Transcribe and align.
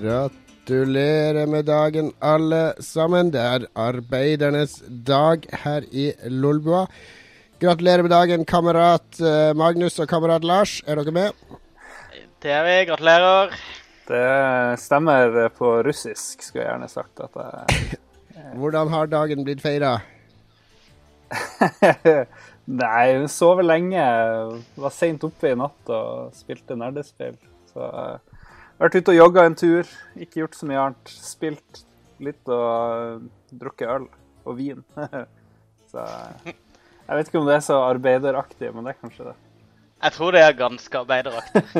Gratulerer 0.00 1.46
med 1.46 1.66
dagen, 1.68 2.12
alle 2.24 2.72
sammen. 2.80 3.28
Det 3.34 3.40
er 3.40 3.66
arbeidernes 3.76 4.78
dag 4.88 5.44
her 5.64 5.84
i 5.92 6.06
Lolbua. 6.24 6.86
Gratulerer 7.60 8.06
med 8.06 8.14
dagen, 8.14 8.46
kamerat 8.48 9.20
eh, 9.20 9.50
Magnus 9.52 9.98
og 10.00 10.08
kamerat 10.08 10.46
Lars. 10.46 10.78
Er 10.86 10.96
dere 10.96 11.12
med? 11.12 11.58
Det 12.40 12.54
er 12.54 12.64
vi. 12.64 12.78
Gratulerer. 12.88 13.52
Det 14.08 14.24
stemmer 14.80 15.50
på 15.58 15.74
russisk, 15.84 16.46
skulle 16.46 16.64
jeg 16.64 16.70
gjerne 16.70 16.88
sagt. 16.88 17.20
at 17.20 17.36
jeg... 17.36 18.00
Hvordan 18.62 18.88
har 18.94 19.12
dagen 19.12 19.44
blitt 19.44 19.60
feira? 19.60 19.98
Nei, 22.84 23.04
hun 23.18 23.28
sover 23.28 23.68
lenge. 23.68 24.08
Var 24.80 24.96
seint 24.96 25.28
oppe 25.28 25.52
i 25.52 25.60
natt 25.60 25.92
og 25.92 26.32
spilte 26.40 26.78
nerdespill. 26.78 27.36
Så 27.74 27.84
har 27.84 28.20
vært 28.80 28.98
ute 28.98 29.12
og 29.12 29.18
jogga 29.18 29.44
en 29.46 29.58
tur. 29.58 29.92
Ikke 30.16 30.42
gjort 30.42 30.58
så 30.58 30.68
mye 30.68 30.86
annet. 30.86 31.12
Spilt 31.12 31.84
litt 32.20 32.52
og 32.52 33.28
drukket 33.60 33.92
øl 33.92 34.08
og 34.48 34.58
vin. 34.58 34.82
så 35.92 36.06
jeg 36.46 37.18
vet 37.18 37.30
ikke 37.30 37.42
om 37.42 37.48
det 37.48 37.58
er 37.58 37.66
så 37.66 37.80
arbeideraktig, 37.88 38.72
men 38.74 38.86
det 38.86 38.94
er 38.94 39.00
kanskje 39.00 39.30
det. 39.30 39.36
Jeg 40.00 40.16
tror 40.16 40.32
det 40.32 40.42
er 40.46 40.58
ganske 40.58 41.04
arbeideraktig. 41.04 41.64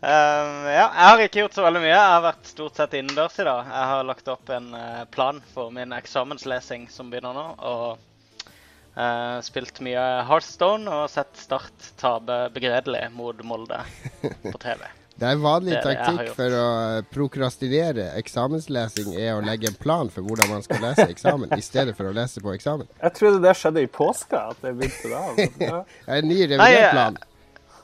Um, 0.00 0.62
ja, 0.64 0.86
jeg 0.96 1.04
har 1.04 1.20
ikke 1.20 1.42
gjort 1.42 1.56
så 1.58 1.64
veldig 1.66 1.80
mye. 1.82 1.90
Jeg 1.90 2.12
har 2.12 2.22
vært 2.24 2.46
stort 2.48 2.78
sett 2.80 2.94
innendørs 2.96 3.34
i 3.36 3.44
dag. 3.44 3.66
Jeg 3.68 3.88
har 3.90 4.06
lagt 4.08 4.30
opp 4.32 4.52
en 4.56 4.70
uh, 4.72 5.02
plan 5.12 5.42
for 5.52 5.68
min 5.74 5.92
eksamenslesing 5.92 6.86
som 6.88 7.10
begynner 7.12 7.36
nå. 7.36 7.42
Og 7.68 8.00
uh, 9.00 9.40
spilt 9.44 9.80
mye 9.84 10.06
Heartstone 10.28 11.00
og 11.00 11.10
sett 11.12 11.32
Start 11.40 11.90
tape 12.00 12.42
begredelig 12.54 13.06
mot 13.16 13.40
Molde 13.46 13.80
på 14.20 14.56
TV. 14.64 14.84
Det 15.20 15.28
er 15.28 15.40
vanlig 15.40 15.74
det, 15.74 15.80
taktikk 15.84 16.30
for 16.32 16.54
å 16.56 16.68
prokrastinere 17.12 18.06
eksamenslesing 18.16 19.10
er 19.20 19.34
å 19.34 19.42
legge 19.44 19.68
en 19.68 19.76
plan 19.76 20.08
for 20.12 20.24
hvordan 20.24 20.48
man 20.48 20.62
skal 20.64 20.80
lese 20.80 21.04
eksamen, 21.12 21.50
i 21.52 21.64
stedet 21.64 21.92
for 21.98 22.08
å 22.08 22.14
lese 22.16 22.40
på 22.40 22.54
eksamen. 22.54 22.88
Jeg 23.02 23.16
trodde 23.18 23.42
det 23.44 23.52
skjedde 23.60 23.82
i 23.84 23.90
påska, 23.90 24.46
at 24.54 24.62
det 24.64 24.72
begynte 24.78 25.10
da. 25.12 25.50
Ja. 25.70 25.82
en 26.16 26.30
ny 26.30 26.38
revidert 26.46 26.94
plan. 26.94 27.20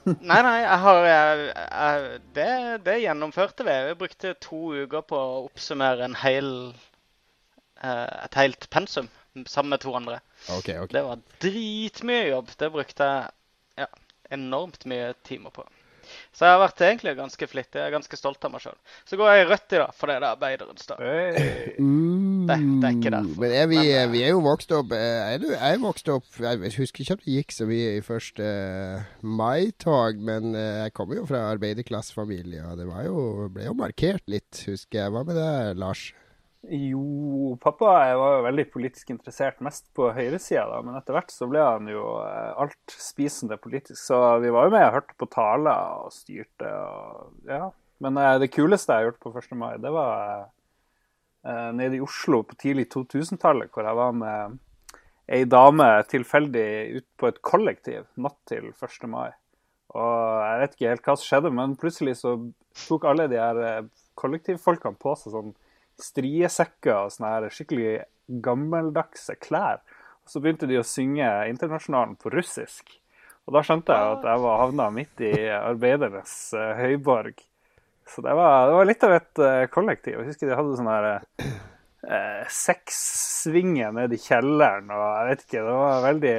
Nei, 0.07 0.39
nei, 0.47 0.57
jeg 0.63 0.81
har 0.87 1.05
jeg, 1.11 1.47
jeg, 1.51 2.19
det, 2.39 2.51
det, 2.87 2.97
gjennomførte 3.03 3.67
vi. 3.67 3.77
Vi 3.89 4.01
brukte 4.01 4.35
to 4.41 4.61
uker 4.87 5.05
på 5.05 5.19
å 5.19 5.41
oppsummere 5.49 6.07
en 6.07 6.17
hel, 6.23 6.51
uh, 7.83 8.07
et 8.23 8.39
helt 8.39 8.69
pensum 8.73 9.11
sammen 9.45 9.75
med 9.75 9.83
to 9.85 9.93
andre. 9.99 10.21
Okay, 10.47 10.79
okay. 10.79 10.93
Det 10.95 11.03
var 11.07 11.25
dritmye 11.43 12.29
jobb. 12.31 12.53
Det 12.59 12.71
brukte 12.75 13.09
jeg 13.11 13.83
ja, 13.83 13.89
enormt 14.37 14.87
mye 14.89 15.13
timer 15.27 15.55
på. 15.55 15.67
Så 16.35 16.47
jeg 16.47 16.55
har 16.55 16.61
vært 16.61 16.83
egentlig 16.87 17.15
ganske 17.19 17.49
flittig. 17.51 17.81
Jeg 17.81 17.89
er 17.89 17.95
ganske 17.95 18.19
stolt 18.19 18.45
av 18.47 18.53
meg 18.53 18.63
sjøl. 18.63 18.77
Så 19.09 19.19
går 19.19 19.33
jeg 19.33 19.45
i 19.45 19.47
rødt 19.51 19.75
i 19.75 19.81
dag, 19.81 19.95
for 19.97 20.11
det 20.11 20.17
er 20.17 20.27
arbeiderens 20.29 20.91
dag. 20.91 21.01
Mm. 21.77 22.47
Det, 22.47 22.57
det, 22.57 22.89
er 22.89 22.93
ikke 22.95 23.11
derfor. 23.17 23.41
Men 23.43 23.55
er 23.59 23.71
vi, 23.71 23.79
Men, 23.81 23.89
eh, 23.91 24.11
vi, 24.13 24.21
er 24.23 24.31
jo 24.31 24.43
vokst 24.45 24.75
opp 24.77 24.93
eh, 24.95 25.33
er 25.33 25.41
du, 25.43 25.49
Jeg 25.51 25.81
vokste 25.83 26.15
opp 26.15 26.39
Jeg 26.39 26.73
husker 26.77 27.03
ikke 27.03 27.17
at 27.17 27.25
det 27.25 27.35
gikk 27.35 27.57
så 27.57 27.67
mye 27.67 27.97
i 27.97 28.05
første 28.07 28.47
uh, 28.47 29.09
mai-tog, 29.27 30.21
men 30.29 30.55
uh, 30.55 30.85
jeg 30.85 30.95
kommer 30.97 31.19
jo 31.19 31.27
fra 31.27 31.43
arbeiderklassefamilie, 31.57 32.63
og 32.71 32.79
det 32.79 32.87
jo, 33.09 33.27
ble 33.53 33.67
jo 33.67 33.75
markert 33.79 34.23
litt, 34.31 34.63
husker 34.69 35.03
jeg. 35.03 35.15
Hva 35.17 35.25
med 35.27 35.41
det, 35.41 35.51
Lars? 35.83 36.07
Jo, 36.65 37.57
pappa 37.63 37.93
var 38.19 38.33
jo 38.39 38.45
veldig 38.47 38.65
politisk 38.73 39.11
interessert, 39.13 39.61
mest 39.63 39.85
på 39.95 40.09
høyresida, 40.17 40.81
men 40.83 40.97
etter 40.99 41.15
hvert 41.15 41.31
så 41.31 41.47
ble 41.51 41.63
han 41.63 41.87
jo 41.91 42.03
eh, 42.25 42.57
altspisende 42.59 43.59
politisk. 43.63 44.01
Så 44.01 44.19
vi 44.43 44.51
var 44.55 44.67
jo 44.67 44.75
med 44.75 44.87
og 44.89 44.97
hørte 44.97 45.15
på 45.21 45.29
taler 45.31 46.03
og 46.03 46.15
styrte 46.15 46.71
og 46.71 47.51
ja. 47.51 47.69
Men 48.03 48.19
eh, 48.21 48.39
det 48.43 48.51
kuleste 48.55 48.93
jeg 48.93 49.05
har 49.05 49.11
gjort 49.11 49.23
på 49.23 49.33
1. 49.39 49.55
mai, 49.61 49.75
det 49.83 49.93
var 49.95 50.49
eh, 51.47 51.71
nede 51.77 52.01
i 52.01 52.03
Oslo 52.05 52.43
på 52.49 52.59
tidlig 52.59 52.89
2000-tallet, 52.97 53.71
hvor 53.73 53.87
jeg 53.87 54.01
var 54.01 54.17
med 54.17 54.59
ei 55.37 55.45
dame 55.51 55.87
tilfeldig 56.11 56.69
ut 56.97 57.07
på 57.19 57.31
et 57.31 57.39
kollektiv 57.47 58.09
natt 58.23 58.39
til 58.51 58.73
1. 58.73 59.07
mai. 59.13 59.31
Og 59.95 60.43
jeg 60.43 60.59
vet 60.63 60.75
ikke 60.75 60.91
helt 60.91 61.07
hva 61.07 61.15
som 61.15 61.29
skjedde, 61.29 61.55
men 61.55 61.79
plutselig 61.79 62.19
så 62.25 62.35
tok 62.89 63.07
alle 63.07 63.29
de 63.31 63.39
her 63.39 63.87
kollektivfolkene 64.19 64.99
på 64.99 65.15
seg 65.21 65.35
sånn 65.37 65.55
striesekker 66.03 67.07
og 67.07 67.15
sånne 67.15 67.33
her 67.35 67.55
skikkelig 67.55 67.97
gammeldagse 68.45 69.37
klær. 69.41 69.83
Og 70.27 70.33
så 70.33 70.43
begynte 70.43 70.69
de 70.69 70.81
å 70.81 70.87
synge 70.87 71.29
Internasjonalen 71.51 72.17
på 72.21 72.33
russisk. 72.35 72.97
Og 73.47 73.55
da 73.55 73.63
skjønte 73.63 73.95
jeg 73.95 74.17
at 74.17 74.25
jeg 74.27 74.43
var 74.43 74.63
havna 74.65 74.89
midt 74.91 75.23
i 75.23 75.35
arbeidernes 75.55 76.35
uh, 76.59 76.73
høyborg. 76.81 77.39
Så 78.07 78.23
det 78.23 78.35
var, 78.39 78.67
det 78.67 78.75
var, 78.75 78.89
litt 78.91 79.07
av 79.07 79.15
et 79.15 79.43
uh, 79.43 79.63
kollektiv. 79.71 80.19
Jeg 80.19 80.33
husker 80.33 80.51
de 80.51 80.59
hadde 80.59 80.75
sånn 80.79 80.91
her 80.91 81.07
uh, 81.15 82.43
sexsvinger 82.51 83.95
ned 83.95 84.15
i 84.15 84.21
kjelleren, 84.23 84.91
og 84.91 85.05
jeg 85.07 85.31
vet 85.31 85.47
ikke, 85.47 85.63
det 85.69 85.77
var 85.79 86.05
veldig 86.09 86.35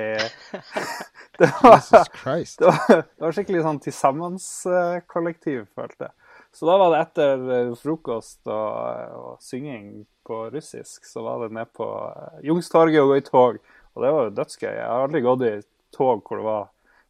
det, 1.39 1.49
var, 1.63 1.81
det, 1.87 2.67
var, 2.67 2.93
det 2.99 3.25
var 3.25 3.39
skikkelig 3.39 3.65
sånn 3.69 3.81
til 3.87 3.95
sammen-kollektiv, 3.95 5.63
følte 5.79 6.09
jeg. 6.09 6.15
Så 6.57 6.65
da 6.65 6.77
var 6.81 6.89
det 6.89 7.03
etter 7.03 7.49
eh, 7.53 7.73
frokost 7.77 8.39
og, 8.49 9.11
og, 9.13 9.33
synging 9.45 10.07
på 10.25 10.47
russisk, 10.49 11.05
så 11.05 11.21
var 11.21 11.43
det 11.43 11.51
ned 11.53 11.69
på 11.77 11.85
Jungstorget 11.85 12.97
Youngstorget 12.97 13.03
og 13.03 13.11
gå 13.11 13.17
i 13.19 13.25
tog. 13.27 13.59
Og 13.93 14.01
det 14.01 14.13
var 14.15 14.25
jo 14.25 14.33
dødsgøy. 14.39 14.71
Jeg 14.71 14.87
har 14.87 15.05
aldri 15.05 15.21
gått 15.25 15.45
i 15.45 15.51
tog 15.93 16.23
hvor 16.25 16.41
det 16.41 16.47
var 16.47 16.65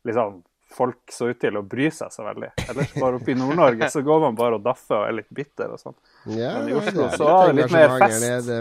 liksom 0.08 0.42
folk 0.76 1.14
så 1.16 1.30
ut 1.32 1.40
til 1.40 1.56
å 1.56 1.62
bry 1.64 1.88
seg 1.96 2.12
så 2.12 2.26
veldig. 2.26 2.50
Ellers 2.66 2.92
bare 2.98 3.22
oppe 3.22 3.32
i 3.32 3.38
Nord-Norge 3.40 3.88
så 3.94 4.04
går 4.04 4.20
man 4.26 4.36
bare 4.36 4.60
og 4.60 4.66
daffer 4.66 4.98
og 4.98 5.06
er 5.06 5.16
litt 5.22 5.32
bitter 5.40 5.72
og 5.78 5.80
sånn. 5.80 5.96
Ja, 6.28 6.52
Men 6.58 6.74
i 6.74 6.76
Oslo 6.82 7.08
så 7.14 7.30
var 7.30 7.48
det 7.48 7.62
litt 7.62 7.78
mer 7.78 7.96
fest. 8.04 8.52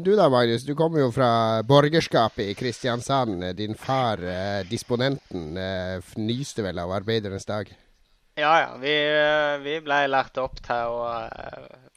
Du 0.00 0.10
da, 0.16 0.30
Magnus. 0.32 0.64
Du 0.64 0.72
kommer 0.78 1.04
jo 1.04 1.10
fra 1.12 1.30
borgerskapet 1.68 2.48
i 2.48 2.56
Kristiansand. 2.56 3.44
Din 3.60 3.76
far, 3.76 4.24
eh, 4.24 4.64
disponenten, 4.72 5.52
eh, 5.60 6.00
fnyste 6.16 6.64
vel 6.64 6.80
av 6.80 6.96
arbeidernes 6.96 7.44
dag? 7.44 7.68
Ja, 8.40 8.52
ja. 8.62 8.72
Vi, 8.80 8.94
vi 9.64 9.76
ble 9.84 10.00
lært 10.08 10.38
opp 10.40 10.60
til 10.64 10.96
å, 10.96 11.06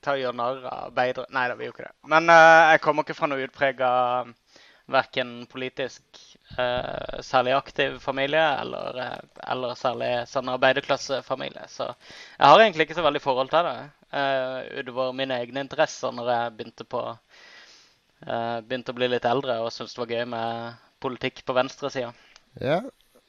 til 0.04 0.14
å 0.14 0.20
gjøre 0.20 0.38
narr 0.40 0.64
av 0.68 0.88
arbeidere. 0.90 1.30
Nei 1.36 1.48
da, 1.50 1.58
vi 1.60 1.68
gjorde 1.68 1.80
ikke 1.80 1.90
det. 1.90 1.98
Men 2.14 2.32
uh, 2.32 2.72
jeg 2.74 2.84
kommer 2.84 3.06
ikke 3.06 3.18
fra 3.18 3.30
noe 3.32 3.46
utprega 3.48 3.92
verken 4.92 5.46
politisk 5.52 6.04
uh, 6.58 7.22
særlig 7.24 7.56
aktiv 7.56 8.00
familie 8.04 8.44
eller, 8.60 9.00
uh, 9.00 9.44
eller 9.54 9.78
særlig 9.80 10.12
sånn 10.32 10.52
arbeiderklassefamilie. 10.52 11.68
Så 11.72 11.88
jeg 11.88 12.50
har 12.50 12.64
egentlig 12.64 12.90
ikke 12.90 13.00
så 13.00 13.06
veldig 13.08 13.24
forhold 13.24 13.54
til 13.54 13.70
det. 13.70 13.78
Uh, 14.14 14.60
utover 14.82 15.16
mine 15.18 15.40
egne 15.42 15.64
interesser 15.64 16.12
når 16.14 16.34
jeg 16.34 16.56
begynte, 16.58 16.86
på, 16.86 17.06
begynte 18.68 18.94
å 18.94 18.98
bli 19.00 19.10
litt 19.10 19.26
eldre 19.26 19.58
og 19.64 19.72
syntes 19.74 19.96
det 19.96 20.04
var 20.04 20.14
gøy 20.18 20.28
med 20.36 20.84
politikk 21.04 21.42
på 21.48 21.56
venstresida. 21.58 22.12
Ja, 22.62 22.84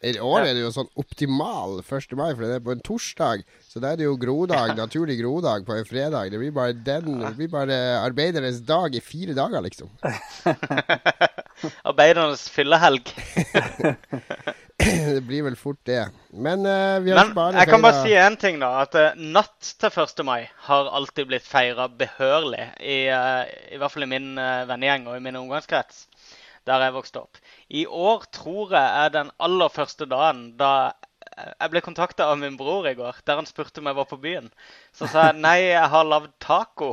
i 0.05 0.21
år 0.21 0.45
er 0.45 0.53
det 0.53 0.63
jo 0.65 0.73
sånn 0.75 0.91
optimal 1.01 1.79
1. 1.81 2.13
mai, 2.19 2.31
for 2.35 2.45
det 2.45 2.59
er 2.59 2.65
på 2.65 2.75
en 2.75 2.83
torsdag. 2.85 3.45
Så 3.65 3.81
da 3.81 3.95
er 3.95 4.01
det 4.01 4.09
jo 4.09 4.19
grodag, 4.21 4.75
naturlig 4.77 5.17
grodag 5.23 5.65
på 5.65 5.77
en 5.79 5.87
fredag. 5.89 6.33
Det 6.33 6.41
blir 6.43 6.53
bare 6.55 6.77
den 6.77 7.23
Det 7.23 7.33
blir 7.39 7.51
bare 7.53 7.79
arbeidernes 8.03 8.61
dag 8.69 8.95
i 8.95 9.01
fire 9.01 9.37
dager, 9.37 9.65
liksom. 9.65 9.89
arbeidernes 11.91 12.45
fyllehelg. 12.53 13.09
det 14.85 15.25
blir 15.25 15.47
vel 15.49 15.57
fort 15.57 15.81
det. 15.89 16.03
Men 16.33 16.67
uh, 16.67 17.01
vi 17.01 17.15
har 17.15 17.25
Men, 17.25 17.35
bare 17.35 17.63
Jeg 17.63 17.73
kan 17.73 17.83
bare 17.83 18.05
si 18.05 18.13
én 18.13 18.37
ting, 18.37 18.61
da. 18.61 18.75
At 18.85 18.97
uh, 18.99 19.17
natt 19.17 19.75
til 19.81 20.03
1. 20.05 20.25
mai 20.29 20.51
har 20.69 20.91
alltid 21.01 21.33
blitt 21.33 21.49
feira 21.49 21.89
behørlig. 21.89 22.67
I, 22.81 23.07
uh, 23.09 23.45
I 23.73 23.81
hvert 23.81 23.95
fall 23.95 24.05
i 24.05 24.13
min 24.13 24.35
vennegjeng 24.37 25.09
og 25.09 25.17
i 25.17 25.25
min 25.25 25.41
omgangskrets 25.41 26.05
der 26.69 26.87
jeg 26.87 26.97
vokste 26.97 27.25
opp. 27.25 27.41
I 27.69 27.87
år 27.87 28.29
tror 28.33 28.73
jeg 28.77 29.05
er 29.05 29.15
den 29.15 29.33
aller 29.39 29.73
første 29.73 30.09
dagen 30.11 30.53
da 30.61 30.75
jeg 31.35 31.71
ble 31.73 31.81
kontakta 31.83 32.29
av 32.31 32.39
min 32.39 32.57
bror 32.59 32.87
i 32.87 32.95
går, 32.95 33.19
der 33.27 33.41
han 33.41 33.49
spurte 33.49 33.81
om 33.83 33.89
jeg 33.91 33.97
var 33.97 34.07
på 34.07 34.19
byen. 34.23 34.47
Så 34.95 35.09
sa 35.11 35.29
jeg 35.29 35.41
nei, 35.43 35.57
jeg 35.67 35.91
har 35.91 36.07
lagd 36.07 36.31
taco. 36.43 36.93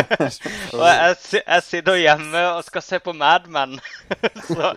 og 0.78 0.84
jeg, 0.86 1.16
jeg, 1.36 1.64
sitter 1.66 2.00
hjemme 2.00 2.44
og 2.54 2.64
skal 2.66 2.84
se 2.84 3.00
på 3.02 3.12
Mad 3.16 3.50
Men 3.52 3.76
så, 4.48 4.72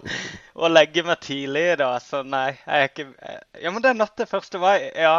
og 0.58 0.74
legge 0.74 1.06
meg 1.08 1.22
tidlig 1.24 1.66
i 1.74 1.80
dag. 1.80 2.00
Så 2.04 2.24
nei, 2.28 2.52
jeg 2.66 2.90
er 2.90 2.92
ikke 2.92 3.08
Ja, 3.62 3.72
men 3.72 3.84
det 3.84 3.94
er 3.94 4.00
natt 4.02 4.18
til 4.20 4.28
1. 4.28 4.60
mai. 4.62 4.78
Ja. 4.92 5.18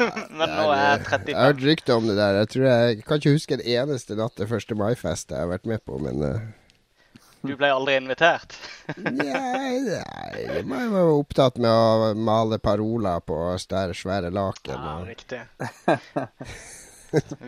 men 0.38 0.56
nå 0.56 0.68
er 0.74 0.84
jeg 0.84 1.04
35. 1.08 1.32
Jeg 1.32 1.40
har 1.40 1.52
hørt 1.52 1.68
rykter 1.70 1.96
om 1.96 2.08
det 2.10 2.20
der. 2.20 2.40
Jeg 2.42 2.54
tror 2.54 2.68
jeg, 2.68 2.96
jeg 2.96 3.04
kan 3.06 3.22
ikke 3.22 3.36
huske 3.36 3.56
en 3.58 3.68
eneste 3.78 4.18
natt 4.18 4.36
til 4.36 4.56
1. 4.60 4.76
mai-fest 4.80 5.32
jeg 5.32 5.46
har 5.46 5.54
vært 5.54 5.70
med 5.70 5.86
på, 5.86 6.00
men 6.04 6.24
uh... 6.24 6.59
Du 7.40 7.54
ble 7.56 7.70
aldri 7.72 7.96
invitert? 7.96 8.52
nei, 9.00 9.80
nei, 9.86 10.42
jeg 10.44 10.64
var 10.66 11.12
opptatt 11.14 11.56
med 11.62 11.70
å 11.70 12.10
male 12.18 12.58
paroler 12.60 13.22
på 13.24 13.38
større, 13.62 13.96
svære 13.96 14.32
laken. 14.34 14.76
Ja, 14.76 14.98
riktig. 15.08 15.40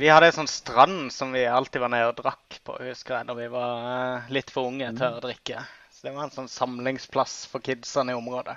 vi 0.00 0.08
hadde 0.08 0.30
en 0.30 0.38
sånn 0.40 0.50
strand 0.50 1.12
som 1.12 1.36
vi 1.36 1.44
alltid 1.44 1.84
var 1.84 1.92
nede 1.92 2.08
og 2.14 2.22
drakk 2.22 2.58
på, 2.64 2.78
husker 2.88 3.18
jeg, 3.18 3.28
da 3.28 3.36
vi 3.36 3.50
var 3.52 3.84
uh, 3.84 4.32
litt 4.32 4.54
for 4.54 4.72
unge 4.72 4.88
til 4.96 5.18
å 5.18 5.22
drikke. 5.22 5.66
Så 5.92 6.08
det 6.08 6.16
var 6.16 6.26
en 6.26 6.34
sånn 6.34 6.50
samlingsplass 6.50 7.42
for 7.52 7.64
kidsene 7.64 8.14
i 8.14 8.18
området. 8.18 8.56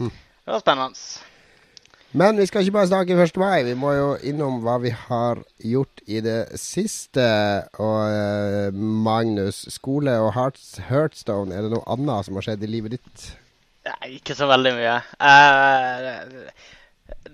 Hm. 0.00 0.10
Det 0.10 0.50
var 0.50 0.66
spennende. 0.66 1.34
Men 2.16 2.38
vi 2.40 2.46
skal 2.48 2.64
ikke 2.64 2.72
bare 2.78 2.88
snakke 2.88 3.16
1. 3.20 3.36
mai. 3.36 3.64
Vi 3.66 3.74
må 3.76 3.90
jo 3.92 4.06
innom 4.24 4.62
hva 4.64 4.78
vi 4.80 4.88
har 4.88 5.42
gjort 5.60 6.00
i 6.08 6.22
det 6.24 6.38
siste. 6.56 7.26
Og 7.76 7.98
eh, 8.08 8.72
Magnus, 8.72 9.66
skole 9.74 10.14
og 10.24 10.30
Hearts, 10.32 10.78
Heartstone, 10.88 11.52
er 11.52 11.66
det 11.66 11.74
noe 11.74 11.84
annet 11.92 12.28
som 12.28 12.38
har 12.38 12.46
skjedd 12.46 12.64
i 12.64 12.70
livet 12.72 12.96
ditt? 12.96 13.26
Nei, 13.86 14.16
ikke 14.16 14.34
så 14.38 14.48
veldig 14.48 14.72
mye. 14.78 14.94
Uh, 15.20 16.48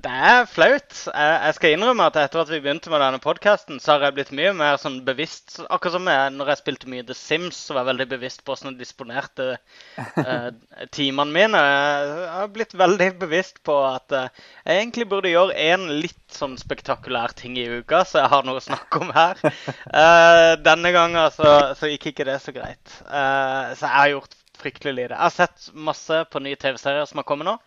det 0.02 0.10
er 0.10 0.46
flaut. 0.50 0.94
Jeg, 1.06 1.54
skal 1.56 1.74
innrømme 1.76 2.06
at 2.08 2.16
etter 2.18 2.42
at 2.42 2.50
vi 2.50 2.58
begynte 2.62 2.90
med 2.90 3.00
denne 3.04 3.20
podkasten, 3.22 3.78
så 3.80 3.94
har 3.94 4.06
jeg 4.08 4.16
blitt 4.16 4.32
mye 4.34 4.50
mer 4.56 4.78
sånn 4.80 4.98
bevisst 5.06 5.60
Akkurat 5.62 5.94
som 5.94 6.08
jeg, 6.10 6.32
når 6.34 6.50
jeg 6.52 6.60
spilte 6.60 6.90
mye 6.90 7.04
The 7.06 7.16
Sims, 7.16 7.60
så 7.68 7.76
var 7.76 7.84
jeg 7.84 7.92
veldig 7.92 8.06
bevisst 8.10 8.42
på 8.42 8.52
hvordan 8.52 8.72
jeg 8.72 8.82
disponerte 8.82 9.46
uh, 9.54 10.50
timene 10.96 11.36
mine. 11.36 11.62
Jeg 11.62 12.26
har 12.34 12.50
blitt 12.56 12.76
veldig 12.82 13.08
bevisst 13.22 13.62
på 13.68 13.78
at 13.86 14.16
uh, 14.16 14.26
jeg 14.66 14.82
egentlig 14.82 15.08
burde 15.12 15.32
gjøre 15.32 15.56
én 15.70 15.86
litt 16.02 16.20
sånn 16.34 16.58
spektakulær 16.60 17.36
ting 17.38 17.56
i 17.60 17.68
uka, 17.70 18.02
så 18.08 18.24
jeg 18.24 18.32
har 18.34 18.48
noe 18.48 18.58
å 18.60 18.66
snakke 18.66 19.04
om 19.04 19.14
her. 19.14 19.40
Uh, 19.86 20.58
denne 20.64 20.94
gangen 20.96 21.32
så, 21.36 21.74
så, 21.78 21.92
gikk 21.92 22.10
ikke 22.12 22.28
det 22.28 22.40
så 22.42 22.54
greit. 22.56 22.98
så 22.98 23.86
jeg 23.86 23.96
har 23.96 24.14
gjort 24.16 24.38
fryktelig 24.62 24.94
lite. 24.96 25.14
Jeg 25.14 25.22
har 25.22 25.34
sett 25.34 25.72
masse 25.74 26.24
på 26.32 26.42
nye 26.42 26.58
TV-serier 26.58 27.06
som 27.08 27.22
har 27.22 27.28
kommet 27.28 27.48
nå. 27.48 27.58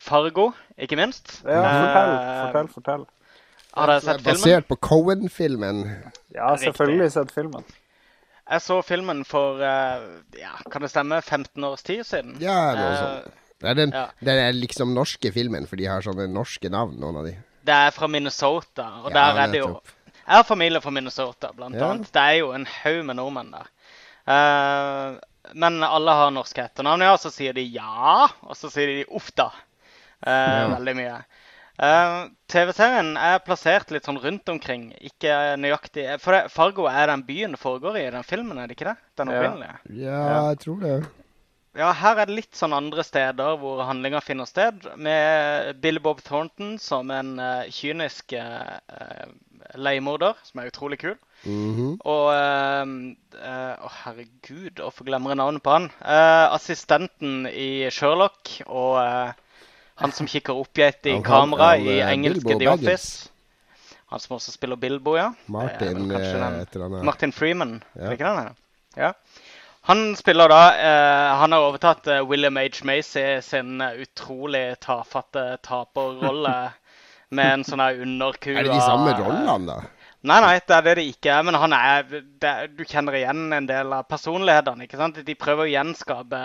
Fargo, 0.00 0.50
ikke 0.78 0.98
minst. 1.00 1.40
Ja, 1.44 1.62
fortell, 1.62 2.16
fortell. 2.46 2.72
fortell. 2.74 3.06
Har 3.74 3.90
dere 3.90 4.02
sett 4.02 4.20
filmen? 4.22 4.42
Basert 4.42 4.68
på 4.70 4.76
Cohen-filmen. 4.76 5.80
Ja, 6.34 6.52
selvfølgelig 6.60 7.10
sett 7.14 7.32
filmen. 7.34 7.64
Jeg 8.44 8.60
så 8.60 8.76
filmen 8.84 9.24
for 9.24 9.62
uh, 9.62 10.04
ja, 10.36 10.52
kan 10.70 10.84
det 10.84 10.92
stemme 10.92 11.22
15 11.22 11.64
års 11.64 11.82
tid 11.82 12.04
siden. 12.04 12.36
Ja, 12.42 12.58
noe 12.76 12.92
sånt. 13.00 13.40
Det 13.64 13.70
er, 13.70 13.76
den, 13.78 13.92
ja. 13.96 14.06
det 14.20 14.32
er 14.36 14.52
liksom 14.52 14.90
norske 14.92 15.30
filmen, 15.32 15.64
for 15.70 15.80
de 15.80 15.86
har 15.88 16.04
sånne 16.04 16.26
norske 16.28 16.68
navn, 16.68 16.98
noen 17.00 17.22
av 17.22 17.28
de. 17.30 17.36
Det 17.64 17.76
er 17.86 17.94
fra 17.96 18.08
Minnesota, 18.12 18.88
og 19.00 19.08
ja, 19.08 19.14
der 19.16 19.38
er 19.40 19.52
det 19.54 19.62
jo 19.62 19.68
Jeg 20.24 20.34
har 20.34 20.44
familie 20.44 20.82
fra 20.84 20.92
Minnesota, 20.92 21.52
blant 21.56 21.78
ja. 21.78 21.88
annet. 21.88 22.10
Det 22.12 22.20
er 22.20 22.36
jo 22.42 22.50
en 22.52 22.66
haug 22.68 22.98
med 23.08 23.16
nordmenn 23.16 23.54
der. 23.54 23.70
Uh, 24.28 25.54
men 25.56 25.80
alle 25.84 26.16
har 26.18 26.34
norske 26.34 26.66
etternavn, 26.66 27.06
ja. 27.06 27.16
Så 27.20 27.32
sier 27.32 27.56
de 27.56 27.64
ja, 27.64 28.28
og 28.44 28.58
så 28.58 28.68
sier 28.72 28.92
de 28.92 29.08
uff 29.16 29.30
da. 29.36 29.48
Uh, 30.24 30.74
veldig 30.78 30.94
mye. 30.98 31.16
Uh, 31.74 32.30
TV-serien 32.46 33.16
er 33.18 33.40
plassert 33.42 33.90
litt 33.90 34.06
sånn 34.06 34.20
rundt 34.22 34.48
omkring. 34.52 34.92
Ikke 35.02 35.56
nøyaktig 35.58 36.06
For 36.22 36.36
det, 36.36 36.44
Fargo 36.54 36.86
er 36.86 37.10
den 37.10 37.24
byen 37.26 37.56
det 37.56 37.60
foregår 37.60 37.98
i 37.98 38.06
den 38.14 38.26
filmen, 38.26 38.60
er 38.60 38.70
det 38.70 38.78
ikke 38.78 38.92
det? 38.92 38.96
Den 39.18 39.32
opprinnelige? 39.34 39.76
Ja, 39.90 40.20
ja 40.30 40.40
jeg 40.52 40.62
tror 40.62 40.80
det. 40.84 40.96
Ja, 41.74 41.88
her 41.98 42.20
er 42.22 42.30
det 42.30 42.36
litt 42.38 42.54
sånn 42.54 42.76
andre 42.76 43.02
steder 43.02 43.56
hvor 43.58 43.82
handlinga 43.82 44.20
finner 44.22 44.46
sted. 44.46 44.86
Med 44.94 45.74
Bill 45.82 45.98
Bob 45.98 46.22
Thornton 46.22 46.76
som 46.78 47.10
en 47.10 47.34
uh, 47.42 47.66
kynisk 47.74 48.36
uh, 48.38 49.26
leiemorder, 49.74 50.38
som 50.46 50.62
er 50.62 50.70
utrolig 50.70 51.00
kul. 51.02 51.16
Mm 51.44 51.74
-hmm. 51.76 51.96
Og 52.04 52.30
Å, 53.44 53.84
oh, 53.84 53.94
herregud, 54.04 54.78
hvorfor 54.78 55.04
glemmer 55.04 55.30
jeg 55.30 55.36
navnet 55.36 55.62
på 55.62 55.70
han? 55.70 55.90
assistenten 56.00 57.46
i 57.46 57.90
Sherlock 57.90 58.62
og 58.66 59.34
han 60.00 60.12
som 60.12 60.26
kikker 60.26 60.58
oppgitt 60.58 61.06
i 61.06 61.14
kamera 61.24 61.76
i 61.78 62.00
eh, 62.00 62.10
engelske 62.10 62.58
The 62.58 62.68
Office. 62.72 63.30
Han 64.12 64.20
som 64.20 64.36
også 64.36 64.52
spiller 64.54 64.76
Bilbo, 64.76 65.16
ja. 65.16 65.32
Martin, 65.46 66.10
eh, 66.10 67.02
Martin 67.02 67.32
Freeman, 67.32 67.82
ja. 67.94 68.12
ikke 68.14 68.26
den? 68.30 68.56
Ja. 68.96 69.12
Han 69.84 70.14
spiller 70.16 70.48
da 70.48 70.60
eh, 70.80 71.32
Han 71.40 71.52
har 71.52 71.66
overtatt 71.66 72.06
eh, 72.08 72.22
William 72.24 72.56
H. 72.56 72.84
Macy 72.88 73.40
sin 73.42 73.82
utrolig 73.82 74.78
tafatte 74.80 75.58
taperrolle 75.62 76.54
med 77.36 77.50
en 77.52 77.66
sånn 77.66 77.82
underkua 77.82 78.60
Er 78.60 78.68
det 78.68 78.76
de 78.76 78.86
samme 78.86 79.16
rollene, 79.18 79.58
da? 79.66 79.80
Nei, 80.24 80.38
nei, 80.40 80.54
det 80.56 80.72
er 80.72 80.86
det 80.86 80.94
det 80.96 81.08
ikke 81.10 81.34
er. 81.34 81.42
Men 81.44 81.58
han 81.60 81.74
er 81.76 82.06
det, 82.08 82.54
Du 82.78 82.84
kjenner 82.88 83.18
igjen 83.18 83.52
en 83.52 83.66
del 83.68 83.92
av 83.92 84.06
personlighetene. 84.08 84.86
ikke 84.86 85.00
sant? 85.00 85.20
De 85.26 85.36
prøver 85.36 85.66
å 85.66 85.72
gjenskape 85.74 86.44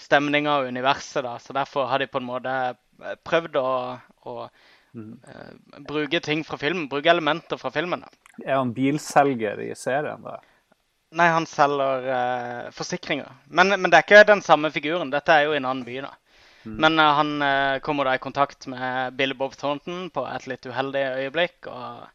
stemninga 0.00 0.58
og 0.60 0.68
universet. 0.72 1.22
da, 1.24 1.38
så 1.38 1.52
Derfor 1.56 1.88
har 1.90 1.98
de 2.02 2.08
på 2.10 2.20
en 2.20 2.28
måte 2.28 2.52
eh, 2.52 3.18
prøvd 3.24 3.58
å, 3.60 3.72
å 4.28 4.36
mm. 4.94 5.12
uh, 5.26 5.82
bruke 5.88 6.20
ting 6.24 6.44
fra 6.46 6.58
filmen, 6.60 6.88
bruke 6.90 7.10
elementer 7.10 7.60
fra 7.60 7.72
filmen. 7.74 8.04
da. 8.04 8.32
Er 8.46 8.58
han 8.58 8.72
bilselger 8.76 9.60
i 9.64 9.72
serien, 9.78 10.24
da? 10.24 10.38
Nei, 11.12 11.28
han 11.28 11.46
selger 11.46 12.08
uh, 12.08 12.72
forsikringer. 12.72 13.30
Men, 13.48 13.74
men, 13.76 13.90
det 13.90 14.00
er 14.00 14.06
ikke 14.06 14.26
den 14.32 14.44
samme 14.44 14.72
figuren. 14.72 15.12
Dette 15.12 15.34
er 15.34 15.48
jo 15.48 15.56
i 15.56 15.60
en 15.60 15.68
annen 15.68 15.86
by. 15.88 16.00
da. 16.06 16.14
Mm. 16.62 16.76
Men 16.86 17.00
uh, 17.02 17.08
han 17.18 17.34
kommer 17.84 18.08
da 18.08 18.16
i 18.16 18.22
kontakt 18.22 18.68
med 18.70 19.18
Billy 19.18 19.36
Bob 19.36 19.56
Thornton 19.58 20.08
på 20.14 20.24
et 20.30 20.48
litt 20.50 20.70
uheldig 20.70 21.04
øyeblikk. 21.22 21.68
og 21.68 22.08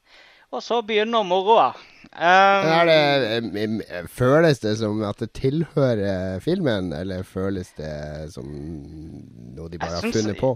og 0.52 0.64
så 0.64 0.82
begynner 0.86 1.26
moroa. 1.28 1.72
Um, 2.18 2.88
det, 2.88 4.06
føles 4.10 4.62
det 4.64 4.78
som 4.80 5.02
at 5.06 5.20
det 5.22 5.34
tilhører 5.38 6.40
filmen, 6.42 6.94
eller 6.96 7.26
føles 7.28 7.74
det 7.78 8.32
som 8.34 8.48
noe 8.48 9.68
de 9.70 9.82
bare 9.82 10.00
har 10.00 10.16
funnet 10.16 10.40
på? 10.40 10.56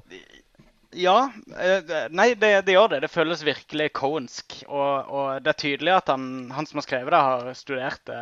Ja. 0.98 1.32
Eh, 1.60 1.92
nei, 2.12 2.34
det, 2.36 2.52
det, 2.68 2.76
gjør 2.76 2.90
det. 2.94 3.02
Det 3.06 3.12
føles 3.12 3.44
virkelig 3.48 3.92
cohensk. 3.96 4.58
Og, 4.68 5.08
og, 5.08 5.28
det 5.44 5.54
er 5.54 5.60
tydelig 5.64 5.94
at 5.96 6.12
han, 6.12 6.26
han, 6.56 6.68
som 6.68 6.82
har 6.82 6.88
skrevet 6.88 7.14
det, 7.14 7.22
har 7.28 7.52
studert 7.58 8.02
det 8.10 8.22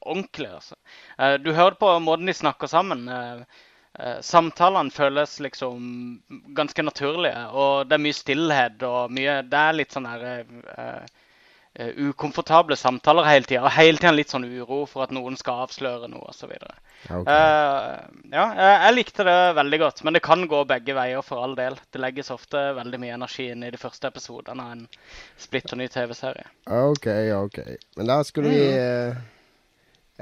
ordentlig. 0.00 0.50
Altså. 0.60 0.76
Eh, 1.18 1.36
du 1.40 1.52
hørte 1.56 1.80
på 1.80 1.92
måten 2.04 2.28
de 2.28 2.36
snakker 2.36 2.70
sammen. 2.70 3.06
Eh, 3.08 3.62
samtalene 4.24 4.90
føles 4.90 5.34
liksom 5.44 6.22
ganske 6.56 6.82
naturlige. 6.82 7.42
Og 7.52 7.88
det 7.88 7.98
er 7.98 8.04
mye 8.06 8.16
stillhet 8.16 8.84
og 8.88 9.12
mye 9.12 9.42
Det 9.44 9.58
er 9.58 9.76
litt 9.76 9.92
sånn 9.92 10.08
her 10.08 10.22
uh, 10.78 11.04
ukomfortable 11.96 12.76
samtaler 12.76 13.24
hele 13.28 13.48
tida. 13.48 13.64
Og 13.64 13.74
hele 13.76 14.00
tida 14.00 14.12
litt 14.12 14.32
sånn 14.32 14.44
uro 14.44 14.82
for 14.88 15.06
at 15.06 15.12
noen 15.14 15.36
skal 15.40 15.64
avsløre 15.66 16.08
noe 16.12 16.28
osv. 16.32 16.52
Okay. 16.52 17.26
Uh, 17.26 18.00
ja, 18.32 18.46
jeg 18.86 18.96
likte 18.96 19.26
det 19.28 19.38
veldig 19.58 19.80
godt. 19.84 20.02
Men 20.04 20.16
det 20.16 20.24
kan 20.24 20.46
gå 20.48 20.62
begge 20.68 20.96
veier 20.96 21.24
for 21.26 21.44
all 21.44 21.56
del. 21.58 21.78
Det 21.92 22.02
legges 22.02 22.32
ofte 22.34 22.64
veldig 22.78 23.00
mye 23.02 23.16
energi 23.16 23.50
inn 23.52 23.64
i 23.64 23.72
de 23.72 23.80
første 23.80 24.08
episodene 24.12 24.66
av 24.66 24.74
en 24.76 24.88
splitter 25.40 25.80
ny 25.80 25.88
TV-serie. 25.92 26.48
OK, 26.68 27.08
OK. 27.38 27.62
Men 27.96 28.12
da 28.12 28.20
skulle 28.24 28.52
vi 28.52 28.66
uh, 28.76 29.22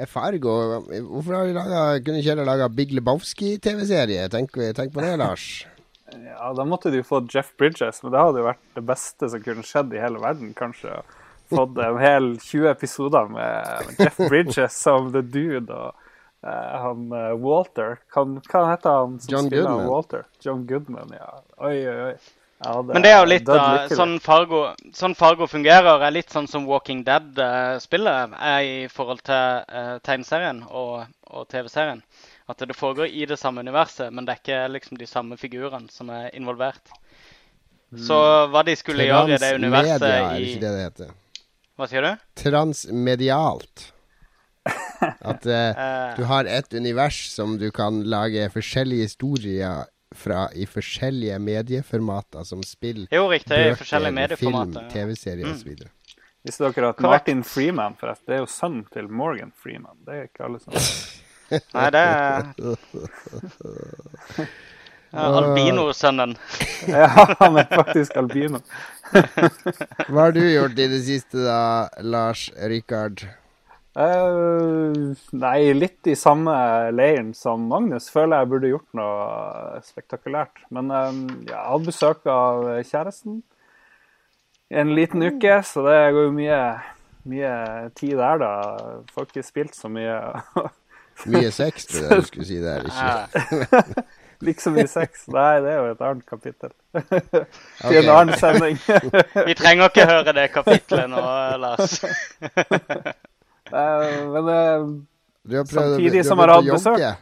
Fargo 0.08 0.54
Hvorfor 0.86 1.34
har 1.36 1.48
vi 1.48 1.56
laget, 1.56 2.04
kunne 2.06 2.22
ikke 2.22 2.32
heller 2.32 2.48
laga 2.48 2.68
Big 2.72 2.94
Lebowski-TV-serie? 2.96 4.28
Tenk, 4.32 4.56
tenk 4.76 4.94
på 4.94 5.04
det, 5.04 5.16
Lars. 5.20 5.50
Ja, 6.10 6.48
da 6.56 6.64
måtte 6.66 6.90
de 6.90 6.98
jo 6.98 7.06
få 7.06 7.20
Jeff 7.30 7.52
Bridges, 7.54 8.00
men 8.02 8.10
det 8.10 8.18
hadde 8.18 8.40
jo 8.40 8.46
vært 8.48 8.62
det 8.74 8.82
beste 8.82 9.28
som 9.30 9.42
kunne 9.44 9.62
skjedd 9.62 9.92
i 9.94 10.00
hele 10.02 10.18
verden, 10.18 10.48
kanskje 10.58 10.96
fått 11.50 11.78
en 11.78 11.98
hel 12.02 12.32
20 12.40 12.70
episoder 12.70 13.30
med 13.30 13.94
Jeff 13.98 14.18
Bridges 14.18 14.74
som 14.86 15.12
The 15.14 15.22
Dude 15.22 15.70
og 15.70 15.94
uh, 16.46 16.74
han 16.84 17.12
uh, 17.14 17.34
Walter. 17.38 18.00
Kan, 18.12 18.38
hva 18.50 18.64
heter 18.72 18.98
han 19.02 19.16
som 19.22 19.34
John 19.34 19.50
spiller 19.50 19.70
Goodman. 19.70 19.88
Walter? 19.90 20.26
John 20.42 20.66
Goodman, 20.66 21.14
ja. 21.14 21.30
Oi, 21.58 21.76
oi, 21.86 21.98
oi. 22.10 22.39
Ja, 22.64 22.82
det, 22.82 22.92
Men 22.92 23.02
det 23.02 23.10
er 23.14 23.22
jo 23.22 23.28
litt 23.30 23.48
av 23.48 23.92
sånn, 23.96 24.18
Fargo, 24.20 24.58
sånn 24.92 25.14
Fargo 25.16 25.46
fungerer, 25.48 26.02
er 26.04 26.12
litt 26.12 26.32
sånn 26.32 26.48
som 26.50 26.66
Walking 26.68 27.00
Dead-spillet 27.06 28.34
er 28.36 28.64
i 28.66 28.74
forhold 28.92 29.22
til 29.24 29.62
uh, 29.64 29.94
tegneserien 30.04 30.60
og, 30.68 31.06
og 31.32 31.46
TV-serien. 31.48 32.02
At 32.52 32.60
det 32.60 32.76
foregår 32.76 33.08
i 33.08 33.24
det 33.30 33.38
samme 33.40 33.64
universet, 33.64 34.12
men 34.12 34.26
det 34.26 34.34
er 34.34 34.42
ikke 34.42 34.58
liksom 34.74 34.98
de 35.00 35.08
samme 35.08 35.38
figurene 35.40 35.88
som 35.92 36.10
er 36.12 36.28
involvert. 36.36 36.92
Så 37.96 38.18
hva 38.52 38.62
de 38.66 38.74
skulle 38.78 39.06
gjøre 39.08 39.38
i 39.38 39.40
det 39.40 39.54
universet 39.56 39.96
i 39.96 40.02
Transmedia, 40.02 40.26
er 40.26 40.44
ikke 40.44 40.60
det 40.60 40.74
det 40.74 40.82
heter. 40.84 41.14
Hva 41.80 41.88
sier 41.88 42.04
du? 42.04 42.26
Transmedialt. 42.42 43.86
At 45.32 45.48
uh, 45.48 46.12
du 46.18 46.26
har 46.28 46.44
et 46.44 46.76
univers 46.76 47.22
som 47.32 47.56
du 47.56 47.70
kan 47.72 48.02
lage 48.04 48.50
forskjellige 48.52 49.08
historier 49.08 49.88
fra 50.20 50.52
i 50.54 50.66
forskjellige 50.68 51.38
medieformater, 51.42 52.44
som 52.46 52.62
spill, 52.66 53.08
jo, 53.12 53.30
riktig, 53.32 53.56
bøker, 53.72 54.36
film, 54.40 54.76
TV-serier 54.92 55.46
mm. 55.48 55.54
osv. 55.56 55.70
Visste 56.46 56.70
dere 56.70 56.88
at 56.94 57.00
Martin 57.04 57.42
Freeman 57.44 57.94
forresten, 58.00 58.26
det 58.30 58.36
er 58.38 58.42
jo 58.44 58.48
sønnen 58.48 58.84
til 58.92 59.06
Morgan 59.12 59.52
Freeman? 59.60 59.98
Det 60.06 60.12
er 60.16 60.22
ikke 60.30 60.42
alle 60.48 60.58
som 60.62 60.72
Nei, 61.74 61.88
det 61.90 62.00
er 62.00 62.46
Albinosønnen. 65.10 66.36
ja, 66.86 67.08
han 67.40 67.56
er 67.58 67.66
faktisk 67.66 68.14
albino. 68.20 68.60
Hva 69.10 70.20
har 70.20 70.30
du 70.36 70.44
gjort 70.44 70.78
i 70.78 70.86
det 70.92 71.00
siste 71.02 71.42
da, 71.42 71.90
Lars 72.06 72.46
Rikard? 72.70 73.26
Uh, 73.90 75.16
nei, 75.34 75.72
litt 75.74 76.06
i 76.06 76.14
samme 76.14 76.52
leiren 76.94 77.32
som 77.34 77.64
Magnus. 77.70 78.06
Føler 78.12 78.42
jeg 78.42 78.50
burde 78.52 78.70
gjort 78.70 78.98
noe 78.98 79.80
spektakulært. 79.82 80.62
Men 80.70 80.92
uh, 80.94 81.10
jeg 81.48 81.56
hadde 81.56 81.88
besøk 81.88 82.28
av 82.30 82.68
kjæresten 82.86 83.40
i 84.70 84.78
en 84.78 84.94
liten 84.94 85.22
uke, 85.26 85.56
så 85.66 85.82
det 85.82 85.98
går 86.14 86.28
jo 86.28 86.34
mye, 86.36 86.60
mye 87.30 87.54
tid 87.98 88.14
der, 88.20 88.38
da. 88.38 88.50
Får 89.10 89.26
ikke 89.26 89.42
spilt 89.42 89.74
så 89.74 89.90
mye. 89.90 90.20
mye 91.34 91.50
sex, 91.50 91.88
tror 91.90 92.06
jeg 92.06 92.20
du 92.22 92.28
skulle 92.28 92.46
si 92.46 92.60
der. 92.62 92.86
Ikke? 92.86 94.04
Liksom 94.46 94.78
i 94.82 94.86
sex. 94.86 95.26
Nei, 95.34 95.56
det 95.64 95.72
er 95.74 95.80
jo 95.80 95.90
et 95.96 96.06
annet 96.06 96.30
kapittel. 96.30 96.70
Til 97.82 97.98
en 98.04 98.12
annen 98.14 98.38
sending. 98.38 98.78
Vi 98.78 99.58
trenger 99.58 99.90
ikke 99.90 100.06
høre 100.12 100.36
det 100.38 100.46
kapitlet 100.54 101.10
nå, 101.10 101.26
Lars. 101.66 101.98
Men 103.70 104.52
Du 105.42 105.56
prøvd, 105.56 105.96
Samtidig 105.96 106.24
som 106.26 106.38
jeg 106.38 106.48
har 106.48 106.56
hatt 106.58 106.70
besøk. 106.70 106.98
ja, 107.00 107.14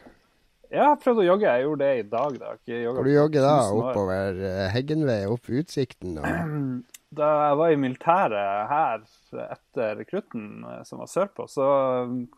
jeg 0.69 0.85
har 0.85 0.97
prøvd 1.01 1.23
å 1.23 1.25
jogge. 1.25 1.49
Jeg 1.49 1.65
gjorde 1.65 1.85
det 1.85 1.93
i 1.97 2.07
dag. 2.11 2.35
da. 2.37 2.53
Hvor 2.93 3.07
du 3.07 3.11
jogger 3.13 3.45
da? 3.45 3.53
Oppover 3.73 4.41
eh, 4.51 4.65
Heggenvei, 4.75 5.21
opp 5.31 5.49
utsikten? 5.49 6.17
Og... 6.21 6.85
Da 7.09 7.25
jeg 7.25 7.57
var 7.57 7.71
i 7.73 7.77
militæret 7.81 8.67
her 8.69 8.99
etter 9.47 9.95
rekrutten, 9.97 10.43
eh, 10.61 10.83
som 10.85 10.99
var 11.01 11.09
sørpå, 11.09 11.47
så 11.49 11.65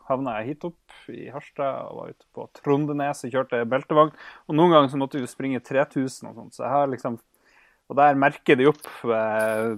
havna 0.08 0.38
jeg 0.38 0.54
hit 0.54 0.64
opp 0.64 1.10
i 1.12 1.26
Harstad 1.28 1.90
og 1.90 1.98
var 1.98 2.14
ute 2.14 2.24
på 2.32 2.46
Trondenes 2.56 3.20
og 3.28 3.34
kjørte 3.36 3.60
beltevogn. 3.68 4.14
Og 4.48 4.56
noen 4.56 4.72
ganger 4.72 4.88
så 4.94 5.02
måtte 5.02 5.20
vi 5.20 5.28
springe 5.28 5.60
3000 5.60 6.30
og 6.30 6.38
sånt, 6.40 6.56
så 6.56 6.64
jeg 6.64 6.72
har 6.72 6.88
liksom 6.88 7.20
Og 7.92 7.98
der 7.98 8.16
merker 8.16 8.56
de 8.56 8.70
opp 8.70 8.86
eh, 9.04 9.74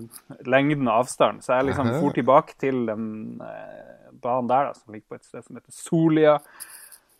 lengden 0.46 0.86
og 0.86 1.02
avstanden. 1.02 1.42
Så 1.42 1.56
jeg 1.56 1.72
liksom 1.72 1.90
for 1.98 2.14
tilbake 2.14 2.54
til 2.62 2.84
den 2.86 3.08
eh, 3.42 4.12
banen 4.22 4.50
der, 4.50 4.70
da, 4.70 4.78
som 4.78 4.94
ligger 4.94 5.10
på 5.10 5.18
et 5.18 5.26
sted 5.26 5.42
som 5.42 5.58
heter 5.58 5.74
Solia. 5.74 6.36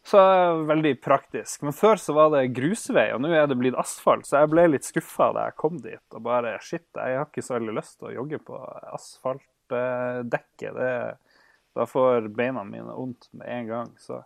Så 0.06 0.20
veldig 0.68 0.92
praktisk. 1.02 1.64
Men 1.64 1.74
før 1.74 1.98
så 1.98 2.14
var 2.14 2.30
det 2.34 2.52
grusvei, 2.54 3.08
og 3.16 3.22
nå 3.24 3.32
er 3.34 3.48
det 3.50 3.56
blitt 3.58 3.78
asfalt. 3.80 4.28
Så 4.28 4.42
jeg 4.42 4.52
ble 4.52 4.68
litt 4.70 4.86
skuffa 4.86 5.30
da 5.34 5.48
jeg 5.48 5.58
kom 5.64 5.80
dit. 5.82 6.04
Og 6.12 6.22
bare 6.26 6.54
shit, 6.62 6.86
jeg 6.92 7.18
har 7.18 7.26
ikke 7.26 7.42
så 7.42 7.56
veldig 7.56 7.74
lyst 7.80 7.96
til 7.98 8.10
å 8.12 8.16
jogge 8.20 8.38
på 8.44 8.60
asfaltdekket. 8.94 10.78
Eh, 10.86 11.40
da 11.74 11.88
får 11.90 12.30
beina 12.36 12.62
mine 12.68 12.94
vondt 12.94 13.32
med 13.34 13.50
en 13.50 13.72
gang. 13.72 13.90
Så 13.98 14.20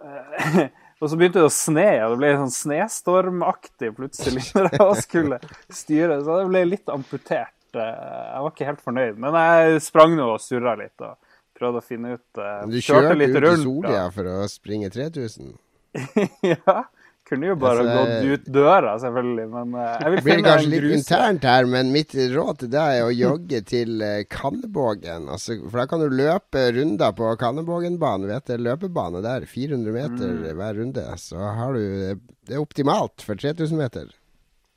Og 1.02 1.10
så 1.12 1.16
begynte 1.20 1.42
det 1.42 1.48
å 1.50 1.52
sne, 1.52 1.84
og 2.06 2.14
det 2.14 2.18
ble 2.22 2.28
sånn 2.38 2.52
snestormaktig 2.54 3.90
plutselig 3.98 4.46
når 4.56 4.70
jeg 4.72 5.02
skulle 5.04 5.38
styre. 5.68 6.16
Så 6.24 6.38
det 6.40 6.46
ble 6.48 6.62
litt 6.70 6.88
amputert. 6.92 7.52
Eh, 7.76 7.90
Jeg 8.32 8.44
var 8.46 8.54
ikke 8.54 8.68
helt 8.70 8.80
fornøyd. 8.84 9.18
Men 9.20 9.36
jeg 9.36 9.82
sprang 9.84 10.16
nå 10.16 10.30
og 10.38 10.40
surra 10.40 10.72
litt. 10.80 10.96
og 11.04 11.18
Prøvde 11.56 11.82
å 11.82 11.84
finne 11.84 12.14
ut 12.16 12.40
eh, 12.40 12.62
Du 12.72 12.78
Kjørte 12.78 13.10
kjørte 13.10 13.18
litt 13.20 13.34
ut 13.34 13.36
i 13.36 13.44
rundt. 13.44 13.64
Solia 13.66 14.06
for 14.14 14.30
å 14.32 14.38
springe 14.48 14.88
3000? 14.92 15.52
ja. 16.54 16.78
Kunne 17.26 17.48
jo 17.48 17.56
bare 17.58 17.80
Altså, 17.82 17.94
gått 17.98 18.26
ut 18.30 18.44
døra, 18.54 18.92
selvfølgelig, 19.02 19.46
men 19.50 19.72
eh, 19.74 19.94
jeg 19.98 20.10
vil 20.12 20.16
Det 20.20 20.22
blir 20.22 20.32
finne 20.36 20.46
kanskje 20.46 20.68
litt 20.70 20.92
internt 20.94 21.46
her, 21.50 21.66
men 21.66 21.88
mitt 21.90 22.12
råd 22.14 22.58
til 22.60 22.68
deg 22.70 22.98
er 23.00 23.02
å 23.08 23.16
jogge 23.18 23.60
til 23.66 24.02
eh, 24.06 24.20
Kannebågen. 24.30 25.26
Altså, 25.34 25.56
for 25.64 25.80
da 25.82 25.86
kan 25.90 26.04
du 26.04 26.06
løpe 26.14 26.62
runder 26.76 27.16
på 27.18 27.32
Kannebågenbanen. 27.40 28.28
Vet 28.30 28.46
du, 28.52 28.54
løpebane 28.62 29.24
der. 29.26 29.48
400 29.50 29.96
meter 29.98 30.30
Mm. 30.36 30.54
hver 30.60 30.78
runde. 30.78 31.04
Så 31.18 31.36
har 31.58 31.74
du 31.74 32.14
Det 32.46 32.54
er 32.54 32.62
optimalt 32.62 33.20
for 33.26 33.34
3000 33.34 33.76
meter. 33.76 34.06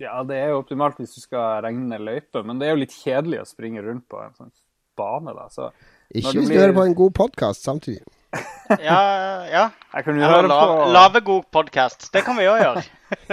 Ja, 0.02 0.24
det 0.24 0.38
er 0.42 0.50
jo 0.50 0.64
optimalt 0.64 0.98
hvis 0.98 1.14
du 1.14 1.22
skal 1.22 1.62
regne 1.62 2.00
løype, 2.02 2.42
men 2.44 2.58
det 2.58 2.66
er 2.68 2.74
jo 2.74 2.82
litt 2.82 2.96
kjedelig 2.98 3.42
å 3.44 3.46
springe 3.46 3.84
rundt 3.86 4.08
på 4.10 4.18
en 4.26 4.34
sånn 4.34 4.52
bane, 4.98 5.36
da. 5.38 5.46
Så 5.54 5.70
Ikke 6.10 6.32
det 6.34 6.40
hvis 6.40 6.48
du 6.48 6.54
blir- 6.56 6.62
hører 6.66 6.74
på 6.74 6.86
en 6.88 6.94
god 6.96 7.14
podkast 7.14 7.62
samtidig. 7.62 8.02
Ja, 8.70 9.02
ja. 9.50 9.64
jeg 9.94 10.06
kan 10.06 10.18
jo 10.18 10.22
Eller 10.22 10.36
høre 10.36 10.50
la, 10.52 10.60
på 10.62 10.88
lave 10.94 11.22
god 11.26 11.46
podkast. 11.52 12.10
Det 12.14 12.22
kan 12.26 12.38
vi 12.38 12.46
òg 12.50 12.60
gjøre. 12.62 12.84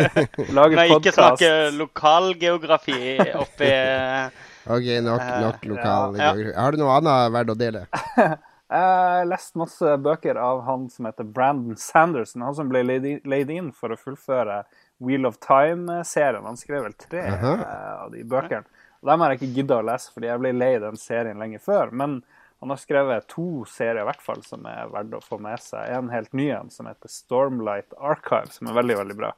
lage 0.56 0.78
Men 0.78 0.92
ikke 0.96 1.12
snakker 1.12 1.16
snakke 1.16 1.50
lokalgeografi 1.76 3.00
oppi 3.36 3.68
Ok, 4.76 4.86
nok, 5.04 5.20
Eh, 5.22 5.40
nok 5.44 5.66
lokal 5.68 6.16
ja. 6.16 6.32
geografi. 6.32 6.54
Har 6.56 6.72
du 6.72 6.80
noe 6.80 6.94
annet 6.96 7.34
verdt 7.36 7.52
å 7.52 7.58
dele? 7.60 7.84
Jeg 8.66 8.82
har 8.82 9.28
lest 9.30 9.54
masse 9.54 9.92
bøker 10.02 10.40
av 10.42 10.64
han 10.66 10.88
som 10.90 11.06
heter 11.06 11.28
Brandon 11.36 11.76
Sanderson. 11.78 12.42
Han 12.42 12.56
som 12.56 12.72
ble 12.72 12.82
leid 12.82 13.52
inn 13.54 13.68
for 13.70 13.94
å 13.94 13.98
fullføre 14.00 14.64
Wheel 14.98 15.28
of 15.28 15.36
Time-serien. 15.44 16.48
Han 16.48 16.58
skrev 16.58 16.82
vel 16.88 16.96
tre 16.98 17.22
uh 17.28 17.44
-huh. 17.44 17.62
av 18.02 18.10
de 18.10 18.24
bøkene. 18.24 18.66
Og 19.00 19.10
Dem 19.10 19.20
har 19.20 19.30
jeg 19.30 19.42
ikke 19.42 19.54
gidda 19.60 19.78
å 19.78 19.86
lese, 19.86 20.10
fordi 20.12 20.26
jeg 20.26 20.40
ble 20.40 20.52
lei 20.52 20.78
den 20.78 20.96
serien 20.96 21.38
lenge 21.38 21.58
før. 21.62 21.92
Men 21.92 22.22
han 22.60 22.70
har 22.72 22.78
skrevet 22.80 23.26
to 23.28 23.64
serier 23.68 24.00
i 24.00 24.06
hvert 24.08 24.22
fall 24.24 24.40
som 24.42 24.64
er 24.70 24.88
verdt 24.92 25.12
å 25.18 25.20
få 25.24 25.38
med 25.40 25.60
seg. 25.60 25.90
En 25.92 26.08
helt 26.10 26.32
ny 26.32 26.48
en 26.56 26.70
som 26.72 26.86
heter 26.88 27.08
Stormlight 27.12 27.92
Archive, 28.00 28.48
som 28.54 28.70
er 28.70 28.78
veldig, 28.78 28.96
veldig 29.02 29.16
bra. 29.18 29.32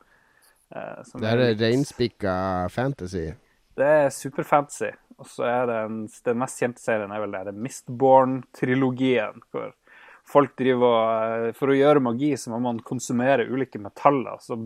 Eh, 0.70 1.02
Det 1.18 1.24
er 1.32 1.36
litt- 1.42 1.60
reinspikka 1.60 2.70
fantasy. 2.70 3.32
det 3.76 3.86
er 3.86 4.08
superfantasy. 4.10 4.92
Og 5.18 5.26
så 5.26 5.42
er 5.50 5.66
det 5.66 5.76
en, 5.84 5.96
den 6.24 6.38
mest 6.38 6.60
kjente 6.62 6.78
serien 6.78 7.10
er 7.10 7.18
vel 7.24 7.32
det, 7.34 7.44
det 7.48 7.54
Mistborn-trilogien. 7.58 9.40
Hvor 9.50 9.72
folk 10.28 10.54
driver 10.58 10.86
og 10.86 11.48
eh, 11.48 11.52
For 11.58 11.72
å 11.72 11.76
gjøre 11.78 12.02
magi 12.04 12.32
så 12.38 12.52
må 12.52 12.60
man 12.62 12.80
konsumere 12.86 13.46
ulike 13.48 13.80
metaller. 13.82 14.38
Så 14.44 14.58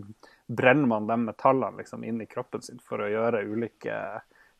brenner 0.47 0.87
man 0.87 1.07
de 1.09 1.17
metallene 1.25 1.81
liksom 1.81 2.03
inn 2.05 2.21
i 2.21 2.29
kroppen 2.29 2.61
sin 2.61 2.79
for 2.83 3.01
å 3.01 3.09
gjøre 3.09 3.45
ulike 3.49 3.97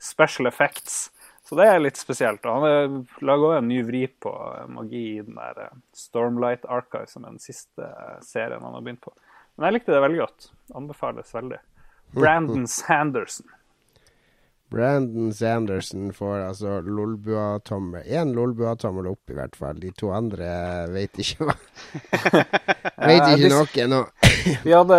special 0.02 0.48
effects. 0.50 1.12
Så 1.44 1.58
det 1.60 1.66
er 1.68 1.82
litt 1.82 2.00
spesielt. 2.00 2.46
Og 2.48 2.64
han 2.64 2.94
lager 3.26 3.50
også 3.50 3.60
en 3.60 3.68
ny 3.68 3.82
vri 3.84 4.06
på 4.08 4.32
eh, 4.32 4.68
magi 4.72 5.04
i 5.18 5.24
den 5.26 5.36
der 5.36 5.66
eh, 5.66 5.76
Stormlight 5.98 6.64
Archive, 6.72 7.10
som 7.12 7.26
er 7.26 7.36
den 7.36 7.44
siste 7.44 7.88
eh, 7.90 8.22
serien 8.24 8.64
han 8.64 8.78
har 8.78 8.86
begynt 8.86 9.04
på. 9.04 9.12
Men 9.58 9.68
jeg 9.68 9.78
likte 9.78 9.94
det 9.96 10.04
veldig 10.06 10.22
godt. 10.24 10.48
Anbefales 10.80 11.36
veldig. 11.36 11.60
Brandon 12.16 12.68
Sanderson. 12.70 13.52
Brandon 14.74 15.34
Sanderson 15.34 16.14
får 16.14 16.40
altså 16.48 16.80
Lolbua-tommel. 16.82 18.08
Én 18.10 18.32
Lolbua-tommel 18.34 19.12
opp, 19.12 19.30
i 19.30 19.36
hvert 19.38 19.56
fall. 19.56 19.78
De 19.78 19.92
to 19.94 20.10
andre 20.10 20.48
vet 20.90 21.20
ikke 21.22 21.46
hva 21.46 21.56
Vet 23.12 23.28
ikke 23.36 23.52
noe 23.52 23.68
ennå. 23.84 24.00
Vi 24.64 24.74
hadde 24.74 24.98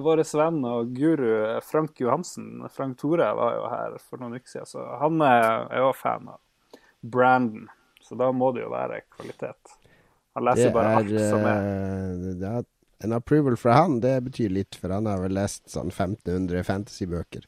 vår 0.06 0.22
venn 0.40 0.62
og 0.70 0.94
guru 0.96 1.26
eh, 1.34 1.58
Frank 1.68 2.00
Johansen. 2.00 2.64
Frank 2.72 2.96
Tore 3.02 3.28
var 3.36 3.58
jo 3.58 3.66
her 3.74 3.98
for 4.00 4.22
noen 4.22 4.38
uker 4.38 4.54
siden, 4.54 4.70
så 4.72 4.86
han 5.02 5.20
er 5.28 5.82
jo 5.82 5.90
fan 5.98 6.32
av 6.32 6.40
Brandon. 7.04 7.68
Så 8.00 8.16
da 8.20 8.30
må 8.32 8.54
det 8.56 8.64
jo 8.64 8.72
være 8.72 9.02
kvalitet. 9.18 9.76
Han 10.34 10.48
Det 10.48 10.48
leser 10.48 10.72
bare 10.72 10.94
er, 10.94 11.02
alt 11.02 11.28
som 11.28 11.44
er 11.50 11.68
eh, 11.68 12.32
det 12.40 12.54
er 12.54 12.64
En 13.04 13.12
approval 13.12 13.60
fra 13.60 13.76
han, 13.82 14.00
det 14.00 14.16
betyr 14.30 14.48
litt, 14.62 14.80
for 14.80 14.96
han 14.96 15.04
har 15.10 15.20
vel 15.20 15.36
lest 15.36 15.66
sånn 15.68 15.92
1500 15.92 16.64
fantasybøker. 16.64 17.44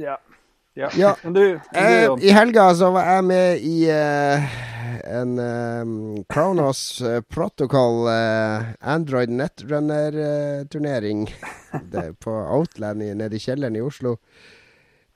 Ja. 0.00 0.16
ja. 0.74 0.88
Ja. 0.96 1.10
Men 1.22 1.32
du, 1.36 1.42
du 1.72 1.78
Eh, 1.78 2.08
I 2.24 2.30
helga 2.32 2.70
så 2.74 2.88
var 2.94 3.04
jeg 3.14 3.24
med 3.28 3.58
i 3.66 3.74
eh, 3.92 4.40
en 5.10 5.34
eh, 5.38 5.84
Kronos 6.32 7.02
Protocol 7.28 8.08
eh, 8.12 8.62
Android 8.80 9.28
Netrunner-turnering 9.34 11.26
på 12.24 12.30
Outland 12.56 12.98
nede 13.04 13.36
i 13.36 13.38
kjelleren 13.44 13.76
i 13.76 13.80
Oslo. 13.84 14.16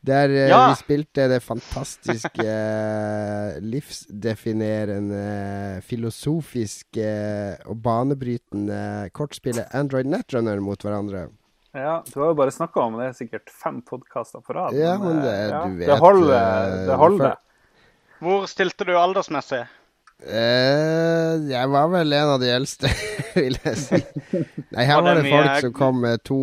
Der 0.05 0.29
Ja. 0.29 0.69
vi 0.69 0.75
spilte 0.77 1.25
det 1.33 1.41
fantastiske, 1.41 2.45
livsdefinerende, 3.65 5.81
filosofiske 5.87 7.07
og 7.65 7.79
banebrytende 7.83 9.09
kortspillet 9.17 9.65
Android 9.73 10.05
Netrunner 10.13 10.61
mot 10.61 10.83
hverandre. 10.85 11.31
Ja, 11.75 11.95
du 12.07 12.19
har 12.21 12.29
jo 12.33 12.35
bare 12.39 12.53
snakka 12.55 12.81
om 12.87 12.99
det, 13.01 13.09
er 13.11 13.17
sikkert 13.19 13.51
fem 13.51 13.81
podkaster 13.83 14.41
på 14.45 14.55
rad. 14.57 14.75
Ja, 14.79 14.97
men 14.99 15.21
det- 15.25 15.33
eh, 15.35 15.49
ja, 15.51 15.63
du 15.67 15.79
vet, 15.81 15.89
Det 15.91 15.99
holder. 15.99 16.35
eh, 16.39 16.87
Det 16.89 16.99
holder. 17.01 17.35
Hvor 18.25 18.47
stilte 18.49 18.87
du 18.89 18.93
aldersmessig? 18.97 19.65
Eh, 20.25 21.35
jeg 21.51 21.69
var 21.73 21.89
vel 21.93 22.13
en 22.17 22.31
av 22.37 22.41
de 22.41 22.49
eldste, 22.55 22.89
vil 23.35 23.57
jeg 23.65 23.77
si. 23.81 23.99
Nei, 24.73 24.85
her 24.87 25.01
Var 25.01 25.03
var 25.09 25.19
det 25.19 25.25
mye- 25.27 25.35
folk 25.35 25.65
som 25.67 25.73
kom 25.77 25.99
med 26.05 26.23
to, 26.25 26.39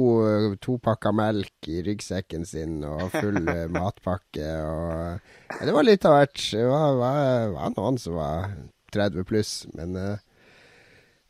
to 0.62 0.76
pakker 0.84 1.16
melk 1.16 1.70
i 1.72 1.80
ryggsekken 1.88 2.46
sin 2.46 2.82
og 2.86 3.08
full 3.16 3.40
eh, 3.48 3.68
matpakke 3.78 4.50
og 4.68 5.22
ja, 5.56 5.62
Det 5.66 5.74
var 5.76 5.88
litt 5.88 6.06
av 6.06 6.18
hvert. 6.20 6.44
Det 6.52 6.68
var, 6.68 6.94
var, 7.00 7.48
var 7.56 7.74
noen 7.78 7.98
som 8.04 8.20
var 8.20 8.52
30 8.94 9.24
pluss, 9.32 9.54
men 9.74 9.96
eh, 10.00 10.18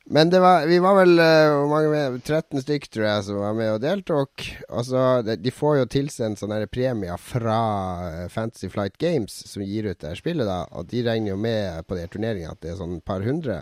men 0.06 0.30
var, 0.30 0.66
vi 0.68 0.80
var 0.82 0.96
vel 0.98 1.20
eh, 1.22 1.52
hvor 1.54 1.70
mange 1.70 1.92
med, 1.92 2.18
13 2.24 2.64
stykk, 2.64 2.88
tror 2.90 3.06
jeg, 3.06 3.26
som 3.28 3.38
var 3.44 3.54
med 3.58 3.70
og 3.76 3.84
deltok. 3.84 4.48
Altså, 4.74 5.22
de, 5.28 5.54
får 5.54 5.78
jo 5.78 5.92
tilsendt 5.94 6.42
sånne 6.42 6.66
premier 6.74 7.22
fra 7.22 7.60
eh, 8.08 8.26
Fantasy 8.34 8.72
Flight 8.74 8.98
Games, 9.02 9.36
som 9.52 9.64
gir 9.64 9.92
ut 9.92 10.02
det 10.02 10.16
spillet. 10.18 10.50
da 10.50 10.66
Og 10.80 10.90
de 10.90 11.06
regner 11.06 11.36
jo 11.36 11.38
med 11.40 11.86
på 11.86 12.00
de 12.00 12.08
turneringene 12.10 12.56
at 12.56 12.66
det 12.66 12.74
er 12.74 12.82
sånn 12.82 12.98
par 13.06 13.22
hundre. 13.26 13.62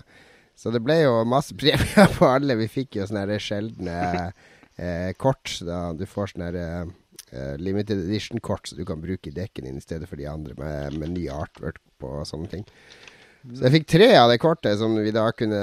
Så 0.60 0.72
det 0.76 0.82
ble 0.84 1.02
jo 1.02 1.20
masse 1.28 1.56
premier 1.60 2.16
på 2.16 2.32
alle. 2.32 2.58
Vi 2.64 2.72
fikk 2.72 3.02
jo 3.02 3.10
sånne 3.10 3.42
sjeldne 3.44 4.00
eh, 4.80 5.12
kort. 5.20 5.60
da 5.68 5.90
Du 5.92 6.08
får 6.08 6.34
sånne 6.34 6.50
eh, 6.64 7.56
limited 7.60 8.08
edition-kort 8.08 8.72
som 8.72 8.80
du 8.80 8.88
kan 8.88 9.04
bruke 9.04 9.28
i 9.28 9.36
dekken 9.36 9.68
din 9.68 9.80
i 9.84 9.86
stedet 9.86 10.08
for 10.08 10.16
de 10.16 10.32
andre 10.32 10.56
med, 10.58 10.98
med 11.04 11.18
ny 11.18 11.28
artwork 11.36 11.84
på 12.00 12.22
og 12.22 12.28
sånne 12.32 12.52
ting. 12.56 12.68
Så 13.50 13.66
jeg 13.66 13.74
fikk 13.80 13.88
tre 13.90 14.08
av 14.14 14.30
det 14.30 14.38
kortet 14.42 14.78
som 14.78 14.94
vi 15.00 15.14
da 15.16 15.26
kunne 15.34 15.60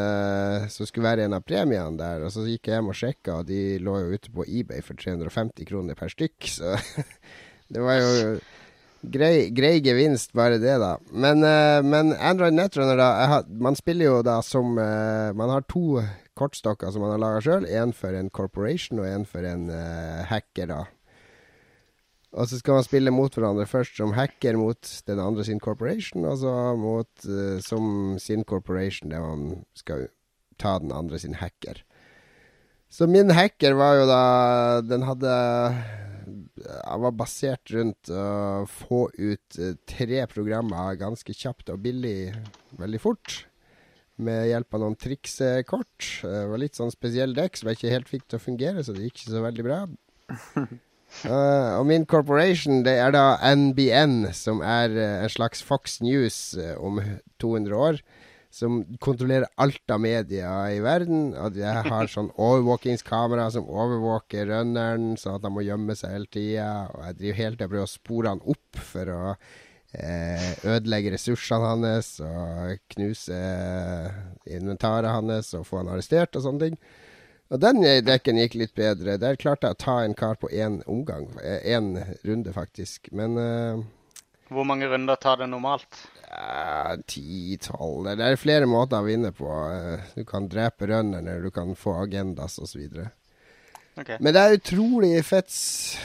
Som 0.73 0.89
skulle 0.89 1.07
være 1.07 1.27
en 1.27 1.37
av 1.37 1.45
premiene 1.47 1.95
der. 1.99 2.25
Og 2.27 2.33
så 2.35 2.47
gikk 2.49 2.71
jeg 2.71 2.81
hjem 2.81 2.91
og 2.91 2.99
sjekka, 2.99 3.41
og 3.41 3.49
de 3.51 3.79
lå 3.83 3.97
jo 4.03 4.19
ute 4.19 4.33
på 4.35 4.47
eBay 4.47 4.83
for 4.85 4.99
350 4.99 5.69
kroner 5.69 5.99
per 5.99 6.11
stykk. 6.13 6.51
Så 6.51 6.75
det 7.73 7.85
var 7.85 8.01
jo 8.01 8.37
grei, 9.07 9.49
grei 9.55 9.77
gevinst, 9.85 10.35
bare 10.37 10.59
det, 10.63 10.77
da. 10.83 10.97
Men, 11.13 11.45
uh, 11.47 11.79
men 11.87 12.15
Android 12.17 12.57
Netrunner, 12.57 12.99
da 12.99 13.43
Man 13.47 13.79
spiller 13.79 14.11
jo 14.11 14.21
da 14.27 14.41
som 14.43 14.75
uh, 14.81 15.31
Man 15.37 15.53
har 15.53 15.67
to 15.71 16.03
kortstokker 16.37 16.91
som 16.93 17.05
man 17.05 17.15
har 17.15 17.23
laga 17.23 17.45
sjøl. 17.45 17.71
Én 17.71 17.95
for 17.97 18.17
en 18.17 18.29
corporation 18.31 19.01
og 19.01 19.09
én 19.09 19.25
for 19.29 19.47
en 19.47 19.71
uh, 19.71 20.27
hacker, 20.29 20.73
da. 20.75 20.83
Og 22.37 22.51
så 22.51 22.59
skal 22.61 22.77
man 22.77 22.85
spille 22.85 23.15
mot 23.15 23.33
hverandre 23.33 23.65
først 23.69 23.97
som 23.97 24.13
hacker 24.13 24.59
mot 24.61 24.91
den 25.09 25.21
andre 25.23 25.45
sin 25.49 25.61
corporation, 25.63 26.27
og 26.29 26.37
så 26.43 26.53
mot 26.77 27.29
som 27.65 28.19
sin 28.21 28.45
corporation 28.45 29.09
der 29.09 29.25
man 29.25 29.65
skal 29.73 30.11
ta 30.61 30.77
den 30.83 30.93
andre 30.93 31.19
sin 31.19 31.39
hacker. 31.41 31.81
Så 32.89 33.09
min 33.11 33.33
hacker 33.35 33.75
var 33.77 33.97
jo 33.99 34.07
da 34.09 34.23
Den 34.87 35.03
hadde 35.07 35.33
Jeg 36.63 37.03
var 37.03 37.17
basert 37.19 37.73
rundt 37.75 38.11
å 38.11 38.65
få 38.71 39.07
ut 39.15 39.59
eh, 39.61 39.75
tre 39.87 40.23
programmer 40.31 40.97
ganske 40.99 41.35
kjapt 41.35 41.71
og 41.75 41.83
billig 41.85 42.33
veldig 42.79 43.01
fort. 43.03 43.45
Med 44.17 44.49
hjelp 44.49 44.75
av 44.75 44.83
noen 44.83 44.97
triksekort. 44.99 46.09
Det 46.25 46.43
var 46.51 46.63
litt 46.63 46.79
sånn 46.79 46.91
spesiell 46.95 47.37
dekk 47.37 47.61
som 47.61 47.71
jeg 47.71 47.79
ikke 47.79 47.93
helt 47.93 48.11
fikk 48.11 48.27
til 48.27 48.41
å 48.41 48.43
fungere, 48.47 48.83
så 48.83 48.97
det 48.97 49.07
gikk 49.07 49.21
ikke 49.21 49.35
så 49.37 49.45
veldig 49.45 49.67
bra. 49.67 49.81
uh, 51.25 51.79
og 51.79 51.87
min 51.89 52.05
corporation, 52.09 52.83
det 52.85 52.97
er 53.01 53.15
da 53.15 53.39
NBN, 53.55 54.33
som 54.37 54.61
er 54.61 54.93
uh, 54.93 55.25
en 55.25 55.33
slags 55.33 55.63
Fox 55.65 56.01
News 56.05 56.57
uh, 56.59 56.75
om 56.83 57.01
200 57.43 57.77
år 57.77 58.01
som 58.57 58.79
kontrollerer 59.03 59.51
alt 59.61 59.93
av 59.93 60.01
media 60.01 60.51
i 60.73 60.79
verden. 60.81 61.35
At 61.37 61.59
jeg 61.59 61.83
har 61.91 62.09
sånn 62.09 62.31
overvåkingskamera 62.33 63.51
som 63.53 63.69
overvåker 63.69 64.49
rønneren, 64.49 65.15
sånn 65.21 65.37
at 65.37 65.45
han 65.45 65.57
må 65.57 65.65
gjemme 65.67 65.97
seg 65.99 66.15
hele 66.15 66.31
tida. 66.33 66.71
Og 66.95 67.03
jeg 67.05 67.19
driver 67.21 67.41
helt 67.43 67.59
til 67.59 67.67
jeg 67.67 67.73
prøver 67.75 67.89
å 67.89 67.93
spore 67.93 68.33
han 68.33 68.45
opp 68.55 68.85
for 68.93 69.13
å 69.13 69.23
ødelegge 69.97 71.13
ressursene 71.15 71.69
hans 71.71 72.09
og 72.21 72.81
knuse 72.93 73.37
inventaret 74.45 75.09
hans 75.09 75.55
og 75.57 75.65
få 75.65 75.79
han 75.81 75.93
arrestert 75.93 76.37
og 76.37 76.45
sånne 76.45 76.67
ting. 76.67 76.81
Og 77.47 77.61
den 77.63 77.83
dekken 78.07 78.41
gikk 78.41 78.57
litt 78.59 78.75
bedre. 78.75 79.19
Der 79.23 79.39
klarte 79.39 79.69
jeg 79.69 79.77
å 79.77 79.83
ta 79.85 80.01
en 80.03 80.17
kar 80.19 80.39
på 80.41 80.51
én 80.51 80.81
omgang. 80.91 81.29
Én 81.63 81.95
runde, 82.27 82.55
faktisk. 82.55 83.13
Men 83.15 83.39
uh, 83.39 83.85
Hvor 84.51 84.67
mange 84.67 84.89
runder 84.91 85.19
tar 85.23 85.39
det 85.43 85.51
normalt? 85.53 86.01
Ti-tolv 87.07 88.11
Det 88.19 88.25
er 88.27 88.41
flere 88.41 88.67
måter 88.69 88.99
å 88.99 89.07
vinne 89.07 89.31
på. 89.33 89.47
Du 90.17 90.25
kan 90.29 90.51
drepe 90.51 90.91
runnerne, 90.91 91.39
du 91.41 91.53
kan 91.55 91.77
få 91.79 91.95
agendas 92.03 92.59
osv. 92.59 92.83
Okay. 93.97 94.19
Men 94.21 94.35
det 94.37 94.41
er 94.41 94.59
utrolig 94.59 95.13
fett. 95.25 95.55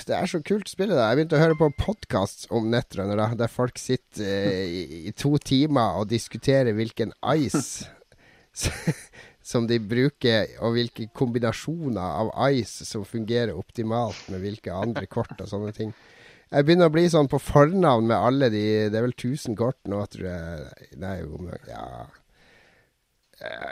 Det 0.07 0.15
er 0.15 0.29
så 0.29 0.39
kult 0.47 0.69
å 0.69 0.71
spille 0.71 0.95
det. 0.95 1.03
Jeg 1.03 1.17
begynte 1.19 1.35
å 1.35 1.41
høre 1.41 1.57
på 1.59 1.67
podkast 1.75 2.45
om 2.55 2.69
nettrunner, 2.71 3.19
der 3.35 3.51
folk 3.51 3.81
sitter 3.81 4.23
eh, 4.23 4.61
i, 4.63 5.01
i, 5.09 5.11
to 5.11 5.33
timer 5.43 5.99
og 5.99 6.07
diskuterer 6.13 6.71
hvilken 6.77 7.11
ice 7.33 7.89
som 9.43 9.67
de 9.69 9.79
bruker, 9.81 10.55
og 10.61 10.75
hvilke 10.77 11.07
kombinasjoner 11.17 12.01
av 12.01 12.31
ice 12.53 12.85
som 12.87 13.05
fungerer 13.07 13.57
optimalt 13.57 14.29
med 14.29 14.43
hvilke 14.43 14.73
andre 14.73 15.07
kort 15.09 15.33
og 15.39 15.49
sånne 15.49 15.73
ting. 15.75 15.93
Jeg 16.51 16.67
begynner 16.67 16.91
å 16.91 16.93
bli 16.93 17.05
sånn 17.09 17.29
på 17.31 17.39
fornavn 17.39 18.09
med 18.09 18.17
alle 18.17 18.49
de 18.51 18.63
Det 18.91 18.97
er 18.99 19.05
vel 19.05 19.15
1000 19.15 19.55
kort 19.55 19.79
nå, 19.87 20.01
tror 20.11 20.27
jeg. 20.27 20.89
Nei, 20.99 21.15
ja 21.69 21.85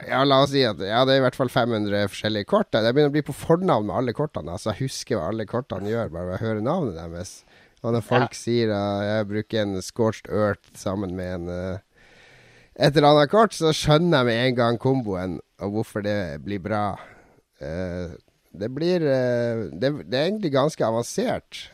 ja, 0.08 0.24
la 0.26 0.42
oss 0.44 0.52
si 0.54 0.62
at 0.66 0.80
ja, 0.82 1.04
det 1.06 1.16
er 1.16 1.22
i 1.22 1.24
hvert 1.28 1.38
fall 1.38 1.52
500 1.54 2.10
forskjellige 2.10 2.50
kort. 2.50 2.74
Jeg 2.74 2.94
begynner 2.96 3.12
å 3.12 3.16
bli 3.16 3.26
på 3.26 3.36
fornavn 3.38 3.90
med 3.90 3.96
alle 4.00 4.16
kortene. 4.18 4.56
Altså, 4.56 4.72
jeg 4.72 4.88
husker 4.88 5.20
hva 5.20 5.30
alle 5.30 5.46
kortene 5.50 5.92
gjør, 5.92 6.10
bare 6.14 6.30
ved 6.32 6.38
å 6.38 6.44
høre 6.46 6.66
navnet 6.66 6.98
deres. 6.98 7.34
Og 7.84 7.94
når 7.96 8.04
folk 8.08 8.34
ja. 8.34 8.40
sier 8.40 8.74
at 8.76 9.04
jeg 9.06 9.28
bruker 9.30 9.62
en 9.62 9.84
Scorched 9.86 10.32
Earth 10.34 10.74
sammen 10.80 11.14
med 11.16 11.36
en 11.38 11.52
uh, 11.54 11.84
et 12.80 12.96
eller 12.96 13.10
annet 13.12 13.32
kort, 13.32 13.56
så 13.56 13.74
skjønner 13.76 14.22
jeg 14.22 14.30
med 14.30 14.42
en 14.44 14.58
gang 14.58 14.80
komboen 14.80 15.40
og 15.60 15.74
hvorfor 15.76 16.04
det 16.06 16.40
blir 16.46 16.62
bra. 16.64 16.94
Uh, 17.60 18.16
det 18.56 18.70
blir 18.72 19.04
uh, 19.04 19.68
det, 19.76 19.92
det, 20.06 20.16
er 20.16 20.30
egentlig 20.30 20.54
ganske 20.56 20.86
avansert. 20.86 21.66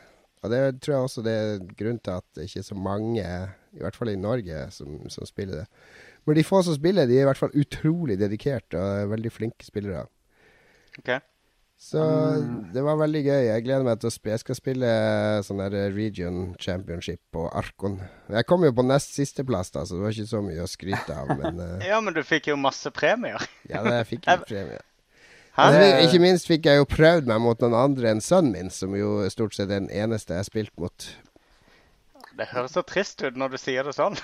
Og 0.41 0.49
det 0.53 0.63
tror 0.81 0.95
jeg 0.95 1.09
også 1.09 1.25
det 1.25 1.35
er 1.35 1.61
grunnen 1.77 2.01
til 2.01 2.17
at 2.17 2.25
det 2.37 2.47
ikke 2.47 2.63
er 2.63 2.67
så 2.67 2.77
mange, 2.77 3.29
i 3.73 3.83
hvert 3.83 3.97
fall 3.97 4.11
i 4.13 4.17
Norge, 4.17 4.65
som, 4.73 4.97
som 5.13 5.29
spiller 5.29 5.63
det. 5.63 5.67
Men 6.25 6.37
de 6.37 6.45
få 6.45 6.63
som 6.65 6.77
spiller, 6.77 7.05
de 7.05 7.19
er 7.19 7.25
i 7.25 7.29
hvert 7.29 7.39
fall 7.39 7.53
utrolig 7.53 8.17
dedikerte 8.17 8.81
og 8.81 9.13
veldig 9.13 9.31
flinke 9.33 9.65
spillere. 9.65 10.07
Okay. 10.97 11.21
Så 11.77 11.99
mm. 11.99 12.73
det 12.73 12.81
var 12.81 12.97
veldig 12.97 13.21
gøy. 13.25 13.41
Jeg 13.49 13.63
gleder 13.65 13.85
meg 13.85 13.99
til 13.99 14.09
å 14.09 14.13
spille. 14.13 14.38
Jeg 14.38 14.43
skal 14.45 14.57
spille 14.57 14.89
sånn 15.45 15.61
der 15.61 15.75
Region 15.93 16.39
Championship 16.61 17.19
på 17.35 17.45
Arkon. 17.51 17.99
Jeg 18.31 18.47
kom 18.47 18.63
jo 18.65 18.71
på 18.75 18.85
nest 18.88 19.13
sisteplass, 19.17 19.73
da, 19.75 19.83
så 19.85 19.99
det 19.99 20.05
var 20.05 20.15
ikke 20.15 20.31
så 20.31 20.41
mye 20.45 20.63
å 20.63 20.71
skryte 20.71 21.19
av, 21.19 21.35
men 21.41 21.59
uh... 21.59 21.77
Ja, 21.85 21.99
men 22.03 22.15
du 22.15 22.23
fikk 22.25 22.49
jo 22.53 22.57
masse 22.59 22.91
premier. 22.95 23.43
ja, 23.69 23.83
jeg 23.83 24.11
fikk 24.13 24.29
litt 24.31 24.47
premier. 24.49 24.83
Men, 25.55 26.01
ikke 26.03 26.19
minst 26.19 26.49
fikk 26.49 26.65
jeg 26.67 26.81
jo 26.81 26.88
prøvd 26.89 27.29
meg 27.29 27.39
mot 27.39 27.61
noen 27.63 27.77
andre 27.79 28.09
enn 28.11 28.23
sønnen 28.23 28.57
min, 28.57 28.71
som 28.73 28.95
jo 28.97 29.21
stort 29.31 29.55
sett 29.55 29.69
er 29.69 29.85
den 29.85 29.93
eneste 29.93 30.35
jeg 30.35 30.43
har 30.43 30.49
spilt 30.49 30.73
mot. 30.79 31.07
Det 32.35 32.49
høres 32.51 32.73
så 32.75 32.83
trist 32.83 33.21
ut 33.23 33.38
når 33.39 33.53
du 33.53 33.57
sier 33.61 33.88
det 33.88 33.93
sånn. 33.95 34.17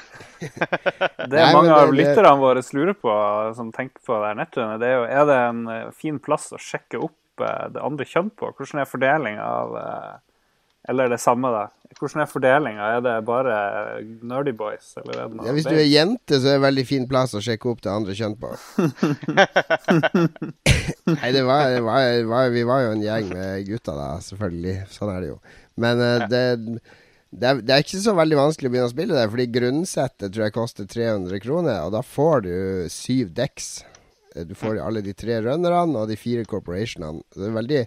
det 1.31 1.39
er 1.39 1.53
mange 1.55 1.71
av 1.71 1.93
lytterne 1.95 2.33
våre 2.41 2.63
lurer 2.75 2.97
på, 2.99 3.13
som 3.55 3.71
tenker 3.71 4.03
på 4.03 4.17
det 4.25 4.33
nettet, 4.41 4.75
det 4.83 4.89
er 4.89 4.97
jo 4.97 5.05
er 5.07 5.29
det 5.29 5.37
en 5.45 5.61
eh, 5.71 5.89
fin 5.95 6.19
plass 6.19 6.49
å 6.51 6.59
sjekke 6.59 6.99
opp 6.99 7.15
eh, 7.45 7.69
det 7.75 7.85
andre 7.85 8.07
kjønn 8.07 8.31
på? 8.37 8.51
Hvordan 8.57 8.83
er 8.83 8.89
fordelinga 8.89 9.45
av 9.45 9.77
eh, 9.81 10.19
eller 10.89 11.11
det 11.13 11.19
samme, 11.21 11.49
da. 11.53 11.67
Hvordan 11.99 12.23
er 12.23 12.29
fordelinga? 12.29 12.85
Er 12.95 13.03
det 13.05 13.13
bare 13.27 13.55
nerdy 14.25 14.53
boys? 14.57 14.95
ja, 14.97 15.27
hvis 15.53 15.67
du 15.67 15.75
er 15.75 15.85
jente, 15.85 16.39
så 16.39 16.47
er 16.47 16.55
det 16.55 16.57
en 16.57 16.65
veldig 16.65 16.85
fin 16.89 17.05
plass 17.09 17.35
å 17.37 17.41
sjekke 17.43 17.69
opp 17.69 17.83
det 17.85 17.91
andre 17.93 18.15
kjønn 18.17 18.33
på. 18.41 18.49
Nei, 21.11 21.29
det 21.35 21.43
var, 21.45 21.67
det 21.75 21.83
var, 21.85 22.07
var, 22.31 22.49
Vi 22.55 22.63
var 22.65 22.87
jo 22.87 22.95
en 22.95 23.05
gjeng 23.05 23.29
med 23.29 23.69
gutter, 23.69 23.99
da, 23.99 24.09
selvfølgelig. 24.25 24.75
Sånn 24.95 25.13
er 25.13 25.21
det 25.21 25.29
jo. 25.29 25.37
Men 25.85 26.01
uh, 26.01 26.25
det, 26.31 26.41
det, 27.29 27.45
er, 27.45 27.61
det, 27.61 27.75
er, 27.75 27.85
ikke 27.85 28.01
så 28.01 28.17
veldig 28.17 28.41
vanskelig 28.41 28.71
å 28.71 28.73
begynne 28.73 28.89
å 28.89 28.95
spille 28.95 29.19
det, 29.19 29.29
fordi 29.35 29.47
grunnsettet 29.59 30.33
tror 30.33 30.47
jeg 30.47 30.57
koster 30.57 30.89
300 30.89 31.45
kroner, 31.45 31.85
og 31.85 31.93
da 31.93 32.01
får 32.01 32.47
du 32.47 32.53
syv 32.89 33.35
decks. 33.37 33.83
Eh, 34.35 34.45
du 34.47 34.55
får 34.55 34.79
alle 34.81 35.03
de 35.05 35.13
tre 35.17 35.41
runnerne 35.43 36.03
og 36.03 36.09
de 36.11 36.19
fire 36.19 36.45
corporationene. 36.49 37.23
Det 37.35 37.45
er 37.45 37.51
en 37.51 37.59
veldig 37.59 37.83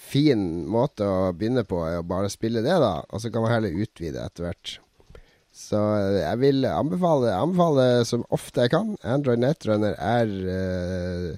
fin 0.00 0.46
måte 0.70 1.06
å 1.06 1.32
begynne 1.36 1.66
på, 1.68 1.82
er 1.86 2.00
å 2.00 2.06
bare 2.06 2.30
spille 2.32 2.64
det, 2.64 2.78
da. 2.82 3.00
Og 3.10 3.22
så 3.22 3.32
kan 3.32 3.44
man 3.44 3.54
heller 3.54 3.82
utvide 3.84 4.22
etter 4.24 4.48
hvert. 4.48 4.78
Så 5.50 5.78
jeg 6.14 6.38
vil 6.40 6.64
anbefale, 6.70 7.32
anbefale 7.34 7.86
som 8.08 8.24
ofte 8.32 8.64
jeg 8.64 8.72
kan. 8.74 8.94
Android 9.02 9.42
Netrunner 9.42 9.96
er 9.98 10.30
uh, 10.30 11.32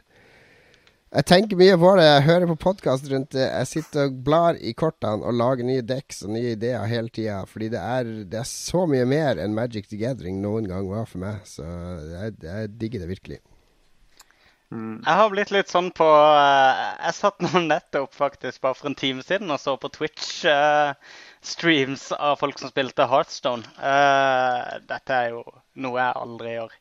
Jeg 1.12 1.26
tenker 1.28 1.58
mye 1.60 1.78
på 1.80 1.94
det. 1.96 2.04
Jeg 2.06 2.26
hører 2.28 2.50
på 2.52 2.58
podkast 2.68 3.08
rundt 3.10 3.32
det. 3.32 3.48
Jeg 3.48 3.70
sitter 3.70 4.10
og 4.10 4.20
blar 4.26 4.60
i 4.60 4.74
kortene 4.76 5.24
og 5.24 5.36
lager 5.40 5.66
nye 5.68 5.84
decks 5.84 6.22
og 6.26 6.36
nye 6.36 6.52
ideer 6.54 6.84
hele 6.92 7.12
tida. 7.12 7.40
Fordi 7.48 7.72
det 7.72 7.80
er, 7.80 8.12
det 8.28 8.42
er, 8.44 8.48
så 8.48 8.84
mye 8.88 9.08
mer 9.08 9.40
enn 9.40 9.56
Magic 9.56 9.88
the 9.88 10.00
Gathering 10.00 10.44
noen 10.44 10.68
gang 10.70 10.92
var 10.92 11.08
for 11.08 11.24
meg. 11.24 11.40
Så 11.48 11.64
jeg, 12.12 12.36
jeg 12.44 12.76
digger 12.76 13.04
det 13.04 13.10
virkelig. 13.16 13.40
Mm. 14.72 15.02
Jeg 15.04 15.18
har 15.18 15.28
blitt 15.28 15.50
litt 15.52 15.68
sånn 15.68 15.90
på 15.92 16.06
uh, 16.06 16.96
Jeg 17.02 17.12
satt 17.18 17.42
nå 17.44 17.60
nettopp 17.66 18.14
faktisk 18.16 18.62
bare 18.64 18.74
for 18.78 18.88
en 18.88 18.94
time 18.96 19.20
siden 19.26 19.50
og 19.52 19.60
så 19.60 19.74
på 19.80 19.88
Twitch-streams 19.92 22.04
uh, 22.14 22.20
av 22.30 22.38
folk 22.40 22.56
som 22.60 22.68
spilte 22.72 23.06
Heartstone. 23.10 23.64
Uh, 23.76 24.80
dette 24.88 25.12
er 25.12 25.28
jo 25.34 25.42
noe 25.84 26.00
jeg 26.00 26.20
aldri 26.22 26.50
gjør. 26.54 26.72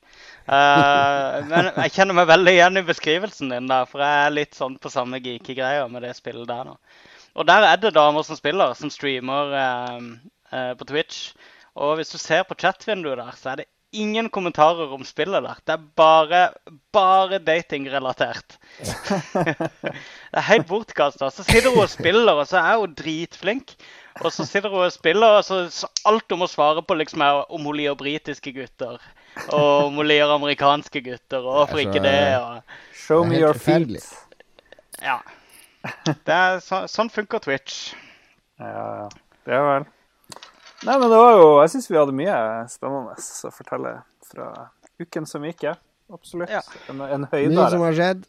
men 1.51 1.63
jeg 1.83 1.93
kjenner 1.97 2.15
meg 2.21 2.27
veldig 2.31 2.53
igjen 2.55 2.79
i 2.79 2.87
beskrivelsen 2.87 3.47
din, 3.51 3.67
da, 3.71 3.79
for 3.89 3.97
jeg 4.05 4.15
er 4.23 4.37
litt 4.37 4.53
sånn 4.55 4.75
på 4.79 4.93
samme 4.93 5.17
geeky-greia 5.23 5.85
med 5.91 6.01
det 6.07 6.13
spillet 6.15 6.47
der 6.47 6.63
nå. 6.71 6.75
Og 7.35 7.43
der 7.47 7.61
er 7.73 7.77
det 7.79 7.95
damer 7.95 8.23
som 8.27 8.35
spiller, 8.39 8.73
som 8.75 8.89
streamer 8.91 9.45
på 10.51 10.83
Twitch. 10.87 11.31
Og 11.79 11.95
hvis 11.95 12.11
du 12.11 12.17
ser 12.19 12.43
på 12.43 12.55
chat-vinduet 12.59 13.21
der, 13.21 13.31
så 13.39 13.49
er 13.53 13.57
det 13.61 13.69
ingen 13.91 14.29
kommentarer 14.29 14.93
om 14.93 15.03
spillet 15.05 15.43
der. 15.43 15.59
Det 15.65 15.73
er 15.73 15.85
bare, 15.99 16.41
bare 16.93 17.39
datingrelatert. 17.43 18.57
det 18.83 20.39
er 20.39 20.47
helt 20.47 20.67
bortkasta. 20.69 21.29
Så 21.31 21.43
sitter 21.43 21.69
hun 21.73 21.83
og 21.83 21.91
spiller, 21.91 22.33
og 22.33 22.47
så 22.47 22.61
er 22.61 22.79
hun 22.79 22.95
dritflink. 22.97 23.75
Og 24.21 24.31
så 24.33 24.45
sitter 24.47 24.71
hun 24.71 24.85
og 24.85 24.93
spiller, 24.95 25.37
og 25.39 25.45
så, 25.47 25.63
så 25.73 25.89
alt 26.07 26.31
hun 26.31 26.43
må 26.43 26.47
svare 26.51 26.83
på, 26.83 26.97
liksom 26.99 27.23
er 27.25 27.43
om 27.51 27.67
hun 27.67 27.77
liker 27.79 27.99
britiske 27.99 28.55
gutter. 28.55 28.99
Og 29.51 29.87
om 29.87 29.99
hun 29.99 30.07
liker 30.07 30.35
amerikanske 30.35 31.03
gutter, 31.05 31.43
og 31.43 31.61
hvorfor 31.61 31.83
ikke 31.83 32.03
det. 32.03 32.19
Og... 32.39 32.77
Show 33.05 33.23
me 33.27 33.39
your 33.39 33.57
feet. 33.57 34.11
Ja. 35.01 35.19
Det 36.07 36.35
er, 36.35 36.59
så, 36.63 36.85
sånn 36.91 37.09
funker 37.09 37.41
Twitch. 37.43 37.91
Ja, 38.61 38.85
ja. 39.01 39.09
Det 39.41 39.57
er 39.57 39.63
vel. 39.65 39.87
Nei, 40.81 40.97
men 40.97 41.09
det 41.11 41.17
var 41.21 41.35
jo 41.37 41.47
Jeg 41.61 41.71
syns 41.75 41.89
vi 41.91 41.97
hadde 41.99 42.15
mye 42.17 42.35
spennende 42.71 43.13
å 43.13 43.53
fortelle 43.53 43.95
fra 44.31 44.51
uken 45.01 45.27
som 45.29 45.45
gikk, 45.45 45.65
ja. 45.69 45.75
Absolutt. 46.11 46.51
Ja. 46.51 46.61
En, 46.91 47.01
en 47.01 47.25
høydare. 47.31 47.55
Mye 47.55 47.71
som 47.71 47.83
har 47.85 47.97
skjedd. 47.97 48.25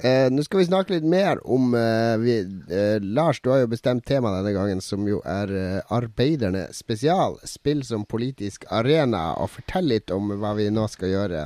Eh, 0.00 0.30
Nå 0.32 0.42
skal 0.46 0.62
vi 0.62 0.64
snakke 0.64 0.94
litt 0.94 1.04
mer 1.04 1.40
om 1.44 1.74
eh, 1.76 2.14
vi, 2.22 2.36
eh, 2.72 2.96
Lars, 3.04 3.42
du 3.44 3.50
har 3.52 3.60
jo 3.60 3.68
bestemt 3.70 4.06
tema 4.08 4.32
denne 4.38 4.54
gangen, 4.56 4.80
som 4.80 5.04
jo 5.08 5.20
er 5.28 5.52
eh, 5.52 5.92
Arbeiderne 5.92 6.68
spesial. 6.72 7.36
Spill 7.44 7.84
som 7.84 8.06
politisk 8.08 8.64
arena. 8.72 9.34
Og 9.42 9.52
fortell 9.58 9.90
litt 9.92 10.12
om 10.14 10.32
hva 10.40 10.54
vi 10.56 10.70
nå 10.72 10.86
skal 10.90 11.12
gjøre. 11.12 11.44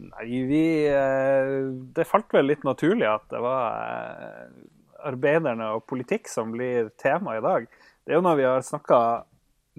Nei, 0.00 0.26
vi 0.48 0.64
eh, 0.88 1.54
Det 1.94 2.08
falt 2.08 2.32
vel 2.34 2.50
litt 2.50 2.66
naturlig 2.66 3.06
at 3.06 3.28
det 3.30 3.42
var 3.44 3.78
eh, 4.26 4.44
arbeiderne 5.10 5.70
og 5.76 5.86
politikk 5.88 6.28
som 6.32 6.50
blir 6.56 6.90
tema 7.00 7.38
i 7.38 7.44
dag. 7.44 7.70
Det 8.02 8.16
er 8.16 8.18
jo 8.18 8.24
noe 8.26 8.38
vi 8.40 8.48
har 8.48 8.64
snakka 8.66 9.00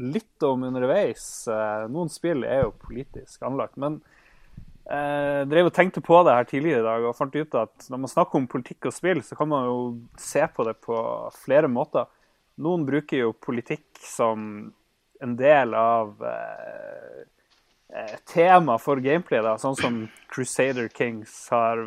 litt 0.02 0.46
om 0.46 0.66
underveis. 0.68 1.26
Eh, 1.48 1.86
noen 1.92 2.12
spill 2.12 2.46
er 2.48 2.66
jo 2.66 2.74
politisk 2.82 3.46
anlagt. 3.48 3.78
Men 3.82 4.02
jeg 4.92 5.48
drev 5.48 5.70
og 5.70 5.76
tenkte 5.76 6.02
på 6.04 6.18
det 6.26 6.34
her 6.36 6.48
tidligere 6.50 6.82
i 6.82 6.88
dag 6.88 7.06
og 7.06 7.16
fant 7.16 7.36
ut 7.38 7.54
at 7.56 7.86
når 7.92 8.02
man 8.02 8.12
snakker 8.12 8.40
om 8.40 8.50
politikk 8.50 8.90
og 8.90 8.96
spill, 8.96 9.22
så 9.24 9.38
kan 9.40 9.48
man 9.52 9.70
jo 9.70 9.78
se 10.20 10.44
på 10.52 10.66
det 10.68 10.76
på 10.84 10.98
flere 11.46 11.70
måter. 11.72 12.10
Noen 12.62 12.84
bruker 12.88 13.22
jo 13.24 13.36
politikk 13.38 14.02
som 14.04 14.74
en 15.22 15.36
del 15.38 15.76
av 15.78 16.18
eh, 16.26 17.24
tema 18.34 18.78
for 18.82 19.00
gameplay, 19.04 19.44
da, 19.46 19.56
sånn 19.62 19.78
som 19.78 20.02
Crusader 20.34 20.90
Kings 20.98 21.46
har 21.54 21.86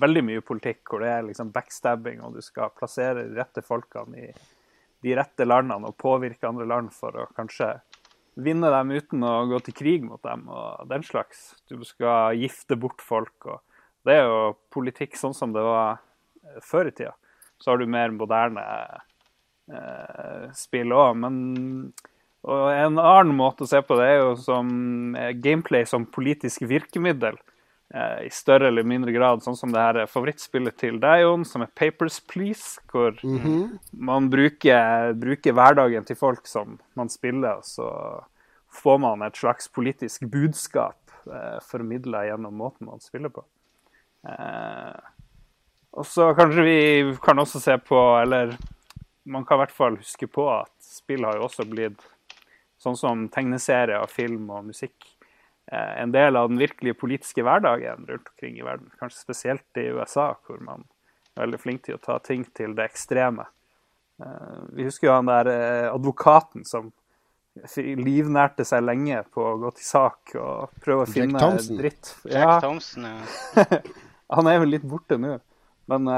veldig 0.00 0.24
mye 0.26 0.42
politikk, 0.44 0.82
hvor 0.88 1.04
det 1.04 1.10
er 1.10 1.26
liksom 1.28 1.52
backstabbing, 1.54 2.22
og 2.24 2.38
du 2.38 2.42
skal 2.42 2.72
plassere 2.78 3.26
de 3.26 3.38
rette 3.38 3.62
folkene 3.66 4.28
i 4.28 4.30
de 5.04 5.16
rette 5.18 5.46
landene 5.46 5.90
og 5.90 5.98
påvirke 6.00 6.48
andre 6.48 6.66
land 6.68 6.92
for 6.96 7.16
å 7.16 7.28
kanskje 7.36 7.74
vinne 8.40 8.70
dem 8.72 8.94
uten 8.96 9.24
å 9.26 9.34
gå 9.50 9.60
til 9.66 9.76
krig 9.76 10.06
mot 10.06 10.22
dem 10.24 10.46
og 10.50 10.88
den 10.90 11.04
slags. 11.06 11.52
Du 11.70 11.76
skal 11.86 12.38
gifte 12.40 12.78
bort 12.80 13.04
folk. 13.04 13.36
og 13.46 13.60
Det 14.06 14.16
er 14.18 14.24
jo 14.26 14.56
politikk 14.74 15.18
sånn 15.20 15.36
som 15.36 15.52
det 15.54 15.62
var 15.64 16.00
eh, 16.42 16.62
før 16.64 16.90
i 16.90 16.96
tida. 16.96 17.14
Så 17.62 17.72
har 17.72 17.78
du 17.78 17.86
mer 17.86 18.10
moderne 18.16 18.64
eh, 19.70 20.48
spill 20.58 20.96
òg. 20.96 21.14
Men 21.22 21.38
og 22.44 22.66
en 22.68 22.98
annen 23.00 23.32
måte 23.36 23.64
å 23.64 23.68
se 23.68 23.80
på 23.80 23.96
det 23.96 24.06
er 24.10 24.18
jo 24.20 24.34
som 24.36 24.68
eh, 25.16 25.32
gameplay 25.32 25.86
som 25.88 26.04
politisk 26.04 26.66
virkemiddel. 26.68 27.38
Eh, 27.94 28.26
I 28.26 28.30
større 28.30 28.68
eller 28.68 28.82
mindre 28.82 29.12
grad, 29.14 29.42
sånn 29.44 29.56
som 29.56 29.70
det 29.70 29.78
her 29.78 30.00
er 30.02 30.10
favorittspillet 30.10 30.74
til 30.80 30.96
deg, 31.02 31.20
Jon, 31.22 31.44
som 31.46 31.62
er 31.62 31.70
Papers 31.78 32.18
Please. 32.20 32.80
Hvor 32.90 33.14
Mm 33.22 33.38
-hmm. 33.38 33.78
man 33.92 34.30
bruker, 34.30 35.12
bruker, 35.12 35.52
hverdagen 35.52 36.04
til 36.04 36.16
folk 36.16 36.46
som 36.46 36.80
man 36.94 37.08
spiller, 37.08 37.56
og 37.56 37.64
så 37.64 38.24
får 38.68 38.98
man 38.98 39.22
et 39.22 39.36
slags 39.36 39.68
politisk 39.68 40.20
budskap 40.26 40.96
eh, 41.26 41.60
formidla 41.60 42.24
gjennom 42.24 42.54
måten 42.54 42.86
man 42.86 43.00
spiller 43.00 43.28
på. 43.28 43.44
Eh, 44.28 45.00
og 45.92 46.06
så 46.06 46.34
kanskje 46.34 46.62
vi 46.62 47.16
kan 47.22 47.38
også 47.38 47.60
se 47.60 47.78
på, 47.78 48.20
eller 48.22 48.56
man 49.24 49.44
kan 49.44 49.56
i 49.56 49.58
hvert 49.58 49.76
fall 49.76 49.96
huske 49.96 50.26
på 50.26 50.60
at 50.60 50.72
spill 50.80 51.24
har 51.24 51.36
jo 51.36 51.44
også 51.44 51.64
blitt 51.70 52.02
sånn 52.78 52.96
som 52.96 53.28
tegneserier, 53.28 54.06
film 54.06 54.50
og 54.50 54.64
musikk. 54.64 55.13
Eh, 55.74 56.02
en 56.02 56.12
del 56.12 56.36
av 56.36 56.48
den 56.48 56.58
virkelige 56.58 56.94
politiske 56.94 57.42
hverdagen 57.42 58.06
rundt 58.08 58.28
omkring 58.28 58.58
i 58.58 58.62
verden. 58.62 58.90
Kanskje 58.98 59.20
spesielt 59.20 59.80
i 59.80 59.88
USA, 59.96 60.34
hvor 60.46 60.60
man 60.62 60.84
er 61.34 61.46
veldig 61.46 61.60
flink 61.60 61.86
til 61.86 61.96
å 61.96 62.02
ta 62.02 62.18
ting 62.22 62.44
til 62.54 62.76
det 62.78 62.86
ekstreme. 62.92 63.46
Eh, 64.22 64.60
vi 64.76 64.86
husker 64.86 65.08
jo 65.08 65.16
han 65.16 65.30
der 65.30 65.50
eh, 65.50 65.88
advokaten 65.90 66.66
som 66.68 66.92
livnærte 67.78 68.66
seg 68.66 68.82
lenge 68.82 69.20
på 69.34 69.42
å 69.46 69.56
gå 69.62 69.70
til 69.78 69.86
sak 69.86 70.34
og 70.42 70.78
prøve 70.82 71.04
å 71.04 71.08
Jack 71.08 71.16
finne 71.16 71.42
Thompson. 71.42 71.78
dritt. 71.78 72.14
Jack 72.30 72.62
Thompson, 72.62 73.06
ja. 73.06 73.66
han 74.38 74.50
er 74.50 74.62
vel 74.62 74.74
litt 74.74 74.86
borte 74.90 75.18
nå, 75.22 75.36
men 75.90 76.10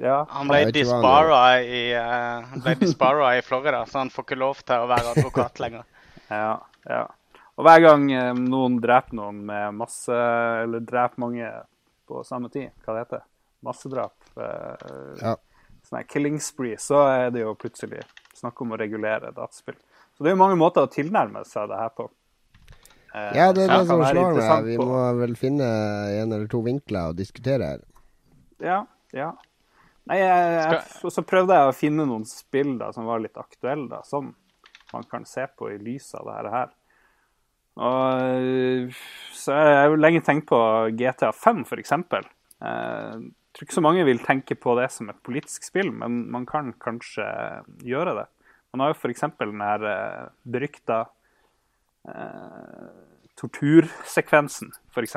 ja. 0.00 0.22
Han 0.32 0.48
ble 0.48 0.62
dispara 0.72 1.42
i, 1.60 1.90
uh, 1.92 3.36
i 3.36 3.44
Florida, 3.44 3.84
så 3.84 4.00
han 4.00 4.12
får 4.14 4.28
ikke 4.28 4.40
lov 4.40 4.64
til 4.64 4.80
å 4.80 4.88
være 4.92 5.12
advokat 5.16 5.62
lenger. 5.64 5.84
Ja, 6.26 6.56
ja. 6.90 7.04
Og 7.56 7.64
hver 7.64 7.80
gang 7.86 8.04
eh, 8.12 8.32
noen 8.36 8.76
dreper 8.82 9.16
noen 9.16 9.38
med 9.48 9.78
masse 9.78 10.12
Eller 10.62 10.82
dreper 10.84 11.22
mange 11.22 11.48
på 12.06 12.20
samme 12.26 12.50
tid, 12.52 12.70
hva 12.84 12.94
det 12.94 13.06
heter 13.06 13.24
Massedrap. 13.66 14.14
Eh, 14.36 15.22
Ja. 15.22 15.32
Sånn 15.86 16.00
her 16.00 16.06
killing 16.10 16.36
spree, 16.42 16.76
så 16.82 17.00
er 17.08 17.30
det 17.30 17.44
jo 17.44 17.52
plutselig 17.54 18.00
snakk 18.34 18.60
om 18.64 18.72
å 18.74 18.78
regulere 18.78 19.30
dataspill. 19.34 19.76
Så 20.16 20.24
det 20.24 20.30
er 20.32 20.34
jo 20.34 20.40
mange 20.40 20.56
måter 20.58 20.82
å 20.86 20.90
tilnærme 20.90 21.44
seg 21.46 21.68
det 21.70 21.78
her 21.78 21.92
på. 21.94 22.08
Eh, 23.14 23.36
Ja, 23.38 23.52
det 23.54 23.64
er 23.68 23.72
det 23.78 23.86
som 23.86 24.02
slår 24.02 24.34
meg. 24.38 24.64
Vi 24.66 24.78
må 24.82 25.02
vel 25.20 25.36
finne 25.38 25.68
en 26.20 26.32
eller 26.32 26.46
to 26.50 26.60
vinkler 26.66 27.12
å 27.12 27.16
diskutere 27.16 27.70
her. 27.72 27.84
Ja, 28.62 28.80
ja. 29.14 29.30
Nei, 30.06 30.18
jeg, 30.18 30.50
jeg, 30.58 30.82
og 31.06 31.10
så 31.14 31.22
prøvde 31.26 31.54
jeg 31.58 31.70
å 31.70 31.74
finne 31.74 32.06
noen 32.06 32.26
spill 32.30 32.76
da, 32.78 32.92
som 32.94 33.06
var 33.08 33.22
litt 33.22 33.38
aktuelle, 33.38 33.88
da, 33.90 34.02
som 34.06 34.34
man 34.92 35.06
kan 35.10 35.24
se 35.26 35.46
på 35.58 35.70
i 35.74 35.78
lys 35.82 36.12
av 36.18 36.26
det 36.44 36.52
her. 36.54 36.74
Og, 37.76 38.94
så 39.36 39.52
jeg 39.56 39.74
har 39.76 39.90
jo 39.92 39.98
lenge 40.00 40.22
tenkt 40.24 40.46
på 40.48 40.58
GTA 40.96 41.32
5, 41.36 41.64
for 41.68 41.82
eksempel. 41.82 42.24
Eh, 42.62 43.16
Jeg 43.56 43.60
tror 43.60 43.66
ikke 43.66 43.76
så 43.78 43.84
mange 43.84 44.04
vil 44.04 44.18
tenke 44.20 44.54
på 44.60 44.74
det 44.76 44.90
som 44.92 45.08
et 45.08 45.20
politisk 45.24 45.64
spill, 45.64 45.88
men 45.92 46.26
man 46.32 46.44
kan 46.44 46.74
kanskje 46.80 47.24
gjøre 47.88 48.12
det. 48.18 48.26
Man 48.72 48.80
har 48.84 48.90
jo 48.92 48.98
f.eks. 49.00 49.22
den 49.40 49.60
her 49.64 49.84
eh, 49.88 50.26
berykta 50.44 50.98
eh, 52.08 52.90
tortursekvensen, 53.40 54.72
f.eks., 54.92 55.16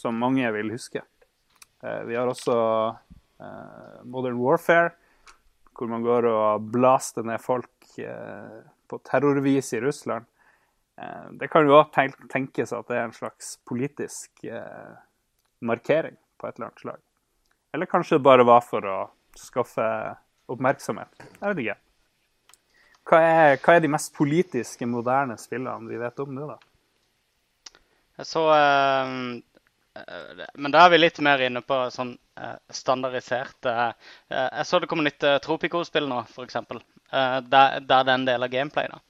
som 0.00 0.16
mange 0.20 0.48
vil 0.52 0.72
huske. 0.72 1.00
Eh, 1.84 2.02
vi 2.08 2.16
har 2.16 2.28
også 2.28 2.56
eh, 3.40 4.00
Modern 4.04 4.36
Warfare, 4.40 4.92
hvor 5.76 5.88
man 5.88 6.04
går 6.04 6.28
og 6.28 6.68
blaster 6.72 7.24
ned 7.24 7.40
folk 7.40 7.70
eh, 8.00 8.60
på 8.88 9.00
terrorvis 9.08 9.72
i 9.76 9.80
Russland. 9.80 10.28
Eh, 11.00 11.28
det 11.40 11.48
kan 11.48 11.66
jo 11.66 11.78
også 11.78 12.06
tenkes 12.32 12.74
at 12.76 12.88
det 12.90 12.98
er 12.98 13.06
en 13.08 13.16
slags 13.16 13.54
politisk 13.68 14.44
eh, 14.44 14.96
markering 15.64 16.16
på 16.40 16.48
et 16.48 16.56
eller 16.56 16.70
annet 16.70 16.84
slag. 16.84 17.04
Eller 17.72 17.86
kanskje 17.86 18.18
det 18.18 18.26
bare 18.26 18.44
var 18.44 18.64
for 18.66 18.84
å 18.84 18.98
skaffe 19.38 19.86
oppmerksomhet. 20.50 21.22
Jeg 21.38 21.46
vet 21.52 21.62
ikke. 21.64 21.78
Hva 23.10 23.20
er, 23.26 23.60
hva 23.62 23.76
er 23.76 23.84
de 23.84 23.90
mest 23.90 24.12
politiske, 24.14 24.86
moderne 24.86 25.38
spillene 25.40 25.88
vi 25.88 26.00
vet 26.00 26.20
om 26.22 26.34
nå, 26.34 26.48
da? 26.50 26.58
Så 28.26 28.42
eh, 28.52 29.12
eh, 29.96 30.42
Men 30.60 30.74
da 30.74 30.84
er 30.84 30.92
vi 30.92 31.00
litt 31.00 31.20
mer 31.24 31.40
inne 31.46 31.62
på 31.64 31.78
sånn 31.94 32.12
eh, 32.36 32.58
standardiserte 32.68 33.72
eh, 33.72 33.94
Jeg 34.28 34.66
så 34.68 34.82
det 34.82 34.90
kom 34.90 35.00
nytt 35.06 35.24
Tropico-spill 35.46 36.10
nå, 36.10 36.20
f.eks. 36.28 36.60
Der, 37.10 37.46
der 37.48 37.80
det 37.80 37.96
er 38.02 38.12
en 38.14 38.28
del 38.28 38.46
av 38.46 38.52
gameplay. 38.52 38.90
da. 38.92 39.00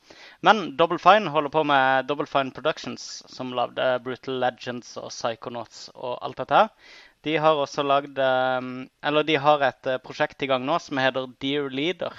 Men 0.46 0.76
Double 0.76 0.98
Fine 0.98 1.28
holder 1.28 1.52
på 1.52 1.62
med 1.68 2.06
Double 2.08 2.26
Fine 2.26 2.52
Productions, 2.56 3.22
som 3.28 3.52
lagde 3.52 3.98
Brutal 4.04 4.38
Legends 4.40 4.94
og 4.96 5.10
Psychonauts 5.12 5.90
og 5.94 6.16
alt 6.24 6.40
dette 6.40 6.62
her. 6.62 6.96
De 7.28 7.36
har 7.36 7.60
også 7.60 7.84
lagd 7.84 8.16
eh, 8.16 8.68
Eller 9.04 9.26
de 9.28 9.36
har 9.36 9.60
et 9.66 9.88
eh, 9.92 10.00
prosjekt 10.00 10.40
i 10.42 10.48
gang 10.48 10.64
nå 10.64 10.78
som 10.80 11.00
heter 11.00 11.28
Dear 11.44 11.68
Leader. 11.68 12.16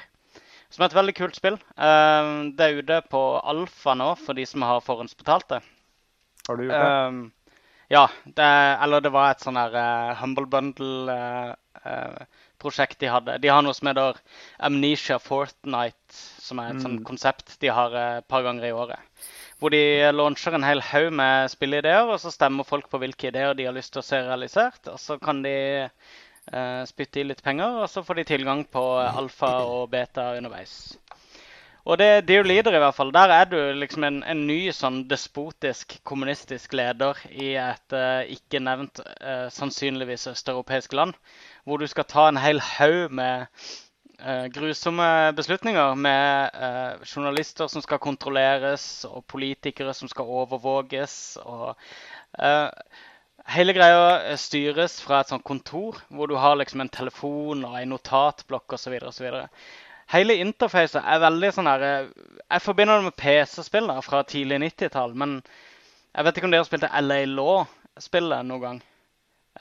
Som 0.69 0.85
er 0.85 0.91
et 0.91 0.97
veldig 0.99 1.15
kult 1.17 1.39
spill. 1.39 1.57
Eh, 1.57 2.31
det 2.53 2.67
er 2.67 2.81
ute 2.83 3.01
på 3.09 3.23
alfa 3.41 3.97
nå 3.97 4.13
for 4.21 4.37
de 4.37 4.45
som 4.45 4.67
har 4.69 4.85
forhåndsbetalt 4.85 5.49
det. 5.55 5.61
Har 6.47 6.57
du 6.57 6.67
gjort 6.67 6.77
det? 6.77 6.91
Um, 7.09 7.23
ja, 7.91 8.05
det, 8.23 8.51
eller 8.85 9.01
det 9.03 9.11
var 9.11 9.33
et 9.33 9.41
sånn 9.43 9.57
her 9.59 9.73
eh, 9.75 10.13
Humble 10.21 10.47
Bundle-prosjekt 12.61 12.99
de 12.99 13.09
hadde. 13.09 13.37
De 13.41 13.49
har 13.49 13.61
noe 13.63 13.73
som 13.73 13.89
heter 13.89 14.19
Amnesia 14.59 15.17
Fortnight, 15.19 15.97
som 16.11 16.59
er 16.59 16.75
et 16.75 16.83
sånt 16.83 17.03
konsept 17.03 17.57
de 17.61 17.71
har 17.73 17.93
eh, 17.93 18.17
et 18.21 18.27
par 18.27 18.43
ganger 18.43 18.67
i 18.67 18.71
året. 18.71 18.99
Hvor 19.59 19.69
de 19.69 20.11
launcher 20.13 20.53
en 20.53 20.65
hel 20.65 20.81
haug 20.81 21.11
med 21.13 21.49
spilleideer, 21.49 22.09
og 22.09 22.19
så 22.21 22.31
stemmer 22.31 22.63
folk 22.63 22.89
på 22.89 23.01
hvilke 23.01 23.29
ideer 23.29 23.53
de 23.53 23.65
har 23.65 23.73
lyst 23.73 23.93
til 23.93 24.01
å 24.01 24.05
se 24.05 24.21
realisert. 24.21 24.87
Og 24.89 24.99
så 24.99 25.17
kan 25.21 25.41
de 25.43 25.55
eh, 25.85 26.83
spytte 26.89 27.21
i 27.21 27.27
litt 27.27 27.43
penger, 27.43 27.81
og 27.83 27.89
så 27.89 28.03
får 28.05 28.21
de 28.21 28.29
tilgang 28.35 28.65
på 28.65 28.83
alfa 29.01 29.61
og 29.65 29.89
beta 29.93 30.33
underveis. 30.37 30.95
Og 31.81 31.97
det 31.97 32.05
er 32.05 32.21
Dear 32.21 32.45
Leader, 32.45 32.75
i 32.77 32.81
hvert 32.81 32.93
fall. 32.93 33.09
Der 33.13 33.31
er 33.33 33.45
du 33.49 33.57
liksom 33.73 34.03
en, 34.05 34.19
en 34.21 34.43
ny 34.45 34.69
sånn 34.75 34.99
despotisk 35.09 35.95
kommunistisk 36.05 36.75
leder 36.77 37.17
i 37.31 37.55
et 37.57 37.95
uh, 37.97 38.21
ikke 38.29 38.61
nevnt 38.61 39.01
uh, 39.01 39.47
sannsynligvis 39.49 40.27
østeuropeisk 40.29 40.93
land. 40.93 41.17
Hvor 41.65 41.77
du 41.77 41.87
skal 41.87 42.07
ta 42.09 42.27
en 42.29 42.39
hel 42.41 42.61
haug 42.63 43.11
med 43.13 43.45
uh, 44.21 44.47
grusomme 44.53 45.33
beslutninger. 45.37 45.93
Med 45.95 46.57
uh, 46.57 47.05
journalister 47.05 47.67
som 47.67 47.83
skal 47.85 48.01
kontrolleres, 48.01 49.05
og 49.05 49.25
politikere 49.25 49.93
som 49.93 50.09
skal 50.09 50.25
overvåges. 50.25 51.37
og 51.41 51.75
eh, 52.39 52.69
Hele 53.51 53.73
greia 53.73 54.35
styres 54.37 54.99
fra 55.01 55.21
et 55.21 55.31
sånt 55.31 55.43
kontor, 55.43 55.97
hvor 56.09 56.29
du 56.29 56.35
har 56.37 56.55
liksom 56.55 56.81
en 56.81 56.93
telefon 56.93 57.65
og 57.65 57.79
en 57.79 57.89
notatblokk 57.95 58.77
osv. 58.77 58.99
Hele 60.11 60.37
interfacet 60.43 61.01
er 61.01 61.23
veldig 61.23 61.49
sånn 61.55 61.69
her 61.71 61.83
Jeg 61.87 62.61
forbinder 62.61 62.99
det 62.99 63.07
med 63.07 63.17
PC-spill 63.17 63.89
fra 64.05 64.23
tidlig 64.27 64.59
90-tall. 64.65 65.15
Men 65.17 65.39
jeg 66.11 66.27
vet 66.27 66.37
ikke 66.37 66.49
om 66.49 66.53
dere 66.55 66.67
spilte 66.67 66.91
LA 67.01 67.23
Law-spillet 67.31 68.47
noen 68.47 68.65
gang. 68.65 68.81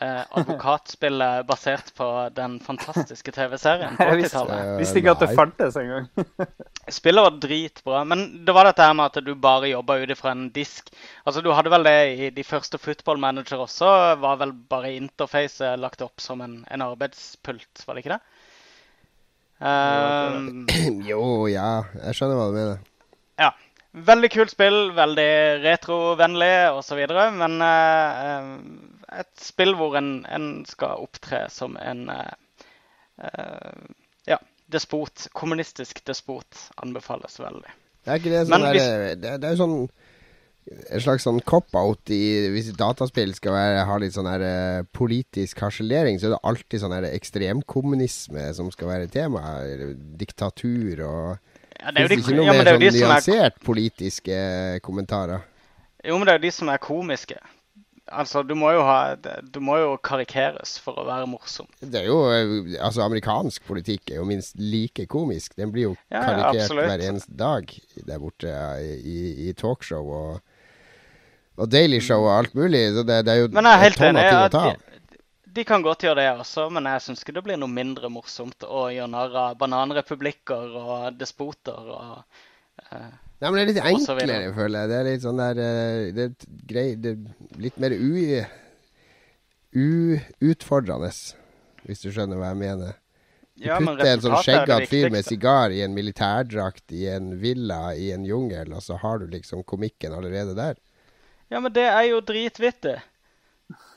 Eh, 0.00 0.22
advokatspillet 0.38 1.46
basert 1.48 1.88
på 1.98 2.06
den 2.36 2.58
fantastiske 2.64 3.32
TV-serien 3.34 3.96
på 3.98 4.06
80-tallet. 4.14 4.74
visste 4.80 5.00
ikke 5.02 5.14
at 5.16 5.24
det 5.24 5.30
fantes 5.38 5.76
engang. 5.80 6.06
Spillet 7.00 7.22
var 7.26 7.38
dritbra, 7.42 8.02
men 8.08 8.44
det 8.46 8.54
var 8.56 8.66
dette 8.70 8.82
her 8.86 8.94
med 8.98 9.10
at 9.10 9.24
du 9.26 9.32
bare 9.34 9.70
jobba 9.72 9.98
ut 10.02 10.10
ifra 10.14 10.32
en 10.34 10.46
disk. 10.54 10.90
Altså, 11.24 11.42
Du 11.44 11.50
hadde 11.54 11.70
vel 11.74 11.86
det 11.86 11.96
i 12.26 12.30
de 12.34 12.44
første 12.46 12.78
Football 12.82 13.18
Manager 13.22 13.64
også, 13.66 13.90
var 14.22 14.38
vel 14.40 14.52
bare 14.52 14.94
interfacet 14.96 15.78
lagt 15.80 16.02
opp 16.06 16.20
som 16.22 16.40
en, 16.44 16.60
en 16.70 16.82
arbeidspult, 16.86 17.84
var 17.86 17.94
det 17.98 18.04
ikke 18.06 18.16
det? 18.18 18.22
Um, 19.60 20.66
Jo, 21.10 21.46
ja. 21.50 21.82
Jeg 22.06 22.16
skjønner 22.16 22.38
hva 22.38 22.46
du 22.52 22.56
mener. 22.60 22.78
ja. 23.42 23.50
Veldig 23.90 24.28
kult 24.30 24.52
spill, 24.52 24.92
veldig 24.94 25.30
retrovennlig 25.64 26.50
osv. 26.78 27.00
Men 27.34 27.56
eh, 27.66 28.52
et 29.18 29.30
spill 29.42 29.74
hvor 29.78 29.96
en, 29.98 30.24
en 30.30 30.64
skal 30.68 31.02
opptre 31.06 31.44
som 31.50 31.76
en 31.80 32.04
eh, 32.12 32.30
eh, 33.26 33.82
ja, 34.30 34.38
despot. 34.70 35.28
Kommunistisk 35.36 36.04
despot 36.06 36.68
anbefales 36.82 37.40
veldig. 37.42 37.74
Det 38.04 38.12
er 38.14 38.22
ikke 38.22 38.32
det 38.32 38.46
sånn 38.48 38.64
hvis- 38.70 39.20
det, 39.20 39.34
det 39.42 39.48
er 39.50 39.56
jo 39.56 39.62
sånn 39.64 39.76
en 40.70 41.00
slags 41.02 41.24
sånn 41.24 41.40
cop-out 41.48 42.10
Hvis 42.12 42.68
dataspill 42.78 43.32
skal 43.34 43.54
være, 43.56 43.84
ha 43.88 43.94
litt 43.98 44.14
sånn 44.14 44.28
her 44.28 44.42
eh, 44.44 44.82
politisk 44.94 45.58
harselering, 45.64 46.20
så 46.20 46.28
er 46.28 46.34
det 46.36 46.42
alltid 46.46 46.82
sånn 46.82 46.94
her 46.94 47.06
ekstremkommunisme 47.10 48.44
som 48.54 48.68
skal 48.70 48.92
være 48.92 49.08
tema. 49.10 49.42
Diktatur 50.20 51.02
og 51.08 51.38
Ja, 51.80 51.90
det 51.90 52.02
er 52.02 52.04
jo 52.04 52.10
de, 52.12 52.18
ikke 52.20 52.36
noe 52.36 52.44
ja, 52.44 52.52
mer 52.52 52.68
er 52.68 52.76
sånn 52.76 52.84
er 52.84 52.98
nyansert 52.98 53.62
politiske 53.64 54.36
kommentarer. 54.84 55.46
Jo, 56.04 56.18
men 56.18 56.28
det 56.28 56.34
er 56.34 56.38
jo 56.38 56.44
de 56.44 56.52
som 56.54 56.68
er 56.72 56.80
komiske. 56.84 57.40
Altså, 58.10 58.42
du 58.42 58.56
må 58.58 58.72
ha 58.82 59.14
Du 59.54 59.60
må 59.62 59.76
jo 59.78 59.92
karikeres 60.02 60.72
for 60.82 60.98
å 60.98 61.04
være 61.06 61.28
morsom. 61.30 61.68
Det 61.80 62.00
er 62.02 62.08
jo 62.08 62.16
eh, 62.34 62.76
Altså, 62.82 63.04
amerikansk 63.04 63.62
politikk 63.68 64.10
er 64.10 64.18
jo 64.20 64.24
minst 64.28 64.56
like 64.58 65.06
komisk. 65.06 65.54
Den 65.60 65.70
blir 65.74 65.90
jo 65.90 65.92
Ja, 66.10 66.18
ja, 66.18 66.24
karikert 66.26 66.64
absolutt. 66.64 66.88
hver 66.90 67.04
eneste 67.06 67.36
dag 67.38 67.74
der 68.08 68.18
borte 68.22 68.54
i, 68.82 69.18
i 69.48 69.52
talkshow 69.54 70.10
og, 70.10 70.40
og 71.60 71.70
Daily 71.70 72.00
Show 72.02 72.26
og 72.26 72.32
alt 72.40 72.54
mulig. 72.58 72.82
Så 72.98 73.06
det, 73.06 73.20
det 73.28 73.34
er 73.36 73.42
jo 73.44 73.50
Men 73.54 73.70
jeg 73.70 73.78
er 73.78 73.84
helt 73.86 74.04
enig. 74.10 74.26
ting 74.26 74.40
å 74.40 74.44
at 74.48 74.56
ta 74.58 74.64
av. 74.72 74.76
De, 74.82 75.22
de 75.60 75.64
kan 75.66 75.82
godt 75.82 76.04
gjøre 76.06 76.20
det 76.22 76.28
også, 76.44 76.68
men 76.74 76.86
jeg 76.86 77.02
syns 77.06 77.24
ikke 77.24 77.34
det 77.38 77.42
blir 77.46 77.58
noe 77.58 77.70
mindre 77.74 78.10
morsomt 78.10 78.62
å 78.66 78.84
gjøre 78.94 79.10
narr 79.10 79.38
av 79.46 79.56
bananrepublikker 79.58 80.76
og 80.82 81.18
despoter 81.18 81.88
og 81.94 82.20
eh, 82.90 83.10
Nei, 83.40 83.48
men 83.48 83.56
det 83.56 83.62
er 83.62 83.70
litt 83.70 83.84
enklere, 83.88 84.38
jeg 84.44 84.54
føler 84.56 84.82
jeg. 84.82 84.90
Det 84.90 84.96
er 84.98 85.06
litt 85.08 85.22
sånn 85.24 85.38
der 85.40 85.60
eh, 85.64 86.08
Det 86.12 86.24
er 86.26 86.48
grei 86.68 86.88
Det 87.00 87.14
er 87.14 87.62
litt 87.64 87.78
mer 87.80 87.94
u... 87.96 88.10
Uutfordrende, 89.70 91.12
hvis 91.86 92.02
du 92.02 92.10
skjønner 92.10 92.40
hva 92.40 92.50
jeg 92.50 92.58
mener. 92.58 92.96
Du 93.54 93.66
Ja, 93.68 93.76
men 93.78 93.94
putter 93.94 94.10
en 94.10 94.24
sånn 94.24 94.40
skjeggete 94.42 94.88
fyr 94.90 95.12
med 95.14 95.26
sigar 95.28 95.70
i 95.70 95.82
en 95.84 95.94
militærdrakt 95.94 96.92
i 96.96 97.06
en 97.12 97.36
villa 97.40 97.94
i 97.94 98.10
en 98.14 98.24
jungel, 98.26 98.72
og 98.74 98.82
så 98.82 98.98
har 98.98 99.22
du 99.22 99.28
liksom 99.30 99.62
komikken 99.68 100.16
allerede 100.16 100.56
der. 100.58 100.80
Ja, 101.50 101.60
men 101.62 101.72
det 101.74 101.86
er 101.86 102.02
jo 102.08 102.20
dritvittig. 102.24 102.96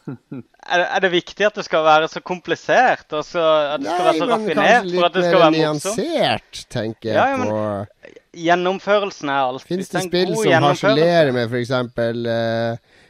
Er, 0.07 0.77
det- 0.81 0.87
er 0.95 0.99
det 1.05 1.11
viktig 1.13 1.45
at 1.47 1.55
det 1.55 1.63
skal 1.67 1.83
være 1.85 2.07
så 2.11 2.19
komplisert? 2.25 3.05
Og 3.13 3.23
så, 3.27 3.43
at 3.75 3.79
det 3.83 3.87
skal 3.91 4.05
være 4.09 4.19
så 4.19 4.27
raffinert 4.33 4.89
for 4.91 5.05
at 5.07 5.13
det 5.15 5.23
skal 5.27 5.39
være 5.39 5.51
morsomt? 5.55 5.97
nyansert, 6.03 6.65
tenker 6.73 7.09
jeg 7.09 7.15
Ja, 7.15 7.29
ja, 7.31 7.37
men 7.37 7.47
på. 7.53 8.11
Gjennomførelsen 8.43 9.29
er 9.29 9.41
alltid 9.47 9.67
Fins 9.69 9.89
det 9.93 10.03
spill 10.07 10.35
som 10.35 10.67
harselerer 10.67 11.31
med 11.35 11.47
f.eks. 11.51 11.71
Uh, 11.71 13.01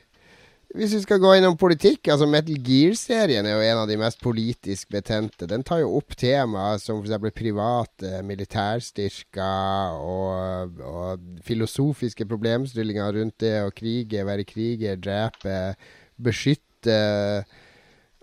hvis 0.74 0.94
vi 0.98 1.00
skal 1.04 1.20
gå 1.22 1.36
innom 1.38 1.54
politikk, 1.58 2.08
altså 2.10 2.26
Metal 2.26 2.58
Gear-serien 2.66 3.46
er 3.46 3.54
jo 3.60 3.62
en 3.62 3.82
av 3.84 3.88
de 3.92 3.98
mest 4.02 4.18
politisk 4.26 4.90
betente. 4.90 5.46
Den 5.46 5.62
tar 5.64 5.84
jo 5.84 5.92
opp 6.00 6.16
temaer 6.18 6.80
som 6.82 6.98
f.eks. 7.04 7.30
private 7.38 8.24
militærstyrker 8.26 10.00
og, 10.02 10.82
og 10.82 11.28
filosofiske 11.46 12.26
problemstillinger 12.26 13.14
rundt 13.20 13.38
det 13.46 13.54
å 13.68 13.70
krige, 13.76 14.26
være 14.26 14.46
kriger, 14.50 14.98
drepe, 14.98 15.60
beskytte. 16.18 16.66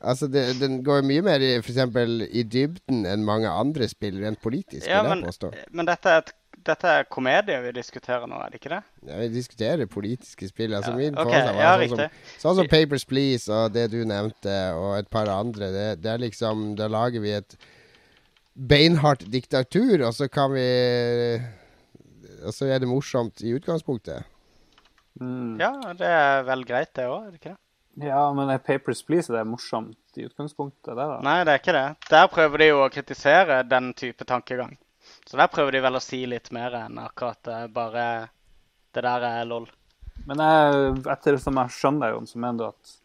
Altså, 0.00 0.30
det, 0.32 0.44
den 0.60 0.78
går 0.84 1.02
mye 1.04 1.22
mer 1.24 1.42
i, 1.44 1.50
for 1.60 1.74
eksempel, 1.74 2.22
i 2.24 2.42
dybden 2.48 3.04
enn 3.08 3.24
mange 3.26 3.50
andre 3.52 3.88
spill 3.90 4.20
rent 4.22 4.40
politisk, 4.40 4.86
Ja, 4.88 5.02
men, 5.04 5.26
men 5.76 5.88
dette, 5.88 6.08
er 6.14 6.22
et, 6.22 6.32
dette 6.64 6.94
er 7.02 7.08
komedie 7.12 7.58
vi 7.66 7.74
diskuterer 7.76 8.24
nå, 8.30 8.38
er 8.40 8.54
det 8.54 8.62
ikke 8.62 8.72
det? 8.72 8.80
Ja, 9.10 9.18
vi 9.20 9.28
diskuterer 9.34 9.90
politiske 9.92 10.48
spill. 10.48 10.72
Altså, 10.78 10.94
Ja, 10.94 11.02
min 11.02 11.20
okay, 11.20 11.44
var 11.50 11.60
ja, 11.60 11.74
sånn, 11.82 12.00
som, 12.06 12.32
sånn 12.46 12.58
som 12.62 12.72
Papers, 12.72 13.04
Please 13.08 13.52
og 13.52 13.76
det 13.76 13.90
du 13.92 14.00
nevnte, 14.08 14.56
og 14.78 14.96
et 15.02 15.12
par 15.12 15.28
andre. 15.32 15.68
Det, 15.76 15.86
det 16.00 16.14
er 16.14 16.24
liksom 16.24 16.74
Da 16.80 16.88
lager 16.88 17.20
vi 17.20 17.36
et 17.36 17.56
beinhardt 18.56 19.28
diktatur, 19.32 20.00
og 20.00 20.14
så 20.16 20.28
kan 20.32 20.52
vi 20.56 20.66
Og 22.40 22.54
så 22.56 22.72
er 22.72 22.80
det 22.80 22.88
morsomt 22.88 23.44
i 23.44 23.52
utgangspunktet. 23.52 24.24
Mm. 25.20 25.58
Ja, 25.60 25.74
det 25.92 26.08
er 26.08 26.46
vel 26.48 26.64
greit, 26.64 26.94
det 26.96 27.04
òg, 27.04 27.26
er 27.26 27.34
det 27.34 27.42
ikke 27.42 27.52
det? 27.52 27.60
Ja, 28.02 28.22
men 28.34 28.50
er 28.52 28.62
Papers, 28.64 29.02
Please 29.06 29.32
er 29.32 29.40
det 29.40 29.48
morsomt 29.50 30.18
i 30.18 30.24
utgangspunktet, 30.28 30.92
det 30.94 30.96
da? 31.00 31.18
Nei, 31.24 31.40
det 31.44 31.54
er 31.54 31.62
ikke 31.62 31.76
det. 31.76 31.88
Der 32.10 32.30
prøver 32.32 32.62
de 32.62 32.70
jo 32.70 32.84
å 32.84 32.92
kritisere 32.92 33.60
den 33.68 33.92
type 33.98 34.26
tankegang. 34.28 34.76
Så 35.26 35.36
der 35.36 35.50
prøver 35.52 35.76
de 35.76 35.82
vel 35.84 35.98
å 35.98 36.02
si 36.02 36.22
litt 36.28 36.50
mer 36.54 36.76
enn 36.84 36.98
akkurat 37.02 37.50
eh, 37.50 37.66
bare 37.72 38.06
det 38.94 39.04
der 39.06 39.26
er 39.26 39.44
lol. 39.48 39.68
Men 40.28 40.42
jeg, 40.42 40.96
etter 41.12 41.38
som 41.40 41.58
jeg 41.60 41.76
skjønner, 41.76 42.14
Jon, 42.14 42.28
så 42.28 42.40
mener 42.42 42.58
du 42.60 42.66
at 42.68 42.96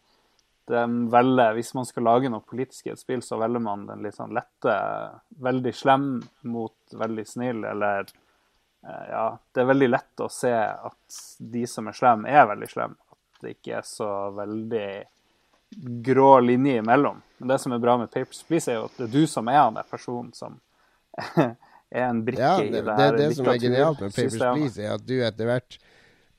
velger, 0.66 1.54
hvis 1.54 1.74
man 1.78 1.86
skal 1.86 2.06
lage 2.08 2.30
noe 2.32 2.42
politisk 2.42 2.88
i 2.88 2.92
et 2.92 3.00
spill, 3.00 3.22
så 3.22 3.38
velger 3.38 3.62
man 3.62 3.86
den 3.86 4.02
litt 4.02 4.16
sånn 4.16 4.34
lette, 4.34 4.74
veldig 5.42 5.72
slem 5.74 6.08
mot 6.50 6.96
veldig 6.98 7.26
snill, 7.26 7.64
eller 7.64 8.08
eh, 8.08 9.04
Ja, 9.12 9.26
det 9.54 9.62
er 9.62 9.70
veldig 9.72 9.90
lett 9.92 10.24
å 10.24 10.30
se 10.32 10.52
at 10.52 11.20
de 11.38 11.66
som 11.70 11.88
er 11.88 11.96
slem 11.96 12.26
er 12.26 12.48
veldig 12.50 12.70
slemme. 12.72 12.98
Det 13.42 13.56
ikke 13.56 13.78
er 13.80 13.86
så 13.86 14.10
veldig 14.36 14.88
grå 16.06 16.40
linje 16.40 16.78
imellom. 16.78 17.22
Men 17.38 17.48
det 17.48 17.58
som 17.62 17.72
er 17.72 17.82
bra 17.82 17.96
med 18.00 18.10
Papers, 18.10 18.42
Please, 18.46 18.70
er 18.70 18.80
jo 18.80 18.86
at 18.88 19.00
det 19.00 19.08
er 19.08 19.12
du 19.12 19.26
som 19.30 19.48
er 19.52 19.60
han 19.60 19.76
der 19.76 19.88
personen 19.90 20.32
som 20.36 20.60
er 21.36 22.06
en 22.06 22.22
brikke 22.24 22.42
Ja, 22.42 22.54
i 22.62 22.70
det, 22.70 22.80
det, 22.80 22.86
det, 22.86 23.02
her 23.02 23.18
det 23.18 23.28
som 23.36 23.50
er 23.50 23.60
genialt 23.60 24.00
med 24.00 24.14
Papers. 24.14 24.38
Please, 24.40 24.82
er 24.82 24.96
at 24.96 25.06
du 25.06 25.16
etter 25.18 25.50
hvert 25.50 25.78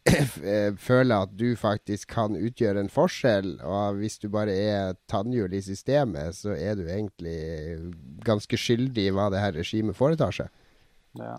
eh, 0.53 0.71
føler 0.79 1.27
at 1.27 1.33
du 1.37 1.49
faktisk 1.59 2.13
kan 2.15 2.37
utgjøre 2.39 2.85
en 2.85 2.91
forskjell. 2.91 3.57
Og 3.65 3.99
hvis 4.01 4.17
du 4.23 4.29
bare 4.33 4.55
er 4.55 4.95
tannhjul 5.11 5.53
i 5.57 5.61
systemet, 5.65 6.37
så 6.39 6.55
er 6.55 6.79
du 6.79 6.87
egentlig 6.87 7.37
ganske 8.25 8.59
skyldig 8.59 9.09
i 9.09 9.13
hva 9.15 9.29
det 9.33 9.43
her 9.43 9.57
regimet 9.59 9.97
foretar 9.99 10.35
seg. 10.35 10.51
Ja. 11.17 11.37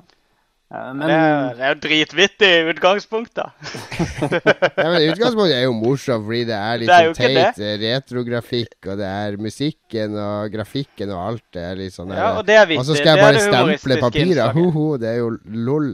Det, 0.69 0.81
Men 0.99 1.09
er- 1.11 1.55
det 1.57 1.65
er 1.65 1.71
jo 1.73 1.79
dritvittig 1.81 2.49
i 2.53 2.65
utgangspunktet. 2.75 3.53
Ja, 4.79 4.89
men 4.93 5.05
Utgangspunktet 5.13 5.55
er 5.57 5.63
jo 5.65 5.73
morsomt, 5.73 6.27
fordi 6.27 6.43
det 6.51 6.57
er 6.59 6.81
litt 6.83 6.91
Det 6.91 6.97
er 6.99 7.07
sånn 7.09 7.17
teit 7.19 7.61
eh, 7.65 7.77
retrografikk, 7.83 8.75
og 8.93 8.99
det 9.01 9.07
er 9.09 9.39
musikken 9.41 10.17
og 10.21 10.53
grafikken 10.53 11.13
og 11.15 11.23
alt. 11.31 11.45
Det 11.57 11.63
er 11.71 11.79
litt 11.81 11.95
sånn 11.97 12.13
Ja, 12.13 12.35
og 12.39 12.45
det 12.49 12.59
er 12.61 12.67
viktig. 12.69 12.83
Og 12.83 12.89
så 12.91 12.99
skal 12.99 13.17
jeg 13.17 13.25
bare 13.25 13.41
stemple 13.47 13.97
papirer. 14.03 14.53
Ho-ho, 14.59 14.85
det 15.01 15.09
er 15.15 15.19
jo 15.23 15.31
lol 15.71 15.89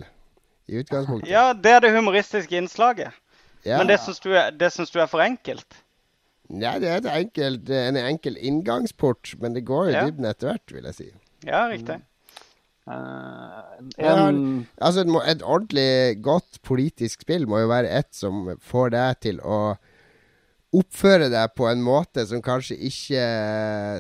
i 0.67 0.81
utgangspunktet. 0.83 1.31
Ja, 1.31 1.47
det 1.55 1.71
er 1.77 1.85
det 1.87 1.93
humoristiske 1.95 2.59
innslaget. 2.59 3.15
Ja. 3.65 3.79
Men 3.79 3.89
det 3.93 4.01
syns 4.03 4.19
du, 4.21 4.33
du 4.35 4.99
er 5.01 5.07
for 5.09 5.23
enkelt? 5.25 5.79
Ja, 6.51 6.75
det 6.83 6.91
er 6.91 6.99
et 6.99 7.07
enkelt, 7.09 7.71
en 7.71 7.97
enkel 8.03 8.35
inngangsport, 8.37 9.37
men 9.41 9.55
det 9.57 9.63
går 9.65 9.87
jo 9.87 9.95
i 9.95 9.95
Ja. 9.97 10.03
dybden 10.11 10.27
etter 10.29 10.51
hvert, 10.51 10.75
vil 10.75 10.85
jeg 10.91 10.95
si. 10.99 11.07
Ja, 11.47 11.63
riktig. 11.71 11.95
eh, 11.95 12.11
Ja, 12.87 14.29
en, 14.29 14.67
Altså, 14.77 15.05
et, 15.25 15.43
ordentlig 15.43 16.21
godt 16.23 16.61
politisk 16.63 17.25
spill 17.25 17.47
må 17.49 17.63
jo 17.63 17.71
være 17.73 17.89
et 18.01 18.11
som 18.13 18.51
får 18.61 18.93
deg 18.93 19.21
til 19.25 19.41
å 19.41 19.59
oppføre 20.75 21.31
deg 21.31 21.55
på 21.55 21.69
en 21.71 21.83
måte 21.87 22.25
som 22.27 22.43
kanskje 22.45 22.77
ikke 22.89 23.25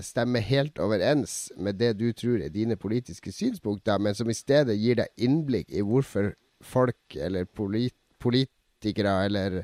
stemmer 0.04 0.42
helt 0.44 0.80
overens 0.82 1.52
med 1.56 1.78
det 1.78 1.92
du 2.00 2.08
tror 2.12 2.42
er 2.42 2.52
dine 2.52 2.76
politiske 2.76 3.32
synspunkter, 3.32 4.00
men 4.02 4.16
som 4.18 4.28
i 4.28 4.36
stedet 4.36 4.76
gir 4.76 4.98
deg 4.98 5.12
innblikk 5.16 5.70
i 5.70 5.84
hvorfor 5.86 6.32
folk 6.64 7.16
eller 7.16 7.46
polit 7.46 7.94
politikere 8.24 9.14
eller 9.26 9.62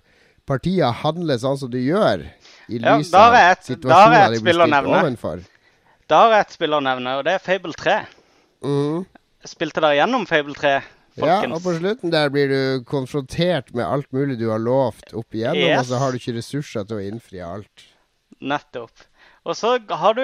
partier 0.49 0.93
handler 1.03 1.41
sånn 1.41 1.59
som 1.61 1.71
de 1.73 1.83
gjør, 1.83 2.25
i 2.69 2.81
Ja, 2.81 2.97
lys 2.99 3.13
av 3.15 3.37
situasjoner 3.65 4.35
de 4.37 4.41
blir 4.45 4.57
stilt 4.57 4.91
overfor. 4.95 5.45
Da 6.11 6.25
har 6.25 6.35
jeg 6.35 6.47
et 6.47 6.57
spill 6.57 6.75
å 6.75 6.81
nevne, 6.83 7.19
og 7.21 7.27
det 7.27 7.37
er 7.37 7.43
Fable 7.45 7.77
3. 7.79 8.01
Mhm. 8.63 9.07
Spilte 9.49 9.81
dere 9.81 9.97
gjennom 9.97 10.27
Fable 10.29 10.55
3, 10.55 10.75
Ja, 11.21 11.41
og 11.43 11.63
på 11.65 11.73
slutten 11.79 12.13
der 12.13 12.29
blir 12.33 12.49
du 12.49 12.85
konfrontert 12.85 13.73
med 13.75 13.85
alt 13.85 14.07
mulig 14.13 14.39
du 14.39 14.49
har 14.51 14.61
lovt 14.63 15.13
opp 15.17 15.33
igjennom, 15.35 15.57
Yes. 15.65 15.81
og 15.81 15.87
så 15.91 15.99
har 15.99 16.13
du 16.13 16.19
ikke 16.21 16.37
ressurser 16.37 16.85
til 16.87 16.97
å 17.01 17.07
innfri 17.09 17.41
alt. 17.45 17.87
Nettopp. 18.41 19.07
Og 19.45 19.57
så 19.57 19.79
har 19.89 20.15
du 20.15 20.23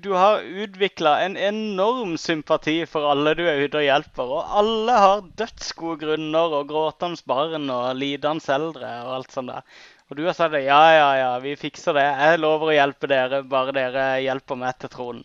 Du 0.00 0.12
har 0.12 0.40
utvikla 0.44 1.24
en 1.24 1.36
enorm 1.36 2.16
sympati 2.18 2.86
for 2.86 3.08
alle 3.10 3.34
du 3.34 3.42
er 3.48 3.64
ute 3.64 3.80
og 3.80 3.84
hjelper. 3.84 4.28
Og 4.38 4.44
alle 4.60 4.92
har 4.92 5.22
dødsgode 5.40 6.00
grunner 6.00 6.52
og 6.60 6.68
gråtende 6.68 7.22
barn 7.26 7.68
og 7.70 7.96
lidende 7.96 8.44
eldre 8.52 8.90
og 9.04 9.14
alt 9.16 9.32
sånt 9.32 9.48
der. 9.48 9.62
Og 10.10 10.16
du 10.16 10.24
har 10.26 10.34
sagt 10.34 10.52
ja, 10.52 10.82
ja, 10.92 11.08
ja, 11.16 11.38
vi 11.38 11.56
fikser 11.56 11.94
det. 11.96 12.04
Jeg 12.04 12.40
lover 12.40 12.68
å 12.72 12.76
hjelpe 12.76 13.08
dere, 13.08 13.42
bare 13.42 13.72
dere 13.72 14.20
hjelper 14.24 14.56
meg 14.56 14.78
til 14.78 14.88
tronen. 14.92 15.24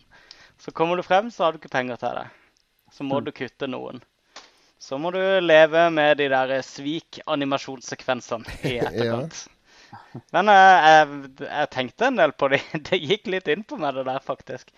Så 0.58 0.72
kommer 0.72 0.96
du 0.96 1.02
frem, 1.02 1.30
så 1.30 1.44
har 1.44 1.52
du 1.52 1.58
ikke 1.58 1.72
penger 1.72 1.96
til 2.00 2.16
det. 2.16 2.26
Så 2.94 3.02
må 3.06 3.18
Mm. 3.20 3.24
du 3.26 3.32
kutte 3.34 3.66
noen. 3.70 4.02
Så 4.78 4.98
må 5.00 5.10
du 5.14 5.18
leve 5.42 5.88
med 5.90 6.18
de 6.20 6.28
der 6.30 6.52
svik-animasjonssekvensene 6.62 8.44
i 8.68 8.76
etterkant. 8.84 9.46
Men 10.34 10.48
eh, 10.50 10.86
jeg, 10.88 11.30
jeg 11.46 11.70
tenkte 11.74 12.08
en 12.10 12.18
del 12.20 12.32
på 12.38 12.48
det. 12.52 12.60
Det 12.90 12.98
gikk 13.02 13.26
litt 13.32 13.48
inn 13.52 13.64
på 13.66 13.78
meg, 13.80 13.94
det 13.98 14.06
der, 14.08 14.20
faktisk. 14.24 14.70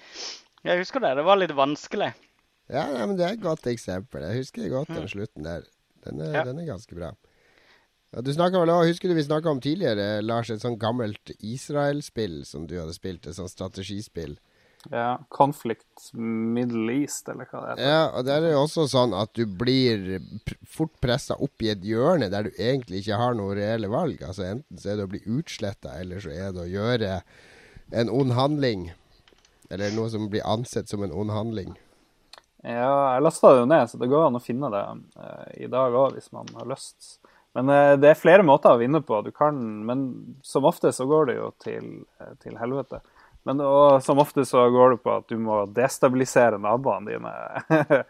Jeg 0.67 0.81
husker 0.83 1.01
det. 1.05 1.15
Det 1.19 1.25
var 1.27 1.39
litt 1.41 1.55
vanskelig. 1.57 2.11
Ja, 2.73 2.83
ja 2.97 3.05
men 3.07 3.17
det 3.19 3.25
er 3.29 3.37
et 3.37 3.45
godt 3.45 3.67
eksempel. 3.71 4.25
Jeg 4.27 4.43
husker 4.43 4.69
godt 4.73 4.91
den 4.95 5.09
slutten 5.09 5.47
der. 5.47 5.67
Den 6.07 6.21
er, 6.23 6.33
Ja. 6.41 6.45
den 6.47 6.59
er 6.63 6.67
ganske 6.73 6.95
bra. 6.97 7.13
Ja, 8.15 8.23
du 8.23 8.31
vel 8.63 8.71
også, 8.71 8.89
Husker 8.93 9.09
du 9.11 9.15
vi 9.19 9.23
snakka 9.27 9.51
om 9.51 9.61
tidligere, 9.61 10.23
Lars, 10.23 10.51
et 10.51 10.63
sånn 10.63 10.79
gammelt 10.79 11.33
Israel-spill 11.43 12.45
som 12.47 12.67
du 12.67 12.77
hadde 12.79 12.95
spilt? 12.95 13.27
Et 13.27 13.35
sånt 13.37 13.51
strategispill. 13.51 14.37
Ja, 14.93 15.19
Conflict 15.33 16.11
Middle 16.15 16.93
East, 16.93 17.29
eller 17.29 17.49
hva 17.51 17.63
det 17.63 17.71
heter. 17.73 17.89
Ja, 17.89 18.03
og 18.13 18.27
der 18.29 18.39
er 18.39 18.47
det 18.49 18.59
også 18.59 18.87
sånn 18.91 19.15
at 19.17 19.33
du 19.39 19.45
blir 19.47 20.21
fort 20.69 20.95
pressa 21.03 21.39
opp 21.43 21.65
i 21.65 21.73
et 21.73 21.83
hjørne 21.87 22.29
der 22.33 22.47
du 22.47 22.53
egentlig 22.55 23.03
ikke 23.03 23.19
har 23.21 23.35
noe 23.39 23.57
reelle 23.59 23.91
valg. 23.93 24.23
Altså 24.23 24.47
Enten 24.51 24.81
så 24.81 24.93
er 24.93 25.01
det 25.01 25.09
å 25.09 25.13
bli 25.15 25.23
utsletta, 25.39 25.97
eller 26.01 26.23
så 26.23 26.35
er 26.35 26.55
det 26.55 26.63
å 26.63 26.71
gjøre 26.71 27.19
en 27.97 28.13
ond 28.13 28.37
handling. 28.37 28.91
Eller 29.71 29.95
noe 29.97 30.11
som 30.13 30.29
blir 30.31 30.47
ansett 30.47 30.89
som 30.89 31.03
en 31.03 31.15
ond 31.15 31.35
handling. 31.35 31.75
Ja, 32.67 33.15
jeg 33.15 33.23
lasta 33.23 33.53
det 33.53 33.63
jo 33.63 33.71
ned, 33.71 33.91
så 33.91 33.99
det 34.01 34.11
går 34.11 34.27
an 34.27 34.39
å 34.39 34.43
finne 34.43 34.71
det 34.73 34.83
eh, 35.23 35.51
i 35.67 35.69
dag 35.71 35.95
òg, 35.95 36.17
hvis 36.17 36.33
man 36.35 36.49
har 36.59 36.67
lyst. 36.71 37.19
Men 37.55 37.71
eh, 37.71 37.93
det 38.01 38.11
er 38.11 38.19
flere 38.19 38.47
måter 38.47 38.75
å 38.75 38.81
vinne 38.81 39.01
på. 39.07 39.21
Du 39.23 39.31
kan, 39.35 39.59
men 39.87 40.07
som 40.43 40.67
ofte 40.67 40.91
så 40.93 41.07
går 41.07 41.31
det 41.31 41.37
jo 41.39 41.51
til, 41.63 41.93
eh, 42.19 42.33
til 42.43 42.59
helvete. 42.59 43.03
Men 43.47 43.63
og, 43.63 44.03
som 44.03 44.19
ofte 44.19 44.45
så 44.49 44.65
går 44.75 44.97
det 44.97 45.03
på 45.05 45.13
at 45.21 45.29
du 45.31 45.39
må 45.39 45.61
destabilisere 45.71 46.59
naboene 46.59 47.13
dine 47.13 47.35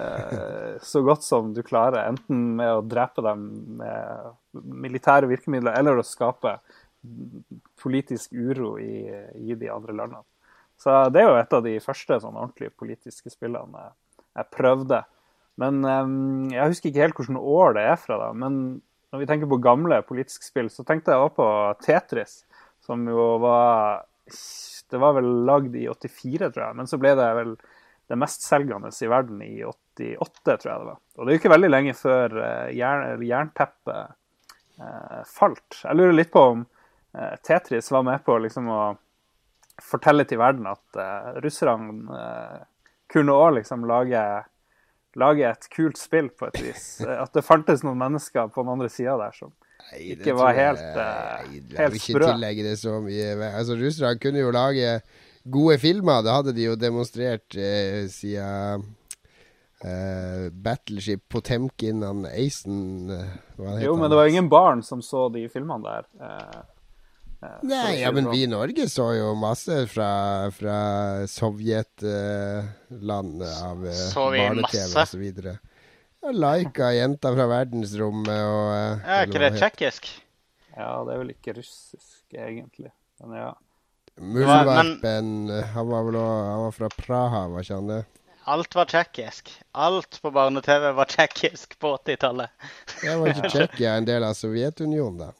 eh, 0.00 0.78
så 0.80 1.02
godt 1.04 1.26
som 1.26 1.52
du 1.56 1.60
klarer. 1.66 2.08
Enten 2.08 2.54
med 2.56 2.72
å 2.72 2.86
drepe 2.86 3.24
dem 3.24 3.44
med 3.82 4.32
militære 4.56 5.28
virkemidler, 5.28 5.76
eller 5.76 6.00
å 6.00 6.06
skape 6.06 6.56
politisk 7.82 8.32
uro 8.32 8.78
i, 8.80 9.04
i 9.36 9.54
de 9.54 9.70
andre 9.70 9.94
landene. 9.94 10.24
Så 10.78 10.94
det 11.12 11.22
er 11.22 11.28
jo 11.28 11.38
et 11.38 11.54
av 11.54 11.62
de 11.64 11.76
første 11.82 12.20
sånn 12.22 12.36
ordentlige 12.38 12.74
politiske 12.78 13.32
spillene 13.32 13.84
jeg, 13.84 13.94
jeg 14.38 14.52
prøvde. 14.54 15.04
Men 15.58 15.80
um, 15.82 16.50
jeg 16.54 16.70
husker 16.70 16.90
ikke 16.90 17.02
helt 17.02 17.18
hvilket 17.18 17.48
år 17.58 17.74
det 17.76 17.86
er 17.90 17.98
fra. 18.00 18.18
da, 18.20 18.28
Men 18.32 18.78
når 19.12 19.22
vi 19.22 19.28
tenker 19.30 19.50
på 19.50 19.60
gamle 19.62 20.00
politiske 20.06 20.46
spill, 20.46 20.70
så 20.70 20.84
tenkte 20.86 21.12
jeg 21.12 21.24
også 21.24 21.36
på 21.38 21.48
Tetris, 21.82 22.38
som 22.84 23.02
jo 23.10 23.34
var 23.42 24.06
Det 24.88 25.00
var 25.00 25.18
vel 25.18 25.28
lagd 25.48 25.76
i 25.76 25.84
84, 25.88 26.48
tror 26.54 26.64
jeg, 26.64 26.76
men 26.78 26.88
så 26.88 26.98
ble 27.00 27.12
det 27.18 27.28
vel 27.36 27.52
det 28.08 28.16
mestselgende 28.16 28.88
i 28.88 29.10
verden 29.10 29.42
i 29.44 29.64
88, 29.64 30.54
tror 30.56 30.70
jeg 30.70 30.80
det 30.80 30.88
var. 30.88 31.00
Og 31.16 31.26
det 31.26 31.30
er 31.30 31.36
jo 31.36 31.40
ikke 31.42 31.52
veldig 31.52 31.70
lenge 31.70 31.94
før 31.98 32.38
uh, 32.40 32.70
jern, 32.72 33.24
jernteppet 33.26 34.14
uh, 34.80 35.20
falt. 35.28 35.82
Jeg 35.82 35.98
lurer 35.98 36.16
litt 36.16 36.32
på 36.32 36.44
om 36.54 36.64
uh, 36.64 37.34
Tetris 37.44 37.92
var 37.92 38.06
med 38.08 38.24
på 38.24 38.38
liksom 38.40 38.70
å 38.72 38.80
fortelle 39.84 40.24
til 40.28 40.40
verden 40.40 40.66
at 40.70 40.98
uh, 40.98 41.36
russerne 41.44 42.08
uh, 42.08 42.64
kunne 43.12 43.36
òg 43.36 43.58
liksom 43.58 43.84
lage, 43.88 44.22
lage, 45.20 45.52
et 45.52 45.68
kult 45.74 46.00
spill 46.00 46.32
på 46.32 46.48
et 46.48 46.60
vis. 46.64 46.88
At 47.24 47.36
det 47.36 47.46
fantes 47.46 47.84
noen 47.84 48.00
mennesker 48.00 48.50
på 48.52 48.64
den 48.64 48.74
andre 48.76 48.90
sida 48.92 49.16
der 49.20 49.36
som 49.36 49.52
Nei, 49.88 50.02
det 50.12 50.20
ikke 50.20 50.36
var 50.36 50.52
helt, 50.56 50.82
Nei, 50.98 51.62
jeg 51.78 51.92
vil 51.94 52.02
ikke 52.02 52.22
tillegge 52.26 52.66
det 52.66 52.76
så 52.80 52.98
mye. 53.04 53.32
Altså, 53.48 53.76
Russerne 53.80 54.20
kunne 54.20 54.42
jo 54.42 54.52
lage 54.54 54.98
gode 55.48 55.78
filmer. 55.80 56.22
Det 56.24 56.32
hadde 56.34 56.54
de 56.56 56.62
jo 56.68 56.76
demonstrert 56.78 57.56
eh, 57.56 58.06
siden 58.12 58.84
eh, 59.84 60.48
Battleship 60.52 61.22
Potemkin 61.32 62.02
og 62.04 62.26
Aisen 62.32 63.10
eh, 63.14 63.36
Jo, 63.84 63.96
men 63.96 64.10
det 64.10 64.18
var 64.20 64.26
ingen 64.28 64.50
barn 64.52 64.82
som 64.84 65.02
så 65.04 65.28
de 65.32 65.48
filmene 65.52 65.84
der. 65.88 66.04
For 67.38 67.46
å 67.46 67.58
Nei, 67.70 68.00
ja, 68.00 68.10
men 68.10 68.24
sånn. 68.26 68.34
vi 68.34 68.40
i 68.42 68.50
Norge 68.50 68.88
så 68.90 69.12
jo 69.14 69.28
masse 69.38 69.84
fra, 69.92 70.10
fra 70.50 70.78
Sovjetland 71.30 73.44
av 73.46 73.84
eh, 73.86 74.00
Så 74.10 74.24
vi 74.34 74.40
barne-TV 74.42 74.90
masse? 74.96 75.14
Laika, 76.22 76.90
jenta 76.92 77.30
fra 77.32 77.46
verdensrommet 77.48 78.42
og 78.42 78.72
eh, 78.74 79.06
Er 79.06 79.28
ikke 79.28 79.42
det 79.44 79.52
tsjekkisk? 79.56 80.08
Ja, 80.74 80.90
det 81.06 81.14
er 81.14 81.20
vel 81.22 81.32
ikke 81.32 81.54
russisk, 81.56 82.22
egentlig. 82.34 82.90
Men 83.22 83.36
ja. 83.38 83.48
Muldvarpen, 84.18 85.50
han 85.74 85.88
var 85.88 86.06
vel 86.06 86.18
også, 86.18 86.46
han 86.50 86.62
var 86.64 86.74
fra 86.74 86.88
Praha, 86.94 87.42
var 87.52 87.66
ikke 87.66 87.78
han 87.78 87.92
det? 87.92 88.00
Alt 88.48 88.74
var 88.74 88.88
tsjekkisk. 88.88 89.50
Alt 89.72 90.18
på 90.22 90.30
barne-TV 90.34 90.90
var 90.96 91.10
tsjekkisk 91.10 91.78
på 91.78 91.94
80-tallet. 92.00 92.70
Ja, 93.04 93.18
var 93.20 93.34
ikke 93.34 93.50
Tsjekkia 93.54 93.98
en 94.00 94.08
del 94.08 94.24
av 94.26 94.34
Sovjetunionen, 94.38 95.20
da? 95.20 95.30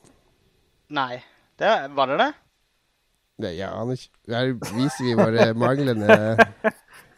Nei. 0.94 1.22
Det, 1.58 1.72
var 1.96 2.12
det 2.12 2.18
det? 2.20 2.32
Det, 3.38 3.50
jeg 3.54 3.70
han 3.70 3.90
er 3.90 3.98
ikke 3.98 4.34
Her 4.34 4.52
viser 4.76 5.06
vi 5.06 5.14
våre 5.18 5.46
manglende 5.58 6.36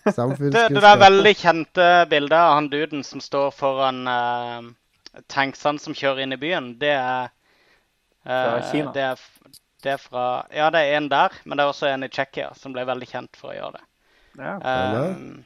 Det, 0.05 0.69
det 0.73 0.81
der 0.81 1.01
veldig 1.01 1.33
kjente 1.37 1.89
bildet 2.11 2.37
av 2.39 2.55
han 2.57 2.71
duden 2.73 3.05
som 3.05 3.21
står 3.21 3.51
foran 3.53 4.01
uh, 4.09 4.71
tanksene 5.29 5.83
som 5.83 5.97
kjører 5.97 6.25
inn 6.25 6.33
i 6.37 6.41
byen, 6.41 6.73
det 6.81 6.95
er 6.97 7.29
uh, 7.29 8.31
Fra 8.31 8.63
Kina? 8.71 8.95
Det 8.97 9.05
er, 9.11 9.27
det 9.85 9.95
er 9.97 10.01
fra 10.01 10.25
Ja, 10.55 10.71
det 10.73 10.87
er 10.87 10.97
en 10.97 11.11
der, 11.13 11.37
men 11.45 11.61
det 11.61 11.67
er 11.67 11.75
også 11.75 11.91
en 11.91 12.09
i 12.09 12.11
Tsjekkia 12.13 12.55
som 12.57 12.73
ble 12.73 12.87
veldig 12.89 13.11
kjent 13.13 13.37
for 13.37 13.53
å 13.53 13.59
gjøre 13.59 13.79
det. 13.79 13.87
ja. 14.41 14.57
um, 15.13 15.45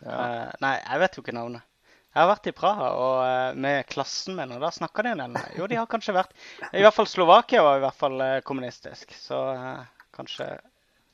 Ja. 0.00 0.16
Eh, 0.16 0.52
nei, 0.64 0.76
jeg 0.78 1.00
vet 1.02 1.16
jo 1.16 1.24
ikke 1.24 1.36
navnet. 1.36 1.66
Jeg 2.10 2.18
har 2.24 2.28
vært 2.32 2.48
i 2.50 2.54
Praha 2.56 2.86
og 2.98 3.16
eh, 3.22 3.58
med 3.62 3.86
klassen 3.90 4.34
min, 4.38 4.54
og 4.56 4.62
da 4.64 4.72
snakka 4.74 5.04
de 5.06 5.12
en 5.12 5.20
del. 5.22 5.36
Jo, 5.58 5.68
de 5.70 5.78
har 5.78 5.86
kanskje 5.90 6.14
vært 6.16 6.32
I 6.72 6.82
hvert 6.82 6.96
fall 6.96 7.06
Slovakia 7.10 7.62
var 7.62 7.78
i 7.78 7.84
hvert 7.84 7.98
fall 8.00 8.16
eh, 8.24 8.38
kommunistisk. 8.46 9.12
Så 9.14 9.38
eh, 9.52 9.84
kanskje 10.16 10.48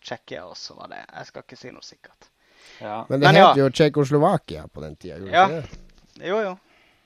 Tsjekkia 0.06 0.44
også 0.46 0.76
var 0.78 0.92
det. 0.94 1.02
Jeg 1.12 1.26
skal 1.30 1.42
ikke 1.46 1.58
si 1.58 1.70
noe 1.74 1.82
sikkert. 1.84 2.28
ja. 2.80 3.00
Men 3.08 3.20
det 3.20 3.26
Men 3.28 3.34
ja. 3.40 3.48
het 3.50 3.58
jo 3.60 3.68
Tsjekkoslovakia 3.70 4.66
på 4.72 4.80
den 4.84 4.94
tida, 4.96 5.18
gjorde 5.18 5.32
det 5.32 5.34
Ja. 5.34 5.46
ikke 5.48 5.62
det? 6.16 6.28
Jo, 6.30 6.38
jo. 6.44 6.54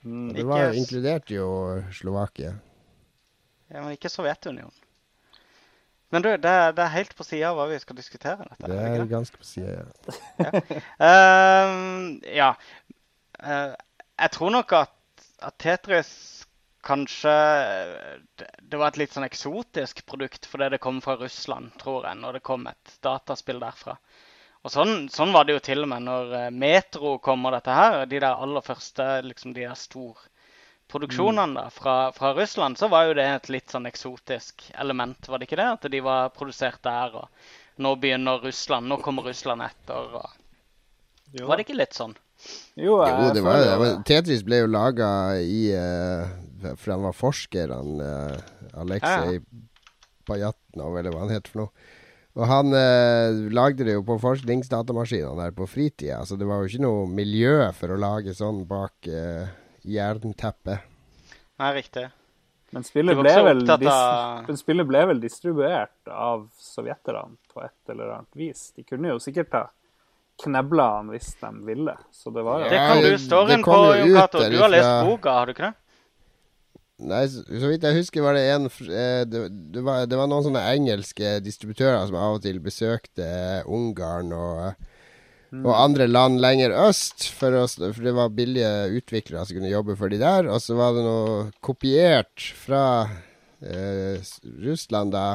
Mm. 0.03 0.29
Det 0.33 0.45
var 0.47 0.61
jo 0.67 0.71
inkludert 0.81 1.29
jo 1.33 1.47
Slovakia. 1.93 2.53
Ja, 3.71 3.81
men 3.81 3.91
ikke 3.97 4.09
Sovjetunionen. 4.09 4.71
Men 6.11 6.21
du, 6.25 6.29
det, 6.29 6.45
er- 6.51 6.71
det 6.75 6.83
er 6.83 6.89
helt 6.91 7.13
på 7.15 7.23
sida 7.23 7.49
av 7.51 7.55
hva 7.55 7.67
vi 7.69 7.77
skal 7.79 7.95
diskutere. 7.95 8.43
dette. 8.49 8.67
Det 8.67 8.77
er 8.79 8.95
ikke 8.97 9.13
ganske 9.13 9.37
på 9.37 9.45
sida, 9.47 9.77
ja. 10.39 10.61
Ehm, 10.99 12.19
ja. 12.35 12.49
Uh, 13.43 13.73
jeg 14.19 14.31
tror 14.35 14.49
nok 14.53 14.73
at, 14.73 14.91
at 15.41 15.53
Tetris 15.59 16.40
kanskje 16.85 17.33
det, 18.39 18.47
det 18.61 18.79
var 18.79 18.91
et 18.91 18.99
litt 19.01 19.13
sånn 19.13 19.27
eksotisk 19.27 20.03
produkt 20.09 20.47
fordi 20.49 20.71
det 20.73 20.81
kom 20.83 21.01
fra 21.03 21.17
Russland, 21.19 21.73
tror 21.81 22.07
jeg, 22.07 22.19
når 22.21 22.39
det 22.39 22.45
kom 22.47 22.67
et 22.71 22.95
dataspill 23.05 23.61
derfra. 23.61 23.97
Og 24.61 24.69
sånn, 24.69 25.07
sånn 25.09 25.31
var 25.33 25.47
det 25.47 25.55
jo 25.55 25.63
til 25.65 25.85
og 25.85 25.89
med 25.89 26.05
når 26.05 26.33
eh, 26.37 26.49
Metro 26.53 27.15
kom 27.23 27.47
og 27.49 27.55
dette 27.55 27.73
her. 27.73 28.03
De 28.09 28.19
der 28.21 28.43
aller 28.45 28.65
første 28.65 29.07
liksom 29.25 29.55
de 29.55 29.65
der 29.65 29.77
storproduksjonene 29.77 31.57
da, 31.57 31.63
fra, 31.73 31.95
fra 32.13 32.33
Russland, 32.37 32.77
så 32.77 32.91
var 32.91 33.07
jo 33.09 33.15
det 33.17 33.25
et 33.25 33.49
litt 33.53 33.73
sånn 33.73 33.89
eksotisk 33.89 34.67
element, 34.77 35.29
var 35.29 35.41
det 35.41 35.49
ikke 35.49 35.57
det? 35.61 35.69
At 35.79 35.89
de 35.89 36.03
var 36.05 36.29
produsert 36.35 36.83
der, 36.85 37.23
og 37.23 37.81
nå 37.81 37.95
begynner 37.97 38.45
Russland, 38.45 38.85
nå 38.91 38.99
kommer 39.01 39.25
Russland 39.31 39.65
etter. 39.65 40.13
og 40.21 40.29
Jo, 41.39 41.47
var 41.49 41.57
det 41.57 41.65
ikke 41.65 41.79
litt 41.81 41.97
sånn? 41.97 42.13
jo, 42.75 43.01
jeg 43.01 43.17
Jo, 43.17 43.33
det 43.33 43.43
var 43.45 43.65
det. 43.65 43.91
Tetris 44.09 44.45
ble 44.45 44.63
jo 44.63 44.69
laga 44.69 45.09
i 45.41 45.71
eh, 45.73 46.29
For 46.77 46.93
han 46.95 47.03
var 47.07 47.15
forsker, 47.17 47.73
han 47.73 48.01
uh, 48.01 48.77
Aleksej 48.81 49.41
Pajatnov, 50.27 50.97
eller 50.99 51.13
hva 51.13 51.25
han 51.25 51.33
heter 51.33 51.51
for 51.53 51.63
noe. 51.65 51.89
Og 52.39 52.45
han 52.47 52.71
eh, 52.71 53.41
lagde 53.51 53.83
det 53.83 53.97
jo 53.97 54.05
på 54.07 54.15
forskningsdatamaskinene 54.23 55.35
der 55.35 55.51
på 55.51 55.65
fritida, 55.67 56.21
så 56.23 56.37
det 56.39 56.47
var 56.47 56.61
jo 56.61 56.69
ikke 56.69 56.83
noe 56.85 57.01
miljø 57.11 57.57
for 57.75 57.91
å 57.91 57.97
lage 57.99 58.31
sånn 58.37 58.61
bak 58.69 59.09
uh, 59.11 59.49
jernteppet. 59.83 60.85
Nei, 61.59 61.71
riktig. 61.75 62.05
Men 62.71 62.85
spillet 62.87 63.19
ble, 63.19 63.33
vel 63.43 63.65
av- 63.67 64.45
men 64.47 64.55
spillet 64.61 64.87
ble 64.87 65.01
vel 65.09 65.19
distribuert 65.19 66.07
av 66.07 66.45
sovjeterne 66.55 67.35
på 67.51 67.65
et 67.65 67.91
eller 67.91 68.13
annet 68.15 68.39
vis. 68.39 68.69
De 68.77 68.85
kunne 68.87 69.11
jo 69.11 69.19
sikkert 69.19 69.51
ha 69.57 69.65
knebla 70.41 70.85
han 70.95 71.11
hvis 71.11 71.33
de 71.41 71.51
ville. 71.67 71.97
Så 72.15 72.31
det 72.31 72.45
var 72.47 72.63
jo 72.63 72.69
Det 72.71 72.79
kan 72.79 73.03
du 73.03 73.17
storyen 73.19 73.65
på, 73.67 73.75
Jokato, 73.75 74.07
Jon 74.07 74.15
Cato. 74.21 74.45
Du 74.47 74.57
har 74.63 74.71
lest 74.71 74.93
boka, 75.09 75.35
har 75.35 75.51
du 75.51 75.53
ikke 75.57 75.67
det? 75.67 75.75
Nei, 77.01 77.23
så, 77.31 77.43
vidt 77.65 77.85
jeg 77.87 77.97
husker 77.97 78.23
var 78.25 78.37
det 78.37 78.43
en 78.53 78.67
eh, 78.69 79.23
det, 79.25 79.43
det, 79.73 79.81
var, 79.85 80.05
det 80.09 80.19
var 80.19 80.29
noen 80.29 80.45
sånne 80.45 80.63
engelske 80.75 81.39
distributører 81.41 82.05
som 82.07 82.19
av 82.19 82.37
og 82.37 82.43
til 82.45 82.61
besøkte 82.63 83.25
eh, 83.25 83.69
Ungarn 83.69 84.33
og, 84.37 84.87
Mm. 85.51 85.65
og 85.67 85.73
andre 85.75 86.05
land 86.07 86.39
lenger 86.39 86.71
øst, 86.87 87.25
for, 87.35 87.51
å, 87.59 87.65
for 87.67 88.05
det 88.05 88.13
var 88.15 88.29
billige 88.31 88.69
utviklere 88.95 89.43
som 89.43 89.57
kunne 89.57 89.71
jobbe 89.73 89.97
for 89.99 90.07
de 90.07 90.19
der. 90.21 90.47
Og 90.47 90.61
så 90.63 90.77
var 90.79 90.93
det 90.95 91.03
noe 91.03 91.49
kopiert 91.59 92.45
fra 92.55 92.83
eh, 93.59 94.23
Russland 94.63 95.11
da 95.11 95.25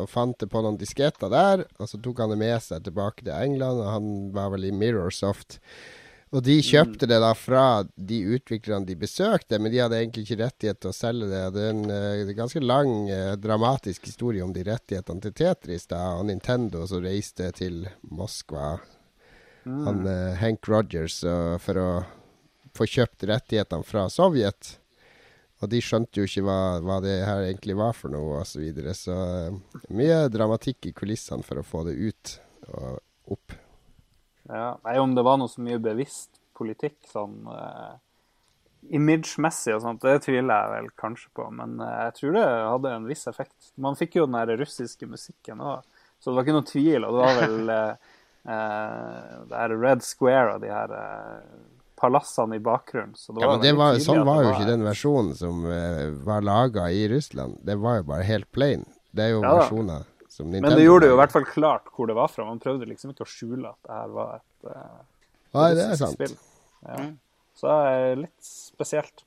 og 0.00 0.08
fant 0.08 0.36
det 0.40 0.48
på 0.52 0.60
noen 0.64 0.76
disketter 0.80 1.32
der. 1.32 1.64
Og 1.80 1.88
så 1.88 2.00
tok 2.00 2.20
han 2.22 2.32
det 2.32 2.38
med 2.40 2.60
seg 2.64 2.84
tilbake 2.84 3.24
til 3.24 3.32
England, 3.32 3.80
og 3.80 3.90
han 3.92 4.12
var 4.36 4.52
vel 4.54 4.68
i 4.68 4.76
Mirrorsoft. 4.76 5.58
Og 6.32 6.40
de 6.40 6.54
kjøpte 6.64 7.04
det 7.08 7.18
da 7.20 7.34
fra 7.36 7.82
de 7.84 8.18
utviklerne 8.32 8.88
de 8.88 8.96
besøkte, 8.96 9.58
men 9.60 9.72
de 9.72 9.82
hadde 9.82 9.98
egentlig 9.98 10.24
ikke 10.24 10.38
rettighet 10.40 10.78
til 10.80 10.88
å 10.88 10.96
selge 10.96 11.28
det. 11.28 11.42
Det 11.52 11.64
er 11.66 11.74
en 11.74 11.92
uh, 11.92 12.32
ganske 12.38 12.62
lang, 12.64 12.92
uh, 13.10 13.34
dramatisk 13.36 14.08
historie 14.08 14.44
om 14.44 14.54
de 14.54 14.64
rettighetene 14.64 15.20
til 15.26 15.34
Tetris 15.42 15.84
da, 15.90 16.00
og 16.16 16.24
Nintendo 16.30 16.86
som 16.88 17.04
reiste 17.04 17.50
til 17.58 17.82
Moskva. 18.08 18.78
Mm. 19.68 19.82
Han 19.84 20.00
uh, 20.08 20.14
Hank 20.40 20.70
Rogers 20.72 21.20
for 21.60 21.80
å 21.82 21.88
få 22.72 22.88
kjøpt 22.88 23.28
rettighetene 23.28 23.84
fra 23.84 24.06
Sovjet. 24.08 24.78
Og 25.62 25.68
de 25.70 25.82
skjønte 25.84 26.18
jo 26.18 26.26
ikke 26.26 26.46
hva, 26.46 26.60
hva 26.82 26.96
det 27.04 27.20
her 27.22 27.44
egentlig 27.44 27.76
var 27.78 27.92
for 27.94 28.10
noe, 28.10 28.40
osv. 28.40 28.56
Så, 28.56 28.62
videre. 28.64 28.96
så 28.96 29.92
mye 29.94 30.24
dramatikk 30.32 30.88
i 30.88 30.94
kulissene 30.96 31.44
for 31.46 31.60
å 31.60 31.66
få 31.66 31.84
det 31.90 31.94
ut 32.00 32.38
og 32.72 33.36
opp. 33.36 33.60
Ja, 34.48 34.78
Nei, 34.84 34.98
om 34.98 35.14
det 35.14 35.24
var 35.26 35.38
noe 35.38 35.50
så 35.50 35.62
mye 35.62 35.80
bevisst 35.82 36.40
politikk, 36.58 36.98
sånn 37.10 37.46
uh, 37.48 37.94
image-messig 38.92 39.76
og 39.76 39.82
sånt, 39.84 40.02
det 40.04 40.24
tviler 40.26 40.52
jeg 40.52 40.72
vel 40.74 40.88
kanskje 40.98 41.30
på. 41.36 41.48
Men 41.54 41.76
uh, 41.82 41.90
jeg 42.08 42.16
tror 42.18 42.38
det 42.38 42.46
hadde 42.46 42.94
en 42.96 43.10
viss 43.10 43.26
effekt. 43.30 43.58
Man 43.80 43.98
fikk 43.98 44.18
jo 44.18 44.26
den 44.28 44.38
der 44.38 44.56
russiske 44.60 45.08
musikken 45.10 45.62
òg, 45.62 45.86
så 46.18 46.30
det 46.30 46.38
var 46.38 46.46
ikke 46.46 46.58
noe 46.58 46.70
tvil. 46.70 47.06
Og 47.06 47.14
det 47.14 47.26
var 47.26 47.40
vel 47.42 47.76
uh, 47.76 48.16
det 49.52 49.60
her 49.62 49.76
Red 49.78 50.02
Square 50.06 50.56
og 50.56 50.64
de 50.64 50.72
her 50.74 50.96
palassene 52.02 52.58
i 52.58 52.62
bakgrunnen. 52.62 53.14
Så 53.14 53.36
ja, 53.38 53.52
men 53.54 53.76
var, 53.78 54.00
sånn 54.02 54.24
var 54.26 54.42
jo 54.42 54.54
ikke 54.56 54.70
den 54.72 54.82
versjonen 54.82 55.36
som 55.38 55.60
var 56.26 56.42
laga 56.42 56.88
i 56.90 57.04
Russland. 57.12 57.60
Det 57.62 57.76
var 57.78 58.00
jo 58.00 58.08
bare 58.10 58.26
helt 58.26 58.50
plain. 58.50 58.82
Det 59.14 59.28
er 59.28 59.36
jo 59.36 59.44
ja, 59.44 59.52
versjoner 59.60 60.08
Men 60.40 60.72
det 60.72 60.84
gjorde 60.84 61.04
det 61.04 61.10
jo 61.10 61.16
i 61.16 61.20
hvert 61.20 61.34
fall 61.34 61.44
klart 61.48 61.90
hvor 61.92 62.08
det 62.08 62.16
var 62.16 62.30
fra. 62.32 62.46
Man 62.48 62.60
prøvde 62.62 62.88
liksom 62.88 63.12
ikke 63.12 63.26
å 63.26 63.28
skjule 63.28 63.68
at 63.68 63.88
det 63.88 63.98
her 63.98 64.14
var 64.14 64.38
et 64.38 64.70
uh, 64.70 65.02
Nei, 65.58 65.66
det 65.76 65.84
er 65.84 65.98
sant. 66.00 66.16
spill. 66.16 66.36
Ja. 66.86 67.00
Mm. 67.02 67.10
Så 67.58 67.68
det 67.68 67.90
er 67.92 68.22
litt 68.22 68.46
spesielt. 68.46 69.24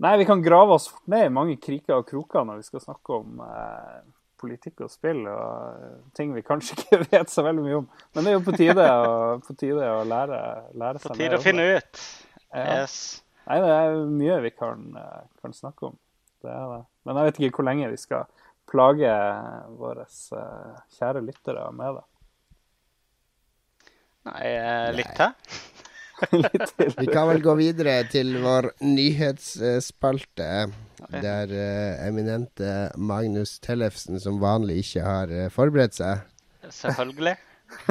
Nei, 0.00 0.14
vi 0.20 0.28
kan 0.28 0.44
grave 0.44 0.78
oss 0.78 0.86
fort 0.88 1.10
ned 1.10 1.26
i 1.26 1.34
mange 1.34 1.58
kriker 1.60 1.98
og 1.98 2.06
kroker 2.08 2.46
når 2.48 2.62
vi 2.62 2.68
skal 2.70 2.84
snakke 2.86 3.18
om 3.18 3.42
uh, 3.42 4.00
politikk 4.40 4.84
og 4.86 4.92
spill 4.92 5.24
og 5.28 6.08
ting 6.16 6.32
vi 6.36 6.44
kanskje 6.46 6.78
ikke 6.78 7.02
vet 7.10 7.34
så 7.34 7.44
veldig 7.44 7.66
mye 7.66 7.78
om. 7.82 7.88
Men 8.16 8.24
det 8.24 8.32
er 8.32 8.38
jo 8.38 8.44
på 8.48 8.56
tide 8.56 8.88
å, 8.88 9.14
på 9.44 9.58
tide 9.60 9.92
å 9.92 10.02
lære, 10.08 10.42
lære 10.72 11.02
seg 11.02 11.10
det. 11.10 11.14
På 11.16 11.20
tide 11.20 11.40
å 11.40 11.44
finne 11.44 11.70
ut. 11.76 12.04
Ja. 12.48 12.66
Yes. 12.80 12.98
Nei, 13.48 13.60
det 13.64 13.72
er 13.74 14.02
mye 14.12 14.42
vi 14.44 14.52
kan, 14.56 14.88
kan 15.42 15.54
snakke 15.56 15.90
om. 15.90 16.00
Det 16.44 16.52
er 16.52 16.66
det. 16.70 16.82
Men 17.04 17.18
jeg 17.18 17.28
vet 17.28 17.40
ikke 17.40 17.60
hvor 17.60 17.66
lenge 17.68 17.88
vi 17.92 18.00
skal 18.00 18.28
plage 18.68 19.14
våre 19.78 20.04
uh, 20.04 20.76
kjære 20.98 21.24
lyttere 21.24 21.64
med 21.76 21.98
det. 21.98 22.06
Nei, 24.28 24.44
eh, 24.52 24.88
litt 24.98 25.14
til. 26.76 26.92
vi 26.98 27.06
kan 27.08 27.28
vel 27.30 27.40
gå 27.44 27.54
videre 27.60 28.02
til 28.12 28.34
vår 28.42 28.72
nyhetsspalte. 28.84 30.50
Der 31.14 31.54
uh, 31.54 32.06
eminente 32.08 32.90
Magnus 32.96 33.56
Tellefsen 33.64 34.20
som 34.20 34.40
vanlig 34.42 34.82
ikke 34.82 35.06
har 35.06 35.32
uh, 35.32 35.46
forberedt 35.54 35.96
seg. 36.00 36.26
Selvfølgelig. 36.68 37.36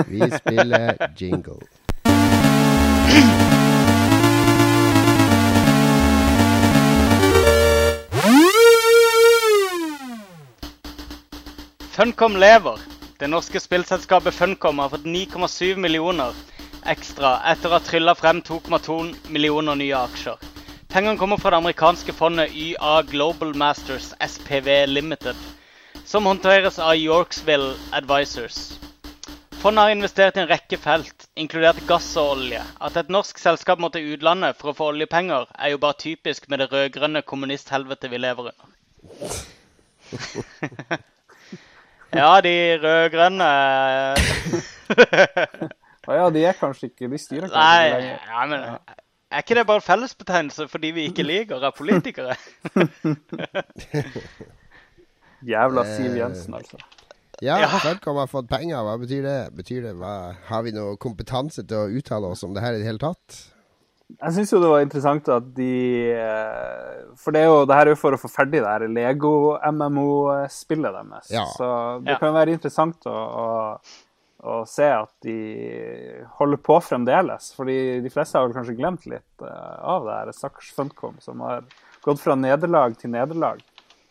Vi 0.10 0.28
spiller 0.34 0.98
jingle. 1.18 1.62
Funcom 11.98 12.36
lever. 12.38 12.80
Det 13.18 13.28
norske 13.28 13.60
spillselskapet 13.60 14.34
Funcom 14.34 14.80
har 14.80 14.90
fått 14.90 15.06
9,7 15.10 15.80
millioner 15.82 16.36
ekstra 16.86 17.32
etter 17.50 17.72
å 17.72 17.74
ha 17.74 17.80
trylla 17.82 18.14
frem 18.14 18.42
2,2 18.46 18.98
millioner 19.34 19.80
nye 19.80 19.96
aksjer. 19.98 20.38
Pengene 20.94 21.18
kommer 21.18 21.42
fra 21.42 21.56
det 21.56 21.58
amerikanske 21.64 22.14
fondet 22.14 22.54
YA 22.54 23.02
Global 23.10 23.56
Masters 23.58 24.12
SPV 24.28 24.86
Limited, 24.92 25.42
som 26.06 26.30
håndteres 26.30 26.78
av 26.78 26.94
Yorksville 27.02 27.74
Advisors. 27.90 28.78
Fondet 29.58 29.88
har 29.88 29.98
investert 29.98 30.38
i 30.38 30.46
en 30.46 30.54
rekke 30.54 30.78
felt, 30.78 31.28
inkludert 31.34 31.82
gass 31.90 32.14
og 32.22 32.36
olje. 32.36 32.62
At 32.78 33.02
et 33.02 33.10
norsk 33.10 33.42
selskap 33.42 33.82
må 33.82 33.90
til 33.90 34.14
utlandet 34.14 34.62
for 34.62 34.70
å 34.70 34.78
få 34.84 34.94
oljepenger, 34.94 35.50
er 35.58 35.74
jo 35.74 35.82
bare 35.82 35.98
typisk 36.06 36.46
med 36.46 36.62
det 36.62 36.70
rød-grønne 36.78 37.26
kommunisthelvetet 37.26 38.14
vi 38.14 38.22
lever 38.22 38.54
under. 38.54 38.66
ja, 42.18 42.32
de 42.44 42.56
rød-grønne 42.84 43.50
Å 46.08 46.16
ja, 46.16 46.30
de 46.32 46.44
er 46.48 46.56
kanskje 46.58 46.88
ikke 46.92 47.10
De 47.12 47.20
styrer 47.20 47.50
kanskje 47.52 47.88
ikke 47.88 48.00
lenger. 48.00 48.20
Ja, 48.32 48.46
men 48.48 48.60
er 49.28 49.44
ikke 49.44 49.58
det 49.58 49.66
bare 49.68 49.84
fellesbetegnelse 49.84 50.68
fordi 50.72 50.94
vi 50.96 51.10
ikke 51.10 51.26
liker 51.28 51.64
av 51.68 51.74
politikere? 51.76 52.38
Jævla 55.52 55.84
Siv 55.86 56.16
Jensen, 56.18 56.56
altså. 56.58 56.80
Ja, 57.44 57.60
ja. 57.62 57.68
Funcom 57.84 58.18
har 58.18 58.30
fått 58.32 58.48
penger. 58.50 58.80
Hva 58.88 58.96
betyr 58.98 59.28
det? 59.28 59.36
Betyr 59.58 59.84
det 59.86 59.94
hva, 60.00 60.14
har 60.48 60.64
vi 60.66 60.72
noe 60.74 60.96
kompetanse 61.02 61.66
til 61.68 61.84
å 61.84 61.92
uttale 62.00 62.32
oss 62.34 62.42
om 62.48 62.56
det 62.56 62.64
her 62.64 62.78
i 62.78 62.82
det 62.82 62.88
hele 62.88 63.04
tatt? 63.04 63.44
Jeg 64.08 64.32
syns 64.38 64.54
jo 64.54 64.62
det 64.64 64.70
var 64.72 64.82
interessant 64.86 65.26
at 65.30 65.46
de 65.58 65.74
eh, 66.16 67.00
For 67.20 67.32
det, 67.36 67.42
er 67.44 67.48
jo, 67.52 67.66
det 67.68 67.76
her 67.76 67.86
er 67.90 67.92
jo 67.92 68.00
for 68.00 68.16
å 68.16 68.22
få 68.22 68.30
ferdig 68.32 68.64
det 68.64 68.72
her 68.72 68.88
Lego-MMO-spillet 68.88 70.92
deres. 70.96 71.28
Ja. 71.34 71.44
Så 71.54 71.66
det 72.06 72.14
ja. 72.16 72.20
kan 72.22 72.38
være 72.38 72.54
interessant 72.56 73.00
å, 73.10 73.12
å 73.12 73.78
å 74.46 74.60
se 74.70 74.86
at 74.86 75.10
de 75.26 75.38
holder 76.38 76.60
på 76.62 76.78
fremdeles. 76.86 77.50
Fordi 77.58 77.78
de 78.04 78.12
fleste 78.14 78.38
har 78.38 78.48
vel 78.48 78.58
kanskje 78.58 78.78
glemt 78.78 79.08
litt 79.10 79.44
uh, 79.44 79.78
av 79.96 80.06
det 80.06 80.20
her 80.20 80.36
stakkars 80.36 80.74
Funcom, 80.78 81.18
som 81.24 81.42
har 81.46 81.66
gått 82.06 82.22
fra 82.22 82.38
nederlag 82.38 82.98
til 83.00 83.14
nederlag. 83.16 83.64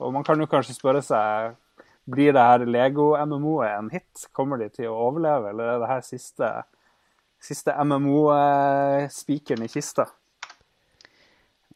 Og 0.02 0.12
man 0.12 0.26
kan 0.26 0.40
jo 0.40 0.48
kanskje 0.50 0.76
spørre 0.76 1.02
seg 1.04 1.54
blir 2.10 2.34
det 2.34 2.42
her 2.42 2.66
Lego-MMO-et 2.66 3.78
en 3.78 3.90
hit? 3.90 4.26
Kommer 4.36 4.60
de 4.60 4.68
til 4.70 4.90
å 4.90 4.98
overleve, 5.08 5.50
eller 5.50 5.72
er 5.72 5.80
det 5.82 5.90
her 5.90 6.04
siste, 6.06 6.50
siste 7.46 7.74
MMO-spikeren 7.86 9.64
i 9.66 9.72
kista? 9.72 10.08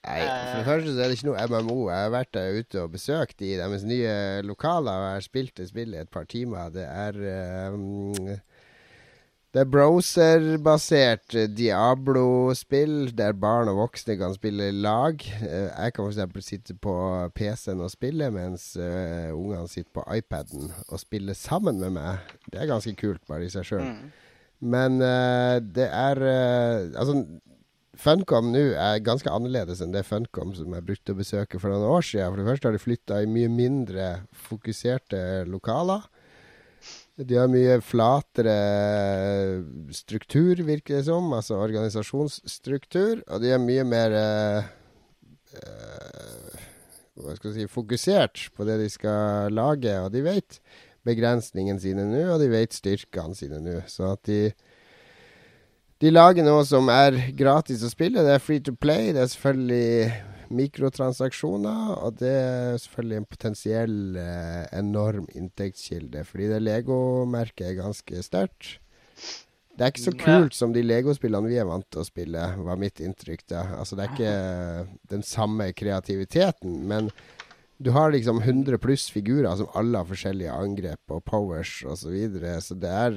Nei, 0.01 0.21
for 0.25 0.55
det 0.57 0.65
første 0.65 0.93
så 0.95 1.03
er 1.03 1.11
det 1.11 1.17
ikke 1.19 1.29
noe 1.29 1.49
MMO. 1.51 1.81
Jeg 1.91 2.05
har 2.07 2.15
vært 2.15 2.31
der 2.33 2.55
ute 2.57 2.81
og 2.81 2.95
besøkt 2.95 3.43
i 3.45 3.51
deres 3.59 3.83
nye 3.85 4.13
lokaler 4.49 4.97
og 4.97 5.05
jeg 5.05 5.19
har 5.19 5.27
spilt 5.27 5.61
det 5.61 5.69
spillet 5.69 6.01
et 6.01 6.13
par 6.13 6.25
timer. 6.31 6.71
Det 6.73 6.87
er 6.89 7.19
um, 7.75 8.15
Det 9.51 9.61
er 9.61 9.69
browserbasert 9.69 11.37
Diablo-spill 11.59 13.11
der 13.19 13.37
barn 13.37 13.69
og 13.69 13.83
voksne 13.83 14.17
kan 14.17 14.33
spille 14.39 14.71
lag. 14.73 15.21
Uh, 15.43 15.69
jeg 15.69 15.93
kan 15.93 16.09
f.eks. 16.09 16.49
sitte 16.49 16.79
på 16.81 16.97
PC-en 17.37 17.85
og 17.85 17.93
spille, 17.93 18.31
mens 18.33 18.71
uh, 18.81 19.37
ungene 19.37 19.69
sitter 19.69 19.93
på 20.01 20.07
iPaden 20.17 20.73
og 20.89 21.05
spiller 21.05 21.37
sammen 21.37 21.81
med 21.83 21.99
meg. 21.99 22.33
Det 22.49 22.63
er 22.63 22.73
ganske 22.73 22.97
kult 22.97 23.21
bare 23.29 23.45
i 23.45 23.53
seg 23.53 23.69
sjøl. 23.69 23.85
Mm. 23.85 24.30
Men 24.61 25.01
uh, 25.01 25.57
det 25.61 25.89
er 25.89 26.21
Altså 26.21 27.17
Funcom 28.01 28.49
nå 28.55 28.63
er 28.81 29.03
ganske 29.05 29.29
annerledes 29.29 29.83
enn 29.85 29.93
det 29.93 30.07
Funcom 30.09 30.55
som 30.57 30.73
jeg 30.73 30.87
brukte 30.87 31.13
å 31.13 31.19
besøke 31.19 31.61
for 31.61 31.73
noen 31.73 31.85
år 31.99 32.07
siden. 32.07 32.31
For 32.31 32.41
det 32.41 32.49
første 32.49 32.69
har 32.69 32.77
de 32.77 32.81
flytta 32.81 33.19
i 33.21 33.29
mye 33.29 33.51
mindre 33.53 34.07
fokuserte 34.49 35.21
lokaler. 35.51 36.07
De 37.21 37.37
har 37.37 37.51
mye 37.53 37.77
flatere 37.85 38.55
struktur, 39.93 40.63
virker 40.65 40.97
det 40.97 41.05
som. 41.11 41.29
Altså 41.37 41.59
organisasjonsstruktur. 41.61 43.21
Og 43.29 43.43
de 43.43 43.53
er 43.53 43.61
mye 43.61 43.85
mer 43.85 44.17
uh, 44.17 44.71
hva 47.21 47.37
skal 47.37 47.51
jeg 47.51 47.67
si, 47.67 47.73
fokusert 47.73 48.47
på 48.57 48.65
det 48.69 48.79
de 48.81 48.89
skal 48.93 49.53
lage. 49.53 49.93
Og 50.01 50.09
de 50.15 50.25
vet 50.25 50.61
begrensningene 51.07 51.81
sine 51.83 52.05
nå, 52.09 52.27
og 52.35 52.43
de 52.43 52.51
vet 52.53 52.77
styrkene 52.77 53.37
sine 53.39 53.61
nå. 53.65 53.79
Så 53.91 54.13
at 54.13 54.25
de 54.29 54.43
de 56.01 56.09
lager 56.09 56.47
noe 56.47 56.63
som 56.65 56.87
er 56.89 57.13
gratis 57.37 57.83
å 57.85 57.91
spille. 57.93 58.23
Det 58.25 58.33
er 58.33 58.41
free 58.41 58.63
to 58.65 58.73
play. 58.73 59.11
Det 59.13 59.21
er 59.21 59.33
selvfølgelig 59.35 60.13
mikrotransaksjoner, 60.51 61.91
og 62.01 62.17
det 62.23 62.31
er 62.33 62.79
selvfølgelig 62.81 63.19
en 63.21 63.27
potensiell 63.29 63.99
eh, 64.19 64.63
enorm 64.81 65.29
inntektskilde. 65.37 66.25
Fordi 66.25 66.49
det 66.55 66.63
Lego-merket 66.65 67.67
er 67.69 67.77
ganske 67.83 68.25
sterkt. 68.25 68.79
Det 69.77 69.85
er 69.85 69.93
ikke 69.93 70.07
så 70.09 70.17
kult 70.19 70.57
som 70.57 70.73
de 70.73 70.83
Lego-spillene 70.85 71.53
vi 71.53 71.61
er 71.61 71.69
vant 71.69 71.87
til 71.93 72.03
å 72.03 72.09
spille, 72.09 72.49
var 72.65 72.81
mitt 72.81 73.01
inntrykk. 73.05 73.45
da. 73.53 73.67
Altså, 73.79 73.97
det 73.97 74.07
er 74.07 74.17
ikke 74.17 75.13
den 75.13 75.23
samme 75.25 75.71
kreativiteten, 75.77 76.81
men 76.89 77.13
du 77.81 77.91
har 77.91 78.11
liksom 78.13 78.43
100 78.43 78.77
pluss 78.79 79.07
figurer 79.11 79.57
som 79.57 79.71
alle 79.75 79.99
har 80.03 80.09
forskjellige 80.09 80.53
angrep 80.53 81.15
og 81.15 81.23
powers 81.25 81.79
osv. 81.89 81.97
Så, 82.03 82.11
videre. 82.13 82.61
så 82.61 82.75
det 82.79 82.91
er 82.93 83.15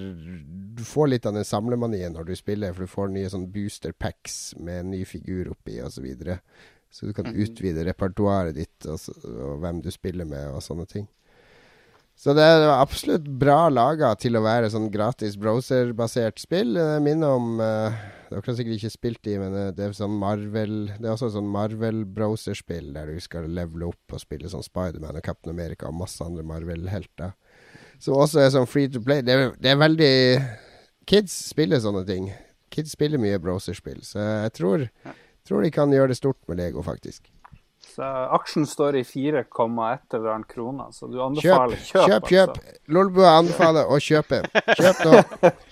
Du 0.73 0.83
får 0.87 1.09
litt 1.11 1.25
av 1.27 1.33
den 1.35 1.43
samlemanien 1.45 2.13
når 2.15 2.29
du 2.29 2.35
spiller, 2.39 2.71
for 2.73 2.85
du 2.87 2.91
får 2.93 3.11
nye 3.11 3.29
sånn 3.29 3.49
booster 3.51 3.91
packs 3.91 4.55
med 4.57 4.79
en 4.85 4.91
ny 4.95 5.03
figur 5.05 5.51
oppi 5.51 5.81
osv. 5.83 5.97
Så, 5.99 6.01
videre. 6.05 6.39
Så 6.93 7.07
du 7.07 7.13
kan 7.13 7.25
Mhm. 7.25 7.35
utvide 7.43 7.83
repertoaret 7.85 8.55
ditt 8.55 8.85
og, 8.85 8.99
og 9.25 9.59
hvem 9.59 9.81
du 9.81 9.91
spiller 9.91 10.25
med 10.25 10.47
og 10.53 10.61
sånne 10.61 10.87
ting. 10.87 11.07
Så 12.15 12.35
det 12.37 12.43
er 12.45 12.69
absolutt 12.71 13.25
bra 13.41 13.67
laga 13.73 14.13
til 14.21 14.37
å 14.37 14.43
være 14.45 14.69
sånn 14.71 14.91
gratis 14.93 15.33
browserbasert 15.39 16.39
spill. 16.39 16.75
Det 16.77 17.01
minner 17.03 17.39
om 17.39 17.57
uh, 17.59 17.95
Dere 18.29 18.41
har 18.45 18.57
sikkert 18.57 18.77
ikke 18.79 18.93
spilt 18.93 19.29
i, 19.29 19.35
men 19.41 19.55
det 19.77 19.83
er 19.83 19.91
sånn 19.97 20.13
Marvel 20.17 20.77
Det 20.95 21.05
er 21.05 21.11
også 21.11 21.33
sånn 21.35 21.49
Marvel-browserspill 21.53 22.93
der 22.95 23.11
du 23.11 23.19
skal 23.21 23.49
levele 23.49 23.91
opp 23.91 24.15
og 24.15 24.21
spille 24.23 24.49
sånn 24.49 24.65
Spiderman 24.65 25.19
og 25.19 25.25
Captain 25.25 25.53
America 25.53 25.89
og 25.89 25.99
masse 25.99 26.23
andre 26.25 26.45
Marvel-helter. 26.47 27.35
Som 28.01 28.17
også 28.21 28.41
er 28.41 28.53
sånn 28.55 28.69
free 28.69 28.89
to 28.93 29.01
play. 29.03 29.21
Det 29.25 29.35
er, 29.35 29.53
det 29.59 29.73
er 29.73 29.81
veldig 29.81 30.13
Kids 31.09 31.35
spiller 31.51 31.81
sånne 31.83 32.05
ting. 32.07 32.31
Kids 32.73 32.95
spiller 32.95 33.21
mye 33.21 33.41
browserspill, 33.41 34.01
så 34.07 34.23
jeg 34.45 34.53
tror, 34.57 34.87
tror 35.45 35.65
de 35.65 35.73
kan 35.73 35.93
gjøre 35.93 36.13
det 36.13 36.17
stort 36.17 36.39
med 36.49 36.61
Lego, 36.61 36.81
faktisk. 36.85 37.32
Så 37.93 38.01
aksjen 38.33 38.65
står 38.65 38.95
i 38.97 39.03
4,1 39.05 40.15
eller 40.17 40.29
annet 40.33 40.47
kroner, 40.49 40.87
så 40.91 41.05
du 41.11 41.19
anbefaler 41.21 41.77
kjøp. 41.77 42.07
kjøp, 42.09 42.27
kjøp! 42.31 42.55
altså. 42.57 42.79
Lolbua 42.95 43.33
anbefaler 43.37 43.91
å 43.93 43.99
kjøpe. 44.01 44.39
Kjøp 44.79 45.03
nå! 45.05 45.19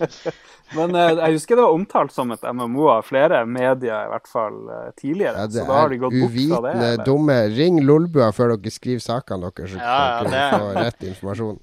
Men 0.78 0.94
eh, 0.96 1.10
jeg 1.18 1.34
husker 1.36 1.58
det 1.58 1.64
var 1.66 1.74
omtalt 1.76 2.14
som 2.14 2.30
et 2.32 2.44
MMO 2.48 2.86
av 2.94 3.02
flere 3.04 3.42
medier, 3.44 4.06
i 4.06 4.12
hvert 4.14 4.30
fall 4.30 4.54
eh, 4.72 4.86
tidligere. 4.96 5.42
Ja, 5.42 5.48
så 5.52 5.66
da 5.68 5.80
har 5.82 5.90
de 5.92 5.98
gått 6.00 6.14
bort 6.16 6.30
fra 6.38 6.60
det. 6.64 6.76
uvitende, 6.78 6.92
dumme. 7.10 7.36
Ring 7.58 7.82
Lolbua 7.84 8.30
før 8.32 8.54
dere 8.54 8.72
skriver 8.72 9.02
sakene 9.04 9.50
deres, 9.50 9.74
så 9.74 9.82
Ja, 9.82 9.98
ja, 9.98 10.22
dere 10.22 10.32
det- 10.32 10.62
får 10.62 10.80
rett 10.86 11.06
informasjon. 11.10 11.60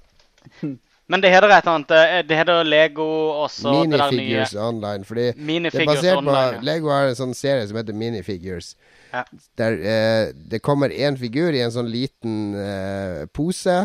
Men 1.10 1.24
det 1.24 1.32
heter 1.34 1.50
et 1.50 1.66
eller 1.66 1.74
annet 1.74 1.92
eh, 1.98 2.20
Det 2.30 2.36
heter 2.38 2.68
Lego 2.70 3.06
også 3.48 3.72
det 3.88 3.96
der 3.98 4.12
nye 4.12 4.20
Minifigures 4.20 4.52
online. 4.62 5.08
Fordi 5.10 5.24
det 5.26 5.34
er 5.34 5.46
Minifigures 5.48 5.90
basert 5.96 6.14
på 6.14 6.22
online. 6.22 6.54
ja. 6.60 6.62
Lego 6.70 6.92
har 6.94 7.08
en 7.10 7.18
sånn 7.18 7.34
serie 7.34 7.66
som 7.72 7.80
heter 7.82 7.98
Minifigures. 7.98 8.76
Ja. 9.14 9.24
Der 9.58 9.80
eh, 9.80 10.32
det 10.52 10.60
kommer 10.66 10.90
én 10.94 11.18
figur 11.18 11.54
i 11.56 11.64
en 11.66 11.74
sånn 11.74 11.90
liten 11.90 12.54
eh, 12.60 13.24
pose. 13.34 13.78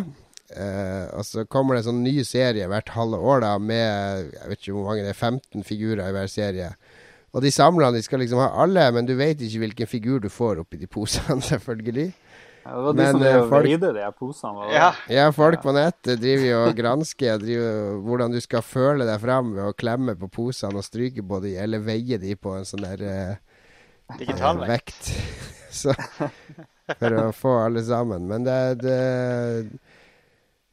Eh, 0.54 1.06
og 1.16 1.24
så 1.26 1.46
kommer 1.50 1.74
det 1.74 1.84
en 1.84 1.88
sånn 1.92 2.02
ny 2.04 2.18
serie 2.28 2.66
hvert 2.70 2.92
halve 2.94 3.18
år 3.18 3.40
da 3.42 3.54
med 3.58 4.28
jeg 4.36 4.50
vet 4.50 4.60
ikke 4.60 4.74
hvor 4.76 4.90
mange 4.90 5.02
det 5.06 5.14
er, 5.14 5.18
15 5.18 5.64
figurer 5.66 6.04
i 6.10 6.14
hver 6.14 6.28
serie. 6.30 6.74
Og 7.34 7.42
de 7.42 7.50
samlerne 7.50 7.96
de 7.98 8.04
skal 8.06 8.20
liksom 8.22 8.38
ha 8.38 8.52
alle, 8.62 8.84
men 8.94 9.08
du 9.08 9.16
vet 9.18 9.40
ikke 9.42 9.64
hvilken 9.64 9.88
figur 9.90 10.20
du 10.22 10.28
får 10.30 10.60
oppi 10.62 10.78
de 10.78 10.86
posene, 10.86 11.40
selvfølgelig. 11.50 12.12
Ja, 12.64 12.76
det 12.78 12.84
var 12.84 12.94
de 12.94 13.00
Men, 13.02 13.10
som 13.16 13.22
eh, 13.22 13.24
drev 13.32 13.48
folk- 13.50 13.66
veide 13.66 13.90
de 13.96 14.04
posene. 14.20 14.68
Ja. 14.72 14.92
Ja, 15.12 15.24
folk 15.36 15.64
på 15.64 15.74
nettet 15.76 16.20
driver 16.22 16.46
jo 16.46 16.60
og 16.68 16.78
gransker 16.78 17.40
driver, 17.42 17.98
hvordan 18.06 18.36
du 18.36 18.38
skal 18.44 18.62
føle 18.64 19.08
deg 19.08 19.18
fram 19.24 19.50
ved 19.56 19.66
å 19.66 19.74
klemme 19.76 20.14
på 20.20 20.30
posene 20.38 20.78
og 20.78 20.86
stryke 20.86 21.24
på 21.26 21.40
de, 21.44 21.56
eller 21.64 21.82
veie 21.84 22.20
de 22.22 22.36
på 22.38 22.54
en 22.60 22.68
sånn 22.68 22.86
der 22.86 23.02
eh, 23.08 23.34
Digital 24.18 24.60
vekt. 24.62 24.70
vekt. 24.70 25.12
Så, 25.74 25.94
for 26.98 27.16
å 27.18 27.32
få 27.34 27.56
alle 27.64 27.82
sammen. 27.82 28.28
Men 28.30 28.44
det, 28.46 28.58
det, 28.84 28.98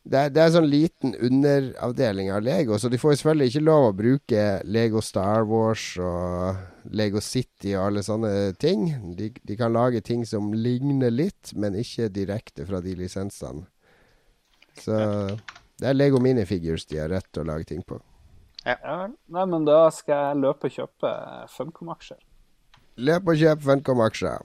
det, 0.04 0.22
det 0.36 0.44
er 0.44 0.52
sånn 0.54 0.68
liten 0.70 1.16
underavdeling 1.18 2.30
av 2.34 2.44
Lego, 2.46 2.78
så 2.78 2.90
de 2.92 3.00
får 3.02 3.16
jo 3.16 3.20
selvfølgelig 3.22 3.50
ikke 3.52 3.64
lov 3.66 3.88
å 3.88 3.96
bruke 3.98 4.44
Lego 4.70 5.02
Star 5.02 5.48
Wars 5.50 5.88
og 6.02 6.94
Lego 6.94 7.22
City 7.22 7.74
og 7.74 7.88
alle 7.88 8.06
sånne 8.06 8.32
ting. 8.62 8.88
De, 9.18 9.32
de 9.34 9.58
kan 9.58 9.74
lage 9.74 10.04
ting 10.06 10.22
som 10.30 10.54
ligner 10.54 11.14
litt, 11.14 11.56
men 11.58 11.80
ikke 11.82 12.12
direkte 12.14 12.68
fra 12.70 12.82
de 12.86 12.94
lisensene. 13.02 13.66
Så 14.78 14.96
det 15.82 15.90
er 15.90 15.98
Lego 15.98 16.22
Minifigures 16.22 16.86
de 16.90 17.02
har 17.02 17.10
rett 17.10 17.28
til 17.34 17.42
å 17.42 17.52
lage 17.52 17.68
ting 17.74 17.82
på. 17.86 17.98
Ja. 18.62 19.08
Nei, 19.10 19.46
men 19.50 19.66
da 19.66 19.88
skal 19.94 20.28
jeg 20.28 20.44
løpe 20.44 20.70
og 20.70 20.76
kjøpe 20.76 21.14
Funcom-aksjer. 21.56 22.22
Løp 23.00 23.30
og 23.32 23.38
kjøp 23.40 23.62
Funcom-aksjer. 23.64 24.42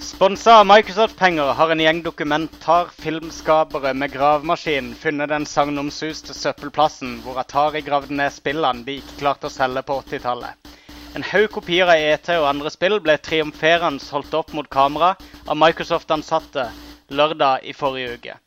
Sponsa 0.00 0.54
av 0.62 0.64
Microsoft-penger 0.70 1.50
har 1.58 1.72
en 1.74 1.82
gjeng 1.84 2.00
dokumentarfilmskapere 2.06 3.92
med 3.92 4.14
gravemaskin 4.14 4.94
funnet 4.96 5.28
den 5.28 5.44
sagnomsuste 5.44 6.32
søppelplassen 6.32 7.18
hvor 7.26 7.36
Atari 7.42 7.84
gravde 7.84 8.16
ned 8.16 8.32
spillene 8.32 8.86
de 8.88 8.96
ikke 9.02 9.18
klarte 9.20 9.50
å 9.50 9.52
selge 9.52 9.84
på 9.84 9.98
80-tallet. 10.06 10.72
En 11.12 11.28
haug 11.34 11.50
kopier 11.52 11.92
av 11.92 12.00
ET 12.00 12.32
og 12.38 12.48
andre 12.48 12.72
spill 12.72 12.96
ble 13.04 13.18
triumferende 13.20 14.08
holdt 14.16 14.32
opp 14.40 14.56
mot 14.56 14.72
kamera 14.72 15.12
av 15.44 15.60
Microsoft-ansatte 15.60 16.70
lørdag 17.12 17.68
i 17.68 17.76
forrige 17.76 18.16
uke. 18.16 18.40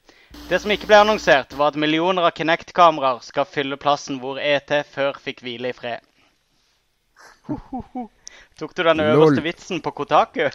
Det 0.49 0.57
som 0.61 0.71
ikke 0.73 0.87
ble 0.89 0.97
annonsert, 1.03 1.51
var 1.57 1.69
at 1.73 1.77
millioner 1.77 2.25
av 2.25 2.33
Kinect-kameraer 2.37 3.19
skal 3.21 3.45
fylle 3.45 3.77
plassen 3.77 4.17
hvor 4.21 4.39
ET 4.41 4.71
før 4.89 5.17
fikk 5.21 5.43
hvile 5.45 5.69
i 5.69 5.75
fred. 5.77 6.01
Tok 8.59 8.73
du 8.77 8.81
den 8.85 8.97
Lol. 9.01 9.11
øverste 9.13 9.43
vitsen 9.45 9.81
på 9.85 9.91
Kotaku? 9.97 10.47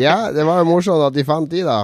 Ja, 0.00 0.30
det 0.34 0.44
var 0.46 0.60
jo 0.60 0.68
morsomt 0.68 1.06
at 1.08 1.14
de 1.16 1.24
fant 1.26 1.50
de, 1.50 1.62
da. 1.66 1.78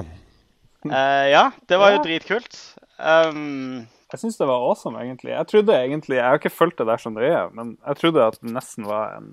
Uh, 0.87 1.27
ja, 1.31 1.45
det 1.69 1.79
var 1.81 1.95
jo 1.95 2.01
Ja. 2.01 2.05
dritkult. 2.07 2.59
Um, 2.99 3.87
Jeg 4.13 4.21
syns 4.23 4.37
det 4.39 4.47
var 4.47 4.63
awesome, 4.63 4.99
egentlig. 5.03 5.33
Jeg 5.35 5.47
trodde 5.51 5.75
egentlig, 5.75 6.17
jeg 6.17 6.25
har 6.25 6.39
ikke 6.39 6.51
fulgt 6.55 6.79
det 6.79 6.87
der 6.87 6.97
som 7.03 7.15
det 7.15 7.27
er, 7.27 7.49
men 7.53 7.77
jeg 7.87 7.97
trodde 7.99 8.23
at 8.27 8.39
det 8.41 8.53
nesten 8.55 8.87
var 8.87 9.17
en 9.19 9.33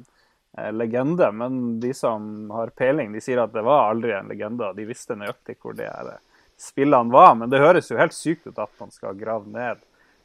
legende. 0.72 1.32
Men 1.32 1.80
de 1.80 1.94
som 1.98 2.50
har 2.54 2.74
peiling, 2.78 3.14
de 3.14 3.22
sier 3.24 3.42
at 3.44 3.54
det 3.56 3.64
var 3.66 3.90
aldri 3.92 4.14
en 4.14 4.30
legende, 4.30 4.70
og 4.70 4.78
de 4.78 4.86
visste 4.90 5.18
nøyaktig 5.18 5.58
hvor 5.62 5.78
de 5.78 5.88
her 5.88 6.14
eh, 6.16 6.22
spillene 6.62 7.14
var. 7.14 7.34
Men 7.40 7.52
det 7.54 7.62
høres 7.64 7.92
jo 7.92 8.00
helt 8.00 8.16
sykt 8.16 8.48
ut 8.48 8.62
at 8.62 8.72
man 8.82 8.94
skal 8.94 9.18
grave 9.20 9.50
ned 9.50 9.82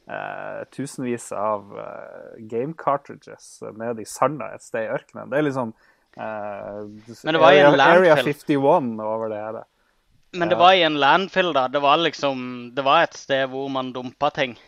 eh, 0.09 0.65
tusenvis 0.75 1.31
av 1.33 1.73
eh, 1.79 2.45
game 2.51 2.75
cartridges 2.79 3.59
ned 3.77 4.01
i 4.01 4.07
sanda 4.09 4.53
et 4.55 4.65
sted 4.65 4.87
i 4.87 4.93
ørkenen. 4.99 5.33
Det 5.33 5.41
er 5.41 5.49
liksom 5.49 5.75
eh, 6.17 6.79
Men 7.25 7.39
det 7.39 7.43
var 7.43 7.57
i 7.57 7.65
en 7.65 7.75
Area, 7.75 8.15
Area 8.15 8.23
51 8.23 8.95
over 9.01 9.29
det 9.33 9.43
her. 9.43 9.61
men 10.33 10.49
det 10.49 10.57
var 10.61 10.73
i 10.73 10.83
en 10.83 10.99
landfill, 11.01 11.53
da. 11.53 11.69
Det 11.69 11.81
var 11.81 11.97
liksom 11.97 12.73
Det 12.75 12.85
var 12.85 13.03
et 13.03 13.17
sted 13.17 13.49
hvor 13.49 13.69
man 13.73 13.93
dumpa 13.93 14.31
ting. 14.31 14.59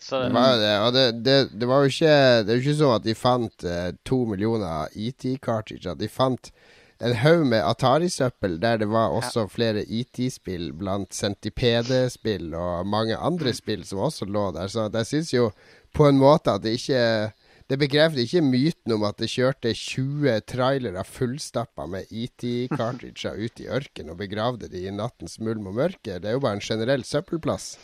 Så 0.00 0.20
Det 0.22 0.32
var 0.34 0.56
det, 0.60 0.74
og 0.86 0.92
det, 0.94 1.06
det, 1.26 1.36
det 1.58 1.68
var 1.68 1.82
jo 1.82 1.90
ikke 1.90 2.16
Det 2.46 2.52
er 2.52 2.58
jo 2.58 2.62
ikke 2.62 2.80
sånn 2.80 2.96
at 2.96 3.06
de 3.06 3.14
fant 3.18 3.64
eh, 3.66 3.88
to 4.06 4.22
millioner 4.30 4.92
ET-cartridger. 4.94 5.98
De 5.98 6.08
fant 6.08 6.52
en 6.98 7.14
haug 7.14 7.44
med 7.46 7.62
Atari-søppel 7.62 8.56
der 8.62 8.80
det 8.82 8.88
var 8.90 9.14
også 9.14 9.46
flere 9.50 9.84
ET-spill 9.86 10.72
blant 10.78 11.14
Centipede-spill 11.14 12.54
og 12.58 12.86
mange 12.90 13.14
andre 13.16 13.52
spill 13.54 13.84
som 13.86 14.02
også 14.08 14.26
lå 14.26 14.48
der. 14.56 14.70
Så 14.70 14.88
jeg 14.94 15.10
syns 15.10 15.34
jo 15.34 15.50
på 15.94 16.08
en 16.08 16.18
måte 16.18 16.54
at 16.54 16.64
det 16.66 16.78
ikke 16.78 17.34
Det 17.68 17.76
bekrefter 17.76 18.22
ikke 18.22 18.40
myten 18.40 18.94
om 18.94 19.02
at 19.04 19.18
det 19.20 19.26
kjørte 19.28 19.74
20 19.76 20.40
trailere 20.48 21.02
fullstappa 21.04 21.84
med 21.84 22.08
ET-cartridger 22.08 23.36
ut 23.44 23.60
i 23.60 23.68
ørkenen 23.68 24.14
og 24.14 24.22
begravde 24.22 24.70
de 24.72 24.86
i 24.88 24.90
nattens 24.90 25.36
mulm 25.38 25.66
og 25.68 25.76
mørke. 25.76 26.16
Det 26.16 26.24
er 26.24 26.38
jo 26.38 26.40
bare 26.40 26.56
en 26.56 26.64
generell 26.64 27.04
søppelplass. 27.04 27.74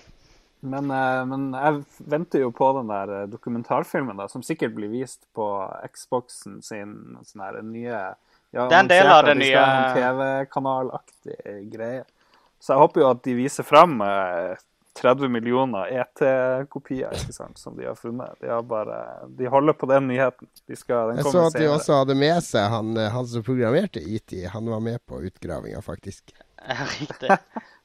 Men, 0.64 0.90
eh, 0.90 1.22
men 1.28 1.48
jeg 1.52 1.84
venter 2.08 2.44
jo 2.46 2.50
på 2.56 2.70
den 2.78 2.88
der 2.88 3.12
eh, 3.18 3.26
dokumentarfilmen, 3.28 4.16
da, 4.16 4.28
som 4.32 4.42
sikkert 4.46 4.74
blir 4.76 4.88
vist 4.92 5.26
på 5.36 5.46
Xboxen 5.92 6.60
sin 6.64 6.94
sånn 7.28 7.44
her 7.44 7.60
nye 7.62 7.90
ja, 8.54 8.68
Det 8.70 8.76
er 8.76 8.80
en 8.80 8.92
del 8.92 9.08
av 9.10 9.24
det 9.26 9.34
de 9.34 9.40
nye- 9.42 9.64
TV-kanalaktig 9.96 11.36
greie. 11.72 12.04
Så 12.62 12.72
jeg 12.72 12.80
håper 12.84 13.02
jo 13.02 13.08
at 13.10 13.24
de 13.26 13.34
viser 13.36 13.66
fram 13.66 13.98
eh, 14.06 14.54
30 15.02 15.28
millioner 15.28 15.90
ET-kopier 15.90 17.12
ikke 17.18 17.34
sant, 17.34 17.58
som 17.58 17.74
de 17.76 17.88
har 17.88 17.96
funnet. 17.98 18.36
De, 18.40 18.48
har 18.48 18.62
bare, 18.62 19.00
de 19.36 19.50
holder 19.50 19.74
på 19.76 19.88
den 19.90 20.06
nyheten. 20.08 20.48
De 20.70 20.78
skal, 20.78 21.10
den 21.10 21.18
Jeg 21.20 21.34
så 21.34 21.42
at 21.48 21.58
de 21.58 21.68
også 21.68 21.98
hadde 21.98 22.16
med 22.18 22.38
seg 22.46 22.70
han, 22.70 22.94
eh, 22.96 23.10
han 23.12 23.26
som 23.28 23.44
programmerte 23.44 24.00
ET. 24.00 24.36
Han 24.54 24.70
var 24.70 24.80
med 24.86 25.02
på 25.04 25.18
utgravinga, 25.26 25.82
faktisk. 25.82 26.32
Riktig. 27.00 27.36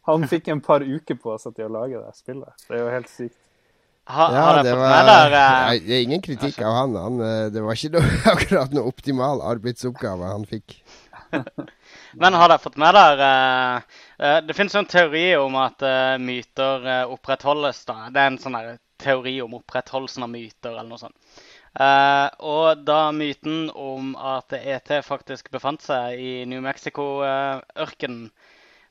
Han 0.08 0.24
fikk 0.28 0.48
en 0.48 0.62
par 0.62 0.82
uker 0.82 1.16
på 1.20 1.36
seg 1.42 1.56
til 1.58 1.68
å 1.68 1.74
lage 1.74 2.00
det 2.00 2.16
spillet. 2.18 2.66
Det 2.68 2.78
er 2.78 2.84
jo 2.84 2.90
helt 2.94 3.10
sykt. 3.12 3.36
Ha, 4.10 4.26
Ja, 4.34 4.42
har 4.48 4.64
det 4.64 4.72
fått 4.72 4.80
var 4.80 4.90
med 4.90 5.06
der, 5.06 5.34
eh, 5.38 5.80
Det 5.86 5.96
er 5.96 6.02
ingen 6.02 6.22
kritikk 6.22 6.62
av 6.66 6.74
han. 6.74 6.96
han 6.96 7.20
eh, 7.22 7.50
det 7.54 7.62
var 7.62 7.78
ikke 7.78 7.92
noe, 8.00 8.16
akkurat 8.32 8.74
noe 8.74 8.90
optimal 8.90 9.44
arbeidsoppgave 9.52 10.32
han 10.32 10.46
fikk. 10.50 10.80
Men 12.22 12.34
har 12.34 12.50
dere 12.50 12.64
fått 12.64 12.80
med 12.82 12.96
dere 12.98 13.30
eh, 14.18 14.40
Det 14.48 14.56
finnes 14.58 14.74
jo 14.74 14.82
en 14.82 14.90
teori 14.90 15.28
om 15.38 15.56
at 15.62 15.86
myter 16.20 16.90
opprettholdes. 17.06 17.84
da. 17.86 18.08
Det 18.10 18.24
er 18.24 18.32
en 18.32 18.42
sånn 18.42 18.58
teori 19.00 19.36
om 19.44 19.54
opprettholdelsen 19.60 20.26
av 20.26 20.34
myter 20.34 20.72
eller 20.74 20.90
noe 20.90 20.98
sånt. 21.06 21.16
Eh, 21.80 22.28
og 22.50 22.82
da 22.84 23.12
myten 23.14 23.70
om 23.78 24.16
at 24.18 24.54
ET 24.58 24.90
faktisk 25.06 25.52
befant 25.54 25.86
seg 25.86 26.18
i 26.18 26.32
New 26.50 26.64
Mexico-ørkenen 26.66 28.32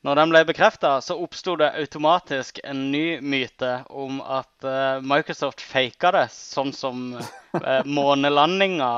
når 0.06 0.14
den 0.14 0.30
ble 0.30 0.44
bekrefta, 0.46 1.00
så 1.02 1.16
oppsto 1.18 1.56
det 1.58 1.72
automatisk 1.74 2.60
en 2.62 2.84
ny 2.92 3.18
myte 3.18 3.80
om 3.90 4.20
at 4.22 4.62
uh, 4.62 5.02
Microsoft 5.02 5.58
faka 5.66 6.12
det, 6.14 6.28
sånn 6.30 6.70
som 6.70 7.16
uh, 7.58 7.80
månelandinga. 7.82 8.90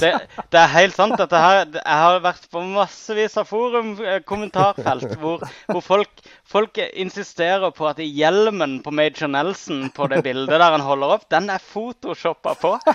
Det, 0.00 0.14
det, 0.40 0.62
er 0.62 0.72
helt 0.72 0.96
sant. 0.96 1.18
dette 1.20 1.42
her, 1.42 1.68
Jeg 1.76 1.98
har 2.00 2.22
vært 2.24 2.48
på 2.48 2.62
massevis 2.64 3.36
av 3.36 3.44
forum-kommentarfelt 3.50 5.18
hvor, 5.20 5.44
hvor 5.68 5.84
folk, 5.84 6.24
folk, 6.48 6.80
insisterer 6.96 7.68
på 7.76 7.84
at 7.90 8.00
hjelmen 8.00 8.78
på 8.84 8.94
Major 8.96 9.28
Nelson 9.28 9.90
på 9.92 10.08
det 10.12 10.22
bildet 10.24 10.56
der 10.56 10.78
han 10.78 10.86
holder 10.86 11.18
opp, 11.18 11.28
den 11.32 11.52
er 11.52 11.60
photoshoppa 11.60 12.56
på. 12.62 12.72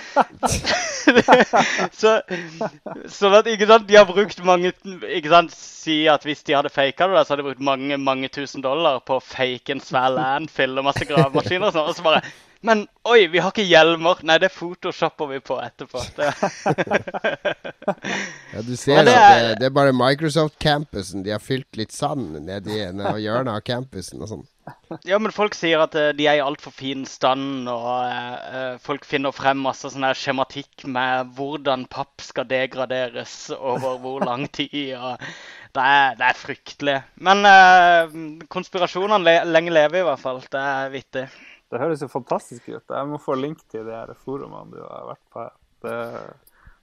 så, 2.02 2.18
sånn 3.06 3.38
at, 3.38 3.54
ikke 3.54 3.70
sant, 3.70 3.86
de 3.86 4.02
har 4.02 4.10
brukt 4.10 4.42
mange 4.48 4.74
ikke 5.06 5.30
sant, 5.30 5.54
Si 5.82 6.04
at 6.10 6.26
hvis 6.28 6.44
de 6.46 6.54
hadde 6.54 6.70
faka 6.70 7.08
det, 7.10 7.11
så 7.20 7.34
hadde 7.34 7.43
jeg 7.43 7.49
brukt 7.49 7.66
mange 7.68 7.97
mange 8.01 8.30
tusen 8.32 8.64
dollar 8.64 9.01
på 9.07 9.20
fake 9.24 9.76
en 9.76 9.84
svær 9.84 10.09
landfill 10.16 10.80
og 10.80 10.88
masse 10.88 11.07
gravemaskiner 11.09 11.68
og 11.70 11.76
sånn. 11.76 11.91
Og 11.91 11.97
så 11.97 12.05
bare 12.05 12.24
Men 12.62 12.84
oi, 13.09 13.26
vi 13.34 13.41
har 13.41 13.49
ikke 13.49 13.66
hjelmer! 13.66 14.20
Nei, 14.28 14.38
det 14.41 14.51
photoshopper 14.53 15.32
vi 15.32 15.39
på 15.41 15.57
etterpå. 15.64 16.03
ja, 18.53 18.62
du 18.62 18.76
ser 18.78 19.01
det 19.07 19.16
at 19.18 19.34
det, 19.34 19.55
det, 19.64 19.70
er 19.72 19.74
bare 19.74 19.95
Microsoft-campusen. 19.97 21.24
De 21.26 21.34
har 21.34 21.41
fylt 21.41 21.80
litt 21.80 21.95
sand 21.95 22.38
nedi 22.45 22.78
hjørnet 22.78 23.49
av 23.55 23.64
campusen 23.66 24.22
og 24.22 24.30
sånn. 24.30 24.45
Ja, 25.07 25.18
men 25.18 25.34
folk 25.34 25.55
sier 25.57 25.82
at 25.82 25.95
uh, 25.97 26.12
de 26.14 26.28
er 26.30 26.38
i 26.38 26.43
altfor 26.43 26.74
fin 26.76 27.01
stand, 27.09 27.66
og 27.72 27.97
uh, 28.05 28.78
folk 28.84 29.07
finner 29.09 29.34
frem 29.34 29.57
masse 29.66 29.89
sånn 29.89 30.05
skjematikk 30.14 30.86
med 30.86 31.34
hvordan 31.38 31.88
papp 31.89 32.22
skal 32.22 32.45
degraderes 32.49 33.49
over 33.57 33.97
hvor 34.03 34.22
lang 34.28 34.45
tid. 34.53 34.93
og 34.99 35.18
det 35.74 35.88
er, 35.88 36.18
det 36.20 36.28
er 36.28 36.38
fryktelig. 36.38 36.97
Men 37.26 37.47
uh, 37.47 38.45
konspirasjonene 38.51 39.26
le 39.26 39.36
lenge 39.49 39.74
lever 39.74 40.03
i 40.03 40.07
hvert 40.12 40.22
fall. 40.22 40.43
Det 40.51 40.62
er 40.76 40.93
vittig. 40.93 41.26
Det 41.72 41.80
høres 41.80 42.02
jo 42.04 42.10
fantastisk 42.12 42.68
ut. 42.68 42.84
Jeg 42.84 43.08
må 43.08 43.18
få 43.22 43.38
link 43.40 43.62
til 43.72 43.86
de 43.88 43.94
her 43.96 44.12
forumene 44.26 44.74
du 44.74 44.82
har 44.84 45.06
vært 45.14 45.22
på. 45.32 45.44
Det, 45.86 46.00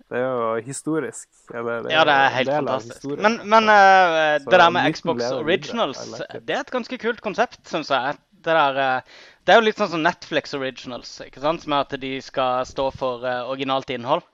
det 0.09 0.21
er 0.23 0.25
jo 0.25 0.53
historisk. 0.65 1.27
Eller, 1.53 1.83
det, 1.85 1.93
ja, 1.93 2.05
det 2.09 2.15
er 2.15 2.31
helt 2.39 2.53
fantastisk. 2.55 3.05
Men, 3.21 3.37
men 3.45 3.69
uh, 3.69 4.39
det 4.41 4.61
der 4.63 4.71
med 4.73 4.97
Xbox 4.97 5.29
Originals, 5.37 6.01
like 6.15 6.41
det 6.49 6.57
er 6.57 6.65
et 6.65 6.73
ganske 6.73 6.99
kult 7.03 7.21
konsept, 7.25 7.61
syns 7.69 7.93
jeg. 7.93 8.17
Det, 8.39 8.49
der, 8.49 8.81
uh, 8.81 9.27
det, 9.45 9.53
er 9.53 9.61
jo 9.61 9.67
litt 9.67 9.83
sånn 9.83 9.91
som 9.93 10.05
Netflix 10.07 10.57
Originals, 10.57 11.11
ikke 11.27 11.43
sant? 11.45 11.67
med 11.69 11.85
at 11.85 12.01
de 12.01 12.15
skal 12.25 12.65
stå 12.69 12.89
for 12.97 13.27
uh, 13.29 13.43
originalt 13.53 13.93
innhold. 13.93 14.25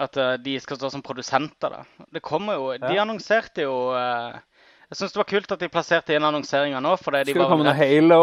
At 0.00 0.16
de 0.40 0.54
skal 0.56 0.78
stå 0.80 0.88
som 0.88 1.02
produsenter. 1.04 1.68
da. 1.68 2.06
Det 2.16 2.22
kommer 2.24 2.56
jo, 2.56 2.70
De 2.80 2.96
annonserte 2.96 3.66
jo 3.66 3.92
Jeg 3.92 4.96
syns 4.96 5.12
det 5.12 5.20
var 5.20 5.28
kult 5.28 5.52
at 5.52 5.60
de 5.60 5.68
plasserte 5.68 6.16
inn 6.16 6.24
annonseringa 6.24 6.80
nå. 6.80 6.94
fordi 6.96 7.20
de 7.26 7.34
Skulle 7.34 7.44
det 7.44 7.52
komme 7.52 7.66
noe 7.68 7.76
Halo 7.76 8.22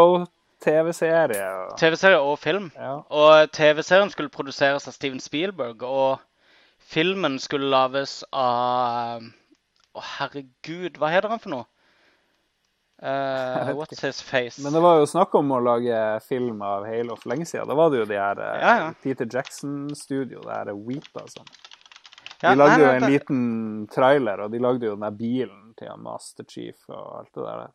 TV-serie. 0.64 1.48
Og... 1.64 1.74
TV-serie 1.80 2.20
og 2.20 2.40
film. 2.40 2.70
Ja. 2.76 3.00
Og 3.10 3.52
TV-serien 3.56 4.12
skulle 4.14 4.32
produseres 4.34 4.88
av 4.90 4.96
Steven 4.96 5.22
Spielberg. 5.24 5.84
Og 5.84 6.20
filmen 6.80 7.40
skulle 7.42 7.72
lages 7.72 8.22
av 8.32 9.26
Å, 9.90 10.02
herregud, 10.20 11.00
hva 11.02 11.10
heter 11.10 11.32
han 11.32 11.42
for 11.42 11.56
noe? 11.56 11.66
Uh, 13.00 13.72
what's 13.80 14.02
his 14.04 14.20
face? 14.22 14.60
Men 14.62 14.76
det 14.76 14.82
var 14.84 15.00
jo 15.00 15.08
snakk 15.08 15.34
om 15.40 15.54
å 15.56 15.62
lage 15.64 15.98
film 16.28 16.60
av 16.68 16.84
Halo 16.86 17.16
for 17.16 17.32
lenge 17.32 17.48
siden. 17.48 17.68
Da 17.72 17.78
var 17.80 17.90
det 17.90 18.04
jo 18.04 18.10
de 18.10 18.20
her 18.20 18.42
ja, 18.44 18.74
ja. 18.84 18.90
Peter 19.02 19.26
Jackson-studio, 19.26 20.44
det 20.44 20.58
her 20.58 20.72
Weepa 20.76 21.24
og 21.24 21.32
sånn. 21.32 21.50
De 22.40 22.54
lagde 22.56 22.80
jo 22.84 22.92
en 22.92 23.08
liten 23.12 23.42
trailer, 23.92 24.46
og 24.46 24.52
de 24.52 24.62
lagde 24.64 24.88
jo 24.88 24.96
den 24.96 25.08
der 25.08 25.16
bilen 25.16 25.72
til 25.80 26.04
Master 26.04 26.46
Chief 26.48 26.78
og 26.92 27.18
alt 27.22 27.32
det 27.36 27.48
der. 27.48 27.66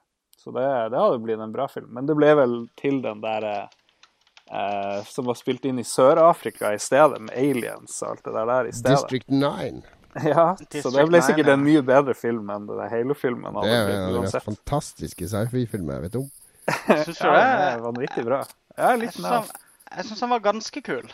Så 0.45 0.53
det, 0.53 0.67
det 0.93 1.01
hadde 1.01 1.23
blitt 1.25 1.41
en 1.41 1.53
bra 1.55 1.65
film. 1.69 1.89
Men 1.97 2.09
det 2.09 2.17
ble 2.19 2.35
vel 2.37 2.55
til 2.77 3.01
den 3.05 3.23
der 3.25 3.47
eh, 3.55 5.01
som 5.09 5.25
var 5.31 5.39
spilt 5.41 5.65
inn 5.65 5.81
i 5.81 5.87
Sør-Afrika 5.89 6.75
i 6.75 6.81
stedet, 6.83 7.23
med 7.25 7.33
aliens 7.33 7.97
og 8.03 8.11
alt 8.11 8.29
det 8.29 8.35
der, 8.37 8.69
i 8.69 8.75
stedet. 8.77 8.97
District 8.99 9.33
9. 9.33 9.83
Ja, 10.15 10.53
District 10.61 10.85
så 10.85 10.91
det 10.95 11.09
ble 11.09 11.19
sikkert 11.27 11.49
9, 11.49 11.51
ja. 11.51 11.55
en 11.57 11.65
mye 11.67 11.81
bedre 11.83 12.15
film 12.15 12.51
enn 12.55 12.69
den 12.69 12.83
Halo-filmen. 12.93 13.57
Det 13.65 13.73
er 13.73 14.13
jo 14.15 14.21
en 14.23 14.45
fantastiske 14.45 15.27
sci-fi-filmer 15.33 15.97
jeg 15.97 16.05
vet 16.05 16.19
om. 16.21 16.29
Syns 16.69 17.19
du 17.19 17.25
det? 17.25 17.33
Ja, 17.33 17.49
det 17.49 17.65
var 17.73 17.83
vanvittig 17.89 18.27
bra. 18.29 18.45
Ja, 18.79 18.93
litt 19.01 19.19
jeg 19.19 20.07
syns 20.09 20.23
han 20.23 20.31
var 20.31 20.45
ganske 20.45 20.85
kul. 20.87 21.11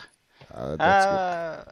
Ja, 0.51 0.67
det 0.75 0.91
er 0.91 1.63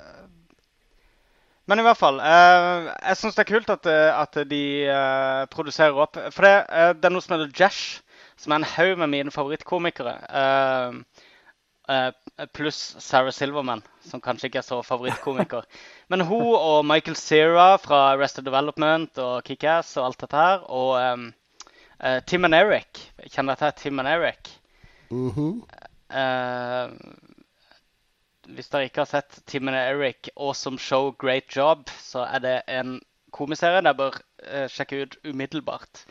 men 1.69 1.81
i 1.81 1.85
hvert 1.85 1.99
fall. 1.99 2.17
Eh, 2.25 2.89
jeg 3.11 3.17
syns 3.19 3.35
det 3.37 3.43
er 3.43 3.49
kult 3.51 3.71
at, 3.73 3.87
eh, 3.89 4.09
at 4.17 4.37
de 4.49 4.61
eh, 4.89 5.41
produserer 5.53 5.97
opp. 6.01 6.17
For 6.33 6.47
det, 6.47 6.53
eh, 6.65 6.93
det, 6.97 7.05
er 7.05 7.13
noe 7.13 7.21
som 7.21 7.35
heter 7.35 7.53
Jash, 7.53 7.99
som 8.41 8.53
er 8.55 8.61
en 8.61 8.71
haug 8.71 8.95
med 9.03 9.11
mine 9.11 9.33
favorittkomikere. 9.33 10.15
Eh, 10.41 11.25
eh, 11.93 12.47
pluss 12.57 12.79
Sarah 13.05 13.35
Silverman, 13.35 13.83
som 14.01 14.23
kanskje 14.25 14.49
ikke 14.49 14.63
er 14.63 14.67
så 14.69 14.81
favorittkomiker. 14.87 15.67
Men 16.11 16.25
hun 16.25 16.55
og 16.57 16.81
Michael 16.89 17.19
Cera 17.19 17.75
fra 17.81 18.01
Arrested 18.15 18.49
Development 18.49 19.21
og 19.21 19.43
Kickass 19.45 19.93
og 19.99 20.09
alt 20.09 20.25
dette 20.25 20.41
her, 20.41 20.65
og 20.65 20.97
Tim 22.31 22.47
and 22.47 22.55
Eric 22.55 23.01
Kjenner 23.27 23.57
dere 23.59 23.73
til 23.75 23.91
Tim 23.91 23.99
and 23.99 24.07
Eric? 24.07 24.53
Mm 25.11 25.31
-hmm 25.35 25.59
hvis 28.55 28.71
dere 28.71 28.89
ikke 28.89 29.03
har 29.03 29.11
sett 29.11 29.39
Tim 29.49 29.69
og 29.69 29.77
Eric 29.77 30.31
Awesome 30.35 30.79
Show 30.81 31.11
Great 31.21 31.49
Job, 31.55 31.89
så 32.01 32.25
er 32.25 32.43
det 32.43 32.57
en 32.71 32.97
komiserie 33.35 33.83
dere 33.83 33.97
bør 33.97 34.19
uh, 34.19 34.65
sjekke 34.71 35.03
ut 35.03 35.17
umiddelbart. 35.27 36.05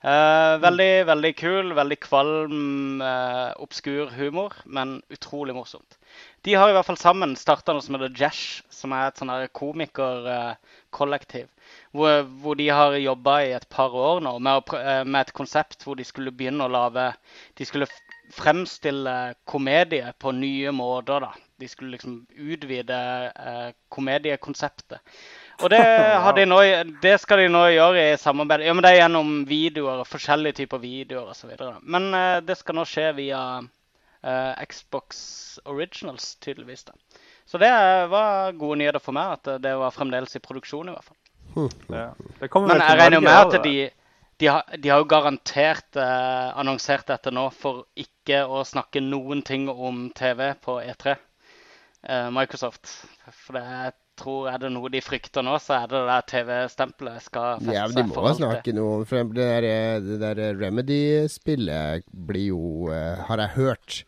Uh, 0.00 0.56
veldig, 0.62 1.04
veldig 1.10 1.30
kul, 1.36 1.74
veldig 1.76 1.96
kvalm, 2.00 3.02
uh, 3.04 3.50
obskur 3.60 4.08
humor, 4.14 4.54
men 4.64 4.94
utrolig 5.12 5.52
morsomt. 5.52 5.98
De 6.46 6.54
har 6.56 6.70
i 6.70 6.76
hvert 6.76 6.88
fall 6.88 6.96
sammen 7.00 7.34
starta 7.36 7.74
noe 7.76 7.84
som 7.84 7.98
heter 7.98 8.14
Jash, 8.16 8.62
som 8.72 8.94
er 8.96 9.10
et 9.10 9.20
sånn 9.20 9.34
komikerkollektiv. 9.58 11.50
Hvor, 11.92 12.22
hvor, 12.40 12.56
de 12.56 12.70
har 12.72 12.96
jobba 12.96 13.36
i 13.44 13.52
et 13.58 13.68
par 13.68 13.92
år 13.92 14.24
nå 14.24 14.38
med, 14.40 14.72
med, 15.04 15.20
et 15.20 15.36
konsept 15.36 15.84
hvor 15.84 16.00
de 16.00 16.06
skulle 16.08 16.32
begynne 16.32 16.64
å 16.64 16.72
lage 16.72 17.10
De 17.60 17.66
skulle 17.68 17.90
fremstille 18.32 19.34
komedie 19.44 20.14
på 20.18 20.32
nye 20.32 20.72
måter. 20.72 21.28
da 21.28 21.49
de 21.60 21.68
skulle 21.68 21.94
liksom 21.94 22.16
utvide 22.34 22.98
eh, 23.30 23.70
komediekonseptet. 23.92 25.00
Og 25.60 25.70
det, 25.72 25.80
de 26.38 26.46
nå, 26.48 26.60
det, 27.02 27.16
skal 27.20 27.44
de 27.44 27.50
nå 27.52 27.66
gjøre 27.74 28.06
i 28.12 28.20
samarbeid 28.20 28.64
Ja, 28.66 28.74
men 28.76 28.86
det 28.86 28.94
er 28.94 29.02
gjennom 29.02 29.34
videoer, 29.48 30.04
forskjellige 30.08 30.62
typer 30.62 30.82
videoer 30.82 31.34
osv. 31.34 31.52
Men 31.82 32.10
eh, 32.16 32.38
det 32.44 32.58
skal 32.60 32.80
nå 32.80 32.86
skje 32.88 33.10
via 33.20 33.42
eh, 33.60 34.64
Xbox 34.66 35.60
Originals, 35.64 36.34
tydeligvis. 36.40 36.84
da. 36.88 36.96
Så 37.50 37.58
det 37.58 37.70
var 38.06 38.52
gode 38.52 38.78
nyheter 38.78 39.02
for 39.02 39.16
meg, 39.16 39.38
at 39.40 39.62
det 39.62 39.72
var 39.76 39.94
fremdeles 39.94 40.36
i 40.38 40.42
produksjon 40.42 40.88
i 40.88 40.92
hvert 40.94 41.08
fall. 41.08 41.16
Ja. 41.90 42.10
Men 42.38 42.78
jeg 42.78 42.98
regner 43.00 43.16
jo 43.16 43.24
med 43.24 43.38
at 43.38 43.64
de, 43.64 43.72
de, 44.38 44.46
har, 44.46 44.76
de 44.78 44.92
har, 44.92 45.00
jo 45.02 45.08
garantert 45.10 45.98
eh, 45.98 46.58
annonsert 46.60 47.08
dette 47.10 47.32
nå 47.34 47.48
for 47.50 47.88
ikke 47.98 48.44
å 48.46 48.62
snakke 48.66 49.02
noen 49.02 49.42
ting 49.42 49.66
om 49.70 50.06
TV 50.14 50.52
på 50.62 50.78
E3. 50.84 51.16
Eh, 52.02 52.30
Microsoft. 52.32 52.88
For 53.28 53.58
det 53.58 53.64
jeg 53.66 53.92
tror 54.20 54.48
er 54.52 54.60
det 54.62 54.70
noe 54.72 54.88
de 54.92 55.02
frykter 55.04 55.44
nå, 55.44 55.56
så 55.60 55.82
er 55.82 55.90
det 55.92 56.00
det 56.08 56.18
TV-stempelet 56.32 57.24
skal 57.24 57.60
feste 57.60 57.76
Ja, 57.76 57.86
men 57.88 57.98
de 57.98 58.04
må 58.08 58.32
snakke 58.36 58.74
noe 58.76 59.00
om 59.00 59.06
For 59.08 59.32
det 59.36 59.48
der, 59.64 60.00
det 60.04 60.18
der 60.22 60.60
Remedy-spillet 60.60 62.08
blir 62.08 62.50
jo, 62.50 62.62
uh, 62.92 63.20
har 63.28 63.44
jeg 63.44 63.56
hørt 63.56 64.02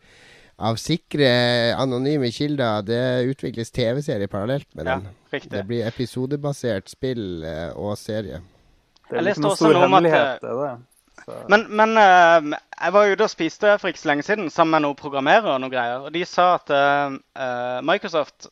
av 0.63 0.77
sikre, 0.79 1.29
anonyme 1.75 2.29
kilder. 2.33 2.85
Det 2.87 3.03
utvikles 3.33 3.73
TV-serie 3.75 4.31
parallelt 4.31 4.69
med 4.79 4.87
den. 4.87 5.09
Ja, 5.33 5.41
det 5.57 5.63
blir 5.67 5.89
episodebasert 5.89 6.93
spill 6.93 7.43
og 7.75 7.97
serie. 7.99 8.43
Det 9.09 9.19
er 9.19 9.27
liksom 9.27 9.49
noe 9.49 9.59
stor 9.59 9.81
hemmelighet, 9.81 10.45
det. 10.45 10.71
Men, 11.51 11.67
men 11.71 11.97
uh, 11.99 12.55
jeg 12.57 12.95
var 12.97 13.11
ute 13.13 13.27
og 13.27 13.33
spiste 13.33 13.75
for 13.79 13.93
ikke 13.93 14.03
så 14.03 14.11
lenge 14.11 14.27
siden 14.27 14.51
sammen 14.51 14.77
med 14.77 14.87
noen 14.87 14.99
programmerere. 14.99 15.55
og 15.55 15.63
noen 15.63 15.73
greier, 15.75 16.07
og 16.07 16.15
De 16.15 16.25
sa 16.29 16.55
at 16.59 16.73
uh, 16.75 17.81
Microsoft 17.87 18.51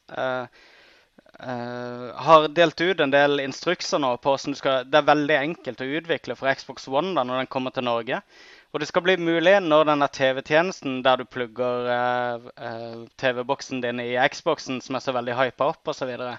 har 1.40 2.50
delt 2.52 2.80
ut 2.84 2.98
en 3.00 3.12
del 3.14 3.40
instrukser 3.40 3.96
nå 4.02 4.10
på 4.20 4.34
hvordan 4.34 4.52
du 4.52 4.58
skal 4.58 4.82
Det 4.84 4.98
er 4.98 5.06
veldig 5.08 5.36
enkelt 5.38 5.80
å 5.80 5.86
utvikle 5.96 6.34
for 6.36 6.52
Xbox 6.52 6.84
One 6.92 7.14
da 7.16 7.24
når 7.24 7.40
den 7.40 7.48
kommer 7.54 7.72
til 7.72 7.86
Norge. 7.86 8.18
Og 8.70 8.78
det 8.78 8.86
skal 8.86 9.02
bli 9.02 9.16
mulig 9.18 9.56
når 9.64 9.88
denne 9.88 10.06
TV-tjenesten 10.14 11.00
der 11.02 11.18
du 11.18 11.24
plugger 11.26 11.88
uh, 11.90 12.50
uh, 12.54 13.00
TV-boksen 13.18 13.80
din 13.82 14.02
i 14.02 14.12
Xboxen, 14.30 14.78
som 14.84 14.94
er 14.94 15.02
så 15.02 15.14
veldig 15.16 15.34
hypa 15.34 15.72
opp 15.72 15.90
osv., 15.90 16.04
så, 16.04 16.10
videre, 16.10 16.36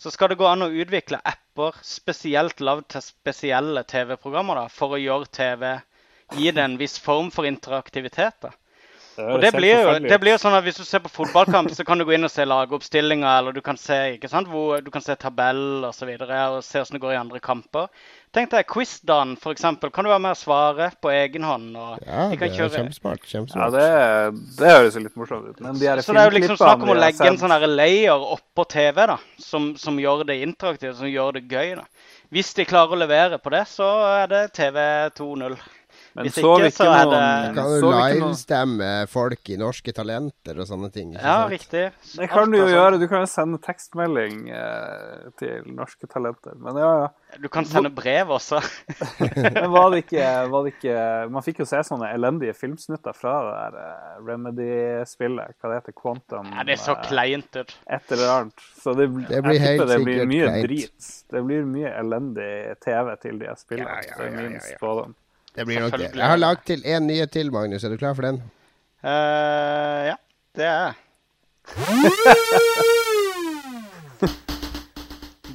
så 0.00 0.12
skal 0.14 0.32
det 0.32 0.38
gå 0.40 0.48
an 0.48 0.64
å 0.64 0.72
utvikle 0.72 1.20
apper 1.20 1.76
spesielt 1.84 2.64
lagd 2.64 2.88
til 2.94 3.04
spesielle 3.04 3.84
TV-programmer 3.84 4.64
for 4.72 4.96
å 4.96 5.02
gjøre 5.02 5.28
TV 5.36 5.74
Gi 6.32 6.50
det 6.56 6.62
en 6.62 6.76
viss 6.80 6.96
form 6.98 7.30
for 7.30 7.46
interaktivitet. 7.46 8.40
da. 8.40 8.50
Og 9.22 9.38
det 9.42 9.52
blir, 9.54 9.70
jo, 9.78 9.92
det 10.02 10.16
blir 10.18 10.34
jo 10.34 10.40
sånn 10.42 10.56
at 10.56 10.64
Hvis 10.66 10.80
du 10.80 10.84
ser 10.86 11.02
på 11.04 11.12
fotballkamp, 11.12 11.70
så 11.74 11.86
kan 11.86 12.00
du 12.00 12.06
gå 12.08 12.16
inn 12.16 12.26
og 12.26 12.32
se 12.32 12.46
lagoppstillinga, 12.48 13.36
eller 13.38 13.54
du 13.54 13.60
kan 13.64 13.78
se 13.78 14.16
ikke 14.16 14.30
sant, 14.32 14.50
hvor, 14.50 14.80
du 14.82 14.90
kan 14.94 15.04
se 15.04 15.14
tabell 15.20 15.86
osv. 15.86 16.10
Og, 16.16 16.26
så 16.26 16.40
og 16.58 16.64
se 16.66 16.82
hvordan 16.82 16.98
det 16.98 17.02
går 17.04 17.14
i 17.14 17.20
andre 17.20 17.42
kamper. 17.44 17.88
Tenk 18.34 18.50
deg 18.50 18.66
quiz-dagen, 18.66 19.36
f.eks. 19.38 19.62
Kan 19.94 20.06
du 20.06 20.10
være 20.10 20.22
med 20.24 20.34
og 20.34 20.40
svare 20.40 20.88
på 20.98 21.12
egen 21.14 21.44
hånd? 21.46 21.68
Og 21.78 22.02
ja, 22.02 22.24
det 22.32 22.48
er 22.48 22.72
kjempesmart. 22.74 23.28
kjempesmart. 23.30 23.62
Ja, 23.62 23.68
det, 23.76 24.56
det 24.58 24.72
høres 24.72 24.98
jo 24.98 25.04
litt 25.04 25.20
morsomt 25.20 25.52
ut. 25.52 25.60
Men 25.62 25.78
de 25.78 25.92
så, 25.92 26.08
så 26.08 26.16
det 26.16 26.24
er 26.24 26.32
jo 26.32 26.36
liksom 26.40 26.58
snakk 26.58 26.82
om 26.82 26.90
å 26.96 26.98
legge 26.98 27.28
en 27.30 27.38
sånn 27.38 27.54
layer 27.70 28.26
oppå 28.34 28.66
TV 28.74 28.98
da, 29.12 29.20
som, 29.38 29.70
som, 29.78 30.02
gjør 30.02 30.26
det 30.32 30.40
interaktivt, 30.42 30.98
som 30.98 31.10
gjør 31.10 31.38
det 31.38 31.44
gøy. 31.46 31.76
da. 31.78 31.86
Hvis 32.34 32.50
de 32.58 32.66
klarer 32.66 32.96
å 32.96 32.98
levere 32.98 33.38
på 33.38 33.54
det, 33.54 33.62
så 33.70 33.86
er 34.16 34.26
det 34.32 34.42
TV 34.58 34.82
2.0. 35.14 35.54
Men 36.14 36.28
Hvis 36.28 36.36
så 36.38 36.50
ikke, 36.60 36.70
så 36.70 36.86
er 36.94 37.08
det 37.10 37.22
Du 37.48 37.56
kan 37.56 37.72
jo 37.74 37.88
livestemme 37.90 38.88
folk 39.10 39.50
i 39.50 39.56
Norske 39.58 39.90
Talenter 39.94 40.60
og 40.62 40.68
sånne 40.68 40.90
ting. 40.94 41.16
ja, 41.16 41.40
sant? 41.40 41.50
riktig. 41.50 41.88
Det 42.14 42.28
kan 42.30 42.52
du 42.52 42.60
jo 42.60 42.68
gjøre. 42.70 43.00
Du 43.02 43.08
kan 43.10 43.24
jo 43.24 43.30
sende 43.30 43.58
tekstmelding 43.64 44.44
eh, 44.54 45.24
til 45.40 45.66
Norske 45.74 46.06
Talenter. 46.06 46.54
Men 46.62 46.78
ja, 46.78 46.92
ja. 47.02 47.08
Du 47.42 47.48
kan 47.50 47.66
sende 47.66 47.90
brev 47.90 48.30
også. 48.30 48.60
Men 49.56 49.72
var 49.72 49.90
det, 49.90 50.04
ikke, 50.04 50.28
var 50.52 50.68
det 50.68 50.76
ikke 50.76 50.98
Man 51.34 51.42
fikk 51.42 51.64
jo 51.64 51.66
se 51.66 51.80
sånne 51.88 52.12
elendige 52.14 52.54
filmsnutter 52.54 53.16
fra 53.16 53.34
det 53.48 53.56
der 53.58 53.80
uh, 53.80 54.22
Remedy-spillet. 54.28 55.58
Hva 55.58 55.72
det 55.72 55.80
heter 55.80 55.98
Quantum 55.98 56.54
Ja, 56.54 56.62
det 56.62 56.76
er 56.76 56.82
så 56.84 56.94
kleint 57.02 57.58
ut. 57.58 57.74
Et 57.90 58.14
eller 58.14 58.36
annet. 58.36 58.70
Så 58.78 58.94
det, 58.94 59.10
det 59.32 59.42
blir 59.48 59.66
helt 59.66 59.86
det 59.90 59.98
blir 60.06 60.30
mye 60.30 60.46
kleint. 60.46 60.70
drit. 60.70 61.12
Det 61.34 61.44
blir 61.50 61.66
mye 61.74 61.90
elendig 61.98 62.54
TV 62.86 63.12
til 63.26 63.42
de 63.42 63.58
spillene. 63.58 64.00
Ja, 64.06 64.14
ja, 64.14 64.30
ja, 64.30 64.48
ja, 64.54 64.64
ja. 64.78 65.04
Det 65.54 65.64
blir 65.66 65.80
nok 65.80 65.98
det. 65.98 66.10
Jeg 66.14 66.26
har 66.26 66.36
lagd 66.36 66.64
til 66.66 66.82
én 66.82 67.06
nyhet 67.06 67.30
til, 67.30 67.52
Magnus. 67.52 67.84
Er 67.84 67.88
du 67.88 67.96
klar 67.96 68.14
for 68.14 68.22
den? 68.26 68.42
Uh, 69.04 69.10
ja, 70.10 70.14
det 70.56 70.64
er 70.64 70.78
jeg. 70.82 70.94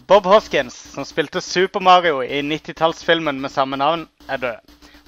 Bob 0.09 0.25
Hoskins, 0.25 0.73
som 0.73 1.05
spilte 1.05 1.41
Super 1.41 1.79
Mario 1.79 2.21
i 2.25 2.41
90-tallsfilmen 2.41 3.37
med 3.43 3.49
samme 3.53 3.77
navn, 3.77 4.07
er 4.29 4.37
død. 4.37 4.55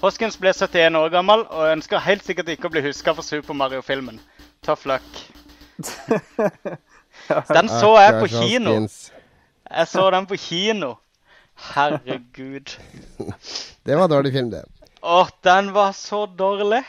Hoskins 0.01 0.37
ble 0.37 0.53
71 0.53 0.97
år 0.97 1.09
gammel 1.13 1.45
og 1.49 1.71
ønsker 1.71 2.01
helt 2.05 2.25
sikkert 2.25 2.49
ikke 2.53 2.67
å 2.69 2.73
bli 2.73 2.83
huska 2.85 3.13
for 3.17 3.25
Super 3.25 3.53
Mario-filmen. 3.57 4.19
Tough 4.65 4.85
luck. 4.89 5.01
Den 7.55 7.69
så 7.69 7.95
jeg 8.01 8.19
på 8.19 8.27
kino. 8.33 8.75
Jeg 9.71 9.87
så 9.87 10.09
den 10.11 10.25
på 10.27 10.35
kino. 10.41 10.95
Herregud. 11.71 12.77
Det 13.85 13.97
var 13.97 14.07
dårlig 14.07 14.33
film, 14.33 14.51
det. 14.51 14.65
Å, 15.01 15.21
den 15.43 15.71
var 15.75 15.95
så 15.97 16.25
dårlig. 16.25 16.83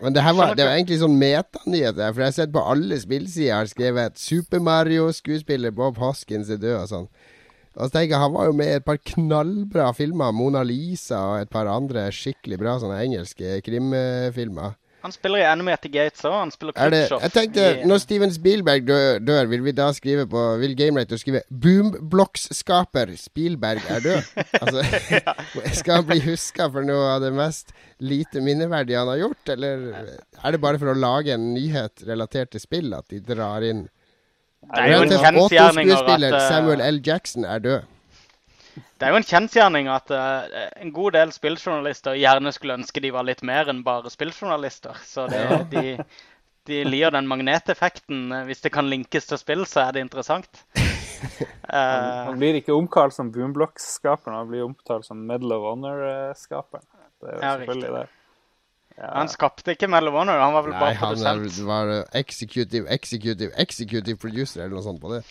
Men 0.00 0.14
det, 0.16 0.22
her 0.24 0.32
var, 0.32 0.54
det 0.56 0.64
var 0.64 0.78
egentlig 0.78 1.00
sånn 1.02 1.18
metanyheter. 1.20 2.14
For 2.14 2.24
jeg 2.24 2.32
har 2.32 2.36
sett 2.38 2.54
på 2.54 2.62
alle 2.72 2.96
spillsider 3.02 3.52
har 3.52 3.68
skrevet 3.68 4.20
Super 4.20 4.62
Mario-skuespiller 4.64 5.74
Bob 5.76 6.00
Hoskins 6.00 6.48
er 6.48 6.60
død 6.62 6.78
og 6.78 6.88
sånn. 6.88 7.10
Og 7.76 7.86
så 7.86 7.92
tenker 7.94 8.16
jeg 8.16 8.22
Han 8.24 8.32
var 8.34 8.48
jo 8.48 8.54
med 8.56 8.70
i 8.72 8.78
et 8.80 8.86
par 8.86 8.98
knallbra 9.12 9.90
filmer. 9.94 10.32
Mona 10.34 10.64
Lisa 10.66 11.20
og 11.34 11.44
et 11.44 11.52
par 11.52 11.68
andre 11.70 12.08
skikkelig 12.14 12.58
bra 12.62 12.78
sånne 12.80 12.98
engelske 13.04 13.60
krimfilmer. 13.66 14.79
Han 15.00 15.12
spiller 15.14 15.40
i 15.40 15.44
Animated 15.48 15.92
Gates 15.94 16.24
òg. 16.28 16.34
Han 16.36 16.50
spiller 16.52 16.74
Khrushchev. 16.76 17.22
Jeg 17.24 17.32
tenkte. 17.34 17.66
Når 17.88 18.02
Steven 18.02 18.32
Spielberg 18.34 18.86
dør, 18.88 19.20
dør, 19.24 19.48
vil 19.52 19.62
vi 19.64 19.72
da 19.76 19.88
skrive 19.96 20.26
på 20.30 20.42
Vil 20.60 20.76
Gamerater 20.76 21.20
skrive 21.20 21.42
'Boomblocks-skaper 21.48 23.14
Spielberg 23.16 23.86
er 23.88 24.04
død'? 24.04 24.28
altså, 24.62 24.84
skal 25.80 26.00
han 26.00 26.08
bli 26.10 26.20
huska 26.24 26.68
for 26.72 26.86
noe 26.86 27.14
av 27.14 27.24
det 27.24 27.32
mest 27.36 27.72
lite 28.00 28.42
minneverdige 28.44 28.98
han 28.98 29.12
har 29.12 29.22
gjort, 29.24 29.54
eller 29.56 29.86
er 30.44 30.52
det 30.52 30.60
bare 30.60 30.80
for 30.80 30.92
å 30.92 30.98
lage 30.98 31.34
en 31.36 31.50
nyhet 31.54 32.04
relatert 32.08 32.52
til 32.54 32.62
spill 32.62 32.94
at 32.96 33.08
de 33.12 33.20
drar 33.24 33.64
inn 33.66 33.86
Det 34.64 34.84
er 34.84 34.92
jo 34.94 35.02
en 35.04 35.16
kjensgjerning 35.16 35.92
at 35.96 36.36
uh... 36.36 36.40
Samuel 36.48 36.84
L. 36.84 37.00
Jackson 37.04 37.48
er 37.48 37.64
død. 37.64 37.89
Det 38.74 39.06
er 39.06 39.14
jo 39.14 39.18
en 39.20 39.26
kjensgjerning 39.26 39.88
at 39.90 40.12
uh, 40.14 40.66
en 40.80 40.92
god 40.94 41.16
del 41.16 41.32
spilljournalister 41.34 42.18
gjerne 42.20 42.52
skulle 42.54 42.76
ønske 42.78 43.02
de 43.02 43.12
var 43.14 43.26
litt 43.26 43.42
mer 43.46 43.70
enn 43.72 43.82
bare 43.86 44.12
spilljournalister. 44.12 44.98
Så 45.06 45.26
det, 45.30 45.42
de, 45.72 45.96
de 46.68 46.82
liker 46.86 47.16
den 47.16 47.28
magneteffekten. 47.30 48.28
Hvis 48.48 48.62
det 48.64 48.74
kan 48.74 48.90
linkes 48.90 49.30
til 49.30 49.40
spill, 49.40 49.66
så 49.68 49.86
er 49.88 49.96
det 49.96 50.06
interessant. 50.06 50.64
Uh, 51.70 51.76
han, 52.26 52.38
blir 52.40 52.56
ikke 52.58 52.72
omkalt 52.74 53.14
som 53.14 53.28
Boomblocks-skaperen, 53.30 54.34
han 54.34 54.48
blir 54.48 54.64
omtalt 54.64 55.04
som 55.06 55.20
Medal 55.28 55.52
of 55.54 55.66
Honor-skaperen. 55.68 56.82
Det 57.20 57.28
er 57.28 57.34
jo 57.34 57.42
ja, 57.44 57.50
selvfølgelig 57.60 57.92
det. 57.94 58.00
Ja. 58.96 59.10
Han 59.18 59.30
skapte 59.30 59.76
ikke 59.76 59.88
Medal 59.92 60.08
of 60.10 60.16
Honor, 60.16 60.40
han 60.40 60.56
var 60.56 60.64
vel 60.66 60.74
Nei, 60.74 60.80
bare 60.80 60.96
produsent. 60.98 61.44
Nei, 61.44 61.52
han 61.60 61.68
var 61.68 62.16
executive, 62.18 62.88
executive, 62.90 63.52
executive 63.60 64.18
producer 64.18 64.64
eller 64.64 64.80
noe 64.80 64.86
sånt 64.88 65.04
på 65.04 65.12
det. 65.12 65.22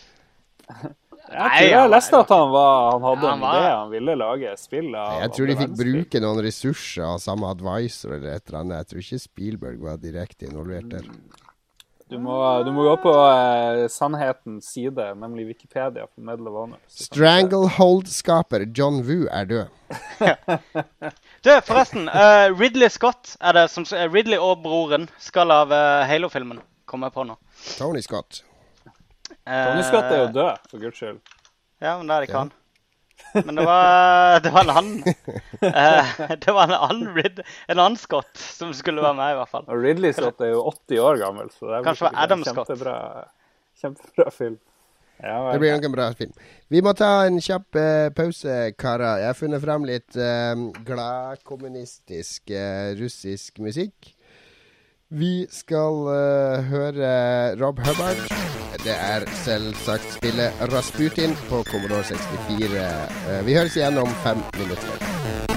Jeg 1.30 1.50
tror 1.50 1.68
jeg 1.70 1.90
leste 1.92 2.20
at 2.24 2.32
han, 2.34 2.48
var, 2.50 2.72
han 2.90 3.04
hadde 3.06 3.26
ja, 3.26 3.34
han 3.34 3.42
en 3.42 3.50
idé, 3.50 3.68
han 3.70 3.92
ville 3.92 4.14
lage 4.18 4.54
spill. 4.58 4.88
Av, 4.98 5.20
jeg 5.22 5.34
tror 5.36 5.50
de 5.50 5.58
fikk 5.60 5.76
bruke 5.78 6.22
noen 6.24 6.40
ressurser 6.46 7.04
av 7.06 7.20
samme 7.22 7.52
advisor 7.54 8.16
eller 8.16 8.34
et 8.34 8.48
eller 8.48 8.64
annet. 8.64 8.80
Jeg 8.80 8.90
tror 8.90 9.04
ikke 9.04 9.22
Spielberg 9.26 9.84
var 9.84 10.02
direkte 10.02 10.50
involvert 10.50 10.90
der. 10.90 11.06
Du 12.10 12.16
må, 12.18 12.34
du 12.66 12.72
må 12.74 12.82
gå 12.88 12.96
på 13.04 13.12
uh, 13.14 13.84
sannhetens 13.86 14.72
side, 14.74 15.04
nemlig 15.20 15.44
Wikipedia 15.52 16.08
for 16.08 16.24
Medal 16.26 16.50
of 16.50 16.56
Honor. 16.58 16.80
Stranglehold-skaper 16.90 18.66
John 18.74 18.98
Woo 19.06 19.28
er 19.30 19.46
død. 19.46 19.70
du, 21.46 21.52
forresten. 21.68 22.10
Uh, 22.10 22.50
Ridley 22.58 22.90
Scott 22.90 23.36
er 23.38 23.54
det 23.60 23.68
som 23.70 23.86
Ridley 23.86 24.42
og 24.42 24.58
broren 24.66 25.06
skal 25.22 25.54
av 25.54 25.70
uh, 25.70 26.02
Halo-filmen, 26.10 26.58
komme 26.90 27.14
på 27.14 27.28
nå. 27.30 27.38
Tony 27.78 28.02
Scott. 28.02 28.42
Tony 29.44 29.84
Scott 29.86 30.08
er 30.10 30.24
jo 30.24 30.32
død, 30.34 30.64
for 30.70 30.82
guds 30.82 31.00
skyld. 31.00 31.20
Ja, 31.80 31.96
men 31.96 32.08
det 32.08 32.16
er 32.16 32.28
ikke 32.28 32.42
han. 32.44 32.52
Men 33.34 33.54
det 33.54 33.64
var, 33.64 34.40
det 34.44 34.50
var 34.50 34.64
en 34.64 34.70
annen 34.70 35.02
uh, 35.04 36.36
Det 36.40 36.54
var 36.56 36.64
en 36.64 36.74
annen, 36.76 37.10
Rid, 37.14 37.42
en 37.68 37.78
annen 37.78 37.98
Scott 38.00 38.32
som 38.40 38.72
skulle 38.76 39.02
være 39.04 39.18
med, 39.18 39.34
i 39.34 39.38
hvert 39.40 39.52
fall. 39.52 39.66
Og 39.68 39.84
Ridley 39.84 40.14
Scott 40.16 40.40
er 40.44 40.54
jo 40.54 40.64
80 40.72 41.04
år 41.04 41.20
gammel, 41.24 41.52
så 41.54 41.70
det 41.70 41.84
Kanskje 41.86 42.08
var 42.08 42.18
Adam 42.24 42.44
kjempebra, 42.46 42.96
kjempebra 43.82 44.28
film. 44.34 44.58
Ja, 45.20 45.50
det 45.52 45.58
blir 45.60 45.74
nok 45.74 45.84
en 45.84 45.92
bra 45.92 46.06
film. 46.16 46.32
Vi 46.72 46.80
må 46.80 46.94
ta 46.96 47.26
en 47.28 47.36
kjapp 47.44 47.76
uh, 47.76 48.08
pause, 48.16 48.54
karer. 48.80 49.20
Jeg 49.20 49.28
har 49.28 49.36
funnet 49.36 49.60
frem 49.60 49.84
litt 49.88 50.16
uh, 50.16 50.70
gladkommunistisk 50.88 52.54
uh, 52.56 52.96
russisk 53.00 53.60
musikk. 53.60 54.14
Vi 55.10 55.46
skal 55.50 56.06
uh, 56.06 56.64
høre 56.70 57.54
Rob 57.58 57.80
Hubbard. 57.82 58.20
Det 58.84 58.94
er 58.94 59.26
selvsagt 59.42 60.06
spillet 60.14 60.52
Rasputin 60.72 61.34
på 61.48 61.64
Commodore 61.66 62.04
64. 62.04 62.70
Uh, 62.70 63.46
vi 63.46 63.58
høres 63.58 63.76
igjen 63.76 63.98
om 63.98 64.14
fem 64.22 64.38
minutter. 64.54 65.49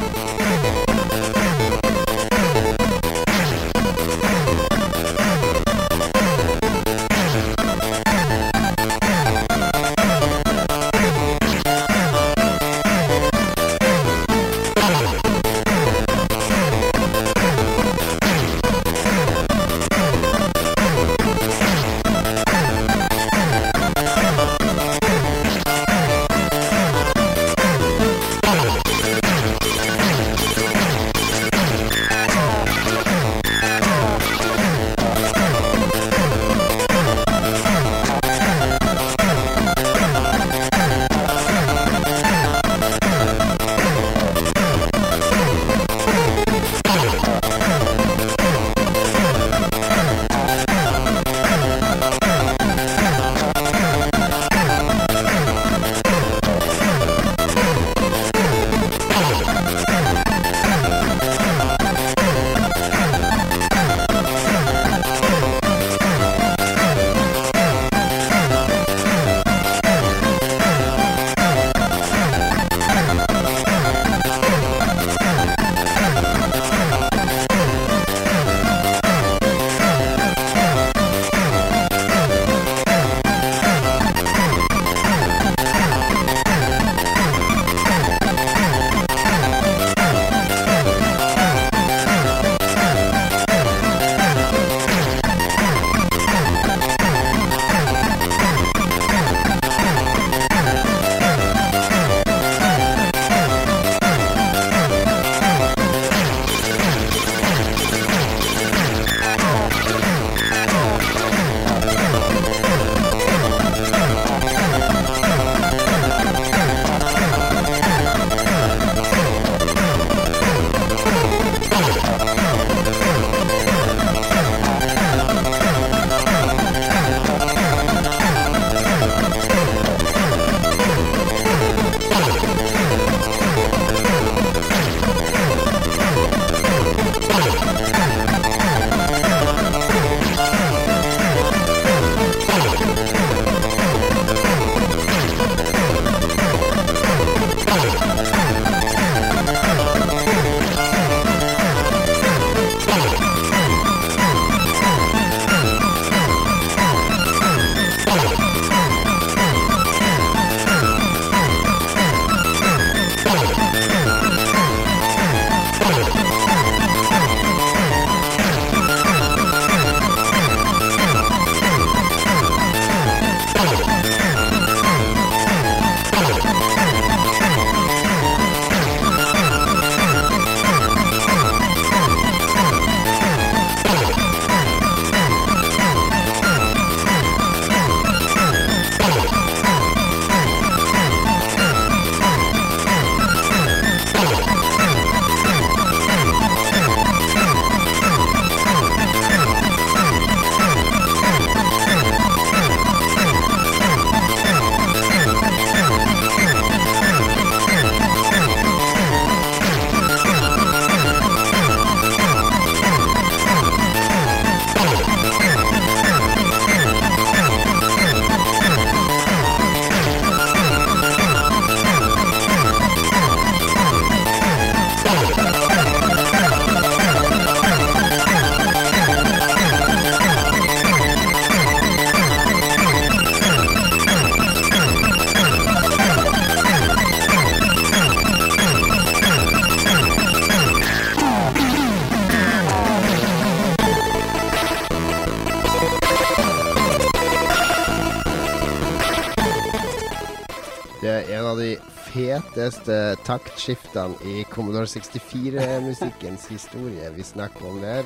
Feteste 252.54 253.16
taktskiftene 253.26 254.16
i 254.30 254.44
Commodore 254.50 254.86
64-musikkens 254.86 256.48
historie 256.52 257.10
vi 257.16 257.24
snakker 257.26 257.66
om 257.66 257.82
der. 257.82 258.06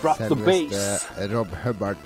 Drop. 0.00 0.16
Selveste 0.16 1.28
Rob 1.32 1.48
Hubbard 1.64 1.96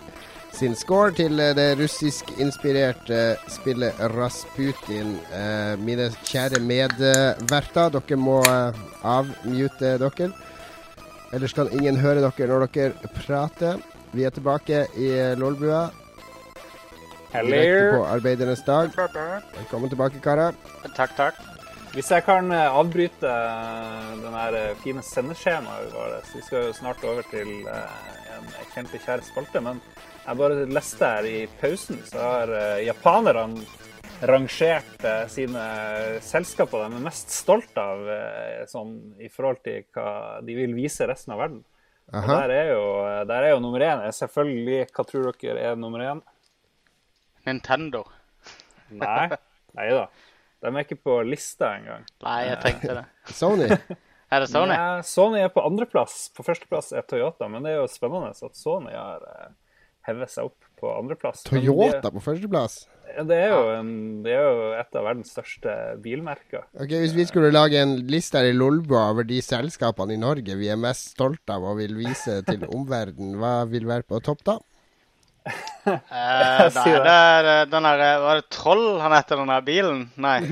sin 0.53 0.75
score 0.75 1.13
til 1.15 1.39
eh, 1.41 1.53
det 1.55 1.77
russiskinspirerte 1.79 3.37
spillet 3.53 3.95
Rasputin. 4.17 5.19
Eh, 5.35 5.75
mine 5.79 6.09
kjære 6.27 6.59
medverter, 6.65 7.93
dere 7.95 8.19
må 8.19 8.41
eh, 8.43 8.81
avmute 9.07 9.95
dere. 10.03 10.31
Ellers 11.33 11.55
kan 11.55 11.71
ingen 11.71 12.01
høre 12.01 12.25
dere 12.25 12.49
når 12.51 12.67
dere 12.75 13.13
prater. 13.21 13.79
Vi 14.13 14.25
er 14.25 14.35
tilbake 14.35 14.87
i 14.97 15.13
Lolbua. 15.39 15.91
Direkte 17.29 17.93
på 17.93 18.05
arbeidernes 18.09 18.65
dag. 18.67 18.91
Velkommen 18.97 19.93
tilbake, 19.93 20.25
karer. 20.25 20.57
Takk, 20.97 21.15
takk. 21.15 21.48
Hvis 21.99 22.13
jeg 22.15 22.23
kan 22.23 22.47
eh, 22.55 22.77
avbryte 22.79 23.27
eh, 23.27 24.11
den 24.23 24.35
her 24.39 24.55
eh, 24.55 24.77
fine 24.79 25.03
sendeskjemaet 25.03 25.89
vårt 25.91 26.29
Vi 26.31 26.43
skal 26.47 26.69
jo 26.69 26.75
snart 26.77 27.03
over 27.03 27.27
til 27.27 27.51
en 27.67 28.53
kjempekjær 28.71 29.25
spalte, 29.27 29.59
men 29.67 29.81
jeg 30.23 30.39
bare 30.39 30.69
leste 30.71 31.09
her 31.11 31.27
i 31.27 31.41
pausen, 31.59 31.99
så 32.07 32.21
har 32.23 32.53
japanerne 32.85 33.65
rangert 34.31 35.07
sine 35.33 35.65
selskaper 36.23 36.85
de 36.85 37.01
er 37.01 37.05
mest 37.09 37.35
stolt 37.35 37.81
av, 37.81 38.05
sånn 38.71 38.95
i 39.25 39.31
forhold 39.33 39.65
til 39.67 39.89
hva 39.97 40.39
de 40.45 40.55
vil 40.61 40.77
vise 40.79 41.09
resten 41.09 41.35
av 41.35 41.43
verden. 41.43 41.65
Og 42.13 42.31
der 42.31 42.55
er, 42.61 42.73
jo, 42.77 42.87
der 43.33 43.49
er 43.49 43.55
jo 43.57 43.65
nummer 43.65 43.87
én. 43.89 44.05
Selvfølgelig, 44.15 44.87
hva 44.93 45.09
tror 45.09 45.33
dere 45.43 45.67
er 45.73 45.81
nummer 45.81 46.07
én? 46.13 46.23
Nintendo. 47.49 48.05
Nei. 49.03 49.33
Nei 49.79 49.91
da. 49.97 50.07
De 50.59 50.71
er 50.73 50.85
ikke 50.85 50.99
på 51.07 51.21
lista 51.27 51.73
engang. 51.79 52.05
Nei, 52.25 52.39
jeg 52.49 52.61
tenkte 52.65 52.99
det. 52.99 53.07
Sony. 53.41 53.69
Er 54.29 54.45
det 54.45 54.51
Sony? 54.51 54.75
Ja, 54.75 54.99
Sony 55.07 55.41
er 55.41 55.53
på 55.55 55.63
andreplass. 55.65 56.29
På 56.37 56.45
førsteplass 56.47 56.93
er 56.97 57.07
Toyota, 57.09 57.49
men 57.49 57.65
det 57.65 57.77
er 57.77 57.83
jo 57.83 57.89
spennende 57.91 58.35
at 58.35 58.59
Sony 58.59 58.93
har 58.93 59.25
eh, 59.25 59.53
hevet 60.11 60.33
seg 60.33 60.51
opp 60.51 60.69
på 60.79 60.91
andreplass. 60.93 61.45
Toyota 61.49 61.93
Toyota 61.95 62.13
på 62.15 62.23
førsteplass. 62.25 62.79
Det, 63.09 63.25
det, 63.31 63.39
er 63.47 63.55
jo 63.55 63.71
en, 63.73 63.93
det 64.27 64.35
er 64.35 64.45
jo 64.45 64.67
et 64.77 64.99
av 65.01 65.07
verdens 65.09 65.31
største 65.33 65.75
bilmerker. 66.05 66.67
Ok, 66.77 66.93
Hvis 66.93 67.17
vi 67.17 67.25
skulle 67.31 67.53
lage 67.55 67.81
en 67.81 67.97
liste 68.11 68.41
her 68.41 68.51
i 68.51 68.57
Lolbua 68.57 69.09
over 69.15 69.27
de 69.29 69.41
selskapene 69.45 70.19
i 70.19 70.21
Norge 70.21 70.59
vi 70.61 70.69
er 70.69 70.81
mest 70.81 71.15
stolte 71.15 71.57
av 71.57 71.65
og 71.71 71.79
vil 71.81 71.97
vise 71.99 72.41
til 72.49 72.67
omverdenen, 72.77 73.39
hva 73.41 73.63
vil 73.71 73.89
være 73.89 74.07
på 74.11 74.21
topp 74.27 74.45
da? 74.51 74.59
Eh, 75.89 76.67
nei, 76.75 76.91
det 77.01 77.13
er 77.13 77.47
eh, 77.49 77.63
den 77.71 77.87
der 77.87 78.03
eh, 78.05 78.19
Var 78.21 78.41
det 78.43 78.51
Troll 78.53 78.83
han 79.01 79.15
heter, 79.17 79.41
den 79.41 79.53
der 79.55 79.63
bilen? 79.65 80.03
Nei. 80.21 80.35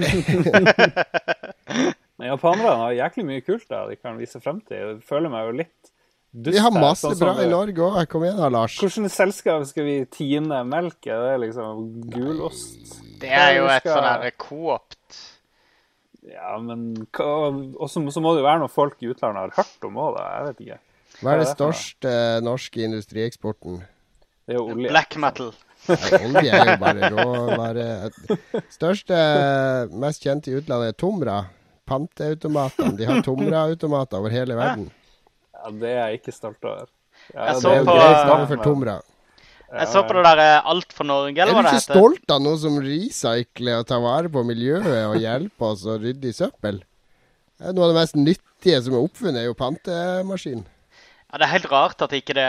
Men 2.16 2.30
japanerne 2.30 2.78
har 2.80 2.96
jæklig 2.96 3.26
mye 3.28 3.44
kult 3.44 3.66
da, 3.68 3.82
de 3.90 3.98
kan 4.00 4.16
vise 4.16 4.40
frem 4.40 4.62
til. 4.64 4.78
Jeg 4.80 5.04
føler 5.04 5.32
meg 5.32 5.50
jo 5.50 5.58
litt 5.60 5.90
dust 6.32 6.56
Vi 6.56 6.62
har 6.64 6.72
masse 6.72 7.10
sånn 7.10 7.20
bra 7.20 7.34
i 7.44 7.50
Norge 7.52 7.84
òg. 7.84 7.98
Kom 8.12 8.24
igjen 8.24 8.40
da, 8.40 8.48
Lars. 8.52 8.78
Hvilket 8.80 9.12
selskap 9.12 9.66
skal 9.68 9.88
vi 9.88 9.96
tine 10.12 10.62
melk 10.68 10.98
i? 11.04 11.12
Det 11.12 11.32
er 11.34 11.42
liksom 11.44 11.86
gulost. 12.14 12.96
Det 13.20 13.32
er 13.32 13.58
jo 13.58 13.68
et 13.72 13.88
sånn 13.88 14.08
der 14.08 14.32
coopt. 14.40 15.20
Ja, 16.26 16.56
men 16.58 17.06
Og 17.14 17.86
så 17.90 18.00
må 18.02 18.32
det 18.34 18.40
jo 18.42 18.48
være 18.48 18.64
noe 18.64 18.72
folk 18.72 18.98
i 19.04 19.12
utlandet 19.12 19.44
har 19.44 19.60
hørt 19.60 19.86
om 19.86 20.00
òg, 20.02 20.16
da. 20.16 20.24
Jeg 20.32 20.48
vet 20.48 20.64
ikke. 20.64 20.80
Er 21.16 21.20
Hva 21.20 21.32
er 21.32 21.42
det 21.42 21.52
største 21.52 22.14
norske 22.44 22.82
industrieksporten? 22.84 23.78
Det 24.46 24.54
er 24.54 24.58
jo 24.60 24.66
olje. 24.72 24.90
Black 24.92 25.16
metal. 25.22 25.52
Ja, 25.86 26.18
olje 26.22 26.50
er 26.54 26.70
jo 26.72 26.76
bare 26.82 27.08
råvare. 27.14 27.86
Største, 28.74 29.18
mest 30.02 30.22
kjente 30.24 30.50
i 30.52 30.56
utlandet 30.60 30.92
er 30.94 30.98
Tomra. 30.98 31.40
Panteautomatene. 31.86 32.96
De 32.98 33.06
har 33.06 33.20
Tomra-automater 33.26 34.18
over 34.18 34.32
hele 34.34 34.56
verden. 34.58 34.88
Ja, 35.54 35.70
det 35.82 35.90
er 35.92 36.00
jeg 36.10 36.20
ikke 36.20 36.34
stolt 36.34 36.64
over. 36.66 36.88
Ja, 37.34 37.46
Jeg 37.48 37.54
det 37.54 37.62
så 37.62 37.70
er 37.72 37.78
jo 37.80 37.84
på- 37.88 37.94
greit, 37.98 38.26
navn 38.30 38.46
for 38.50 38.64
Tomra. 38.64 38.96
Jeg 39.66 39.88
så 39.90 40.02
på 40.06 40.14
det 40.14 40.22
der 40.22 40.38
eh, 40.38 40.68
Alt 40.70 40.92
for 40.94 41.04
Norge, 41.08 41.34
Er 41.34 41.42
eller 41.42 41.56
hva 41.56 41.62
det 41.66 41.72
heter? 41.72 41.74
Er 41.74 41.80
ikke 41.80 41.86
heter. 41.90 41.98
stolt 41.98 42.30
av 42.36 42.42
noe 42.44 42.58
som 42.62 42.76
recycler 42.78 43.80
og 43.80 43.86
tar 43.90 44.00
vare 44.04 44.28
på 44.30 44.44
miljøet 44.46 44.86
og 45.10 45.16
hjelper 45.18 45.72
oss 45.72 45.82
å 45.90 45.96
rydde 45.98 46.30
i 46.30 46.36
søppel? 46.36 46.78
Noe 47.58 47.82
av 47.88 47.90
det 47.90 47.96
mest 47.98 48.14
nyttige 48.20 48.78
som 48.84 48.94
er 48.94 49.02
oppfunnet, 49.08 49.40
er 49.42 49.48
jo 49.48 49.56
pantemaskin. 49.58 50.62
Ja, 51.36 51.42
Det 51.42 51.50
er 51.50 51.52
helt 51.58 51.68
rart 51.68 52.00
at 52.00 52.12
ikke 52.16 52.32
det 52.32 52.48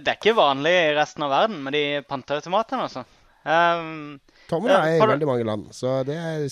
Det 0.00 0.08
er 0.08 0.16
ikke 0.16 0.32
vanlig 0.38 0.72
i 0.72 0.94
resten 0.96 1.26
av 1.26 1.34
verden 1.34 1.58
med 1.66 1.74
de 1.76 1.84
panteautomatene, 2.08 2.86
altså. 2.88 3.02
Um, 3.44 4.16
Tomra 4.48 4.78
er 4.86 4.96
i 4.96 5.02
uh, 5.02 5.10
veldig 5.10 5.28
mange 5.28 5.44
land, 5.44 5.66
så 5.76 6.00
det 6.08 6.16
er 6.16 6.46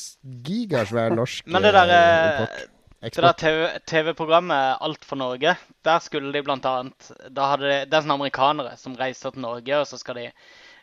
gigasvær 0.45 1.17
norsk 1.17 1.49
Men 1.49 1.65
det 1.65 1.73
der, 1.75 1.89
eh, 1.89 2.03
eh, 2.05 2.37
det 2.37 2.51
der 2.53 3.09
Eksport. 3.09 3.41
TV 3.41 3.65
TV-programmet 3.89 4.77
Alt 4.85 5.09
for 5.09 5.17
Norge, 5.17 5.57
der 5.85 6.05
skulle 6.05 6.33
de 6.37 6.45
blant 6.45 6.69
annet 6.69 7.09
da 7.33 7.49
hadde 7.55 7.67
de, 7.67 7.81
Det 7.89 7.97
er 7.97 8.05
sånne 8.05 8.19
amerikanere 8.21 8.77
som 8.81 8.95
reiser 9.01 9.33
til 9.33 9.45
Norge, 9.45 9.81
og 9.81 9.89
så 9.89 9.99
skal 10.01 10.21
de 10.21 10.29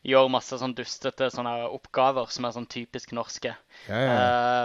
gjøre 0.02 0.32
masse 0.34 0.58
sånn 0.58 0.74
dustete 0.74 1.28
sånne 1.30 1.68
oppgaver 1.70 2.30
som 2.34 2.48
er 2.48 2.54
sånn 2.56 2.68
typisk 2.70 3.12
norske. 3.14 3.52
Ja, 3.86 4.00
ja. 4.02 4.16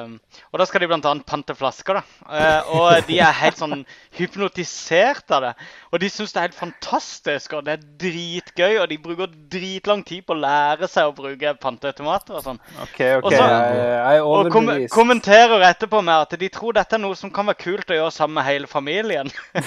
Uh, 0.07 0.41
og 0.51 0.61
da 0.61 0.66
skal 0.68 0.82
de 0.82 0.89
annet 0.93 1.26
pante 1.28 1.55
flasker, 1.57 1.99
da. 1.99 2.03
Uh, 2.24 2.70
og 2.76 3.09
de 3.09 3.18
er 3.20 3.37
helt 3.37 3.61
sånn 3.61 3.84
hypnotisert 4.16 5.32
av 5.37 5.45
det. 5.45 5.53
Og 5.93 6.01
de 6.01 6.11
syns 6.12 6.32
det 6.32 6.41
er 6.41 6.49
helt 6.49 6.59
fantastisk, 6.59 7.57
og 7.57 7.66
det 7.68 7.76
er 7.76 7.87
dritgøy. 8.01 8.78
Og 8.80 8.89
de 8.93 8.99
bruker 9.03 9.32
dritlang 9.53 10.05
tid 10.09 10.24
på 10.26 10.37
å 10.37 10.41
lære 10.41 10.89
seg 10.91 11.11
å 11.11 11.16
bruke 11.16 11.55
panteautomater 11.61 12.39
og 12.41 12.47
sånn. 12.49 12.61
Okay, 12.89 13.16
okay. 13.16 13.20
Og 13.20 13.32
så- 13.32 13.47
jeg, 13.47 13.89
jeg 13.93 14.22
Og 14.26 14.53
kom 14.53 14.72
kommenterer 14.97 15.68
etterpå 15.68 16.03
med 16.05 16.26
at 16.26 16.39
de 16.41 16.49
tror 16.53 16.76
dette 16.76 16.97
er 16.97 17.03
noe 17.03 17.16
som 17.16 17.30
kan 17.30 17.47
være 17.47 17.61
kult 17.61 17.93
å 17.93 18.01
gjøre 18.01 18.12
sammen 18.12 18.41
med 18.41 18.49
hele 18.49 18.66
familien. 18.66 19.30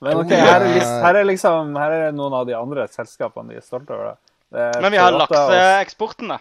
Men 0.00 0.20
ok, 0.20 0.32
her 0.32 0.60
er, 0.60 0.80
her, 0.84 1.16
er 1.16 1.24
liksom, 1.24 1.76
her 1.80 1.92
er 1.92 2.12
noen 2.12 2.34
av 2.36 2.44
de 2.48 2.52
andre 2.56 2.84
selskapene 2.92 3.54
de 3.54 3.60
er 3.60 3.64
stolte 3.64 3.94
over. 3.96 4.16
Det 4.16 4.25
Men 4.50 4.92
vi 4.92 4.98
har 5.00 5.12
lakseeksporten, 5.12 6.28
da. 6.28 6.38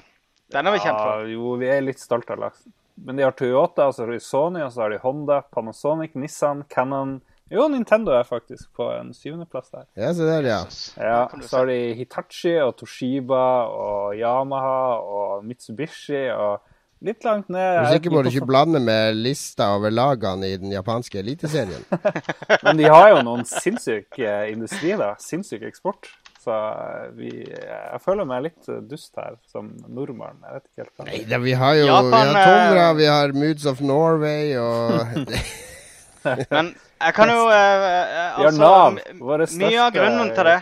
Den 0.54 0.68
er 0.68 0.76
vi 0.76 0.82
kjent 0.84 0.98
for. 1.00 1.24
Ja, 1.26 1.30
jo, 1.34 1.54
vi 1.60 1.70
er 1.74 1.82
litt 1.82 2.00
stolte 2.00 2.36
av 2.36 2.44
laksen. 2.44 2.74
men 2.96 3.18
de 3.18 3.24
har 3.26 3.32
Toyota, 3.36 3.90
så 3.92 4.06
har 4.06 4.12
de 4.14 4.20
Sony, 4.24 4.62
og 4.64 4.72
så 4.72 4.86
har 4.86 4.90
de 4.94 5.00
Honda, 5.04 5.42
Panasonic, 5.52 6.14
Nissan, 6.16 6.64
Cannon 6.70 7.22
Jo, 7.52 7.68
Nintendo 7.70 8.12
er 8.18 8.24
faktisk 8.26 8.72
på 8.74 8.88
en 8.90 9.12
syvendeplass 9.14 9.70
der. 9.70 9.84
Ja, 9.94 10.14
se 10.18 10.26
der, 10.26 10.48
ja. 10.48 10.62
Ja, 10.98 11.28
Så 11.46 11.60
har 11.60 11.68
de 11.70 11.94
Hitachi 11.94 12.56
og 12.64 12.72
Toshiba 12.80 13.68
og 13.70 14.16
Yamaha 14.18 14.96
og 14.98 15.44
Mitsubishi 15.46 16.24
og 16.34 16.64
litt 17.06 17.22
langt 17.28 17.52
ned 17.54 17.78
Du 17.78 17.84
er 17.84 17.92
sikker 18.00 18.16
på 18.16 18.24
at 18.24 18.26
du 18.26 18.32
ikke 18.34 18.50
blander 18.50 18.82
med 18.82 19.20
lista 19.20 19.76
over 19.76 19.94
lagene 19.94 20.50
i 20.56 20.58
den 20.58 20.74
japanske 20.74 21.20
eliteserien? 21.22 21.86
Men 22.66 22.82
de 22.82 22.90
har 22.90 23.12
jo 23.14 23.22
noen 23.28 23.46
sinnssyk 23.46 24.18
eh, 24.18 24.48
industri, 24.56 24.96
da. 24.98 25.14
Sinnssyk 25.22 25.68
eksport. 25.70 26.10
Så 26.46 26.54
eh, 26.54 27.06
vi, 27.18 27.30
jeg 27.50 28.02
føler 28.04 28.28
meg 28.30 28.44
litt 28.46 28.68
eh, 28.70 28.82
dust 28.86 29.18
her 29.18 29.38
som 29.50 29.72
nordmann. 29.90 30.38
Jeg 30.46 30.60
vet 30.60 30.66
ikke 30.68 30.84
helt 30.84 30.92
hva. 30.94 31.06
Nei 31.10 31.22
da, 31.32 31.40
vi 31.42 31.56
har 31.58 31.78
jo 31.80 31.88
Japan, 31.90 32.12
vi 32.12 32.20
har 32.20 32.52
Tomra, 32.52 32.84
eh, 32.86 32.98
vi 33.00 33.08
har 33.10 33.34
Moods 33.34 33.66
of 33.72 33.82
Norway 33.82 34.54
og 34.62 35.26
Men 36.54 36.72
jeg 37.02 37.14
kan 37.18 37.30
jo 37.30 37.42
eh, 37.54 37.84
Vi 37.86 38.46
har 38.46 39.42
altså, 39.42 39.58
Mye 39.62 39.82
av 39.82 39.92
grunnen 39.94 40.32
til 40.38 40.50
det 40.52 40.62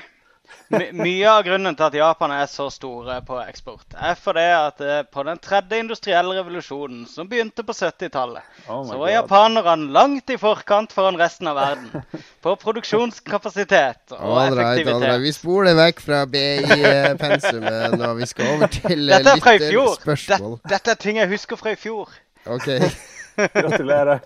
my, 0.74 0.88
Mye 0.98 1.28
av 1.30 1.44
grunnen 1.46 1.76
til 1.78 1.86
at 1.88 1.96
Japan 1.98 2.32
er 2.36 2.48
så 2.52 2.66
store 2.74 3.20
på 3.26 3.38
eksport, 3.44 3.94
er 3.96 4.16
fordi 4.20 4.44
at 4.58 4.82
eh, 4.84 5.00
på 5.08 5.24
den 5.28 5.40
tredje 5.44 5.80
industrielle 5.82 6.36
revolusjonen, 6.38 7.06
som 7.10 7.28
begynte 7.32 7.64
på 7.66 7.74
70-tallet, 7.78 8.44
Oh 8.68 8.82
så 8.88 8.98
var 9.00 9.08
God. 9.08 9.14
japanerne 9.16 9.88
langt 9.96 10.30
i 10.30 10.38
forkant 10.42 10.94
foran 10.94 11.18
resten 11.20 11.48
av 11.52 11.56
verden. 11.58 12.04
På 12.44 12.56
produksjonskapasitet 12.60 14.14
og 14.14 14.20
All 14.20 14.36
right, 14.36 14.52
all 14.52 14.58
right. 14.58 14.82
effektivitet. 14.82 15.22
Vi 15.24 15.32
spoler 15.38 15.78
vekk 15.80 16.04
fra 16.04 16.26
BI-pensumet 16.30 17.98
når 18.00 18.14
Vi 18.20 18.30
skal 18.34 18.52
over 18.58 18.68
til 18.74 19.08
eh, 19.10 19.16
Dette 19.18 19.34
er 19.38 19.42
fra 19.48 19.56
i 19.56 19.64
fjor. 19.64 19.90
lytterspørsmål. 19.96 20.58
Dette, 20.60 20.74
dette 20.76 20.92
er 20.98 21.02
ting 21.08 21.18
jeg 21.22 21.32
husker 21.34 21.60
fra 21.60 21.74
i 21.74 21.80
fjor. 21.80 22.12
OK, 22.46 22.70
Gratulerer. 23.56 24.20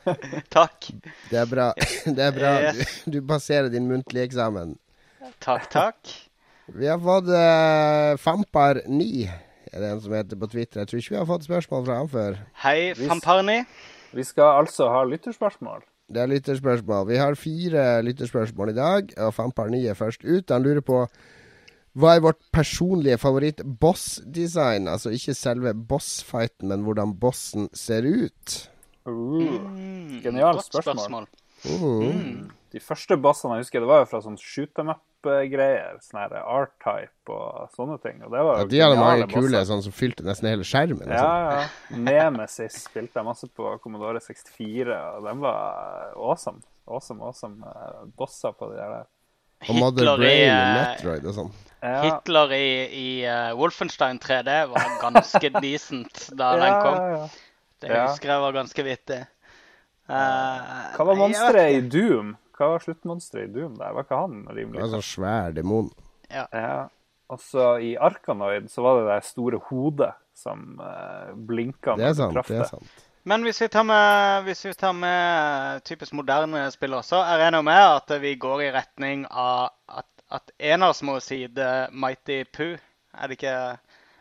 Takk. 0.51 0.89
det 1.31 1.37
er 1.39 1.45
bra. 1.47 1.69
Det 2.03 2.23
er 2.25 2.33
bra. 2.35 2.51
Du, 2.75 2.81
du 3.13 3.21
passerer 3.29 3.69
din 3.71 3.85
muntlige 3.87 4.25
eksamen. 4.27 4.73
Takk, 5.43 5.67
takk. 5.73 6.13
Vi 6.75 6.87
har 6.89 6.99
fått 6.99 7.29
uh, 7.31 8.15
Fampar9, 8.19 9.05
er 9.71 9.83
det 9.83 9.91
en 9.91 10.01
som 10.03 10.15
heter 10.17 10.39
på 10.39 10.49
Twitter. 10.51 10.81
Jeg 10.81 10.89
tror 10.91 10.99
ikke 11.01 11.13
vi 11.15 11.19
har 11.21 11.29
fått 11.29 11.47
spørsmål 11.47 11.85
fra 11.87 11.99
han 12.01 12.09
før. 12.11 12.39
Hei, 12.63 12.79
Fampar9. 12.99 13.61
Vi 14.17 14.25
skal 14.27 14.61
altså 14.63 14.89
ha 14.91 15.03
lytterspørsmål. 15.07 15.85
Det 16.07 16.21
er 16.23 16.29
lytterspørsmål. 16.31 17.07
Vi 17.09 17.17
har 17.19 17.35
fire 17.39 17.87
lytterspørsmål 18.07 18.71
i 18.71 18.77
dag, 18.77 19.09
og 19.17 19.33
Fampar9 19.35 19.81
er 19.91 19.97
først 19.99 20.23
ut. 20.23 20.51
Han 20.55 20.63
lurer 20.63 20.83
på 20.87 21.01
hva 21.97 22.11
er 22.13 22.21
vårt 22.21 22.37
personlige 22.53 23.17
favoritt-boss-design? 23.17 24.87
Altså 24.91 25.09
ikke 25.15 25.33
selve 25.33 25.73
boss-fighten, 25.73 26.69
men 26.69 26.83
hvordan 26.85 27.15
bossen 27.19 27.69
ser 27.73 28.05
ut. 28.05 28.57
Uh, 29.07 29.57
Mm, 29.57 30.19
Genialt 30.23 30.59
godt 30.71 30.83
spørsmål. 30.83 31.27
Mm. 31.65 32.49
De 32.71 32.79
første 32.83 33.17
bossene 33.17 33.55
jeg 33.57 33.65
husker, 33.65 33.79
det 33.83 33.87
var 33.89 34.03
jo 34.03 34.09
fra 34.11 34.19
sånn 34.21 34.37
shoot 34.39 34.69
them 34.75 34.91
up-greier. 35.27 35.97
Sånn 36.03 36.19
her 36.23 36.35
R-type 36.41 37.33
og 37.35 37.69
sånne 37.75 37.97
ting. 38.03 38.21
Og 38.25 38.31
det 38.33 38.43
var 38.47 38.61
Ja, 38.61 38.65
de 38.71 38.79
hadde 38.81 38.97
mange 39.01 39.27
kule 39.31 39.49
bosser. 39.51 39.67
sånn 39.69 39.83
som 39.85 39.91
fylte 39.95 40.23
nesten 40.27 40.49
hele 40.49 40.63
skjermen. 40.67 41.07
Ja, 41.11 41.19
sånn. 41.21 41.59
ja. 41.59 41.99
Nemesis 42.07 42.79
spilte 42.87 43.19
jeg 43.21 43.25
masse 43.27 43.47
på 43.51 43.75
Commodore 43.83 44.19
64, 44.23 44.97
og 45.17 45.23
den 45.27 45.39
var 45.43 46.13
awesome. 46.15 46.61
Awesome, 46.87 47.21
awesome 47.27 47.63
uh, 47.67 48.05
bosser 48.17 48.53
på 48.55 48.69
de 48.71 48.77
der. 48.79 49.05
Og 49.67 49.75
Mother 49.75 50.11
Brain 50.15 50.51
og 50.51 50.59
eh, 50.61 50.75
Metroid 50.77 51.25
og 51.25 51.33
sånn. 51.35 51.51
Ja, 51.81 51.95
Hitler 52.05 52.51
i, 52.55 52.67
i 52.93 53.07
uh, 53.27 53.55
Wolfenstein 53.57 54.19
3D 54.21 54.53
var 54.71 54.85
ganske 55.01 55.49
decent 55.65 56.29
da 56.37 56.51
den 56.61 56.77
kom. 56.85 56.95
ja, 56.95 57.09
ja. 57.17 57.27
Det 57.81 57.89
Ja. 57.91 58.07
husker 58.07 58.31
jeg 58.31 58.41
var 58.41 58.53
ganske 58.55 58.83
vittig. 58.87 59.19
Uh, 60.07 60.93
Hva 60.95 61.03
var 61.05 61.11
jeg 61.13 61.19
monsteret 61.19 61.75
i. 61.75 61.81
Doom? 61.93 62.31
Hva 62.57 62.67
var 62.73 62.83
sluttmonsteret 62.83 63.49
i 63.49 63.53
Doom 63.53 63.75
der? 63.77 63.91
Var 63.93 64.05
ikke 64.07 64.19
han 64.21 64.37
Det 64.47 64.55
rimelig 64.57 64.79
var 64.81 64.87
en 64.87 64.95
sånn 64.97 65.09
svær 65.11 65.51
demon. 65.57 65.91
Ja. 66.33 66.47
Og 67.29 67.39
så 67.43 67.65
i 67.83 67.91
Arkanoid 67.99 68.69
så 68.71 68.81
var 68.85 69.01
det 69.01 69.09
det 69.11 69.19
store 69.27 69.59
hodet 69.69 70.13
som 70.37 70.79
uh, 70.79 71.33
blinka 71.35 71.95
Det 71.97 72.03
når 72.03 72.09
er 72.09 72.15
du 72.15 72.21
sant. 72.21 72.33
traff 72.37 72.47
det 72.51 72.57
er 72.57 72.63
det. 72.63 72.69
sant. 72.71 73.03
Men 73.27 73.43
hvis 73.43 73.59
vi 73.59 73.67
tar 73.67 73.83
med, 73.83 74.43
hvis 74.47 74.61
vi 74.65 74.71
tar 74.79 74.93
med 74.95 75.81
typisk 75.83 76.13
moderne 76.15 76.61
spill 76.71 76.93
også, 76.95 77.19
er 77.27 77.41
jeg 77.43 77.51
nå 77.57 77.59
med 77.67 77.81
at 77.83 78.13
vi 78.23 78.35
går 78.39 78.61
i 78.63 78.71
retning 78.71 79.25
av 79.27 79.73
at, 79.91 80.07
at 80.31 80.53
eners 80.59 81.01
må 81.03 81.17
si 81.19 81.41
The 81.51 81.89
Mighty 81.91 82.45
Poo. 82.55 82.77
Er 83.17 83.27
det 83.27 83.35
ikke, 83.41 83.55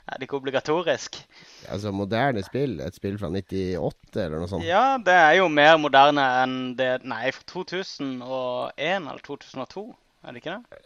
er 0.06 0.20
det 0.20 0.28
ikke 0.28 0.38
obligatorisk? 0.38 1.18
Altså 1.66 1.90
moderne 1.90 2.44
spill, 2.46 2.78
et 2.84 2.94
spill 2.94 3.18
fra 3.18 3.30
98 3.32 4.22
eller 4.22 4.38
noe 4.38 4.50
sånt. 4.50 4.66
Ja, 4.66 4.96
det 5.02 5.14
er 5.18 5.36
jo 5.40 5.48
mer 5.50 5.76
moderne 5.82 6.26
enn 6.44 6.58
det 6.78 6.92
Nei, 7.08 7.24
fra 7.34 7.42
2001 7.50 9.10
eller 9.10 9.22
2002. 9.26 9.86
Er 10.26 10.34
det 10.34 10.42
ikke 10.44 10.58
det? 10.58 10.82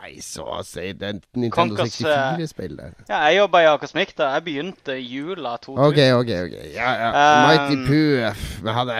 Nei, 0.00 0.14
så 0.24 0.46
å 0.48 0.60
si. 0.64 0.86
Det 0.96 1.08
er 1.10 1.18
Nintendo 1.36 1.76
64-spill 1.76 2.78
der. 2.78 2.94
Ja, 3.10 3.18
jeg 3.28 3.36
jobba 3.42 3.60
i 3.60 3.66
Akersmik 3.68 4.14
da. 4.16 4.30
Jeg 4.38 4.46
begynte 4.46 4.96
i 4.96 5.02
jula 5.04 5.56
2000. 5.60 5.82
OK, 5.84 6.00
OK. 6.16 6.30
ok. 6.46 6.54
Ja, 6.72 6.92
ja. 6.96 7.10
Um, 7.12 7.48
Mighty 7.50 7.76
Poo 7.84 8.30
f, 8.30 8.46
Men 8.64 8.78
hadde 8.78 8.96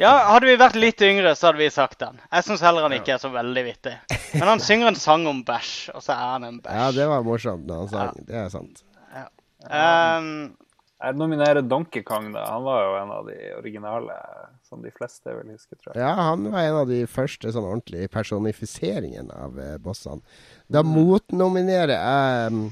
Ja, 0.00 0.10
Hadde 0.32 0.48
vi 0.50 0.56
vært 0.58 0.80
litt 0.80 1.04
yngre, 1.06 1.36
så 1.38 1.50
hadde 1.50 1.62
vi 1.62 1.68
sagt 1.70 2.00
den. 2.02 2.18
Jeg 2.32 2.48
syns 2.48 2.64
heller 2.66 2.88
han 2.88 2.96
ikke 2.96 3.14
er 3.14 3.22
så 3.22 3.30
veldig 3.30 3.64
vittig. 3.68 3.94
Men 4.32 4.50
han 4.56 4.64
synger 4.64 4.90
en 4.90 4.98
sang 4.98 5.28
om 5.30 5.44
bæsj, 5.46 5.76
og 5.94 6.02
så 6.02 6.16
er 6.16 6.32
han 6.32 6.48
en 6.48 6.58
bæsj. 6.64 6.80
Ja, 6.82 6.90
det 6.98 7.06
var 7.12 7.22
morsomt 7.28 7.68
da 7.70 7.78
han 7.84 7.92
sang. 7.94 8.26
Det 8.26 8.40
er 8.42 8.50
sant. 8.50 8.82
Um, 9.70 10.56
Jeg 11.04 11.18
nominerer 11.18 11.60
Donkey 11.66 12.02
Kong, 12.06 12.30
da. 12.32 12.46
Han 12.48 12.64
var 12.64 12.82
jo 12.84 12.92
en 12.96 13.12
av 13.12 13.26
de 13.28 13.36
originale 13.58 14.14
som 14.64 14.80
de 14.82 14.92
fleste 14.94 15.32
vil 15.36 15.50
huske, 15.52 15.76
tror 15.76 15.92
jeg. 15.92 16.00
Ja, 16.00 16.12
han 16.30 16.46
var 16.52 16.64
en 16.64 16.78
av 16.80 16.88
de 16.88 17.02
første 17.10 17.50
sånn 17.52 17.66
ordentlige 17.66 18.08
personifiseringene 18.14 19.34
av 19.46 19.58
eh, 19.60 19.74
bossene. 19.82 20.24
Da 20.72 20.84
motnominerer 20.86 21.92
jeg 21.98 22.54
um, 22.54 22.62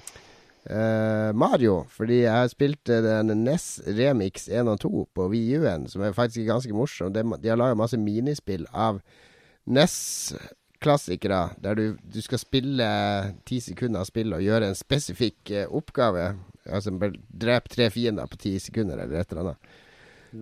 uh, 0.71 1.29
Mario, 1.37 1.83
fordi 1.93 2.23
jeg 2.23 2.33
har 2.39 2.49
spilt 2.53 2.93
eh, 2.95 3.03
den 3.05 3.45
NES 3.45 3.67
Remix 3.91 4.49
1 4.49 4.71
og 4.71 4.81
2 4.87 5.05
på 5.19 5.29
VU-en, 5.35 5.85
som 5.93 6.07
er 6.07 6.17
faktisk 6.17 6.49
ganske 6.49 6.79
morsom. 6.79 7.13
De, 7.13 7.27
de 7.43 7.53
har 7.53 7.61
laga 7.61 7.77
masse 7.77 8.01
minispill 8.01 8.65
av 8.73 9.03
NES-klassikere, 9.69 11.43
der 11.61 11.77
du, 11.77 11.85
du 12.01 12.23
skal 12.25 12.41
spille 12.41 12.89
ti 13.51 13.61
sekunder 13.61 14.07
av 14.07 14.09
spillet 14.09 14.39
og 14.39 14.47
gjøre 14.47 14.73
en 14.73 14.79
spesifikk 14.79 15.53
oppgave. 15.69 16.31
Altså 16.69 16.93
drep 17.43 17.69
tre 17.73 17.89
fiender 17.91 18.29
på 18.31 18.39
ti 18.39 18.59
sekunder, 18.63 19.01
eller 19.03 19.21
et 19.21 19.33
eller 19.33 19.53
annet. 19.53 19.73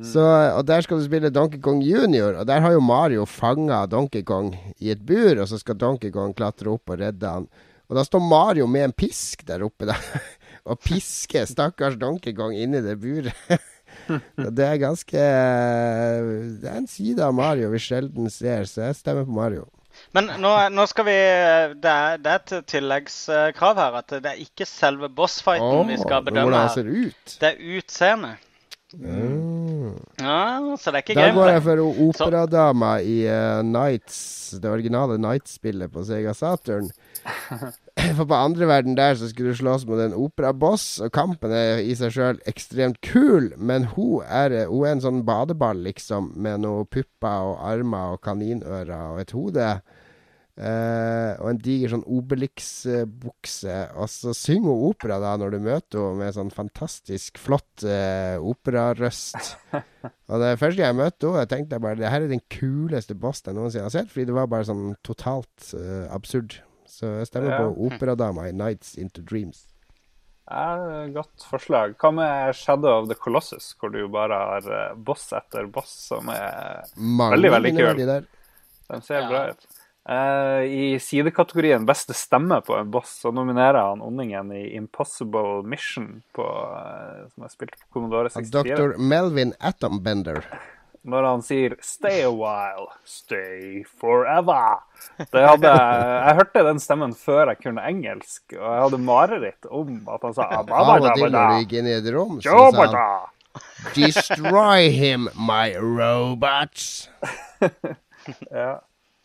Så, 0.06 0.22
og 0.22 0.62
Der 0.68 0.84
skal 0.84 1.00
du 1.00 1.04
spille 1.04 1.32
Donkey 1.34 1.58
Kong 1.60 1.80
Junior, 1.82 2.36
og 2.38 2.46
der 2.46 2.60
har 2.62 2.72
jo 2.76 2.80
Mario 2.84 3.24
fanga 3.26 3.86
Donkey 3.90 4.22
Kong 4.22 4.52
i 4.78 4.92
et 4.92 5.02
bur, 5.06 5.40
og 5.42 5.48
så 5.50 5.58
skal 5.58 5.78
Donkey 5.80 6.12
Kong 6.14 6.34
klatre 6.36 6.70
opp 6.70 6.92
og 6.92 7.00
redde 7.00 7.26
han. 7.26 7.48
Og 7.90 7.98
da 7.98 8.04
står 8.06 8.22
Mario 8.22 8.68
med 8.70 8.86
en 8.86 8.94
pisk 8.94 9.42
der 9.48 9.64
oppe 9.66 9.88
da, 9.90 9.96
og 10.70 10.78
pisker 10.84 11.48
stakkars 11.50 11.98
Donkey 11.98 12.36
Kong 12.36 12.54
inni 12.54 12.82
det 12.84 13.00
buret. 13.02 13.34
Og 14.38 14.52
det 14.54 14.64
er 14.64 14.78
ganske 14.78 15.22
Det 16.62 16.68
er 16.70 16.76
en 16.78 16.86
side 16.88 17.24
av 17.26 17.34
Mario 17.34 17.72
vi 17.72 17.80
sjelden 17.82 18.30
ser, 18.30 18.62
så 18.70 18.86
jeg 18.86 18.96
stemmer 19.00 19.26
på 19.26 19.34
Mario. 19.34 19.66
Men 20.16 20.30
nå, 20.42 20.52
nå 20.74 20.84
skal 20.90 21.06
vi 21.06 21.16
Det 21.82 21.90
er, 21.90 22.20
det 22.22 22.32
er 22.32 22.38
et 22.40 22.68
tilleggskrav 22.72 23.78
her. 23.78 23.98
At 24.02 24.14
det 24.16 24.32
er 24.32 24.42
ikke 24.42 24.66
selve 24.68 25.10
bossfighten 25.12 25.90
vi 25.92 25.98
skal 26.00 26.24
bedømme 26.26 26.50
hvordan 26.50 26.72
ser 26.74 26.88
det 26.88 27.10
ut. 27.10 27.34
Det 27.40 27.52
er 27.52 27.76
utseendet. 27.78 28.46
Mm. 28.98 29.94
Ja, 30.18 30.76
så 30.78 30.90
det 30.90 30.98
er 30.98 31.04
ikke 31.04 31.14
Da 31.14 31.28
går 31.34 31.48
jeg 31.52 31.62
for 31.62 31.82
operadama 32.08 32.96
i 32.98 33.20
uh, 33.30 33.60
Nights, 33.62 34.50
det 34.58 34.70
originale 34.70 35.18
Nights-spillet 35.18 35.92
på 35.92 36.02
Sega 36.04 36.34
Saturn. 36.34 36.90
For 38.16 38.24
på 38.24 38.34
andre 38.34 38.66
verden 38.66 38.96
der 38.96 39.14
så 39.14 39.28
skulle 39.28 39.52
du 39.52 39.58
slåss 39.60 39.84
mot 39.86 40.00
en 40.00 40.14
operaboss, 40.16 41.00
og 41.04 41.12
kampen 41.12 41.52
er 41.52 41.82
i 41.84 41.92
seg 41.98 42.14
sjøl 42.14 42.38
ekstremt 42.48 42.96
kul, 43.04 43.50
men 43.60 43.84
hun 43.92 44.24
er, 44.24 44.54
hun 44.70 44.86
er 44.86 44.94
en 44.96 45.02
sånn 45.04 45.20
badeball, 45.28 45.82
liksom, 45.84 46.32
med 46.40 46.64
noen 46.64 46.88
pupper 46.88 47.50
og 47.52 47.60
armer 47.70 48.16
og 48.16 48.22
kaninører 48.24 49.12
og 49.12 49.20
et 49.20 49.34
hode. 49.36 49.68
Eh, 50.60 51.38
og 51.40 51.46
en 51.54 51.58
diger 51.64 51.88
sånn 51.94 52.02
Obelix-bukse. 52.04 53.76
Og 53.96 54.10
så 54.12 54.34
synger 54.36 54.68
hun 54.74 54.82
opera 54.90 55.16
da 55.22 55.30
når 55.40 55.54
du 55.54 55.58
møter 55.64 56.02
henne 56.02 56.20
med 56.20 56.36
sånn 56.36 56.50
fantastisk 56.52 57.40
flott 57.40 57.84
uh, 57.86 58.36
operarøst. 58.44 59.54
Og 60.30 60.36
det 60.42 60.50
første 60.60 60.84
jeg 60.84 60.98
møtte 60.98 61.30
henne, 61.30 61.46
tenkte 61.48 61.78
jeg 61.78 61.84
bare 61.86 61.98
det 62.00 62.10
her 62.12 62.26
er 62.26 62.30
den 62.34 62.44
kuleste 62.52 63.16
bossen 63.16 63.50
jeg 63.54 63.56
noensinne 63.58 63.88
har 63.88 63.94
sett. 63.94 64.12
Fordi 64.12 64.28
det 64.28 64.36
var 64.36 64.50
bare 64.52 64.68
sånn 64.68 64.92
totalt 65.06 65.72
uh, 65.72 66.06
absurd. 66.12 66.58
Så 66.90 67.08
jeg 67.22 67.30
stemmer 67.30 67.54
Ja. 67.56 67.62
på 67.64 67.88
operadama 67.88 68.48
i 68.50 68.54
Nights 68.56 68.96
Into 69.00 69.22
Dreams. 69.24 69.64
Ja, 70.50 71.06
godt 71.14 71.44
forslag. 71.46 71.92
Hva 72.02 72.10
med 72.12 72.56
Shadow 72.58 73.04
of 73.04 73.08
the 73.08 73.14
Colossus, 73.16 73.72
hvor 73.80 73.92
du 73.94 74.00
bare 74.10 74.34
har 74.34 74.96
boss 74.98 75.28
etter 75.38 75.68
boss 75.70 75.92
som 76.10 76.26
er 76.34 76.80
Mange 76.98 77.36
Veldig, 77.38 77.52
veldig 77.54 77.72
kul. 77.76 78.00
de. 78.02 78.16
De 78.90 78.98
ser 79.06 79.20
Ja. 79.22 79.28
bra 79.30 79.42
ut. 79.54 79.68
Eh, 80.08 80.62
I 80.64 80.98
sidekategorien 81.00 81.84
beste 81.86 82.14
stemme 82.16 82.60
på 82.64 82.76
en 82.78 82.90
boss 82.90 83.18
så 83.20 83.32
nominerer 83.34 83.90
han 83.90 84.02
Onningen 84.02 84.52
i 84.56 84.62
Impossible 84.76 85.60
Mission, 85.62 86.22
på, 86.32 86.46
eh, 86.46 87.26
som 87.34 87.44
jeg 87.44 87.56
spilte 87.56 87.80
på 87.82 87.98
Commodore 87.98 88.32
64. 88.32 88.76
Dr. 88.76 88.98
Melvin 88.98 89.52
Atombender. 89.60 90.44
Når 91.02 91.24
han 91.24 91.42
sier 91.42 91.76
'stay 91.80 92.22
a 92.24 92.30
while, 92.30 92.88
stay 93.04 93.84
forever'. 93.84 94.80
Det 95.32 95.48
hadde, 95.48 95.70
jeg 96.26 96.36
hørte 96.36 96.64
den 96.64 96.78
stemmen 96.78 97.14
før 97.14 97.48
jeg 97.48 97.62
kunne 97.62 97.80
engelsk, 97.88 98.42
og 98.52 98.66
jeg 98.68 98.82
hadde 98.82 98.98
mareritt 98.98 99.66
om 99.70 100.08
at 100.12 100.20
han 100.22 100.34
sa 100.34 100.42
Av 100.42 100.68
og 100.68 101.14
til 101.14 101.32
når 101.32 101.48
du 101.48 101.64
gikk 101.64 101.72
inn 101.78 101.86
i 101.86 101.96
et 101.96 102.12
rom, 102.12 102.40
så 102.40 102.70
sa 102.72 102.84
han 102.84 103.28
'Destroy 103.94 104.90
him, 104.90 105.28
my 105.34 105.72
robots'. 105.76 107.08
Ja. 108.52 108.80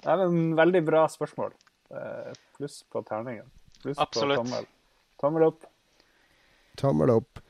Det 0.05 0.13
er 0.13 0.21
en 0.21 0.51
veldig 0.53 0.83
bra 0.85 1.07
spørsmål. 1.09 1.55
Eh, 1.89 2.33
Pluss 2.57 2.83
på 2.93 3.01
terningen. 3.07 3.47
Pluss 3.81 3.97
Absolutt. 3.97 4.37
på 4.37 4.43
tommel. 4.43 4.67
Tommel 5.21 5.45
opp. 5.47 5.65
Tommel 6.77 7.13
opp. 7.15 7.41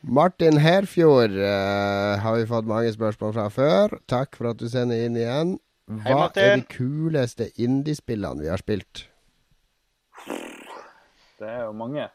Martin 0.00 0.58
Herfjord 0.60 1.30
uh, 1.38 2.18
har 2.20 2.36
vi 2.36 2.48
fått 2.50 2.66
mange 2.68 2.90
spørsmål 2.92 3.32
fra 3.36 3.46
før. 3.54 3.94
Takk 4.10 4.36
for 4.36 4.50
at 4.50 4.58
du 4.60 4.66
sender 4.68 5.06
inn 5.06 5.16
igjen. 5.16 5.54
Hva 5.86 6.26
Hei, 6.26 6.42
er 6.42 6.58
de 6.58 6.66
kuleste 6.74 7.48
indiespillene 7.60 8.42
vi 8.42 8.50
har 8.50 8.60
spilt? 8.60 9.06
Det 11.38 11.48
er 11.48 11.64
jo 11.68 11.72
mange. 11.76 12.10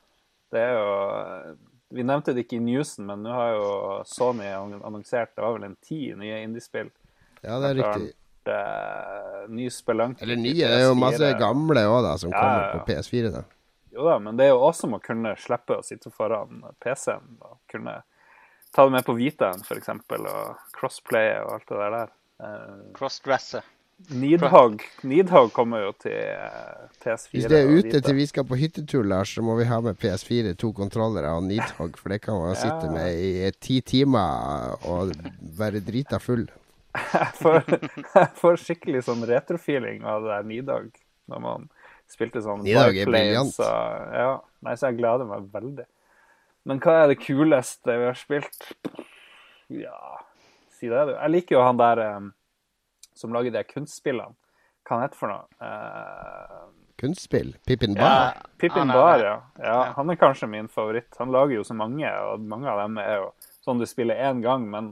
Det 0.51 0.61
er 0.61 0.77
jo 0.77 1.57
Vi 1.95 2.05
nevnte 2.05 2.35
det 2.35 2.43
ikke 2.45 2.59
i 2.59 2.65
newsen, 2.65 3.07
men 3.07 3.23
nå 3.25 3.33
har 3.33 3.55
jo 3.55 3.69
Sony 4.05 4.51
annonsert 4.51 5.31
det 5.33 5.41
var 5.41 5.55
vel 5.55 5.71
en 5.71 5.77
ti 5.81 6.11
nye 6.17 6.43
indiespill. 6.43 6.91
Ja, 7.41 7.57
det 7.57 7.71
er 7.71 7.79
riktig. 7.79 8.11
Eh, 8.47 9.49
ny 9.49 9.69
spelunk. 9.69 10.21
Eller 10.21 10.35
nye. 10.39 10.53
Det 10.53 10.69
er 10.79 10.85
jo 10.87 10.95
masse 10.95 11.33
gamle 11.39 11.83
òg, 11.89 12.03
da, 12.05 12.17
som 12.17 12.31
Ja, 12.31 12.39
kommer 12.39 12.79
på 12.79 12.85
PS4. 12.91 13.31
da. 13.33 13.43
Jo 13.91 14.05
da, 14.05 14.19
men 14.19 14.37
det 14.37 14.45
er 14.45 14.49
jo 14.53 14.61
awesome 14.63 14.97
å 14.97 15.01
kunne 15.03 15.35
slippe 15.35 15.75
å 15.79 15.83
sitte 15.83 16.11
foran 16.13 16.61
PC-en 16.79 17.37
og 17.41 17.57
kunne 17.71 18.03
ta 18.71 18.85
det 18.85 18.91
med 18.91 19.05
på 19.05 19.15
Vitaen 19.17 19.61
f.eks. 19.65 19.89
og 19.89 20.55
crossplay 20.77 21.41
og 21.43 21.53
alt 21.57 21.67
det 21.67 21.77
der. 21.77 21.91
der. 21.91 22.09
Eh, 22.39 22.93
Crossdresser. 22.93 23.61
Needhog, 24.15 24.79
Needhog 25.03 25.49
kommer 25.51 25.81
jo 25.83 25.91
til 25.99 26.13
eh, 26.15 26.85
PS4. 27.03 27.33
Hvis 27.33 27.47
det 27.51 27.57
er 27.59 27.67
ute 27.67 27.99
til 27.99 28.15
vi 28.15 28.25
skal 28.29 28.45
på 28.47 28.55
hyttetur, 28.55 29.03
Lars, 29.03 29.33
så 29.35 29.41
må 29.43 29.57
vi 29.59 29.65
ha 29.67 29.81
med 29.83 29.97
PS4, 29.99 30.53
to 30.55 30.71
kontrollere 30.71 31.33
og 31.35 31.43
Nidhogg. 31.43 31.97
for 31.99 32.07
det 32.13 32.21
kan 32.23 32.39
man 32.39 32.55
sitte 32.55 32.87
med 32.93 33.19
i 33.19 33.51
ti 33.59 33.81
timer 33.81 34.77
og 34.87 35.11
være 35.59 35.81
drita 35.83 36.17
full. 36.23 36.45
Jeg 37.13 37.35
får, 37.39 37.61
jeg 38.15 38.31
får 38.39 38.59
skikkelig 38.63 39.03
sånn 39.07 39.23
retrofeeling 39.27 40.03
av 40.07 40.25
det 40.25 40.33
der 40.33 40.49
Nidag, 40.49 40.89
når 41.31 41.43
man 41.43 41.69
spilte 42.09 42.41
sånn 42.43 42.63
Nidag 42.65 42.97
er 42.97 43.09
briljant. 43.09 43.55
Så, 43.55 43.69
Ja, 44.15 44.33
nei, 44.65 44.75
så 44.79 44.89
jeg 44.89 44.99
gleder 44.99 45.29
meg 45.29 45.47
veldig. 45.53 45.85
Men 46.69 46.81
hva 46.83 46.97
er 47.03 47.13
det 47.13 47.21
kuleste 47.23 47.95
vi 47.95 48.09
har 48.09 48.19
spilt? 48.19 48.67
Ja, 49.73 50.19
si 50.75 50.89
det, 50.89 51.05
du. 51.09 51.15
Jeg 51.15 51.33
liker 51.35 51.57
jo 51.57 51.63
han 51.65 51.79
der 51.79 52.03
eh, 52.03 52.19
som 53.17 53.33
lager 53.35 53.53
de 53.53 53.63
kunstspillene. 53.69 54.35
Hva 54.87 54.97
han 54.97 55.05
heter 55.05 55.19
for 55.19 55.29
noe? 55.29 55.45
Uh, 55.61 56.69
Kunstspill. 56.99 57.53
Pippin 57.67 57.93
Bar. 57.93 58.03
Ja, 58.03 58.49
Pippin 58.57 58.89
er 58.89 58.97
Bar, 58.97 59.21
ja. 59.23 59.35
ja. 59.63 59.77
Han 59.95 60.09
er 60.09 60.17
kanskje 60.19 60.49
min 60.51 60.67
favoritt. 60.71 61.13
Han 61.19 61.31
lager 61.31 61.59
jo 61.59 61.65
så 61.67 61.77
mange, 61.77 62.09
og 62.09 62.41
mange 62.43 62.67
av 62.71 62.81
dem 62.81 62.97
er 62.99 63.21
jo 63.21 63.29
sånn 63.63 63.79
du 63.79 63.85
spiller 63.87 64.19
én 64.19 64.41
gang, 64.43 64.65
men 64.71 64.89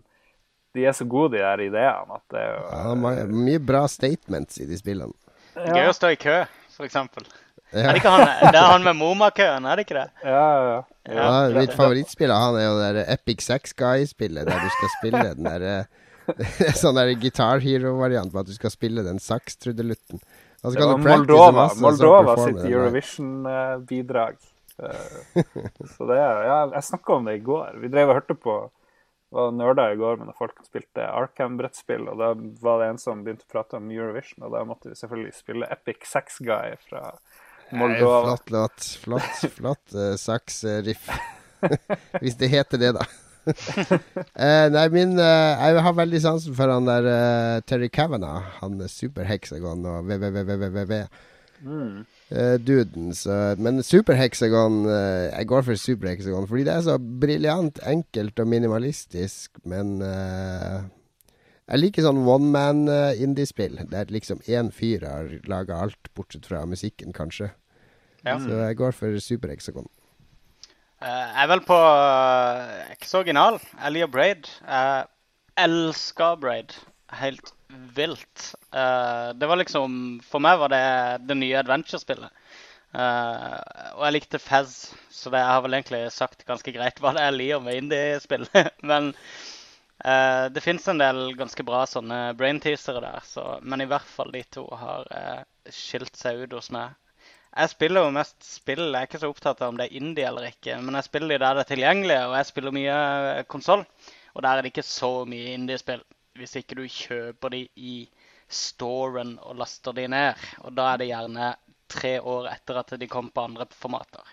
de 0.78 0.86
er 0.88 0.96
så 0.96 1.06
gode, 1.10 1.34
de 1.36 1.42
der 1.44 1.64
ideene, 1.66 2.18
at 2.22 2.24
det 2.34 2.40
er 2.44 2.54
jo 2.54 2.62
Ja, 2.70 2.94
ma- 3.02 3.26
mye 3.34 3.60
bra 3.74 3.84
statements 3.92 4.62
i 4.64 4.70
de 4.70 4.78
spillene. 4.80 5.14
Gøy 5.58 5.90
å 5.90 5.94
stå 5.98 6.14
i 6.14 6.20
kø, 6.22 6.38
eksempel. 6.86 7.26
Ja. 7.74 7.82
Er 7.90 7.90
det 7.92 8.00
ikke 8.00 8.12
han, 8.14 8.22
det 8.54 8.56
er 8.62 8.70
han 8.72 8.84
med 8.86 8.96
Moma-køen, 8.96 9.66
er 9.68 9.76
det 9.76 9.84
ikke 9.88 9.98
det? 9.98 10.06
Ja, 10.24 10.44
ja, 10.48 10.68
ja. 10.72 10.84
Ja, 11.18 11.32
mitt 11.56 11.74
favorittspill 11.76 12.32
av 12.32 12.42
han 12.46 12.56
er 12.62 12.66
jo 12.68 12.76
det 12.80 12.88
der 12.96 13.10
Epic 13.16 13.44
Sex 13.44 13.74
Guy-spillet, 13.80 14.48
der 14.48 14.60
du 14.64 14.70
skal 14.76 14.92
spille 15.00 15.24
den 15.34 15.48
der 15.48 15.66
eh, 15.68 16.74
Sånn 16.82 16.96
der 17.00 17.12
Guitar 17.20 17.60
Hero-variant 17.64 18.32
på 18.34 18.40
at 18.44 18.48
du 18.50 18.54
skal 18.56 18.72
spille 18.74 19.04
den 19.06 19.20
sakstrudelutten. 19.24 20.20
Og 20.64 20.72
så 20.72 20.74
Det 20.76 20.80
kan 20.82 20.90
var 20.92 20.98
du 21.00 21.08
Moldova, 21.08 21.52
masse, 21.64 21.78
og 21.78 21.80
så 21.80 21.86
Moldova 21.88 22.36
sitt. 22.46 22.64
Eurovision-bidrag. 22.72 24.38
Så 24.78 26.08
det 26.10 26.18
er, 26.22 26.42
ja, 26.48 26.58
jeg 26.76 26.84
snakka 26.88 27.16
om 27.20 27.26
det 27.30 27.38
i 27.40 27.44
går. 27.46 27.78
Vi 27.82 27.90
drev 27.94 28.12
og 28.12 28.20
hørte 28.20 28.36
på 28.38 28.58
var 29.30 29.52
nerda 29.52 29.90
i 29.92 29.98
går 30.00 30.20
med 30.20 30.30
noen 30.30 30.38
folk 30.38 30.60
spilte 30.66 31.04
Arkham-brettspill, 31.04 32.08
og 32.08 32.22
da 32.22 32.32
var 32.64 32.82
det 32.82 32.92
en 32.94 33.02
som 33.02 33.24
begynte 33.26 33.48
å 33.48 33.52
prate 33.52 33.80
om 33.80 33.90
Eurovision, 33.92 34.46
og 34.48 34.56
da 34.56 34.64
måtte 34.68 34.92
vi 34.92 35.00
selvfølgelig 35.00 35.36
spille 35.36 35.70
Epic 35.74 36.08
Sex 36.08 36.40
Guy 36.48 36.78
fra 36.88 37.04
Nei, 37.70 37.80
Moldova. 37.82 38.22
Flott 38.24 38.52
låt. 38.56 38.90
Flott, 39.04 39.48
flott 39.58 39.96
uh, 39.96 40.14
saksriff. 40.16 41.10
Hvis 42.24 42.38
det 42.40 42.52
heter 42.54 42.80
det, 42.80 42.94
da. 42.96 43.08
uh, 43.48 44.68
nei, 44.76 44.86
min 44.92 45.18
uh, 45.20 45.56
Jeg 45.60 45.84
har 45.84 45.96
veldig 45.96 46.22
sansen 46.24 46.56
for 46.56 46.72
han 46.72 46.88
der 46.88 47.10
uh, 47.12 47.60
Terry 47.68 47.92
Kavanagh. 47.92 48.54
Han 48.62 48.80
er 48.80 48.92
superheksagon 48.92 49.84
og 49.88 50.08
www. 50.08 51.02
Mm. 51.68 52.06
Eh, 52.32 52.58
duden. 52.60 53.14
Så, 53.16 53.56
men 53.58 53.82
Superhexagon 53.84 54.86
eh, 54.86 55.32
Jeg 55.32 55.48
går 55.48 55.66
for 55.68 55.80
Superhexagon 55.80 56.48
fordi 56.50 56.66
det 56.68 56.74
er 56.74 56.86
så 56.86 56.98
briljant, 56.98 57.80
enkelt 57.88 58.40
og 58.40 58.48
minimalistisk, 58.48 59.60
men 59.66 60.02
uh, 60.02 60.86
Jeg 61.68 61.82
liker 61.82 62.06
sånn 62.06 62.24
one 62.24 62.52
man 62.54 62.86
indie-spill, 63.20 63.82
der 63.92 64.14
liksom 64.14 64.40
én 64.48 64.72
fyr 64.72 65.04
har 65.04 65.34
laga 65.52 65.82
alt, 65.84 66.12
bortsett 66.16 66.48
fra 66.48 66.64
musikken, 66.66 67.12
kanskje. 67.14 67.52
Ja. 68.24 68.38
Så 68.40 68.62
jeg 68.64 68.78
går 68.80 68.96
for 68.96 69.20
Superhexagon. 69.20 69.90
Uh, 71.02 71.08
Jeg 71.08 71.44
er 71.44 71.52
vel 71.52 71.66
på 71.68 71.76
er 71.76 72.96
Ikke 72.96 73.10
så 73.10 73.22
original. 73.22 73.60
Jeg 73.84 73.94
liker 73.98 74.14
Braid. 74.16 74.50
Jeg 74.64 75.06
elsker 75.58 76.40
Braid. 76.42 76.80
Helt 77.20 77.54
vilt. 77.70 78.56
Uh, 78.76 79.34
det 79.36 79.48
var 79.48 79.60
liksom 79.60 80.22
For 80.26 80.44
meg 80.44 80.60
var 80.62 80.72
det 80.74 80.84
det 81.28 81.38
nye 81.40 81.60
adventure-spillet. 81.60 82.32
Uh, 82.96 83.60
og 83.98 84.06
jeg 84.06 84.16
likte 84.16 84.42
Fez, 84.42 84.78
så 85.12 85.32
det 85.34 85.42
jeg 85.42 85.52
har 85.52 85.64
vel 85.66 85.78
egentlig 85.78 86.02
sagt 86.16 86.46
ganske 86.48 86.72
greit 86.74 87.02
hva 87.04 87.12
det 87.14 87.22
er 87.22 87.32
jeg 87.32 87.40
liker 87.42 87.66
med 87.66 87.82
indie-spill. 87.82 88.48
Men 88.92 89.12
uh, 90.06 90.46
det 90.54 90.64
fins 90.64 90.88
en 90.88 91.02
del 91.02 91.34
ganske 91.40 91.66
bra 91.68 91.84
sånne 91.90 92.22
brain-teasere 92.40 93.04
der. 93.04 93.20
Så, 93.28 93.46
men 93.62 93.84
i 93.84 93.90
hvert 93.90 94.08
fall 94.08 94.32
de 94.34 94.46
to 94.54 94.66
har 94.80 95.10
skilt 95.74 96.16
seg 96.16 96.46
ut 96.46 96.56
hos 96.56 96.72
meg. 96.74 96.96
Jeg 97.58 97.72
spiller 97.72 98.06
jo 98.06 98.14
mest 98.14 98.36
spill. 98.46 98.84
Jeg 98.86 99.00
er 99.00 99.08
ikke 99.08 99.20
så 99.24 99.32
opptatt 99.32 99.64
av 99.66 99.72
om 99.72 99.80
det 99.80 99.88
er 99.88 99.98
indie 99.98 100.28
eller 100.30 100.46
ikke. 100.52 100.78
Men 100.84 101.00
jeg 101.00 101.08
spiller 101.08 101.34
de 101.34 101.42
der 101.42 101.58
det 101.58 101.64
er 101.64 101.72
tilgjengelig, 101.72 102.18
og 102.28 102.36
jeg 102.38 102.50
spiller 102.52 102.76
mye 102.76 102.98
konsoll. 103.50 103.84
Og 104.36 104.44
der 104.46 104.52
er 104.52 104.62
det 104.62 104.72
ikke 104.72 104.86
så 104.86 105.10
mye 105.26 105.56
indiespill. 105.58 106.04
Hvis 106.38 106.58
ikke 106.60 106.78
du 106.78 106.86
kjøper 106.86 107.54
de 107.54 107.64
i 107.76 107.96
storen 108.50 109.36
og 109.44 109.58
laster 109.60 109.96
de 109.96 110.08
ned. 110.12 110.48
Og 110.66 110.76
da 110.78 110.92
er 110.94 111.02
det 111.02 111.10
gjerne 111.12 111.54
tre 111.92 112.18
år 112.20 112.50
etter 112.52 112.82
at 112.82 112.94
de 113.00 113.10
kom 113.12 113.32
på 113.32 113.48
andre 113.48 113.68
formater. 113.76 114.24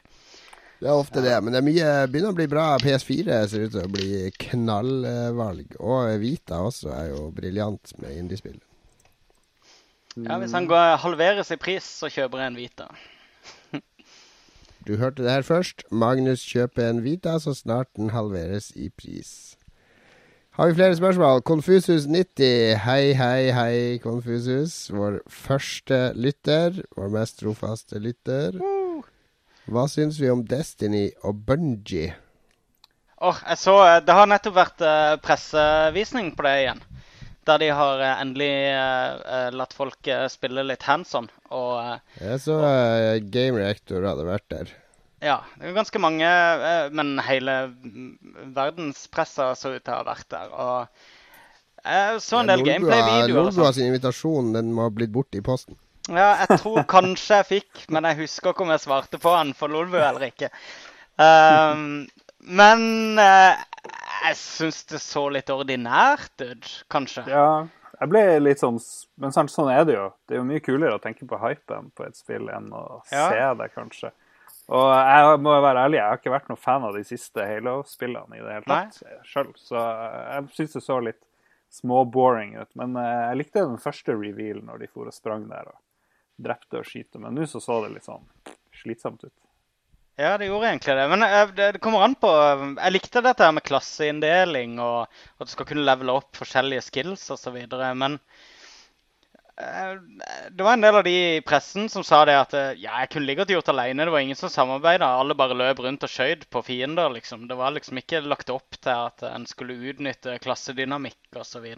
Det 0.81 0.91
er 0.91 0.99
ofte 0.99 1.23
det, 1.23 1.35
men 1.41 1.55
det 1.55 1.61
er 1.61 1.65
mye, 1.65 1.91
begynner 2.11 2.35
å 2.35 2.37
bli 2.37 2.47
bra. 2.51 2.67
PS4 2.83 3.39
ser 3.49 3.67
ut 3.67 3.73
til 3.73 3.87
å 3.87 3.93
bli 3.93 4.29
knallvalg. 4.51 5.77
Og 5.81 6.11
Vita 6.21 6.61
også 6.67 6.91
er 6.93 7.11
jo 7.15 7.29
briljant 7.35 7.95
med 8.03 8.19
indiespill. 8.19 8.59
Ja, 10.15 10.37
Hvis 10.39 10.53
han 10.55 10.69
går 10.71 10.99
halveres 11.03 11.51
i 11.55 11.59
pris, 11.59 11.87
så 12.03 12.11
kjøper 12.13 12.43
jeg 12.43 12.53
en 12.53 12.61
Vita. 12.61 12.89
Du 14.85 14.99
hørte 15.01 15.25
det 15.25 15.33
her 15.33 15.47
først. 15.47 15.87
Magnus 15.89 16.43
kjøper 16.45 16.91
en 16.91 16.99
Vita 17.07 17.39
så 17.41 17.55
snart 17.57 17.89
den 17.97 18.11
halveres 18.13 18.67
i 18.77 18.91
pris. 18.93 19.55
Har 20.55 20.69
vi 20.71 20.75
flere 20.79 20.95
spørsmål? 20.95 21.41
Konfusus90. 21.51 22.77
Hei, 22.79 23.13
hei, 23.19 23.51
hei, 23.51 23.79
Konfusus. 23.99 24.87
Vår 24.95 25.17
første 25.27 26.13
lytter. 26.15 26.77
Vår 26.95 27.09
mest 27.11 27.41
trofaste 27.41 27.99
lytter. 27.99 28.61
Hva 29.67 29.85
syns 29.91 30.21
vi 30.23 30.31
om 30.31 30.45
Destiny 30.47 31.09
og 31.27 31.41
Bungie? 31.49 32.13
Åh, 33.19 33.41
jeg 33.49 33.59
så, 33.65 33.75
eh, 33.83 33.99
Det 34.07 34.15
har 34.15 34.31
nettopp 34.31 34.55
vært 34.55 34.87
eh, 34.87 35.17
pressevisning 35.27 36.31
på 36.37 36.47
det 36.47 36.55
igjen. 36.61 36.85
Der 37.51 37.59
de 37.59 37.73
har 37.75 37.99
eh, 37.99 38.23
endelig 38.23 38.55
eh, 38.71 39.51
latt 39.59 39.75
folk 39.75 40.15
spille 40.31 40.63
litt 40.63 40.87
hands 40.87 41.19
on. 41.19 41.27
Og 41.51 41.73
uh, 41.83 41.99
Jeg 42.21 42.39
så 42.47 42.63
uh, 42.63 43.19
Game 43.27 43.59
Reactor 43.59 44.07
hadde 44.07 44.31
vært 44.31 44.51
der. 44.55 44.71
Ja, 45.25 45.39
det 45.59 45.71
er 45.71 45.77
ganske 45.77 46.01
mange 46.03 46.29
eh, 46.29 46.91
Men 46.93 47.15
hele 47.25 47.55
verdenspressa 48.55 49.51
så 49.59 49.75
ut 49.75 49.85
til 49.85 49.95
å 49.95 50.01
ha 50.03 50.07
vært 50.07 50.29
der. 50.35 50.53
Og 50.53 51.85
jeg 51.85 52.21
så 52.25 52.41
en 52.41 52.51
del 52.53 52.65
gameplay-videoer. 52.65 53.49
Nordbua 53.51 53.73
sin 53.77 53.91
invitasjon 53.91 54.53
den 54.57 54.73
må 54.77 54.87
ha 54.87 54.93
blitt 54.95 55.13
borte 55.15 55.41
i 55.41 55.45
posten. 55.45 55.77
Ja, 56.09 56.35
jeg 56.45 56.59
tror 56.61 56.83
kanskje 56.89 57.39
jeg 57.41 57.49
fikk, 57.49 57.85
men 57.93 58.05
jeg 58.09 58.25
husker 58.25 58.53
ikke 58.53 58.65
om 58.67 58.73
jeg 58.75 58.83
svarte 58.85 59.21
på 59.21 59.33
han 59.33 59.55
for 59.57 59.73
Lolbu 59.73 59.97
eller 59.97 60.27
ikke. 60.29 60.51
Um, 61.17 62.05
men 62.45 62.83
uh, 63.17 63.57
jeg 64.27 64.37
syns 64.41 64.83
det 64.91 65.01
så 65.01 65.27
litt 65.33 65.53
ordinært 65.53 66.45
ut, 66.45 66.69
kanskje. 66.93 67.25
Ja, 67.31 67.65
jeg 68.01 68.11
ble 68.11 68.23
litt 68.43 68.61
sånn 68.61 68.81
Men 69.23 69.33
sant, 69.33 69.53
sånn 69.55 69.71
er 69.73 69.85
det 69.89 69.95
jo. 69.97 70.09
Det 70.27 70.37
er 70.37 70.43
jo 70.43 70.49
mye 70.49 70.65
kulere 70.65 70.99
å 70.99 71.03
tenke 71.03 71.29
på 71.31 71.39
hypen 71.41 71.89
på 71.97 72.05
et 72.09 72.19
spill 72.19 72.51
enn 72.53 72.69
å 72.75 72.85
Ja. 73.13 73.29
se 73.31 73.47
det, 73.63 73.71
kanskje. 73.77 74.11
Og 74.73 74.89
jeg 74.89 75.41
må 75.45 75.55
være 75.61 75.85
ærlig, 75.85 75.99
jeg 76.01 76.09
har 76.09 76.20
ikke 76.20 76.32
vært 76.32 76.49
noen 76.49 76.62
fan 76.62 76.86
av 76.89 76.97
de 76.97 77.05
siste 77.05 77.45
Halo-spillene 77.45 78.39
i 78.39 78.43
det 78.45 78.55
hele 78.55 78.69
tatt 78.69 79.01
sjøl, 79.28 79.51
så 79.61 79.82
jeg 79.82 80.47
syns 80.57 80.77
det 80.78 80.85
så 80.86 80.99
litt 81.05 81.20
små-boring 81.74 82.55
ut. 82.57 82.70
Men 82.81 82.97
eh, 83.01 83.23
jeg 83.28 83.41
likte 83.43 83.66
den 83.66 83.81
første 83.82 84.16
revealen 84.16 84.65
når 84.70 84.85
de 84.85 84.91
for 84.93 85.11
og 85.11 85.16
sprang 85.16 85.49
der 85.51 85.69
og 85.69 85.81
drepte 86.45 86.81
og 86.81 86.89
skyte, 86.89 87.20
men 87.23 87.36
nå 87.36 87.47
så 87.51 87.61
så 87.62 87.82
det 87.85 87.97
litt 87.97 88.09
sånn 88.09 88.24
slitsomt 88.81 89.27
ut. 89.27 89.35
Ja, 90.16 90.36
det 90.39 90.47
gjorde 90.47 90.69
egentlig 90.70 90.95
det. 90.95 91.07
Men 91.11 91.27
eh, 91.27 91.55
det, 91.57 91.81
kommer 91.82 92.05
an 92.07 92.15
på 92.15 92.31
eh, 92.31 92.65
Jeg 92.78 92.95
likte 92.95 93.23
dette 93.24 93.47
her 93.47 93.55
med 93.55 93.66
klasseinndeling 93.66 94.77
og 94.82 95.09
at 95.11 95.49
du 95.49 95.53
skal 95.53 95.66
kunne 95.66 95.86
levele 95.86 96.15
opp 96.15 96.39
forskjellige 96.39 96.85
skills 96.86 97.27
osv. 97.35 97.57
Men 97.99 98.20
eh, 98.20 98.45
det 99.57 100.65
var 100.67 100.73
en 100.73 100.83
del 100.83 100.97
av 100.99 101.05
de 101.07 101.13
i 101.15 101.43
pressen 101.47 101.87
som 101.89 102.03
sa 102.03 102.25
det 102.27 102.35
at 102.35 102.55
eh, 102.59 102.73
ja, 102.83 102.97
jeg 103.05 103.13
kunne 103.13 103.29
like 103.29 103.39
godt 103.45 103.53
gjort 103.55 103.69
alene. 103.71 104.07
Det 104.07 104.15
var 104.15 104.25
ingen 104.25 104.39
som 104.39 104.51
samarbeida. 104.51 105.07
Alle 105.21 105.37
bare 105.39 105.55
løp 105.55 105.83
rundt 105.85 106.03
og 106.07 106.11
skjøt 106.11 106.49
på 106.51 106.63
fiender, 106.67 107.13
liksom. 107.15 107.47
Det 107.51 107.59
var 107.59 107.77
liksom 107.77 108.01
ikke 108.03 108.25
lagt 108.27 108.51
opp 108.51 108.81
til 108.81 108.91
at 108.95 109.23
en 109.31 109.47
skulle 109.47 109.77
utnytte 109.93 110.41
klassedynamikk 110.43 111.39
osv. 111.39 111.69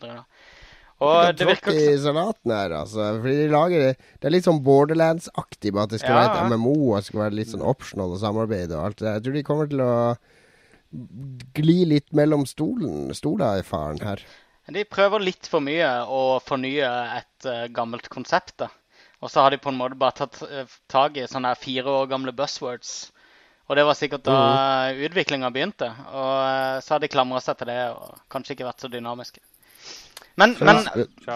Og 1.05 1.37
det 1.37 1.45
virker 1.51 1.77
ikke 1.77 1.93
i 1.99 2.01
salaten 2.01 2.55
her, 2.57 2.73
altså. 2.79 3.11
Fordi 3.21 3.37
de 3.43 3.51
lager 3.53 3.85
det 3.85 3.93
Det 3.99 4.31
er 4.31 4.35
litt 4.39 4.49
sånn 4.49 4.63
Borderlands-aktig, 4.65 5.75
bare 5.77 5.91
at 5.91 5.93
det 5.93 6.01
skal 6.01 6.17
Ja. 6.17 6.23
være 6.23 6.47
et 6.47 6.57
MMO 6.57 6.73
og 6.95 6.97
det 6.97 7.05
skal 7.11 7.21
være 7.27 7.37
litt 7.37 7.53
sånn 7.53 7.67
optional 7.75 8.17
og 8.17 8.23
samarbeid 8.25 8.73
og 8.73 8.85
alt 8.87 8.97
det 9.03 9.05
der. 9.05 9.19
Jeg 9.21 9.27
tror 9.27 9.37
de 9.37 9.47
kommer 9.51 9.69
til 9.69 9.85
å 9.85 10.17
gli 11.53 11.85
litt 11.85 12.09
mellom 12.17 12.47
stolen, 12.49 13.13
stoler 13.13 13.61
i 13.61 13.67
faren 13.67 14.01
her. 14.01 14.23
De 14.75 14.83
prøver 14.89 15.23
litt 15.23 15.47
for 15.51 15.63
mye 15.63 15.89
å 16.11 16.39
fornye 16.43 16.89
et 17.19 17.47
uh, 17.47 17.67
gammelt 17.75 18.09
konsept. 18.13 18.57
da. 18.65 18.71
Og 19.23 19.31
så 19.31 19.45
har 19.45 19.55
de 19.55 19.61
på 19.63 19.71
en 19.71 19.79
måte 19.79 19.99
bare 19.99 20.19
tatt 20.25 20.41
uh, 20.43 20.65
tak 20.91 21.21
i 21.21 21.29
sånne 21.31 21.55
fire 21.61 22.01
år 22.01 22.11
gamle 22.11 22.35
buzzwords. 22.37 23.13
Og 23.67 23.79
det 23.79 23.85
var 23.87 23.99
sikkert 23.99 24.27
da 24.27 24.37
mm. 24.39 25.05
utviklinga 25.09 25.51
begynte. 25.55 25.91
Og 26.11 26.33
uh, 26.43 26.79
så 26.83 26.97
har 26.97 27.03
de 27.03 27.13
klamra 27.13 27.43
seg 27.43 27.59
til 27.61 27.71
det 27.71 27.81
og 27.95 28.19
kanskje 28.33 28.57
ikke 28.57 28.69
vært 28.69 28.85
så 28.85 28.91
dynamiske. 28.91 29.43
Men, 30.37 30.53
men 30.61 30.83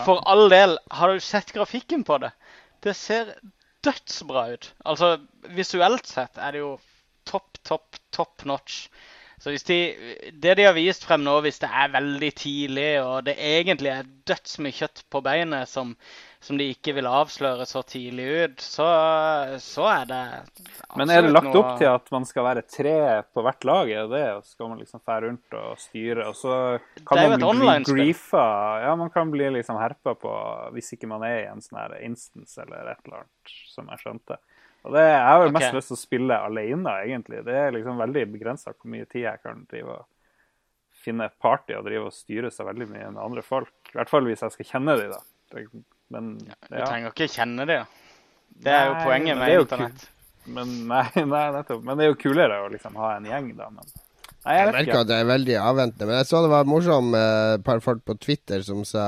for 0.04 0.20
all 0.28 0.50
del, 0.52 0.76
har 0.92 1.14
du 1.14 1.24
sett 1.24 1.54
grafikken 1.56 2.02
på 2.04 2.18
det? 2.20 2.34
Det 2.84 2.92
ser 2.96 3.32
dødsbra 3.84 4.44
ut. 4.52 4.68
Altså 4.84 5.14
visuelt 5.56 6.08
sett 6.08 6.36
er 6.36 6.52
det 6.52 6.62
jo 6.62 6.74
topp, 7.28 7.60
topp, 7.64 8.00
topp 8.12 8.44
notch. 8.48 8.82
Så 9.40 9.54
de, 9.64 9.76
det 10.36 10.52
de 10.58 10.64
har 10.66 10.74
vist 10.76 11.06
frem 11.08 11.22
nå, 11.24 11.38
hvis 11.40 11.62
det 11.62 11.68
er 11.72 11.92
veldig 11.94 12.28
tidlig, 12.36 12.90
og 13.00 13.22
det 13.24 13.38
egentlig 13.40 13.88
er 13.88 14.08
dødsmye 14.28 14.74
kjøtt 14.76 15.00
på 15.08 15.22
beinet 15.24 15.70
som, 15.70 15.94
som 16.44 16.58
de 16.60 16.66
ikke 16.74 16.92
vil 16.98 17.08
avsløre 17.08 17.64
så 17.68 17.80
tidlig 17.88 18.26
ut, 18.42 18.60
så, 18.60 18.88
så 19.64 19.86
er 19.94 20.04
det 20.10 20.20
Men 21.00 21.14
er 21.14 21.24
det 21.24 21.32
lagt 21.32 21.48
noe- 21.48 21.62
opp 21.62 21.72
til 21.80 21.88
at 21.88 22.12
man 22.12 22.28
skal 22.28 22.46
være 22.50 22.66
tre 22.68 22.94
på 23.32 23.46
hvert 23.46 23.64
lag? 23.70 23.94
Er 24.02 24.12
det? 24.12 24.22
Og 24.36 24.44
skal 24.44 24.72
man 24.74 24.84
liksom 24.84 25.00
fære 25.08 25.24
rundt 25.30 25.56
og 25.62 25.80
styre, 25.86 26.28
og 26.28 26.36
så 26.36 26.60
kan 27.08 27.32
man 27.40 27.40
bli 27.64 27.94
griefa 27.94 28.44
Ja, 28.84 28.92
man 29.00 29.08
kan 29.14 29.32
bli 29.32 29.48
liksom 29.56 29.80
herpa 29.80 30.18
på 30.20 30.36
hvis 30.76 30.92
ikke 30.98 31.08
man 31.08 31.24
er 31.24 31.46
i 31.46 31.50
en 31.54 31.64
sånn 31.64 31.80
her 31.80 31.96
instance 32.04 32.60
eller 32.60 32.92
et 32.92 33.00
eller 33.08 33.22
annet, 33.24 33.58
som 33.72 33.88
jeg 33.88 34.04
skjønte. 34.04 34.36
Og 34.86 34.94
det 34.96 35.02
Jeg 35.04 35.24
har 35.26 35.42
jo 35.44 35.50
mest 35.52 35.66
okay. 35.66 35.76
lyst 35.76 35.90
til 35.92 35.98
å 35.98 36.00
spille 36.00 36.38
alene, 36.46 36.94
egentlig. 37.04 37.42
Det 37.44 37.56
er 37.62 37.74
liksom 37.76 38.00
veldig 38.00 38.24
begrensa 38.32 38.72
hvor 38.72 38.92
mye 38.92 39.08
tid 39.10 39.26
jeg 39.26 39.42
kan 39.44 39.64
drive 39.70 39.98
og 39.98 40.06
finne 41.00 41.28
et 41.28 41.36
party 41.40 41.76
og 41.76 41.86
drive 41.86 42.08
og 42.08 42.16
styre 42.16 42.50
seg 42.52 42.68
veldig 42.68 42.88
mye 42.90 43.08
med 43.12 43.22
andre 43.22 43.44
folk. 43.44 43.74
I 43.92 43.98
hvert 43.98 44.12
fall 44.12 44.28
hvis 44.28 44.44
jeg 44.44 44.56
skal 44.56 44.70
kjenne 44.74 44.96
de, 45.00 45.08
da. 45.12 45.20
Men, 46.12 46.32
ja. 46.46 46.56
Du 46.66 46.76
trenger 46.78 47.12
ikke 47.12 47.30
kjenne 47.30 47.66
det. 47.68 47.80
Det 48.60 48.72
er 48.74 48.88
jo 48.88 48.94
Nei, 48.96 49.04
poenget 49.06 49.38
med 49.38 49.46
det 49.46 49.52
er 49.52 49.58
jo 49.60 49.66
internett. 49.66 50.06
Men 50.50 50.76
nei, 50.92 51.06
nei, 51.16 51.46
nettopp. 51.56 51.82
Men 51.86 51.98
det 51.98 52.06
er 52.06 52.12
jo 52.12 52.20
kulere 52.20 52.62
å 52.64 52.70
liksom 52.72 52.96
ha 53.00 53.14
en 53.16 53.28
gjeng, 53.28 53.50
da. 53.58 53.68
Men 53.72 53.84
nei, 53.84 54.54
jeg 54.56 54.60
Jeg 54.60 54.70
merker 54.72 54.86
ikke. 54.86 55.02
at 55.04 55.10
det 55.10 55.18
er 55.18 55.28
veldig 55.30 55.58
avventende. 55.62 56.08
Men 56.10 56.20
jeg 56.20 56.30
så 56.30 56.44
det 56.44 56.52
var 56.52 56.70
morsomt 56.70 57.12
med 57.14 57.58
et 57.58 57.66
par 57.66 57.84
folk 57.84 58.04
på 58.08 58.16
Twitter 58.20 58.64
som 58.66 58.84
sa 58.88 59.06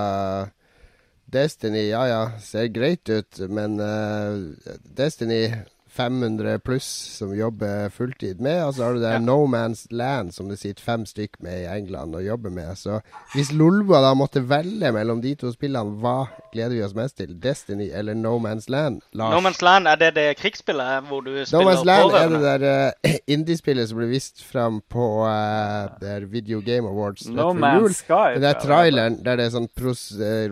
Destiny, 1.32 1.86
ja 1.88 2.02
ja, 2.08 2.22
ser 2.44 2.68
greit 2.68 3.08
ut, 3.08 3.38
men 3.48 3.78
uh, 3.80 4.76
Destiny 4.96 5.46
500 5.92 6.58
pluss 6.64 6.86
som 7.18 7.34
jobber 7.36 7.90
fulltid 7.92 8.40
med. 8.40 8.64
Og 8.66 8.74
så 8.74 8.84
har 8.86 8.94
du 8.94 9.00
det 9.02 9.12
Ja. 9.12 9.18
No 9.18 9.46
Man's 9.46 9.86
Land 9.90 10.32
som 10.34 10.48
det 10.48 10.58
sitter 10.58 10.82
fem 10.82 11.04
stykk 11.06 11.40
med 11.40 11.62
i 11.62 11.66
England 11.66 12.14
og 12.14 12.24
jobber 12.24 12.50
med. 12.50 12.76
Så 12.78 13.00
hvis 13.34 13.52
Lolbua 13.52 14.00
da 14.02 14.14
måtte 14.14 14.42
velge 14.48 14.92
mellom 14.92 15.20
de 15.22 15.34
to 15.34 15.52
spillene, 15.52 15.98
hva 16.00 16.26
gleder 16.52 16.76
vi 16.76 16.82
oss 16.82 16.94
mest 16.94 17.16
til? 17.16 17.34
Destiny 17.42 17.90
eller 17.92 18.14
No 18.14 18.38
Man's 18.38 18.70
Land? 18.70 19.02
Lars? 19.12 19.34
No 19.34 19.40
Man's 19.48 19.62
Land, 19.62 19.88
er 19.88 19.96
det 19.96 20.14
det 20.14 20.26
krigsspillet 20.40 21.08
hvor 21.08 21.20
du 21.20 21.44
spiller? 21.44 21.64
No 21.64 21.70
Man's 21.70 21.84
Land 21.84 22.12
er 22.12 22.28
det 22.28 22.42
der 22.42 22.92
uh, 23.04 23.14
indiespillet 23.36 23.88
som 23.88 23.98
ble 23.98 24.08
vist 24.12 24.42
fram 24.44 24.80
på 24.90 25.06
uh, 25.26 25.92
der 26.00 26.26
Video 26.30 26.60
Game 26.60 26.88
Awards 26.88 27.26
rett 27.26 27.36
No 27.36 27.52
før 27.52 27.60
Man's 27.60 27.80
jul. 27.80 27.94
Sky. 27.94 28.34
Den 28.34 28.42
der 28.42 28.52
tror 28.52 28.60
det 28.60 28.68
traileren 28.68 29.20
der 29.24 29.36
det 29.36 29.46
er 29.46 29.54
sånn 29.56 29.68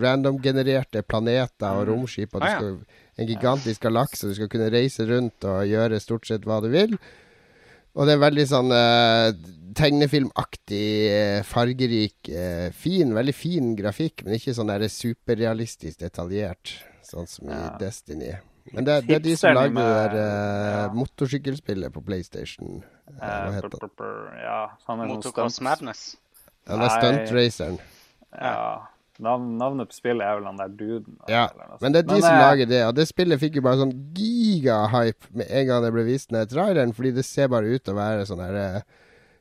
random 0.01 0.41
genererte 0.41 1.01
randomgenererte 1.01 1.03
planeter 1.03 1.79
og 1.81 1.89
romskip, 1.89 2.35
og 2.35 2.41
du 2.41 2.47
Ah, 2.47 2.57
skal, 2.57 2.79
en 3.21 3.29
gigantisk 3.29 3.85
galakse, 3.85 4.31
du 4.31 4.37
skal 4.37 4.51
kunne 4.53 4.71
reise 4.73 5.07
rundt 5.09 5.45
og 5.49 5.65
gjøre 5.69 6.01
stort 6.03 6.29
sett 6.31 6.47
hva 6.49 6.61
du 6.65 6.71
vil. 6.73 6.97
Og 7.99 8.07
det 8.07 8.15
er 8.15 8.23
veldig 8.23 8.45
sånn 8.47 8.71
eh, 8.73 9.33
tegnefilmaktig, 9.77 10.85
eh, 11.11 11.41
fargerik, 11.47 12.31
eh, 12.31 12.69
fin, 12.77 13.15
veldig 13.17 13.35
fin 13.35 13.75
grafikk, 13.79 14.25
men 14.25 14.39
ikke 14.39 14.55
sånn 14.57 14.71
der 14.71 14.87
superrealistisk 14.91 15.99
detaljert, 16.05 16.77
sånn 17.07 17.29
som 17.31 17.51
i 17.51 17.59
Ja. 17.59 17.75
Destiny. 17.81 18.39
Men 18.71 18.87
det, 18.87 19.01
det 19.09 19.17
er 19.17 19.23
de 19.25 19.35
som 19.41 19.57
lagde 19.57 19.75
det 19.83 19.99
der 19.99 20.17
eh, 20.21 20.79
ja. 20.79 20.89
motorsykkelspillet 20.95 21.93
på 21.93 22.03
PlayStation. 22.07 22.83
Eh, 22.85 23.01
Eh, 23.11 23.27
hva 23.27 23.53
heter 23.57 23.73
det? 23.75 23.89
det? 23.99 25.09
Motocross 25.11 25.61
Madness. 25.61 26.17
Ja, 26.69 26.77
det 26.77 26.87
er 26.87 26.93
stunt. 26.95 27.27
Stuntraceren. 27.27 27.79
Ja. 28.31 28.87
Navn, 29.21 29.51
navnet 29.61 29.91
på 29.91 29.99
spillet 29.99 30.25
er 30.25 30.39
vel 30.39 30.47
han 30.49 30.61
der 30.61 30.73
duden. 30.73 31.19
Ja, 31.29 31.45
men 31.83 31.93
det 31.93 32.03
er 32.03 32.09
de 32.09 32.15
de 32.17 32.23
som 32.25 32.33
eh, 32.35 32.41
lager 32.41 32.71
det, 32.71 32.81
og 32.87 32.95
det 32.97 33.07
spillet 33.11 33.43
fikk 33.43 33.59
jo 33.61 33.65
bare 33.67 33.83
sånn 33.83 33.93
gigahype 34.17 35.29
med 35.37 35.51
en 35.51 35.69
gang 35.69 35.85
det 35.85 35.93
ble 35.95 36.07
vist 36.09 36.33
ned 36.33 36.49
traileren, 36.53 36.95
fordi 36.97 37.13
det 37.19 37.27
ser 37.29 37.53
bare 37.53 37.69
ut 37.69 37.85
til 37.85 37.95
å 37.95 38.01
være 38.01 38.27
sånn 38.31 38.43
her 38.45 38.59
eh, 38.63 38.83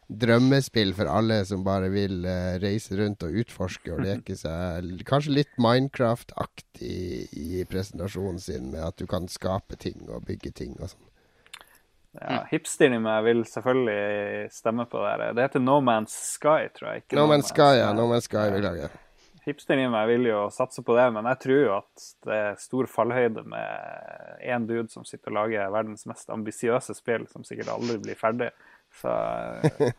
drømmespill 0.09 0.95
for 0.97 1.09
alle 1.11 1.43
som 1.45 1.63
bare 1.63 1.91
vil 1.93 2.23
eh, 2.25 2.57
reise 2.63 2.97
rundt 2.97 3.23
og 3.23 3.35
utforske 3.43 3.93
og 3.93 4.03
leke 4.03 4.35
seg. 4.43 4.89
Kanskje 5.07 5.35
litt 5.37 5.53
Minecraft-aktig 5.61 7.29
i 7.39 7.63
presentasjonen 7.69 8.41
sin, 8.41 8.71
med 8.73 8.83
at 8.87 8.97
du 8.99 9.05
kan 9.09 9.29
skape 9.31 9.77
ting 9.79 10.09
og 10.09 10.25
bygge 10.27 10.51
ting 10.59 10.75
og 10.79 10.91
sånn. 10.91 11.05
Ja, 12.19 12.39
Hipsteren 12.49 12.95
i 12.97 12.99
meg 13.03 13.21
vil 13.27 13.43
selvfølgelig 13.45 14.47
stemme 14.51 14.87
på 14.89 14.97
det. 15.05 15.27
Det 15.37 15.43
heter 15.45 15.61
No 15.61 15.77
Man's 15.77 16.15
Sky, 16.33 16.65
tror 16.73 16.95
jeg. 16.95 17.03
ikke 17.03 17.19
No 17.19 17.27
Man's 17.29 17.51
Sky, 17.53 17.75
ja. 17.77 17.91
No 17.93 18.07
Man's 18.09 18.25
Sky, 18.25 18.49
beklager. 18.55 18.95
Hipsteren 19.45 19.85
i 19.85 19.91
meg 19.91 20.09
vil 20.11 20.27
jo 20.29 20.39
satse 20.53 20.83
på 20.85 20.95
det, 20.97 21.07
men 21.15 21.27
jeg 21.31 21.41
tror 21.45 21.61
jo 21.61 21.75
at 21.77 22.07
det 22.27 22.39
er 22.39 22.59
stor 22.61 22.89
fallhøyde 22.91 23.45
med 23.49 24.43
én 24.43 24.67
dude 24.69 24.89
som 24.91 25.05
sitter 25.07 25.31
og 25.33 25.39
lager 25.39 25.71
verdens 25.73 26.05
mest 26.09 26.29
ambisiøse 26.33 26.95
spill, 26.97 27.27
som 27.31 27.45
sikkert 27.47 27.71
aldri 27.75 27.99
blir 28.03 28.19
ferdig. 28.19 28.51
Så 28.99 29.11
jeg, 29.63 29.91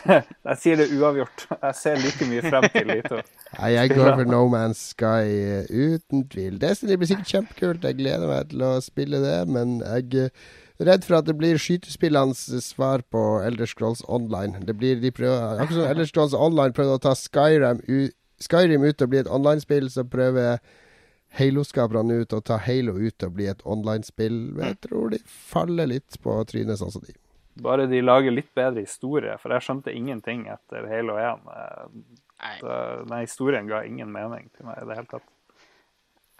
jeg 0.48 0.58
sier 0.62 0.78
det 0.78 0.86
uavgjort. 0.94 1.46
Jeg 1.50 1.76
ser 1.76 1.98
like 2.00 2.28
mye 2.30 2.44
frem 2.44 2.68
til 2.72 2.92
de 2.92 2.98
to. 3.08 3.22
Nei, 3.56 3.72
jeg 3.74 3.90
går 3.96 4.12
for 4.12 4.30
No 4.30 4.44
Man's 4.52 4.84
Sky 4.92 5.32
eh, 5.34 5.72
uten 5.72 6.22
tvil. 6.30 6.60
Destiny 6.62 6.96
blir 6.96 7.10
sikkert 7.10 7.32
kjempekult. 7.32 7.88
Jeg 7.88 7.98
gleder 7.98 8.30
meg 8.30 8.52
til 8.52 8.62
å 8.64 8.76
spille 8.84 9.20
det, 9.24 9.40
men 9.50 9.80
jeg 9.82 10.28
er 10.28 10.86
redd 10.86 11.06
for 11.08 11.18
at 11.18 11.28
det 11.28 11.36
blir 11.38 11.60
skytespillenes 11.60 12.46
svar 12.64 13.04
på 13.12 13.24
Elder 13.44 13.68
Scrolls 13.68 14.04
Online. 14.08 14.62
Det 14.68 14.76
blir 14.78 15.02
de 15.02 15.12
prøver, 15.14 15.58
Akkurat 15.58 15.80
som 15.80 15.90
Elder 15.90 16.08
Scrolls 16.08 16.36
Online 16.36 16.76
prøvde 16.76 16.98
å 17.00 17.04
ta 17.08 17.16
Skyrim, 17.18 17.82
u, 17.88 18.06
Skyrim 18.42 18.84
ut 18.84 19.02
og 19.02 19.12
bli 19.12 19.22
et 19.22 19.30
online-spill, 19.32 19.88
så 19.92 20.04
prøver 20.08 20.58
Halo-skaperne 21.36 22.22
ut 22.22 22.34
å 22.36 22.40
ta 22.44 22.58
Halo 22.62 22.96
ut 22.96 23.24
og 23.26 23.36
bli 23.36 23.48
et 23.50 23.62
online-spill. 23.64 24.40
Jeg 24.60 24.78
tror 24.84 25.14
de 25.14 25.20
faller 25.26 25.90
litt 25.90 26.18
på 26.22 26.36
trynet, 26.48 26.80
sånn 26.80 26.94
som 26.94 27.04
de. 27.04 27.16
Bare 27.64 27.86
de 27.88 28.02
lager 28.04 28.34
litt 28.34 28.52
bedre 28.56 28.84
historie, 28.84 29.36
for 29.40 29.54
jeg 29.54 29.64
skjønte 29.64 29.94
ingenting 29.96 30.44
etter 30.52 30.88
Halo 30.90 31.16
1. 31.20 31.46
Eh, 31.56 31.86
Nei. 32.42 32.56
så 32.60 32.74
Den 33.08 33.22
historien 33.24 33.68
ga 33.70 33.82
ingen 33.84 34.12
mening 34.12 34.50
til 34.56 34.68
meg 34.68 34.82
i 34.82 34.88
det 34.88 34.98
hele 34.98 35.12
tatt. 35.14 35.28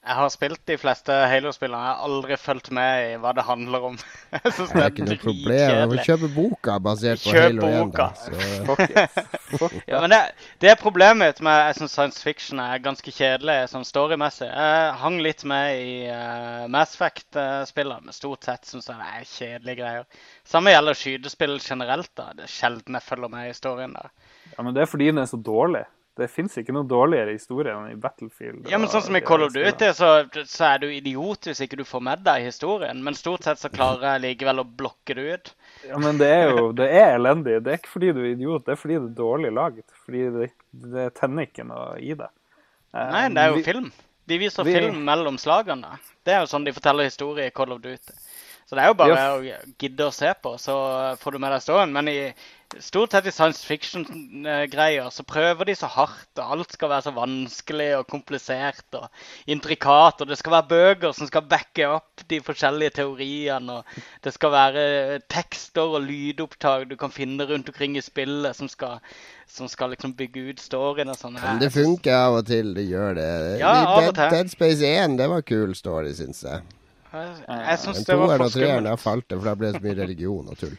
Jeg 0.07 0.15
har 0.15 0.29
spilt 0.31 0.61
de 0.71 0.77
fleste 0.79 1.15
Halo-spillene. 1.27 1.79
Jeg 1.83 1.95
har 1.97 2.03
aldri 2.07 2.37
fulgt 2.39 2.69
med 2.75 3.07
i 3.09 3.15
hva 3.19 3.33
det 3.35 3.43
handler 3.43 3.87
om. 3.89 3.97
Jeg 4.37 4.53
synes 4.53 4.71
Det 4.71 4.83
er 4.85 4.93
ikke 4.93 5.07
noe 5.09 5.17
problem. 5.23 5.73
Du 5.91 5.97
får 5.97 6.07
kjøpe 6.07 6.29
boka 6.37 6.77
basert 6.85 7.25
på 7.25 7.33
Kjøp 7.35 7.43
Halo 7.43 7.71
1. 7.71 7.81
Boka. 7.81 8.07
Så, 8.21 8.37
Fuck 8.69 8.85
it. 8.87 9.17
Fuck 9.57 9.75
Ja, 9.91 10.03
men 10.05 10.15
det, 10.15 10.21
det 10.63 10.71
er 10.71 10.79
problemet 10.79 11.19
mitt 11.25 11.43
med 11.43 11.59
jeg 11.67 11.79
synes 11.81 11.97
science 11.97 12.23
fiction 12.23 12.63
er 12.63 12.85
ganske 12.85 13.15
kjedelig 13.17 13.57
sånn 13.73 13.89
storymessig. 13.89 14.47
Jeg 14.47 14.95
hang 15.03 15.19
litt 15.27 15.43
med 15.49 15.83
i 15.83 15.99
uh, 16.07 16.69
Mass 16.71 16.95
Effect-spillene, 16.95 18.07
men 18.07 18.15
stort 18.15 18.47
sett 18.47 18.71
syns 18.71 18.87
jeg 18.93 19.03
det 19.03 19.11
er 19.11 19.29
kjedelige 19.33 19.81
greier. 19.83 20.23
Samme 20.47 20.71
gjelder 20.71 21.03
skytespill 21.03 21.59
generelt. 21.59 22.13
da. 22.15 22.31
Det 22.39 22.47
er 22.47 22.55
sjelden 22.55 23.01
jeg 23.01 23.09
følger 23.09 23.35
med 23.35 23.49
i 23.49 23.51
historien 23.51 23.99
der. 23.99 24.15
Ja, 24.55 24.63
men 24.63 24.75
det 24.77 24.87
er 24.87 24.91
fordi 24.95 25.11
den 25.11 25.25
er 25.25 25.31
så 25.31 25.43
dårlig. 25.43 25.83
Det 26.17 26.31
fins 26.33 26.55
ikke 26.57 26.73
noe 26.73 26.87
dårligere 26.89 27.35
historie 27.37 27.75
enn 27.77 27.91
i 27.93 27.97
Battlefield. 28.01 28.71
Ja, 28.73 28.79
men 28.81 28.89
sånn 28.89 29.03
som 29.05 29.17
i 29.19 29.21
Call 29.21 29.43
of 29.45 29.53
Duty, 29.53 29.91
så, 29.93 30.09
så 30.49 30.65
er 30.71 30.79
du 30.81 30.87
idiot 30.89 31.45
hvis 31.51 31.61
ikke 31.61 31.77
du 31.77 31.85
får 31.85 32.01
med 32.07 32.23
deg 32.25 32.47
historien. 32.47 33.03
Men 33.05 33.15
stort 33.19 33.45
sett 33.45 33.61
så 33.61 33.69
klarer 33.69 34.15
jeg 34.15 34.23
likevel 34.25 34.63
å 34.63 34.65
blokke 34.65 35.13
det 35.19 35.27
ut. 35.35 35.51
Ja, 35.91 35.99
men 36.01 36.17
det 36.23 36.31
er 36.33 36.55
jo 36.57 36.71
det 36.73 36.89
er 36.89 37.19
elendig. 37.19 37.59
Det 37.67 37.75
er 37.75 37.81
ikke 37.83 37.93
fordi 37.99 38.15
du 38.17 38.23
er 38.25 38.31
idiot, 38.33 38.65
det 38.65 38.73
er 38.73 38.81
fordi 38.81 38.97
det 38.97 39.11
er 39.11 39.19
dårlig 39.21 39.53
laget. 39.59 39.85
Fordi 40.07 40.25
det, 40.39 40.49
det 40.97 41.07
tenner 41.21 41.51
ikke 41.51 41.69
noe 41.69 41.99
i 42.01 42.17
det. 42.17 42.31
Eh, 42.97 43.11
Nei, 43.13 43.27
det 43.37 43.45
er 43.45 43.53
jo 43.53 43.61
vi- 43.61 43.69
film. 43.69 43.93
De 44.27 44.39
viser 44.41 44.65
vi- 44.67 44.73
film 44.81 45.05
mellom 45.05 45.37
slagene. 45.39 45.99
Det 46.25 46.33
er 46.35 46.41
jo 46.47 46.49
sånn 46.51 46.65
de 46.67 46.73
forteller 46.75 47.05
historie 47.13 47.47
i 47.47 47.55
Call 47.55 47.77
of 47.77 47.85
Duty. 47.85 48.17
Så 48.67 48.75
det 48.75 48.83
er 48.83 48.89
jo 48.91 48.95
bare 48.99 49.15
Ja. 49.15 49.37
å 49.37 49.77
gidde 49.79 50.09
å 50.09 50.13
se 50.13 50.33
på, 50.43 50.57
så 50.59 50.75
får 51.21 51.33
du 51.33 51.39
med 51.39 51.53
deg 51.53 51.61
storyen. 51.63 51.93
Men 51.93 52.09
i, 52.09 52.33
stort 52.79 53.13
sett 53.15 53.27
i 53.27 53.33
science 53.33 53.67
fiction-greier 53.67 55.11
så 55.15 55.25
prøver 55.27 55.69
de 55.69 55.75
så 55.79 55.89
hardt, 55.91 56.31
og 56.39 56.53
alt 56.57 56.75
skal 56.75 56.91
være 56.93 57.07
så 57.07 57.13
vanskelig 57.17 57.89
og 57.99 58.07
komplisert 58.11 58.99
og 58.99 59.07
intrikat. 59.51 60.21
Og 60.21 60.31
det 60.31 60.39
skal 60.41 60.57
være 60.57 60.69
bøker 60.71 61.15
som 61.17 61.29
skal 61.31 61.47
backe 61.49 61.89
opp 61.89 62.25
de 62.31 62.41
forskjellige 62.45 62.97
teoriene. 63.01 63.79
Og 63.79 64.01
det 64.25 64.35
skal 64.35 64.55
være 64.55 64.87
tekster 65.33 65.97
og 65.97 66.07
lydopptak 66.09 66.89
du 66.91 66.97
kan 67.01 67.15
finne 67.15 67.47
rundt 67.49 67.71
omkring 67.73 67.97
i 67.97 68.05
spillet 68.05 68.57
som 68.59 68.71
skal, 68.73 68.99
som 69.51 69.71
skal 69.71 69.95
liksom 69.95 70.17
bygge 70.19 70.49
ut 70.51 70.63
storyen 70.63 71.13
og 71.13 71.21
sånn. 71.21 71.39
Men 71.43 71.63
det 71.63 71.73
funker 71.75 72.17
av 72.17 72.41
og 72.41 72.49
til. 72.51 72.75
Det 72.77 72.87
gjør 72.89 73.21
det. 73.21 73.31
Ja, 73.63 73.77
av 73.85 74.11
og 74.11 74.17
til. 74.17 74.35
Dead 74.35 74.53
Space 74.53 74.83
1, 74.83 75.21
det 75.21 75.31
var 75.33 75.47
kul 75.47 75.77
story, 75.79 76.13
syns 76.19 76.43
jeg. 76.47 76.67
Jeg, 77.17 77.79
syns 77.81 78.03
det 78.05 78.17
var 78.19 78.27
toeren 78.27 78.43
for 78.43 78.49
og 78.51 78.53
treeren, 78.53 78.85
skummelt. 78.85 78.91
da 78.91 78.97
falt 79.01 79.31
det, 79.31 79.39
for 79.39 79.49
da 79.49 79.55
ble 79.57 79.71
det 79.71 79.79
så 79.79 79.87
mye 79.87 79.99
religion 80.03 80.53
og 80.53 80.59
tull. 80.61 80.77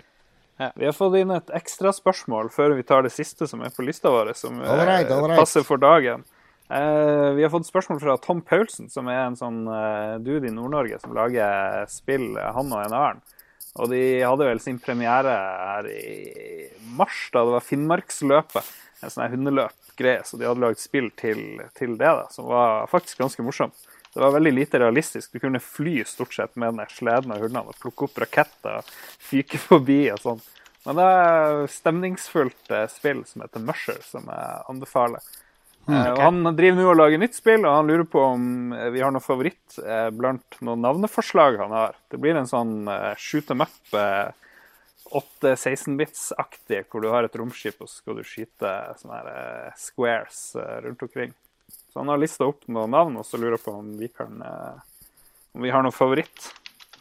Vi 0.57 0.85
har 0.85 0.95
fått 0.97 1.19
inn 1.19 1.31
et 1.35 1.51
ekstra 1.53 1.91
spørsmål 1.93 2.49
før 2.53 2.73
vi 2.79 2.85
tar 2.87 3.05
det 3.05 3.13
siste 3.13 3.45
som 3.49 3.61
er 3.61 3.73
på 3.73 3.85
lista 3.85 4.09
vår, 4.09 4.33
som 4.37 4.57
eh, 4.57 4.71
All 4.73 4.85
right, 4.87 5.11
all 5.13 5.27
right. 5.27 5.37
passer 5.37 5.65
for 5.67 5.81
dagen. 5.81 6.25
Uh, 6.67 7.31
vi 7.37 7.45
har 7.45 7.51
fått 7.53 7.69
spørsmål 7.69 8.01
fra 8.01 8.17
Tom 8.19 8.41
Paulsen, 8.43 8.89
som 8.91 9.07
er 9.07 9.21
en 9.21 9.37
sånn 9.39 9.61
uh, 9.69 10.17
dude 10.19 10.49
i 10.49 10.51
Nord-Norge 10.51 10.97
som 10.99 11.13
lager 11.15 11.85
spill, 11.91 12.33
han 12.35 12.73
og 12.73 12.81
en 12.81 12.97
annen. 12.97 13.21
Og 13.77 13.91
de 13.91 14.01
hadde 14.25 14.47
vel 14.49 14.59
sin 14.63 14.79
premiere 14.81 15.35
her 15.37 15.87
i 15.91 16.65
mars, 16.97 17.27
da 17.33 17.45
det 17.45 17.53
var 17.53 17.65
Finnmarksløpet. 17.65 18.71
En 19.05 19.13
sånn 19.13 19.29
hundeløp-greie. 19.35 20.23
Så 20.25 20.39
de 20.41 20.47
hadde 20.49 20.63
lagd 20.63 20.81
spill 20.81 21.11
til, 21.19 21.61
til 21.77 21.93
det, 21.99 22.09
da, 22.09 22.25
som 22.33 22.49
var 22.49 22.89
faktisk 22.89 23.21
ganske 23.21 23.45
morsomt. 23.45 23.77
Det 24.17 24.23
var 24.23 24.31
veldig 24.33 24.51
lite 24.57 24.79
realistisk. 24.81 25.29
Du 25.31 25.39
kunne 25.43 25.59
fly 25.61 25.99
stort 26.09 26.33
sett 26.33 26.55
med 26.57 26.73
den 26.73 26.89
sleden 26.89 27.35
av 27.35 27.43
hundene 27.43 27.61
og 27.69 27.77
plukke 27.77 28.07
opp 28.07 28.15
raketter 28.23 28.79
og 28.79 28.87
fyke 29.21 29.59
forbi 29.61 30.07
og 30.09 30.23
sånn. 30.23 30.41
Men 30.87 30.97
det 30.97 31.05
er 31.19 31.67
stemningsfullt 31.69 32.71
eh, 32.73 32.87
spill 32.89 33.21
som 33.29 33.43
heter 33.43 33.61
Musher, 33.61 33.99
som 34.07 34.25
jeg 34.25 34.63
anbefaler. 34.73 35.21
Eh, 35.85 36.09
og 36.15 36.21
Han 36.23 36.49
driver 36.57 36.81
nå 36.81 36.89
og 36.91 36.97
lager 36.97 37.21
nytt 37.21 37.37
spill, 37.37 37.61
og 37.61 37.77
han 37.77 37.91
lurer 37.91 38.07
på 38.09 38.25
om 38.33 38.73
eh, 38.75 38.89
vi 38.95 39.05
har 39.05 39.13
noe 39.13 39.23
favoritt 39.23 39.77
blant 40.17 40.59
noen 40.65 40.81
navneforslag 40.83 41.61
han 41.61 41.77
har. 41.77 41.97
Det 42.09 42.17
blir 42.23 42.39
en 42.39 42.49
sånn 42.49 42.89
shoot 43.21 43.47
them 43.51 43.61
up, 43.63 43.77
eh, 43.93 44.33
8-16-bits-aktig, 45.13 46.87
hvor 46.89 47.05
du 47.05 47.11
har 47.13 47.23
et 47.23 47.37
romskip 47.37 47.77
og 47.79 47.87
så 47.87 48.01
skal 48.01 48.17
du 48.17 48.25
skyte 48.27 48.73
sånne 48.99 49.21
her 49.21 49.77
squares 49.79 50.41
rundt 50.83 51.05
omkring. 51.05 51.37
Så 51.97 52.01
han 52.01 52.11
har 52.11 52.19
lista 52.21 52.45
opp 52.45 52.67
noen 52.69 52.91
navn, 52.93 53.15
og 53.17 53.25
så 53.25 53.39
lurer 53.41 53.55
jeg 53.55 53.63
på 53.63 53.71
om 53.73 53.87
vi 53.97 54.05
kan 54.13 54.35
eh, 54.45 54.81
om 55.57 55.63
vi 55.65 55.71
har 55.73 55.81
noen 55.81 55.95
favoritt. 55.95 56.43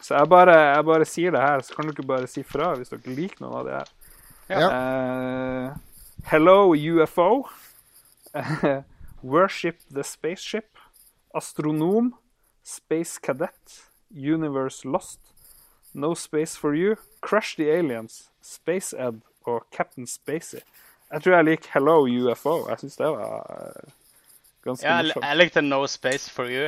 Så 0.01 0.15
jeg 0.15 0.29
bare, 0.31 0.55
jeg 0.57 0.85
bare 0.87 1.05
sier 1.05 1.35
det 1.35 1.43
her, 1.43 1.61
så 1.61 1.75
kan 1.77 1.91
dere 1.91 2.05
bare 2.09 2.29
si 2.31 2.41
fra 2.41 2.71
hvis 2.73 2.89
dere 2.89 3.13
liker 3.13 3.43
noen 3.43 3.57
av 3.59 3.67
de 3.67 3.75
her. 3.75 3.91
Ja. 4.49 4.69
Uh, 4.73 6.15
hello 6.31 6.73
UFO. 6.73 7.45
Worship 9.21 9.85
the 9.93 10.01
spaceship. 10.01 10.81
Astronom. 11.29 12.15
Space 12.65 13.21
cadet. 13.21 13.83
Universe 14.09 14.81
lost. 14.81 15.21
No 15.93 16.15
space 16.15 16.57
for 16.57 16.73
you. 16.73 16.95
Crush 17.21 17.53
the 17.61 17.69
aliens. 17.69 18.31
Space 18.41 18.97
Ed 18.97 19.21
og 19.45 19.69
Captain 19.69 20.09
Spacey. 20.09 20.65
Jeg 21.13 21.21
tror 21.21 21.37
jeg 21.37 21.49
liker 21.51 21.77
Hello 21.77 21.99
UFO. 22.09 22.63
Jeg 22.71 22.81
syns 22.81 22.97
det 22.97 23.13
var 23.13 23.45
eh, 23.61 23.93
ganske 24.67 24.85
Ja, 24.87 24.97
jeg, 24.99 25.09
morsomt. 25.09 25.25
jeg 25.29 25.39
likte 25.41 25.63
No 25.65 25.79
Space 25.89 26.31
for 26.33 26.49
You. 26.51 26.67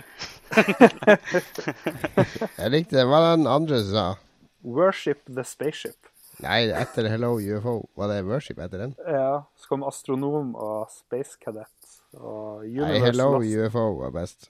Jeg 2.59 2.71
likte. 2.73 3.03
Hva 3.03 3.09
var 3.11 3.25
det 3.29 3.33
den 3.41 3.49
andre 3.51 3.81
som 3.83 3.91
sa? 3.95 4.05
Worship 4.65 5.21
the 5.29 5.43
spaceship. 5.47 6.09
Nei, 6.43 6.61
etter 6.71 7.07
Hello 7.11 7.33
UFO. 7.39 7.75
Var 7.99 8.11
det 8.13 8.21
worship 8.27 8.59
etter 8.63 8.85
den? 8.85 8.93
Ja, 9.07 9.41
så 9.59 9.71
kom 9.71 9.83
astronom 9.87 10.53
og 10.55 10.87
space 10.93 11.35
cadet 11.43 11.67
og 12.17 12.63
Nei, 12.65 12.99
Hello 13.03 13.33
Lost. 13.37 13.51
UFO 13.69 13.85
var 13.99 14.13
best. 14.15 14.49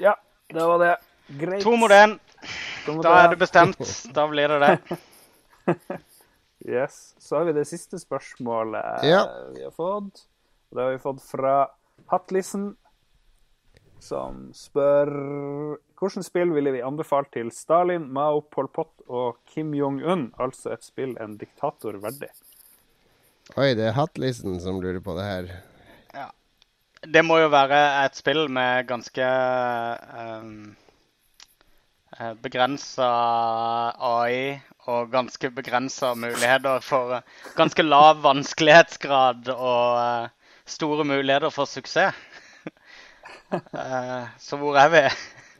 Ja, 0.00 0.14
det 0.52 0.66
var 0.70 0.78
det. 0.84 0.92
Greit. 1.40 1.64
To 1.64 1.74
mot 1.80 1.90
én. 1.90 2.18
Da 2.86 3.16
er 3.18 3.32
du 3.32 3.34
det 3.34 3.40
bestemt. 3.42 3.80
Da 4.16 4.28
blir 4.30 4.52
det 4.52 4.60
det. 4.66 5.00
Yes. 6.66 7.12
Så 7.22 7.36
har 7.36 7.44
vi 7.46 7.52
det 7.54 7.62
siste 7.68 7.98
spørsmålet 8.00 9.04
Ja. 9.06 9.20
vi 9.54 9.60
har 9.62 9.70
fått. 9.76 10.22
Og 10.70 10.78
det 10.78 10.84
har 10.84 10.94
vi 10.94 11.02
fått 11.02 11.22
fra 11.24 11.54
Hatlisen, 12.10 12.74
som 14.02 14.48
spør 14.54 15.10
Hvilket 15.96 16.26
spill 16.26 16.50
ville 16.52 16.74
vi 16.74 16.82
anbefalt 16.84 17.30
til 17.32 17.48
Stalin, 17.54 18.10
Mao, 18.12 18.42
Pol 18.52 18.68
Pot 18.68 18.92
og 19.08 19.38
Kim 19.48 19.72
Jong-un? 19.74 20.28
Altså 20.36 20.74
et 20.74 20.84
spill 20.84 21.14
en 21.22 21.38
diktator 21.40 21.96
verdig. 22.02 22.28
Oi, 23.56 23.70
det 23.78 23.88
er 23.88 23.96
Hatlisten 23.96 24.58
som 24.60 24.82
lurer 24.82 25.00
på 25.00 25.14
det 25.16 25.24
her. 25.24 25.48
Ja. 26.12 26.26
Det 27.06 27.22
må 27.24 27.38
jo 27.40 27.48
være 27.48 27.78
et 28.04 28.18
spill 28.18 28.44
med 28.52 28.84
ganske 28.90 29.30
um, 30.20 30.76
begrensa 32.44 33.08
AI 33.96 34.58
og 34.86 35.10
ganske 35.10 35.50
begrensa 35.50 36.12
muligheter 36.14 36.82
for 36.84 37.18
eh, 37.18 37.24
Ganske 37.58 37.82
lav 37.82 38.22
vanskelighetsgrad 38.24 39.50
og 39.54 39.98
eh, 40.00 40.35
store 40.66 41.04
muligheter 41.08 41.50
for 41.54 41.66
suksess. 41.70 42.14
Eh, 43.52 44.24
så 44.42 44.56
hvor 44.58 44.74
er 44.80 44.88
vi? 44.90 45.00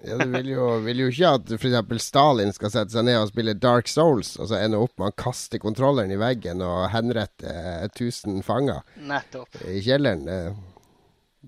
Ja, 0.07 0.17
Du 0.19 0.27
vil 0.33 0.49
jo, 0.51 0.65
vil 0.83 0.99
jo 1.05 1.07
ikke 1.13 1.29
at 1.39 1.53
f.eks. 1.55 2.03
Stalin 2.03 2.51
skal 2.53 2.73
sette 2.75 2.91
seg 2.97 3.07
ned 3.07 3.21
og 3.21 3.29
spille 3.31 3.55
Dark 3.63 3.87
Souls, 3.89 4.33
og 4.43 4.49
så 4.51 4.59
ende 4.59 4.81
opp 4.83 4.97
med 4.99 5.13
å 5.13 5.15
kaste 5.23 5.61
kontrolleren 5.63 6.11
i 6.11 6.19
veggen 6.19 6.65
og 6.67 6.89
henrette 6.93 7.47
eh, 7.47 7.85
1000 7.87 8.43
fanger 8.47 8.83
Nettopp. 9.07 9.61
i 9.71 9.79
kjelleren. 9.87 10.25
Det- 10.27 10.75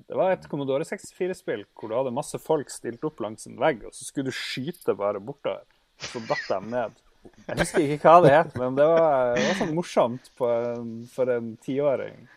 Det 0.08 0.14
var 0.16 0.30
et 0.36 0.46
Commodore 0.48 0.86
64-spill 0.86 1.64
hvor 1.74 1.90
du 1.90 1.96
hadde 1.98 2.14
masse 2.14 2.38
folk 2.38 2.70
stilt 2.70 3.02
opp 3.04 3.18
langs 3.20 3.46
en 3.50 3.58
vegg, 3.58 3.82
og 3.84 3.92
så 3.92 4.04
skulle 4.06 4.30
du 4.30 4.36
skyte 4.38 4.94
bare 4.96 5.18
bortover. 5.18 5.66
Og 5.98 6.06
så 6.12 6.22
datt 6.28 6.46
de 6.48 6.60
ned. 6.70 6.92
Jeg 7.48 7.58
husker 7.58 7.82
ikke 7.82 8.06
hva 8.06 8.20
det 8.22 8.30
het, 8.36 8.54
men 8.56 8.76
det 8.78 8.86
var, 8.86 9.34
det 9.34 9.42
var 9.48 9.58
sånn 9.58 9.74
morsomt 9.74 10.30
på 10.38 10.46
en, 10.54 10.92
for 11.10 11.28
en 11.34 11.56
tiåring. 11.66 12.28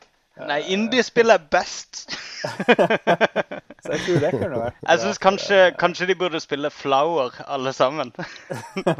Nei, 0.47 0.59
indiespill 0.73 1.29
er 1.33 1.41
best. 1.51 2.05
Så 3.81 3.91
jeg 3.95 3.99
tror 4.05 4.21
det 4.21 4.29
kunne 4.33 4.59
vært 4.61 4.77
Jeg 4.87 5.01
syns 5.03 5.19
kanskje, 5.21 5.59
kanskje 5.79 6.07
de 6.09 6.15
burde 6.17 6.39
spille 6.41 6.69
Flower, 6.73 7.35
alle 7.47 7.73
sammen. 7.73 8.13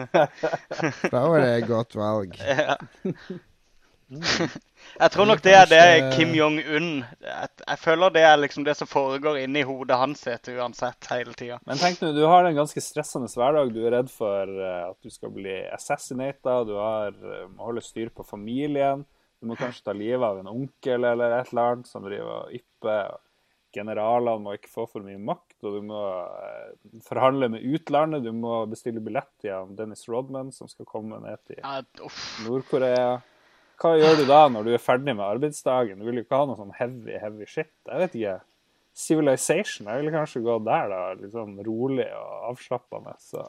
flower 1.09 1.39
er 1.39 1.55
et 1.61 1.69
godt 1.69 1.95
valg. 1.95 2.37
Ja. 4.11 4.19
Jeg 4.99 5.11
tror 5.13 5.27
nok 5.29 5.39
det 5.39 5.53
er 5.55 5.69
det 5.71 5.83
Kim 6.17 6.33
Jong-un 6.35 6.87
jeg, 6.99 7.51
jeg 7.61 7.79
føler 7.79 8.11
det 8.11 8.25
er 8.27 8.41
liksom 8.41 8.65
det 8.67 8.73
som 8.75 8.89
foregår 8.89 9.37
inni 9.39 9.61
hodet 9.63 9.95
hans 9.95 10.25
uansett 10.27 11.07
hele 11.13 11.31
tida. 11.31 11.61
Men 11.63 11.79
tenk 11.79 12.01
nå, 12.03 12.09
du 12.11 12.25
har 12.27 12.43
en 12.43 12.57
ganske 12.57 12.83
stressende 12.83 13.31
hverdag. 13.31 13.71
Du 13.71 13.79
er 13.85 13.95
redd 13.95 14.11
for 14.11 14.51
eh, 14.51 14.89
at 14.89 14.99
du 14.99 15.13
skal 15.13 15.31
bli 15.31 15.55
assassinata, 15.71 16.63
Du 16.67 16.75
har, 16.75 17.15
eh, 17.15 17.47
må 17.53 17.69
holde 17.69 17.85
styr 17.85 18.11
på 18.11 18.27
familien. 18.27 19.05
Du 19.41 19.49
må 19.49 19.57
kanskje 19.57 19.87
ta 19.87 19.93
livet 19.97 20.21
av 20.21 20.39
en 20.39 20.51
onkel 20.51 21.07
eller 21.09 21.33
et 21.39 21.49
eller 21.49 21.73
annet 21.73 21.89
som 21.89 22.05
driver 22.05 22.43
og 22.43 22.55
ypper. 22.59 23.15
Generalene 23.73 24.43
må 24.43 24.53
ikke 24.57 24.69
få 24.69 24.85
for 24.91 25.05
mye 25.05 25.17
makt, 25.17 25.55
og 25.63 25.77
du 25.77 25.87
må 25.87 26.01
eh, 26.27 26.99
forhandle 27.07 27.47
med 27.53 27.65
utlandet. 27.65 28.25
Du 28.25 28.35
må 28.35 28.59
bestille 28.69 29.01
billett 29.03 29.31
til 29.41 29.71
Dennis 29.77 30.03
Rodman, 30.11 30.51
som 30.53 30.69
skal 30.69 30.85
komme 30.89 31.21
ned 31.23 31.41
til 31.49 31.61
Nord-Korea. 32.45 33.21
Hva 33.81 33.95
gjør 33.97 34.19
du 34.19 34.25
da 34.29 34.43
når 34.51 34.67
du 34.67 34.75
er 34.75 34.83
ferdig 34.83 35.15
med 35.15 35.25
arbeidsdagen? 35.25 35.97
Du 35.97 36.05
vil 36.05 36.19
jo 36.19 36.25
ikke 36.27 36.37
ha 36.37 36.45
noe 36.45 36.59
sånn 36.59 36.75
heavy, 36.77 37.15
heavy 37.17 37.47
shit. 37.49 37.71
Jeg 37.87 38.03
vet 38.03 38.17
ikke. 38.19 38.37
Civilization. 39.01 39.87
Jeg 39.89 40.03
ville 40.03 40.13
kanskje 40.13 40.43
gå 40.45 40.59
der, 40.67 40.91
da. 40.91 40.99
Litt 41.17 41.33
sånn 41.33 41.55
rolig 41.65 42.05
og 42.13 42.51
avslappende. 42.51 43.15
Så 43.23 43.41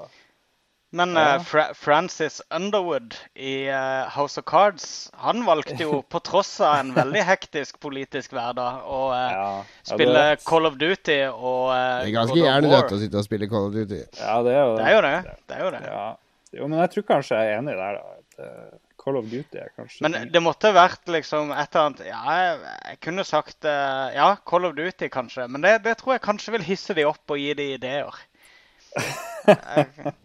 Men 0.93 1.15
Ja. 1.17 1.37
uh, 1.39 1.45
Fra 1.49 1.63
Francis 1.75 2.43
Underwood 2.53 3.15
i 3.35 3.65
uh, 3.73 4.09
House 4.13 4.37
of 4.41 4.45
Cards, 4.45 5.11
han 5.17 5.45
valgte 5.47 5.79
jo, 5.81 6.03
på 6.13 6.21
tross 6.21 6.51
av 6.61 6.75
en 6.83 6.91
veldig 6.93 7.23
hektisk 7.25 7.79
politisk 7.81 8.35
hverdag, 8.37 8.83
å 8.85 8.99
uh, 9.09 9.17
ja. 9.17 9.47
ja, 9.65 9.95
spille 9.95 10.25
det, 10.29 10.43
Call 10.45 10.69
of 10.69 10.77
Duty 10.81 11.17
og 11.33 11.71
Det 11.73 12.11
er 12.11 12.17
ganske 12.19 12.37
gjerne 12.37 12.69
hjernedødt 12.69 12.93
å 12.93 13.01
sitte 13.01 13.23
og 13.23 13.25
spille 13.25 13.49
Call 13.49 13.71
of 13.71 13.77
Duty. 13.77 14.03
ja, 14.21 14.35
det 14.45 14.53
er 14.53 14.61
jo 14.61 14.75
Det 14.77 14.85
er 14.85 14.93
jo 14.97 15.03
det. 15.07 15.15
det, 15.33 15.57
er 15.57 15.65
jo 15.65 15.71
det. 15.79 15.83
Ja. 15.89 16.05
Jo, 16.53 16.69
men 16.69 16.83
jeg 16.85 16.93
tror 16.97 17.07
kanskje 17.15 17.39
jeg 17.41 17.53
er 17.55 17.63
enig 17.63 17.77
der, 17.81 18.01
da. 18.01 18.19
At, 18.43 18.81
Call 19.03 19.17
of 19.19 19.25
Duty 19.33 19.59
er 19.59 19.71
kanskje 19.75 20.05
Men 20.05 20.29
det 20.31 20.41
måtte 20.45 20.71
vært 20.77 21.09
liksom 21.11 21.51
et 21.51 21.73
eller 21.75 21.89
annet 21.89 22.03
Ja, 22.07 22.37
jeg, 22.39 22.75
jeg 22.93 23.01
kunne 23.09 23.25
sagt 23.27 23.67
Ja, 23.67 24.29
Call 24.47 24.69
of 24.69 24.77
Duty 24.77 25.09
kanskje. 25.11 25.49
Men 25.51 25.65
det, 25.65 25.73
det 25.89 25.97
tror 25.99 26.15
jeg 26.15 26.23
kanskje 26.29 26.55
vil 26.55 26.69
hisse 26.69 26.95
de 26.95 27.09
opp 27.09 27.33
og 27.35 27.41
gi 27.41 27.51
de 27.59 27.67
ideer. 27.81 28.21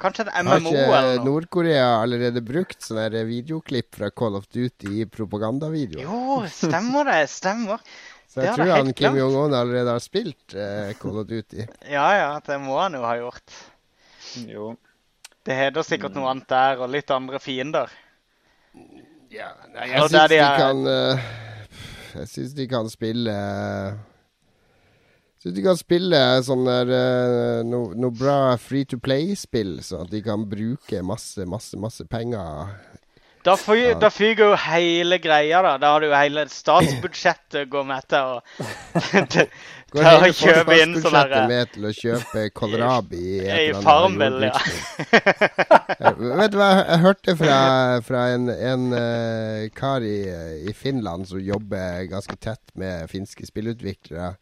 Kanskje 0.02 0.27
et 0.27 0.34
Har 0.34 0.44
MMO 0.45 0.72
ikke 0.72 0.84
eller 0.84 1.15
noe. 1.18 1.26
Nord-Korea 1.26 1.85
allerede 2.03 2.44
brukt 2.45 2.84
sånne 2.85 3.23
videoklipp 3.27 3.98
fra 3.98 4.11
Call 4.14 4.38
of 4.38 4.45
Duty 4.53 5.02
i 5.02 5.07
propagandavideoer? 5.10 6.03
Jo, 6.06 6.41
stemmer 6.53 7.07
det. 7.10 7.23
Stemmer. 7.34 7.81
Så 8.31 8.44
jeg 8.44 8.57
tror 8.57 8.73
han 8.76 8.91
Kim. 8.94 9.15
Jong-un 9.18 9.56
allerede 9.56 9.95
har 9.95 10.03
spilt 10.03 10.53
uh, 10.53 10.91
Call 11.02 11.23
of 11.23 11.30
Duty. 11.30 11.65
Ja 11.98 12.07
ja, 12.18 12.30
det 12.45 12.60
må 12.61 12.77
han 12.77 12.98
jo 12.98 13.06
ha 13.07 13.15
gjort. 13.18 13.56
Jo. 14.45 14.73
Det 15.48 15.56
heter 15.56 15.85
sikkert 15.88 16.18
noe 16.18 16.27
annet 16.34 16.49
der, 16.52 16.84
og 16.84 16.91
litt 16.91 17.10
andre 17.15 17.39
fiender. 17.39 17.94
Ja, 19.31 19.53
nei, 19.73 19.88
jeg 19.89 20.03
syns 20.03 20.14
de 20.14 20.27
de 20.31 20.44
kan 20.60 20.84
uh, 20.88 21.23
Jeg 22.14 22.30
syns 22.31 22.53
de 22.56 22.68
kan 22.72 22.88
spille 22.91 23.34
Syns 25.48 25.56
de 25.56 25.64
kan 25.64 25.78
spille 25.80 26.19
sånne 26.44 26.74
der 26.84 26.90
eh, 26.91 27.60
noe 27.64 27.95
no 27.95 28.10
bra 28.11 28.57
free 28.60 28.84
to 28.84 28.99
play-spill, 28.99 29.78
så 29.80 30.02
at 30.03 30.11
de 30.11 30.19
kan 30.26 30.44
bruke 30.44 30.99
masse, 31.07 31.45
masse, 31.48 31.78
masse 31.80 32.03
penger. 32.11 32.74
Da, 33.48 33.53
fy, 33.56 33.94
da 33.95 34.10
fyker 34.11 34.49
jo 34.49 34.56
hele 34.60 35.22
greia, 35.24 35.61
da. 35.64 35.78
Da 35.80 35.94
har 35.94 36.03
du 36.03 36.10
jo 36.10 36.18
hele 36.18 36.44
statsbudsjettet 36.52 37.69
går 37.74 37.86
med 37.88 38.10
til 38.11 38.34
å 38.34 38.41
til 39.32 39.48
til 39.88 40.03
å 40.03 40.32
kjøpe 40.36 40.76
inn 40.84 40.98
sånn 40.99 41.14
derre 41.15 41.45
med 41.48 41.69
til 41.72 41.86
å 41.88 41.91
kjøpe 41.95 42.41
kålrabi 42.52 43.22
i 43.22 43.38
et 43.38 43.45
I 43.48 43.52
eller 43.53 43.78
annet 43.78 43.86
Farmville, 43.86 44.49
ja. 44.49 46.10
Vet 46.41 46.52
du 46.52 46.57
hva, 46.60 46.68
jeg 46.82 46.99
hørte 47.06 47.38
fra, 47.40 47.61
fra 48.03 48.26
en, 48.34 48.52
en 48.52 48.84
uh, 48.91 49.64
kar 49.80 50.03
i, 50.03 50.18
i 50.68 50.76
Finland 50.76 51.32
som 51.32 51.40
jobber 51.40 52.03
ganske 52.11 52.36
tett 52.36 52.76
med 52.76 53.07
finske 53.14 53.48
spillutviklere. 53.48 54.34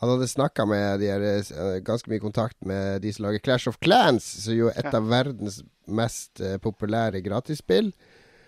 Han 0.00 0.14
hadde 0.14 0.28
snakka 0.28 0.64
med 0.64 1.02
de 1.02 1.10
her, 1.12 1.20
eh, 1.20 1.74
ganske 1.84 2.08
mye 2.08 2.22
kontakt 2.22 2.56
med 2.64 3.02
de 3.04 3.12
som 3.12 3.26
lager 3.26 3.42
Clash 3.44 3.68
of 3.68 3.76
Clans, 3.84 4.24
som 4.44 4.56
jo 4.56 4.70
er 4.70 4.78
et 4.80 4.94
av 4.96 5.10
verdens 5.10 5.60
mest 5.86 6.40
eh, 6.40 6.56
populære 6.56 7.20
gratisspill. 7.20 7.92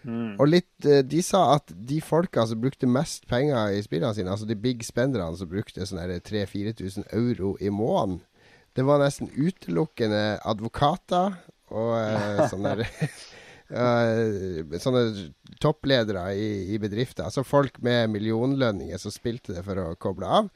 Mm. 0.02 0.40
Og 0.40 0.48
litt 0.48 0.86
eh, 0.88 1.02
De 1.04 1.20
sa 1.22 1.44
at 1.58 1.68
de 1.68 2.00
folka 2.02 2.46
som 2.48 2.60
brukte 2.62 2.88
mest 2.88 3.28
penger 3.28 3.76
i 3.76 3.84
spillene 3.84 4.16
sine, 4.16 4.32
altså 4.32 4.48
de 4.48 4.56
big 4.56 4.80
spenderne 4.86 5.36
som 5.36 5.50
brukte 5.50 5.84
sånn 5.86 6.00
her 6.00 6.16
3000-4000 6.24 7.04
euro 7.12 7.52
i 7.60 7.68
måneden, 7.68 8.22
det 8.72 8.88
var 8.88 9.02
nesten 9.02 9.28
utelukkende 9.36 10.40
advokater 10.48 11.36
og 11.68 11.94
sånne 12.52 12.78
der, 12.80 12.90
Sånne 14.82 15.04
toppledere 15.60 16.26
i, 16.36 16.48
i 16.74 16.80
bedrifter. 16.80 17.24
Altså 17.28 17.44
folk 17.44 17.78
med 17.84 18.10
millionlønninger 18.12 19.00
som 19.00 19.12
spilte 19.12 19.54
det 19.56 19.62
for 19.64 19.80
å 19.80 19.94
koble 20.00 20.28
av. 20.28 20.50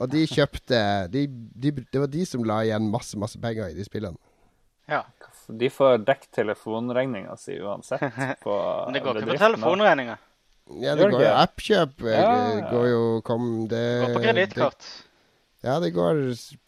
Og 0.00 0.08
de 0.08 0.22
kjøpte 0.26 0.78
de, 1.12 1.26
de, 1.28 1.70
Det 1.92 2.00
var 2.00 2.08
de 2.08 2.24
som 2.26 2.44
la 2.48 2.62
igjen 2.64 2.86
masse, 2.90 3.18
masse 3.20 3.36
penger 3.40 3.68
i 3.70 3.76
de 3.76 3.84
spillene. 3.84 4.16
Ja. 4.88 5.02
De 5.50 5.68
får 5.70 5.98
dekket 6.06 6.30
telefonregninga 6.40 7.36
si 7.38 7.58
uansett. 7.60 8.00
På 8.44 8.54
Men 8.86 8.94
det 8.96 9.02
går 9.04 9.20
ikke 9.20 9.32
på 9.34 9.38
telefonregninga. 9.42 10.16
Ja, 10.80 10.94
det 10.94 11.08
går 11.10 11.24
jo 11.24 11.34
appkjøp. 11.34 12.02
eh, 12.06 12.16
Ja, 12.16 12.32
ja. 12.60 12.70
går 12.70 12.86
jo 12.88 13.02
kom, 13.26 13.46
det, 13.68 13.80
Det 13.82 14.06
går 14.06 14.14
på 14.16 14.22
kredittkort. 14.24 14.88
Ja, 15.66 15.76
det 15.82 15.90
går 15.96 16.20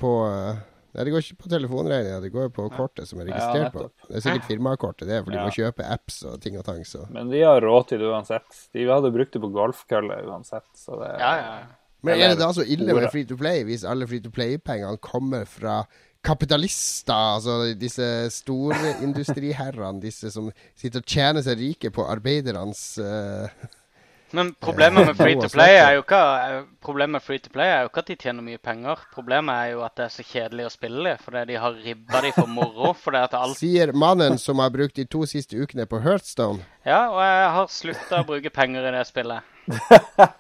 på 0.03 0.13
eh, 0.29 0.61
Nei, 0.93 1.05
det 1.07 1.13
går 1.15 1.23
ikke 1.25 1.39
på 1.41 1.49
telefonregninga, 1.49 2.17
det 2.21 2.31
går 2.35 2.51
på 2.53 2.67
kortet 2.75 3.09
som 3.09 3.21
er 3.23 3.31
registrert 3.31 3.71
på. 3.73 3.87
Det 4.11 4.19
er 4.19 4.25
sikkert 4.27 4.45
firmakortet, 4.51 5.07
det 5.09 5.23
for 5.25 5.33
de 5.33 5.39
Ja. 5.39 5.45
må 5.49 5.55
kjøpe 5.57 5.87
apps 5.89 6.19
og 6.29 6.35
ting 6.45 6.59
og 6.61 6.67
tang, 6.67 6.83
så 6.85 7.07
Men 7.09 7.31
de 7.33 7.41
har 7.41 7.63
råd 7.65 7.87
til 7.89 8.03
det 8.03 8.11
uansett. 8.13 8.59
De 8.77 8.85
hadde 8.91 9.09
brukt 9.15 9.33
det 9.33 9.41
på 9.41 9.49
golfkølle 9.55 10.19
uansett. 10.29 10.67
Så 10.77 10.99
det, 11.01 11.15
Ja, 11.23 11.31
ja. 11.41 11.55
Men 12.03 12.19
er 12.19 12.33
det 12.33 12.41
da 12.41 12.49
så 12.55 12.65
ille 12.67 12.95
med 12.95 13.11
free 13.13 13.27
to 13.29 13.37
play, 13.39 13.63
hvis 13.67 13.85
alle 13.87 14.09
free 14.11 14.23
to 14.23 14.31
play-pengene 14.35 14.99
kommer 15.03 15.47
fra 15.47 15.83
kapitalister, 16.25 17.15
altså 17.15 17.75
disse 17.79 18.09
store 18.31 18.97
industriherrene, 19.07 20.03
disse 20.03 20.31
som 20.31 20.51
sitter 20.79 21.03
og 21.03 21.07
tjener 21.07 21.45
seg 21.47 21.63
rike 21.63 21.93
på 21.95 22.07
arbeidernes 22.07 22.83
uh, 23.03 23.71
Men 24.33 24.55
problemet 24.63 25.11
med 25.11 25.19
free 25.19 25.37
to 25.37 25.51
play 25.53 25.77
er 25.77 25.97
jo 25.97 26.05
ikke 26.05 26.21
Problemet 26.83 27.19
med 27.19 27.25
free 27.27 27.43
to 27.43 27.51
play 27.53 27.69
er 27.69 27.83
jo 27.83 27.91
ikke 27.91 28.05
at 28.05 28.13
de 28.13 28.17
tjener 28.19 28.43
mye 28.43 28.59
penger. 28.59 29.03
Problemet 29.15 29.55
er 29.55 29.75
jo 29.75 29.83
at 29.87 29.95
det 29.99 30.07
er 30.07 30.15
så 30.15 30.25
kjedelig 30.27 30.65
å 30.67 30.73
spille 30.73 31.03
det, 31.05 31.17
fordi 31.23 31.43
de 31.53 31.59
har 31.63 31.77
ribba 31.85 32.23
de 32.25 32.33
for 32.35 32.51
moro. 32.51 32.95
Fordi 33.05 33.21
at 33.23 33.37
alt 33.39 33.59
Sier 33.61 33.93
mannen 33.95 34.39
som 34.43 34.63
har 34.65 34.73
brukt 34.75 34.97
de 34.97 35.05
to 35.07 35.23
siste 35.31 35.59
ukene 35.59 35.87
på 35.87 36.01
Heartstone. 36.03 36.65
Ja, 36.87 37.05
og 37.13 37.21
jeg 37.23 37.51
har 37.59 37.71
slutta 37.71 38.23
å 38.23 38.27
bruke 38.27 38.51
penger 38.51 38.89
i 38.89 38.95
det 38.97 39.05
spillet. 39.11 39.53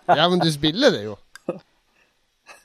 Ja, 0.08 0.24
men 0.26 0.40
du 0.42 0.48
spiller 0.50 0.90
det 0.94 1.04
jo. 1.04 1.18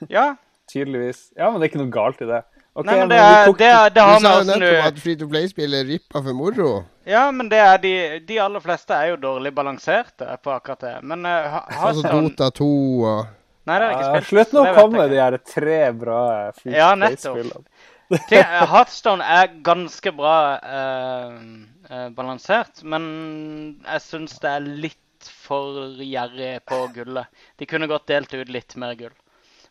Ja. 0.10 0.36
Tydeligvis. 0.72 1.30
Ja, 1.38 1.48
men 1.52 1.61
det 1.61 1.68
er 1.68 1.72
ikke 1.72 1.80
noe 1.86 1.94
galt 1.94 2.22
i 2.22 2.28
det. 2.30 2.41
Okay, 2.78 2.91
Nei, 2.91 2.95
men 2.99 3.10
det, 3.10 3.18
er, 3.18 3.48
det, 3.57 3.68
er, 3.74 3.90
det 3.90 4.03
Du 4.06 4.22
sa 4.22 4.32
jo 4.38 4.44
nettopp 4.52 4.84
at 4.86 4.99
free 5.02 5.18
to 5.18 5.28
play-spill 5.32 5.74
er 5.74 5.88
rippa 5.88 6.22
for 6.22 6.36
moro. 6.38 6.68
Ja, 7.10 7.24
men 7.34 7.48
det 7.49 7.57
er 7.64 7.80
de, 7.82 7.94
de 8.28 8.38
aller 8.44 8.61
fleste 8.61 8.94
er 8.94 9.14
jo 9.14 9.18
dårlig 9.24 9.49
balanserte 9.57 10.28
på 10.44 10.52
akkurat 10.53 10.84
det. 10.86 10.91
Men 11.10 11.26
uh, 11.26 11.56
Altså 11.72 12.03
Dota 12.06 12.52
2 12.60 12.68
og 12.68 13.24
Nei, 13.68 13.80
det 13.80 13.82
har 13.82 13.90
jeg 13.90 13.95
ikke 13.98 14.03
Ja, 14.03 14.11
spilt. 14.11 14.30
Slutt 14.30 14.53
nå 14.56 14.61
å 14.68 14.76
komme 14.78 15.02
med 15.02 15.10
de 15.15 15.18
her 15.24 15.38
tre 15.56 15.80
bra 16.03 16.19
free 16.60 16.76
Ja, 16.78 16.91
to 16.94 17.02
nettopp. 17.02 17.40
play-spillene. 17.40 17.64
ikke. 17.64 18.28
Ting- 18.30 18.69
Hearthstone 18.72 19.26
er 19.40 19.49
ganske 19.65 20.14
bra 20.15 20.36
uh, 20.61 21.34
uh, 21.90 22.07
balansert, 22.15 22.84
men 22.88 23.10
jeg 23.82 24.03
syns 24.06 24.38
det 24.44 24.53
er 24.53 24.69
litt 24.86 25.32
for 25.48 25.98
gjerrig 25.99 26.53
på 26.69 26.84
gullet. 26.95 27.28
De 27.60 27.65
kunne 27.68 27.90
godt 27.90 28.06
delt 28.14 28.38
ut 28.38 28.53
litt 28.53 28.78
mer 28.80 28.94
gull. 28.99 29.15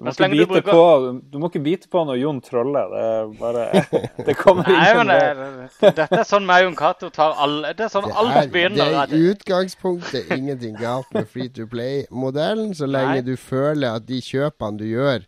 Men 0.00 0.12
så 0.12 0.22
lenge 0.26 0.36
du 0.36 0.46
bruker 0.50 0.72
på, 0.72 1.20
du 1.32 1.38
må 1.40 1.48
ikke 1.48 1.62
bite 1.64 1.88
på 1.88 2.02
når 2.04 2.18
Jon 2.20 2.40
troller. 2.44 2.90
Det 2.92 3.04
er 3.10 3.30
bare 3.40 3.62
Det 4.28 4.34
kommer 4.36 4.68
Nei, 4.68 4.74
ingen 4.90 5.06
men 5.06 5.12
det, 5.12 5.20
vei. 5.38 5.68
det, 5.80 5.92
dette 6.02 6.20
er 6.20 6.28
sånn 6.28 6.44
meg 6.48 6.64
og 6.64 6.68
Jon 6.70 6.76
Cato 6.82 7.08
tar 7.14 7.32
alle 7.46 7.72
Det 7.78 7.86
er 7.86 7.92
sånn 7.94 8.08
det 8.10 8.16
alt 8.20 8.52
begynner. 8.52 8.92
det 8.92 9.00
er 9.06 9.16
i 9.16 9.30
utgangspunktet 9.32 10.30
ingenting 10.36 10.76
galt 10.80 11.08
med 11.16 11.26
free 11.32 11.48
to 11.48 11.64
play-modellen, 11.72 12.74
så 12.76 12.86
lenge 12.90 13.20
Nei. 13.22 13.24
du 13.30 13.34
føler 13.40 13.96
at 13.96 14.06
de 14.08 14.20
kjøpene 14.20 14.78
du 14.82 14.84
gjør, 14.90 15.24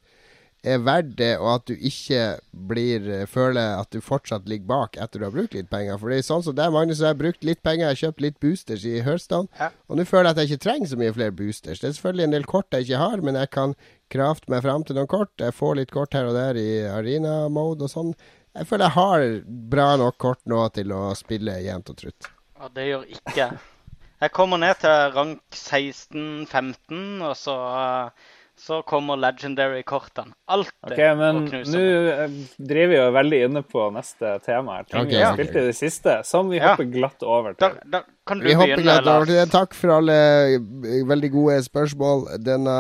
er 0.69 0.81
verdt 0.83 1.13
det, 1.21 1.31
og 1.39 1.49
at 1.55 1.69
du 1.71 1.75
ikke 1.87 2.23
blir 2.69 3.05
føler 3.31 3.77
at 3.79 3.93
du 3.95 4.01
fortsatt 4.03 4.49
ligger 4.51 4.67
bak 4.67 4.97
etter 5.01 5.23
du 5.23 5.25
har 5.29 5.33
brukt 5.33 5.55
litt 5.55 5.69
penger. 5.71 5.97
For 6.03 6.11
det 6.11 6.19
er 6.19 6.27
sånn 6.27 6.43
som 6.45 6.57
deg, 6.59 6.73
Magnus, 6.75 6.99
jeg 6.99 7.13
har 7.13 7.21
brukt 7.21 7.47
litt 7.47 7.63
penger, 7.63 7.87
jeg 7.87 7.95
har 7.95 8.01
kjøpt 8.03 8.25
litt 8.27 8.41
boosters 8.43 8.85
i 8.85 8.97
Hearthstone, 9.07 9.47
Ja. 9.61 9.71
og 9.89 9.97
nå 10.01 10.05
føler 10.05 10.29
jeg 10.29 10.35
at 10.35 10.41
jeg 10.43 10.51
ikke 10.51 10.65
trenger 10.67 10.91
så 10.91 10.99
mye 10.99 11.15
flere 11.15 11.37
boosters. 11.39 11.79
Det 11.81 11.89
er 11.89 11.95
selvfølgelig 11.97 12.27
en 12.27 12.35
del 12.37 12.45
kort 12.51 12.75
jeg 12.75 12.89
ikke 12.89 13.01
har, 13.05 13.23
men 13.23 13.39
jeg 13.39 13.51
kan 13.55 13.77
krafte 14.13 14.51
meg 14.53 14.65
fram 14.65 14.85
til 14.87 14.99
noen 14.99 15.11
kort. 15.11 15.33
Jeg 15.41 15.55
får 15.57 15.79
litt 15.79 15.95
kort 15.95 16.17
her 16.17 16.29
og 16.31 16.37
der 16.37 16.59
i 16.61 16.69
arena-mode 16.89 17.87
og 17.89 17.93
sånn. 17.93 18.13
Jeg 18.57 18.69
føler 18.69 18.89
jeg 18.89 18.97
har 18.97 19.27
bra 19.75 19.89
nok 20.01 20.17
kort 20.19 20.41
nå 20.51 20.65
til 20.75 20.95
å 20.97 21.03
spille 21.19 21.59
jevnt 21.63 21.93
og 21.93 22.01
trutt. 22.01 22.31
Ja, 22.59 22.71
det 22.75 22.87
gjør 22.89 23.05
ikke 23.15 23.37
jeg. 23.39 24.33
Kommer 24.35 24.59
ned 24.59 24.81
til 24.83 25.13
rank 25.15 25.43
16-15, 25.55 27.21
og 27.23 27.37
så, 27.39 27.55
eh, 27.79 28.33
så 28.59 28.83
kommer 28.83 29.17
legendary-kortene. 29.17 30.33
Alltid 30.51 30.75
Ok, 30.83 30.99
men 31.19 31.39
å 31.49 31.61
nå 31.73 31.83
eh, 32.13 32.37
driver 32.59 32.91
vi 32.93 32.97
jo 32.99 33.07
veldig 33.15 33.41
inne 33.47 33.63
på 33.63 33.85
neste 33.95 34.35
tema 34.45 34.79
her. 34.79 34.89
Ting 34.91 35.07
okay, 35.07 35.15
vi 35.15 35.23
har 35.23 35.37
spilt 35.37 35.57
i 35.57 35.65
det 35.69 35.77
siste, 35.79 36.17
som 36.27 36.51
vi 36.51 36.59
Ja. 36.59 36.73
hopper 36.73 36.91
glatt 36.91 37.23
over 37.23 37.55
til. 37.55 37.79
da 37.87 38.03
kan 38.27 38.39
du 38.41 38.45
Vi 38.49 38.55
hopper 38.59 38.77
begynne, 38.77 38.99
glatt 39.03 39.07
over 39.15 39.27
til 39.27 39.35
det. 39.39 39.47
Takk 39.55 39.75
for 39.75 39.95
alle 39.97 40.19
eh, 40.59 41.07
veldig 41.09 41.33
gode 41.33 41.63
spørsmål 41.65 42.27
denne 42.45 42.77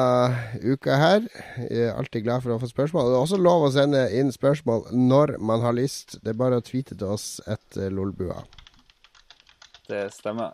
uka 0.65 0.97
her. 0.99 1.21
Jeg 1.71 1.89
er 1.89 1.97
alltid 1.97 2.25
glad 2.25 2.43
for 2.43 2.57
å 2.57 2.61
få 2.61 2.69
spørsmål. 2.69 3.09
Det 3.09 3.17
er 3.17 3.27
også 3.27 3.43
lov 3.43 3.69
å 3.69 3.73
sende 3.73 4.07
inn 4.13 4.33
spørsmål 4.35 4.89
når 4.93 5.39
man 5.39 5.61
har 5.63 5.73
lyst. 5.73 6.19
Det 6.23 6.35
er 6.35 6.41
bare 6.43 6.59
å 6.59 6.65
tweete 6.65 6.99
til 6.99 7.07
oss 7.15 7.41
etter 7.47 7.91
Lolbua. 7.91 8.43
Det 9.89 10.11
stemmer. 10.13 10.53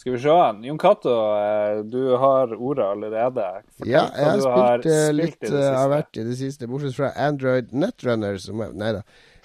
Skal 0.00 0.14
vi 0.14 0.18
se. 0.22 0.34
Jon 0.64 0.78
Cato, 0.78 1.12
eh, 1.36 1.84
du 1.84 2.16
har 2.16 2.54
ordet 2.54 2.84
allerede. 2.84 3.42
Fortell 3.76 3.90
Ja, 3.92 4.06
jeg 4.16 4.24
har 4.24 4.38
spilt 4.40 4.54
har 4.56 4.78
spilt 4.80 5.16
litt 5.18 5.42
i 5.44 5.50
det 5.52 5.64
eh, 5.66 5.76
av 5.76 5.90
hvert 5.92 6.16
i 6.16 6.24
det 6.24 6.36
siste, 6.38 6.68
bortsett 6.70 6.96
fra 6.96 7.10
Android 7.20 7.74
Netrunner, 7.76 8.38
som 8.40 8.62
er 8.64 8.72
Nei 8.80 8.94
da. 8.96 9.02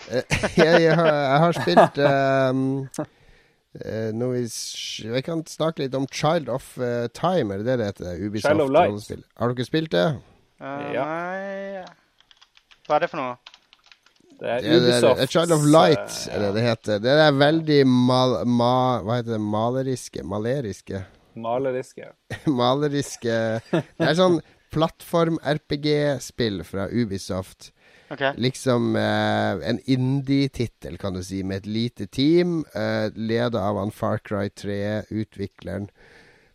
Eh, 0.07 0.37
jeg, 0.61 0.85
jeg, 0.85 0.95
har, 0.95 1.09
jeg 1.11 1.41
har 1.43 1.57
spilt 1.59 1.99
um, 2.05 2.63
eh, 3.81 4.07
noe 4.15 4.31
vi 4.37 4.45
Jeg 5.09 5.25
kan 5.27 5.43
snakke 5.51 5.83
litt 5.83 5.99
om 5.99 6.07
Child 6.07 6.47
of 6.55 6.71
uh, 6.79 7.09
Time, 7.11 7.51
er 7.51 7.59
det 7.59 7.67
det 7.73 7.77
det 7.81 7.89
heter? 7.91 8.23
Ubisoft 8.23 8.53
Child 8.53 8.63
of 8.69 8.71
Light. 8.77 9.27
Har 9.35 9.51
dere 9.51 9.67
spilt 9.67 9.91
det? 9.91 10.07
Uh, 10.63 10.87
Ja. 10.95 11.03
Nei 11.03 11.83
Hva 12.87 12.95
er 12.95 13.03
det 13.03 13.11
for 13.11 13.19
noe? 13.19 13.54
Det 14.39 14.49
er 14.49 14.61
Det 14.61 14.71
er, 14.71 14.79
Ubisoft. 14.81 15.21
A 15.21 15.27
Child 15.27 15.51
of 15.55 15.67
Light, 15.71 16.15
er 16.31 16.39
det 16.43 16.53
det 16.57 16.63
heter. 16.65 17.03
Det 17.03 17.13
er 17.25 17.37
veldig 17.39 17.81
mal, 17.87 18.35
ma, 18.47 18.73
Hva 19.05 19.19
heter 19.21 19.37
det? 19.37 19.41
Maleriske? 19.41 20.25
Maleriske? 20.27 21.05
Maleriske. 21.35 22.09
Maleriske 22.61 23.37
Det 23.71 24.09
er 24.09 24.17
sånn 24.19 24.41
plattform-RPG-spill 24.75 26.63
fra 26.67 26.89
Ubisoft. 26.91 27.71
Okay. 28.11 28.35
Liksom 28.37 28.95
eh, 28.99 29.69
en 29.69 29.79
indie-tittel, 29.89 30.97
kan 31.01 31.15
du 31.15 31.23
si, 31.25 31.41
med 31.43 31.63
et 31.63 31.69
lite 31.71 32.07
team. 32.07 32.59
Eh, 32.75 33.07
Leda 33.15 33.63
av 33.69 33.79
han 33.79 33.93
Far 33.95 34.19
Cry 34.21 34.49
3-utvikleren. 34.51 35.87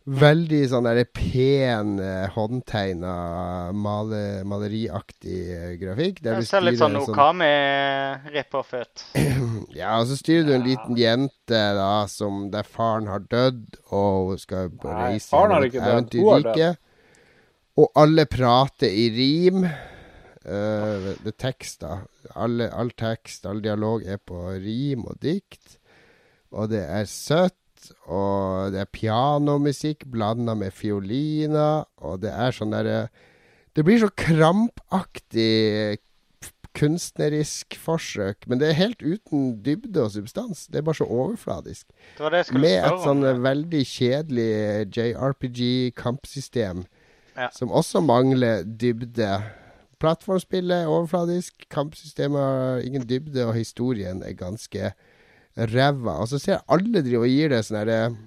Veldig 0.09 0.63
sånn 0.71 0.87
der 0.89 1.03
pen, 1.13 1.99
eh, 2.01 2.31
håndtegna, 2.33 3.13
male, 3.77 4.41
maleriaktig 4.49 5.77
grafikk. 5.77 6.23
grafikk. 6.23 6.23
det 6.25 6.47
ser 6.49 6.65
litt 6.65 6.81
sånn 6.81 6.97
Okami-rip-off 7.03 8.73
ut. 8.81 9.05
ja, 9.81 9.99
og 9.99 10.09
så 10.09 10.17
styrer 10.17 10.49
du 10.49 10.55
en 10.57 10.65
liten 10.65 10.97
jente 10.97 11.61
da, 11.77 12.07
som 12.09 12.49
der 12.51 12.65
faren 12.65 13.11
har 13.13 13.27
dødd, 13.29 13.77
og 13.93 14.33
hun 14.33 14.41
skal 14.41 14.73
reise 14.89 15.37
hun 15.37 15.57
et 15.59 15.77
eventyrrike. 15.77 16.73
Og 17.77 17.93
alle 18.01 18.25
prater 18.25 18.89
i 18.89 19.07
rim. 19.15 19.69
Uh, 20.41 21.13
det 21.21 21.37
da. 21.83 22.01
Alle, 22.41 22.71
all 22.73 22.91
tekst, 22.97 23.45
all 23.47 23.61
dialog 23.61 24.03
er 24.09 24.17
på 24.17 24.49
rim 24.57 25.05
og 25.05 25.21
dikt. 25.21 25.77
Og 26.57 26.73
det 26.73 26.87
er 26.89 27.05
søtt. 27.05 27.60
Og 28.07 28.75
det 28.75 28.83
er 28.83 28.93
pianomusikk 28.93 30.07
blanda 30.11 30.55
med 30.59 30.75
fioliner. 30.77 31.87
Og 32.05 32.21
det 32.25 32.33
er 32.35 32.55
sånn 32.57 32.75
derre 32.75 33.09
Det 33.77 33.85
blir 33.87 34.01
så 34.03 34.11
krampaktig 34.19 36.01
kunstnerisk 36.77 37.75
forsøk, 37.83 38.47
men 38.47 38.61
det 38.61 38.69
er 38.69 38.79
helt 38.79 39.03
uten 39.03 39.57
dybde 39.65 40.05
og 40.05 40.13
substans. 40.15 40.67
Det 40.71 40.81
er 40.81 40.87
bare 40.87 41.01
så 41.01 41.07
overfladisk. 41.07 41.87
Det 42.19 42.31
det 42.35 42.45
med 42.55 42.79
et 42.79 43.01
sånn 43.05 43.27
veldig 43.43 43.83
kjedelig 43.91 44.51
JRPG-kampsystem 44.95 46.85
ja. 47.37 47.49
som 47.57 47.73
også 47.75 48.03
mangler 48.05 48.63
dybde. 48.65 49.33
Plattformspillet 50.01 50.85
er 50.85 50.91
overfladisk, 50.91 51.67
kampsystemet 51.71 52.41
har 52.41 52.85
ingen 52.87 53.05
dybde, 53.09 53.45
og 53.47 53.59
historien 53.59 54.23
er 54.23 54.39
ganske 54.39 54.93
ræva. 55.71 56.19
Og 56.23 56.31
så 56.31 56.41
ser 56.41 56.57
jeg 56.57 56.67
alle 56.69 57.05
driver 57.05 57.27
og 57.29 57.35
gir 57.35 57.53
det 57.53 57.63
sånne 57.67 57.97
eh, 57.97 58.19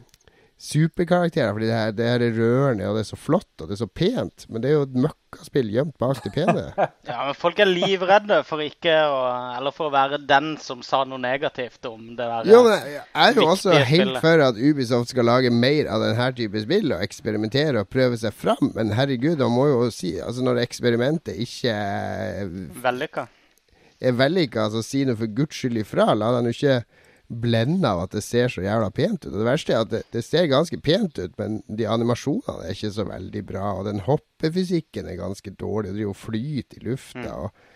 superkarakterer, 0.63 1.51
fordi 1.51 1.67
det 1.67 1.75
her, 1.75 1.91
det 1.91 2.05
her 2.07 2.23
er 2.23 2.37
rørende, 2.37 2.85
og 2.87 2.95
det 2.95 3.01
er 3.03 3.07
så 3.09 3.17
flott, 3.19 3.49
og 3.59 3.67
det 3.67 3.75
er 3.75 3.81
så 3.81 3.87
pent. 3.89 4.45
Men 4.47 4.63
det 4.63 4.69
er 4.69 4.77
jo 4.77 4.85
et 4.85 4.93
møkkaspill 5.05 5.71
gjemt 5.73 5.97
bak 5.99 6.21
det 6.23 6.31
pene. 6.37 6.63
ja, 7.09 7.17
men 7.27 7.35
folk 7.35 7.59
er 7.59 7.67
livredde 7.67 8.37
for 8.47 8.63
ikke 8.63 8.93
å 9.09 9.19
Eller 9.57 9.75
for 9.75 9.89
å 9.89 9.93
være 9.93 10.21
den 10.29 10.53
som 10.63 10.79
sa 10.85 11.01
noe 11.09 11.19
negativt 11.19 11.83
om 11.89 12.13
det 12.15 12.23
der. 12.23 12.47
Jo, 12.47 12.63
men 12.69 12.87
jeg 12.93 13.03
er 13.25 13.41
jo 13.41 13.49
også 13.51 13.75
helt 13.91 14.21
for 14.23 14.45
at 14.47 14.61
Ubisoft 14.61 15.11
skal 15.11 15.27
lage 15.27 15.51
mer 15.51 15.91
av 15.91 16.05
denne 16.05 16.31
type 16.37 16.63
spill, 16.63 16.95
og 16.95 17.03
eksperimentere 17.03 17.83
og 17.83 17.91
prøve 17.91 18.19
seg 18.21 18.35
fram. 18.37 18.71
Men 18.77 18.95
herregud, 18.95 19.41
man 19.43 19.57
må 19.57 19.67
jo 19.73 19.85
si 19.91 20.15
Altså, 20.23 20.45
når 20.45 20.61
eksperimentet 20.63 21.35
ikke 21.43 21.73
Vellykka. 22.83 23.27
Er 24.03 24.15
vellykka, 24.15 24.67
altså 24.67 24.81
si 24.83 25.03
noe 25.07 25.19
for 25.19 25.31
guds 25.31 25.57
skyld 25.59 25.81
ifra. 25.83 26.11
La 26.15 26.31
jo 26.39 26.51
ikke 26.51 26.83
blenda 27.27 27.93
av 27.95 28.03
at 28.05 28.15
det 28.15 28.23
ser 28.25 28.51
så 28.51 28.63
jævla 28.63 28.89
pent 28.93 29.25
ut. 29.25 29.31
Og 29.31 29.39
det 29.39 29.47
verste 29.47 29.73
er 29.73 29.85
at 29.85 29.91
det, 29.91 30.01
det, 30.13 30.23
ser 30.25 30.49
ganske 30.51 30.79
pent 30.83 31.19
ut, 31.19 31.37
men 31.39 31.61
de 31.67 31.87
animasjonene 31.89 32.67
er 32.67 32.75
ikke 32.75 32.91
så 32.95 33.07
veldig 33.07 33.45
bra. 33.47 33.69
Og 33.79 33.87
den 33.89 34.03
hoppefysikken 34.07 35.07
er 35.09 35.21
ganske 35.21 35.55
dårlig. 35.55 35.91
Det 35.91 36.01
driver 36.01 36.15
og 36.15 36.21
flyter 36.23 36.81
i 36.81 36.85
lufta. 36.89 37.23
Mm. 37.23 37.31
og 37.45 37.71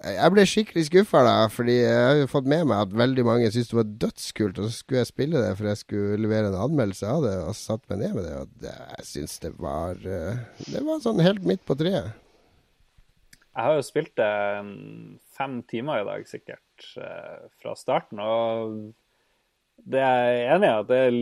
jeg 0.00 0.32
ble 0.32 0.44
skikkelig 0.48 0.86
skuffa, 0.86 1.20
da, 1.26 1.32
fordi 1.52 1.74
jeg 1.82 2.20
har 2.22 2.30
fått 2.30 2.46
med 2.48 2.62
meg 2.70 2.86
at 2.86 2.94
veldig 2.96 3.24
mange 3.26 3.50
syntes 3.52 3.68
det 3.68 3.76
var 3.76 3.90
dødskult. 4.06 4.60
Og 4.60 4.70
så 4.70 4.78
skulle 4.78 5.02
jeg 5.02 5.10
spille 5.10 5.42
det, 5.42 5.50
for 5.58 5.68
jeg 5.68 5.80
skulle 5.82 6.22
levere 6.22 6.48
en 6.48 6.56
anmeldelse 6.56 7.10
av 7.10 7.26
det, 7.26 7.34
og 7.44 7.58
satt 7.58 7.84
meg 7.92 8.00
ned 8.00 8.16
med 8.16 8.24
det. 8.24 8.38
Og 8.40 8.54
det, 8.64 8.72
jeg 8.96 9.08
syns 9.10 9.36
det 9.44 9.52
var 9.60 10.00
eh, 10.00 10.40
Det 10.70 10.80
var 10.86 11.04
sånn 11.04 11.20
helt 11.24 11.44
midt 11.44 11.66
på 11.68 11.76
treet. 11.80 12.16
Jeg 13.50 13.66
har 13.66 13.76
jo 13.76 13.82
spilt 13.82 14.12
det 14.18 14.34
fem 15.34 15.56
timer 15.70 16.02
i 16.02 16.06
dag, 16.06 16.26
sikkert. 16.28 16.84
Eh, 16.96 17.48
fra 17.62 17.74
starten. 17.76 18.20
Og 18.22 18.92
det 19.90 20.02
er 20.04 20.28
jeg 20.28 20.46
enig 20.54 20.68
i, 20.68 20.76
at 20.76 20.90
det 20.90 21.00
er 21.06 21.18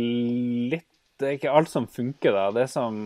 litt 0.75 0.87
Det 1.19 1.27
er 1.27 1.39
ikke 1.39 1.55
alt 1.59 1.71
som 1.73 1.89
funker, 1.91 2.31
da. 2.31 2.45
Det 2.55 2.69
som 2.71 2.99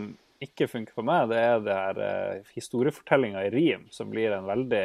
ikke 0.43 0.67
funker 0.69 0.93
for 0.93 1.07
meg, 1.07 1.31
det 1.31 1.39
er 1.39 1.61
det 1.63 1.75
her 1.77 1.99
uh, 2.03 2.51
historiefortellinga 2.53 3.45
i 3.47 3.51
rim, 3.53 3.87
som 3.95 4.09
blir 4.11 4.35
en 4.35 4.45
veldig 4.45 4.83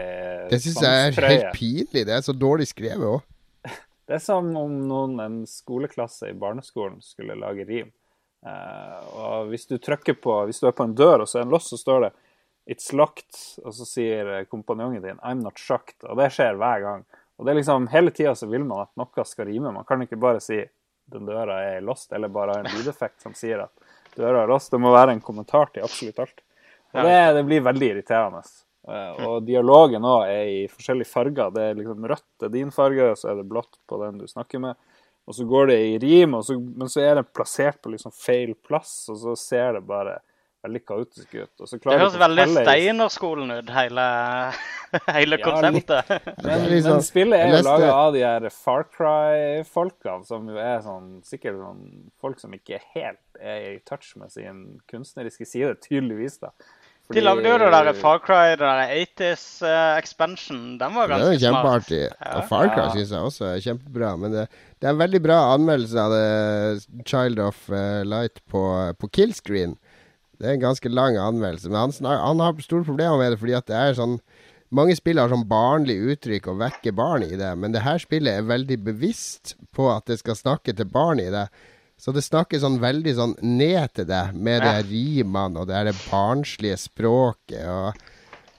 Det 0.52 0.60
syns 0.62 0.78
jeg 0.84 1.08
er 1.08 1.26
helt 1.26 1.50
pinlig. 1.56 2.04
Det 2.08 2.14
er 2.14 2.22
så 2.24 2.32
dårlig 2.32 2.68
skrevet 2.70 3.04
òg. 3.04 3.26
Det 4.08 4.16
er 4.16 4.22
som 4.24 4.48
om 4.56 4.78
noen, 4.88 5.18
en 5.20 5.42
skoleklasse 5.50 6.30
i 6.30 6.38
barneskolen 6.38 7.02
skulle 7.04 7.36
lage 7.36 7.66
rim. 7.68 7.90
Uh, 8.46 9.02
og 9.18 9.50
hvis 9.50 9.66
du 9.66 9.74
trykker 9.82 10.14
på 10.22 10.30
Hvis 10.46 10.60
du 10.62 10.68
er 10.70 10.74
på 10.78 10.84
en 10.86 10.94
dør, 10.94 11.24
og 11.24 11.28
så 11.28 11.40
er 11.40 11.44
en 11.48 11.52
loss, 11.52 11.72
så 11.72 11.80
står 11.80 12.06
det 12.06 12.12
'It's 12.68 12.92
locked', 12.92 13.64
og 13.64 13.74
så 13.74 13.86
sier 13.88 14.44
kompanjongen 14.44 15.02
din 15.02 15.18
'I'm 15.18 15.42
not 15.42 15.56
shocked'. 15.56 16.04
Og 16.04 16.16
det 16.20 16.30
skjer 16.34 16.58
hver 16.60 16.80
gang. 16.84 17.04
Og 17.38 17.46
det 17.46 17.52
er 17.52 17.60
liksom, 17.60 17.88
Hele 17.88 18.10
tida 18.10 18.34
så 18.34 18.46
vil 18.46 18.64
man 18.64 18.84
at 18.84 18.92
noe 18.96 19.24
skal 19.24 19.46
rime. 19.46 19.72
Man 19.72 19.84
kan 19.84 20.02
ikke 20.02 20.20
bare 20.20 20.40
si 20.40 20.64
'den 21.08 21.26
døra 21.26 21.62
er 21.64 21.80
lost', 21.80 22.12
eller 22.12 22.28
bare 22.28 22.52
ha 22.52 22.60
en 22.60 22.72
lydeffekt 22.76 23.22
som 23.22 23.34
sier 23.34 23.64
at 23.64 23.72
døra 24.16 24.42
er 24.42 24.48
lost. 24.48 24.70
Det 24.70 24.80
må 24.80 24.92
være 24.92 25.12
en 25.12 25.24
kommentar 25.24 25.72
til 25.72 25.82
absolutt 25.82 26.18
alt. 26.18 26.40
Og 26.92 27.04
det, 27.04 27.34
det 27.34 27.44
blir 27.44 27.60
veldig 27.60 27.88
irriterende. 27.92 28.42
Eh, 28.88 29.26
og 29.28 29.42
dialogen 29.44 30.04
òg 30.04 30.28
er 30.28 30.46
i 30.48 30.60
forskjellige 30.72 31.10
farger. 31.10 31.50
Det 31.52 31.64
er 31.64 31.74
liksom 31.78 32.06
rødt 32.08 32.46
er 32.46 32.52
din 32.52 32.70
farge, 32.72 33.10
og 33.12 33.18
så 33.20 33.32
er 33.32 33.40
det 33.40 33.48
blått 33.50 33.80
på 33.88 34.00
den 34.04 34.20
du 34.22 34.26
snakker 34.28 34.62
med. 34.64 34.78
Og 35.28 35.36
så 35.36 35.44
går 35.44 35.66
det 35.68 35.78
i 35.84 35.98
rim, 36.00 36.38
så, 36.42 36.56
men 36.56 36.88
så 36.88 37.02
er 37.04 37.18
det 37.18 37.28
plassert 37.36 37.82
på 37.84 37.92
liksom 37.92 38.14
feil 38.16 38.54
plass, 38.64 38.92
og 39.12 39.18
så 39.20 39.34
ser 39.36 39.76
det 39.76 39.84
bare 39.88 40.18
veldig 40.66 40.80
kaotisk 40.86 41.34
ut. 41.34 41.52
det 41.60 41.98
høres 42.00 42.16
veldig 42.18 42.46
Steinerskolen 42.56 43.52
ut, 43.60 43.70
hele, 43.74 44.06
hele 45.18 45.38
konseptet. 45.42 46.10
Men, 46.42 46.66
liksom, 46.72 46.98
men, 46.98 47.06
spillet 47.06 47.38
er 47.44 47.54
jo 47.54 47.62
laga 47.66 47.92
av 47.94 48.16
de 48.16 48.24
her 48.24 48.48
Far 48.54 48.88
Cry-folkene, 48.94 50.26
som 50.28 50.50
jo 50.50 50.58
er 50.62 50.82
sånn, 50.84 51.18
sikkert 51.26 51.60
sånn 51.62 51.86
folk 52.20 52.42
som 52.42 52.56
ikke 52.56 52.82
helt 52.96 53.22
er 53.38 53.70
i 53.76 53.78
touch 53.86 54.14
med 54.18 54.34
sin 54.34 54.66
kunstneriske 54.90 55.46
side, 55.46 55.76
tydeligvis. 55.84 56.40
da. 56.42 56.54
Fordi, 57.08 57.22
de 57.22 57.24
lagde 57.24 57.48
jo 57.48 57.58
det 57.62 57.68
der 57.72 57.96
Far 57.96 58.18
Cry, 58.20 58.50
det 58.52 58.60
der 58.60 58.90
80s 58.92 59.44
uh, 59.62 59.68
eh, 59.70 59.94
expansion. 59.96 60.64
Den 60.76 60.92
var 60.92 61.08
ganske 61.08 61.24
smart. 61.24 61.24
Det 61.24 61.28
er 61.28 61.38
jo 61.38 61.44
kjempeartig. 61.46 62.00
Ja. 62.04 62.32
Og 62.34 62.48
Far 62.50 62.68
Cry 62.74 62.82
ja. 62.82 62.90
syns 62.92 63.14
jeg 63.14 63.28
også 63.30 63.46
er 63.48 63.62
kjempebra. 63.64 64.10
Men 64.20 64.34
det, 64.34 64.42
det, 64.76 64.82
er 64.82 64.90
en 64.92 65.00
veldig 65.00 65.20
bra 65.24 65.38
anmeldelse 65.54 66.04
av 66.04 66.12
det 66.12 67.06
Child 67.08 67.40
of 67.46 67.62
uh, 67.72 68.02
Light 68.04 68.42
på, 68.52 68.64
på 69.00 69.08
Killscreen. 69.16 69.78
Det 70.38 70.46
er 70.46 70.54
en 70.54 70.66
ganske 70.68 70.90
lang 70.90 71.18
anmeldelse. 71.18 71.70
Men 71.70 71.88
han, 71.88 72.20
han 72.22 72.42
har 72.44 72.60
store 72.62 72.86
problemer 72.86 73.18
med 73.18 73.34
det 73.34 73.40
fordi 73.40 73.56
at 73.58 73.66
det 73.70 73.78
er 73.78 73.98
sånn 73.98 74.20
Mange 74.68 74.92
spill 74.98 75.16
har 75.16 75.30
sånn 75.32 75.46
barnlig 75.48 75.94
uttrykk 76.12 76.50
og 76.52 76.58
vekker 76.60 76.92
barn 76.92 77.22
i 77.24 77.38
det, 77.40 77.54
men 77.56 77.72
det 77.72 77.86
her 77.86 77.96
spillet 78.02 78.36
er 78.36 78.50
veldig 78.50 78.76
bevisst 78.84 79.54
på 79.72 79.86
at 79.88 80.10
det 80.10 80.18
skal 80.20 80.36
snakke 80.36 80.74
til 80.76 80.90
barn 80.92 81.22
i 81.22 81.30
det. 81.32 81.46
Så 81.96 82.12
det 82.12 82.20
snakker 82.26 82.60
sånn 82.60 82.76
veldig 82.82 83.14
sånn 83.16 83.32
ned 83.40 83.94
til 83.96 84.04
det, 84.10 84.26
med 84.36 84.60
ja. 84.60 84.74
de 84.76 84.90
rimene 84.90 85.62
og 85.62 85.70
det 85.70 85.86
det 85.88 85.94
barnslige 86.02 86.76
språket. 86.82 87.64
Og, 87.64 88.04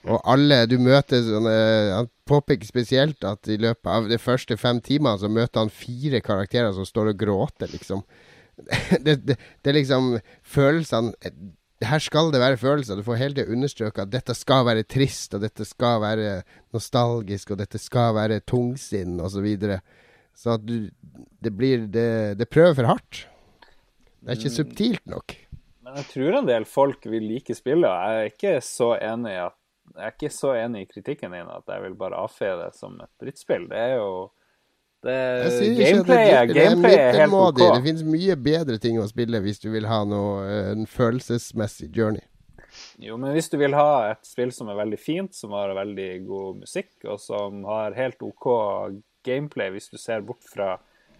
og, 0.08 0.18
alle 0.34 0.64
du 0.66 0.80
møter 0.82 1.22
sånne 1.24 1.54
Han 1.94 2.10
påpeker 2.26 2.66
spesielt 2.66 3.22
at 3.30 3.46
i 3.46 3.60
løpet 3.60 3.92
av 3.94 4.10
de 4.10 4.18
første 4.18 4.58
fem 4.58 4.82
timene 4.82 5.14
så 5.22 5.30
møter 5.30 5.62
han 5.62 5.70
fire 5.70 6.18
karakterer 6.26 6.74
som 6.74 6.90
står 6.90 7.14
og 7.14 7.22
gråter, 7.22 7.70
liksom. 7.70 8.02
det, 9.06 9.14
det, 9.24 9.38
det 9.38 9.70
er 9.70 9.78
liksom 9.78 10.16
Følelsene 10.42 11.14
her 11.86 12.02
skal 12.02 12.30
det 12.32 12.40
være 12.42 12.60
følelser. 12.60 12.98
Du 12.98 13.06
får 13.06 13.18
hele 13.20 13.36
tida 13.36 13.52
understrøket 13.52 14.02
at 14.04 14.12
dette 14.12 14.34
skal 14.36 14.66
være 14.68 14.84
trist, 14.84 15.34
og 15.36 15.44
dette 15.44 15.64
skal 15.68 16.00
være 16.02 16.32
nostalgisk, 16.76 17.54
og 17.54 17.60
dette 17.62 17.80
skal 17.80 18.14
være 18.18 18.40
tungsinn, 18.44 19.20
osv. 19.20 19.38
Så, 19.38 19.44
videre. 19.44 19.80
så 20.34 20.56
at 20.58 20.66
du 20.66 20.90
Det 21.40 21.52
blir 21.56 21.86
det, 21.88 22.38
det 22.38 22.48
prøver 22.48 22.74
for 22.74 22.84
hardt. 22.84 23.26
Det 24.20 24.28
er 24.28 24.36
ikke 24.36 24.52
mm. 24.52 24.58
subtilt 24.58 25.06
nok. 25.08 25.36
Men 25.80 25.96
jeg 25.96 26.06
tror 26.12 26.36
en 26.38 26.50
del 26.50 26.64
folk 26.68 27.06
vil 27.08 27.24
like 27.24 27.54
spillet. 27.56 27.88
Jeg 27.88 28.18
er 28.18 28.28
ikke 28.28 28.60
så 28.60 28.92
enig 29.00 29.32
i 29.32 29.40
at 29.46 29.56
jeg 29.90 30.06
er 30.06 30.12
ikke 30.14 30.30
så 30.30 30.52
enig 30.54 30.84
i 30.84 30.90
kritikken 30.90 31.32
din 31.34 31.48
at 31.50 31.66
jeg 31.66 31.82
vil 31.82 31.96
bare 31.98 32.20
avfeie 32.20 32.54
det 32.60 32.70
som 32.76 33.00
et 33.00 33.10
drittspill. 33.22 33.66
Det 33.72 33.78
er 33.78 33.96
jo 33.98 34.10
det, 35.06 35.18
gameplay, 35.78 36.32
gameplay 36.52 36.96
er 36.98 37.20
helt 37.22 37.36
OK. 37.36 37.60
Det 37.62 37.84
finnes 37.86 38.02
mye 38.04 38.36
bedre 38.36 38.76
ting 38.82 38.98
å 39.00 39.06
spille 39.08 39.40
hvis 39.44 39.62
du 39.62 39.70
vil 39.72 39.88
ha 39.88 40.02
noe, 40.08 40.42
eh, 40.44 40.72
en 40.74 40.84
følelsesmessig 40.90 41.88
journey. 41.96 42.24
Jo, 43.00 43.16
men 43.16 43.32
hvis 43.34 43.48
du 43.50 43.56
vil 43.60 43.74
ha 43.74 44.10
et 44.12 44.22
spill 44.28 44.52
som 44.54 44.68
er 44.70 44.78
veldig 44.78 45.00
fint, 45.00 45.34
som 45.34 45.54
har 45.56 45.72
veldig 45.76 46.10
god 46.26 46.60
musikk, 46.62 46.92
og 47.08 47.20
som 47.22 47.64
har 47.68 47.96
helt 47.96 48.20
OK 48.22 48.46
gameplay, 49.26 49.72
hvis 49.72 49.90
du 49.90 49.98
ser 50.00 50.22
bort 50.24 50.44
fra 50.48 50.74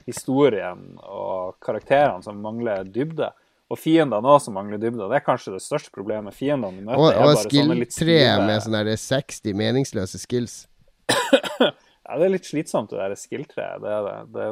historien 0.06 0.98
og 1.00 1.56
karakterene 1.64 2.24
som 2.24 2.40
mangler 2.44 2.84
dybde, 2.84 3.30
og 3.70 3.78
fiendene 3.78 4.26
òg 4.26 4.40
som 4.42 4.56
mangler 4.58 4.80
dybde. 4.82 5.06
Det 5.06 5.20
er 5.20 5.24
kanskje 5.24 5.54
det 5.54 5.62
største 5.62 5.92
problemet. 5.94 6.34
Fiendene 6.34 6.80
du 6.80 6.88
møter, 6.88 6.98
og, 6.98 7.06
og 7.06 7.12
er 7.14 7.28
bare 7.28 7.44
sånne 7.44 7.76
litt 7.78 7.94
skill 7.94 8.10
3 8.10 8.48
med 8.48 8.64
sånne 8.64 8.96
60 8.98 9.60
meningsløse 9.60 10.20
skills. 10.20 10.56
Ja, 12.10 12.16
det 12.18 12.26
er 12.26 12.32
litt 12.32 12.48
slitsomt, 12.48 12.90
det 12.90 12.98
der 12.98 13.12
skill-treet. 13.14 13.84
Det 13.84 13.98
det. 14.02 14.14
det 14.34 14.46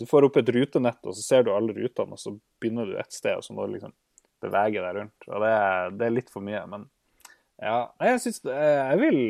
du 0.00 0.08
får 0.10 0.26
opp 0.26 0.40
et 0.40 0.48
rutenett, 0.56 0.98
og 1.06 1.14
så 1.14 1.22
ser 1.22 1.44
du 1.46 1.52
alle 1.54 1.76
rutene, 1.76 2.16
og 2.16 2.18
så 2.18 2.32
begynner 2.58 2.88
du 2.90 2.96
et 2.98 3.14
sted, 3.14 3.36
og 3.38 3.46
så 3.46 3.54
må 3.54 3.66
du 3.66 3.76
liksom 3.76 3.94
bevege 4.42 4.82
deg 4.82 4.98
rundt. 4.98 5.28
Og 5.30 5.44
det 5.44 5.52
er, 5.52 5.94
det 5.94 6.08
er 6.08 6.16
litt 6.16 6.32
for 6.34 6.46
mye. 6.46 6.64
Men 6.72 6.88
Ja, 7.62 7.76
jeg 8.04 8.18
syns 8.20 8.42
Jeg 8.44 8.98
vil 9.00 9.20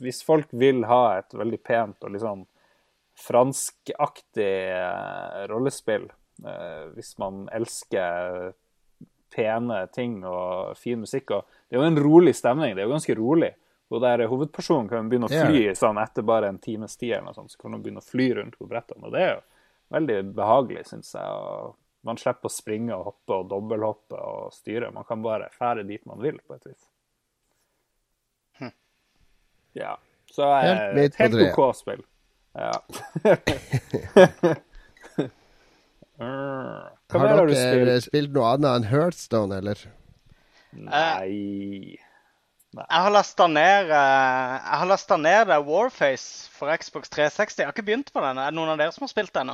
Hvis 0.00 0.22
folk 0.24 0.48
vil 0.56 0.86
ha 0.88 1.18
et 1.18 1.34
veldig 1.36 1.58
pent 1.60 2.06
og 2.06 2.14
litt 2.14 2.24
sånn 2.24 2.46
franskaktig 3.20 4.52
eh, 4.72 5.42
rollespill, 5.50 6.06
eh, 6.40 6.86
hvis 6.94 7.18
man 7.20 7.42
elsker 7.52 8.54
pene 9.34 9.82
ting 9.92 10.22
og 10.24 10.78
fin 10.80 11.02
musikk 11.02 11.34
og 11.36 11.58
Det 11.68 11.76
er 11.76 11.82
jo 11.82 11.90
en 11.90 12.00
rolig 12.00 12.32
stemning. 12.38 12.72
Det 12.72 12.80
er 12.80 12.88
jo 12.88 12.94
ganske 12.94 13.18
rolig. 13.18 13.50
Og 13.90 14.02
der 14.04 14.22
Hovedpersonen 14.30 14.88
kan 14.90 15.08
begynne 15.10 15.26
å 15.26 15.32
fly 15.34 15.72
sånn 15.74 15.98
etter 15.98 16.22
bare 16.26 16.50
en 16.52 16.60
times 16.62 16.94
tid, 16.96 17.16
eller 17.16 17.30
noe 17.30 17.34
sånt, 17.34 17.50
så 17.50 17.58
kan 17.58 17.74
hun 17.74 17.82
begynne 17.82 18.02
å 18.02 18.06
fly 18.06 18.28
rundt 18.38 18.58
på 18.58 18.68
brettene. 18.70 19.02
Og 19.08 19.14
det 19.14 19.22
er 19.24 19.32
jo 19.32 19.40
veldig 19.96 20.18
behagelig, 20.36 20.84
syns 20.92 21.10
jeg. 21.16 21.26
og 21.26 21.74
Man 22.06 22.20
slipper 22.20 22.46
å 22.46 22.54
springe 22.54 22.94
og 22.94 23.08
hoppe 23.08 23.38
og 23.40 23.48
dobbelthoppe 23.50 24.20
og 24.30 24.54
styre. 24.54 24.92
Man 24.94 25.08
kan 25.08 25.24
bare 25.24 25.50
fære 25.56 25.82
dit 25.88 26.04
man 26.06 26.22
vil, 26.22 26.38
på 26.46 26.54
et 26.54 26.70
vis. 26.70 26.86
Ja. 29.74 29.96
Så 30.30 30.46
er 30.46 30.94
Helt 30.94 31.18
helt 31.18 31.34
OK 31.50 31.74
spill. 31.78 32.02
Ja. 32.54 32.72
Har 36.20 37.16
har 37.16 37.46
du 37.46 37.54
dere 37.54 37.54
spilt? 37.56 38.04
spilt 38.04 38.34
noe 38.34 38.50
annet 38.52 38.70
enn 38.70 38.86
Heartstone, 38.90 39.56
eller? 39.62 39.82
Nei 40.76 41.96
Jeg 42.70 43.02
har 43.02 43.10
lasta 43.10 43.48
ned, 43.50 43.90
eh, 43.90 45.16
ned 45.18 45.46
det 45.50 45.58
Warface 45.66 46.48
for 46.54 46.70
Xbox 46.76 47.08
360. 47.10 47.58
Jeg 47.58 47.66
har 47.66 47.72
ikke 47.72 47.82
begynt 47.82 48.12
på 48.12 48.20
den. 48.22 48.38
Er 48.38 48.50
det 48.50 48.58
noen 48.58 48.70
av 48.70 48.78
dere 48.78 48.92
som 48.94 49.02
har 49.02 49.10
spilt 49.10 49.34
den? 49.34 49.50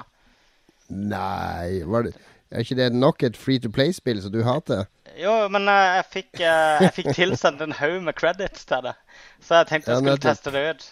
Nei 0.88 1.82
var 1.82 2.04
det, 2.06 2.12
Er 2.52 2.62
ikke 2.62 2.76
det 2.76 2.92
nok 2.92 3.22
et 3.22 3.36
free 3.36 3.58
to 3.58 3.70
play-spill 3.72 4.20
som 4.22 4.30
du 4.32 4.42
hater? 4.44 4.84
Jo, 5.16 5.48
men 5.48 5.64
eh, 5.68 5.96
jeg 5.96 6.04
fikk, 6.12 6.30
eh, 6.44 6.84
jeg 6.84 6.92
fikk 6.98 7.10
tilsendt 7.16 7.64
en 7.64 7.72
haug 7.72 8.02
med 8.04 8.14
credits 8.14 8.68
til 8.68 8.84
det. 8.84 8.94
Så 9.40 9.62
jeg 9.62 9.70
tenkte 9.72 9.90
jeg 9.90 10.04
skulle 10.04 10.24
teste 10.28 10.52
det 10.52 10.64
ut. 10.70 10.86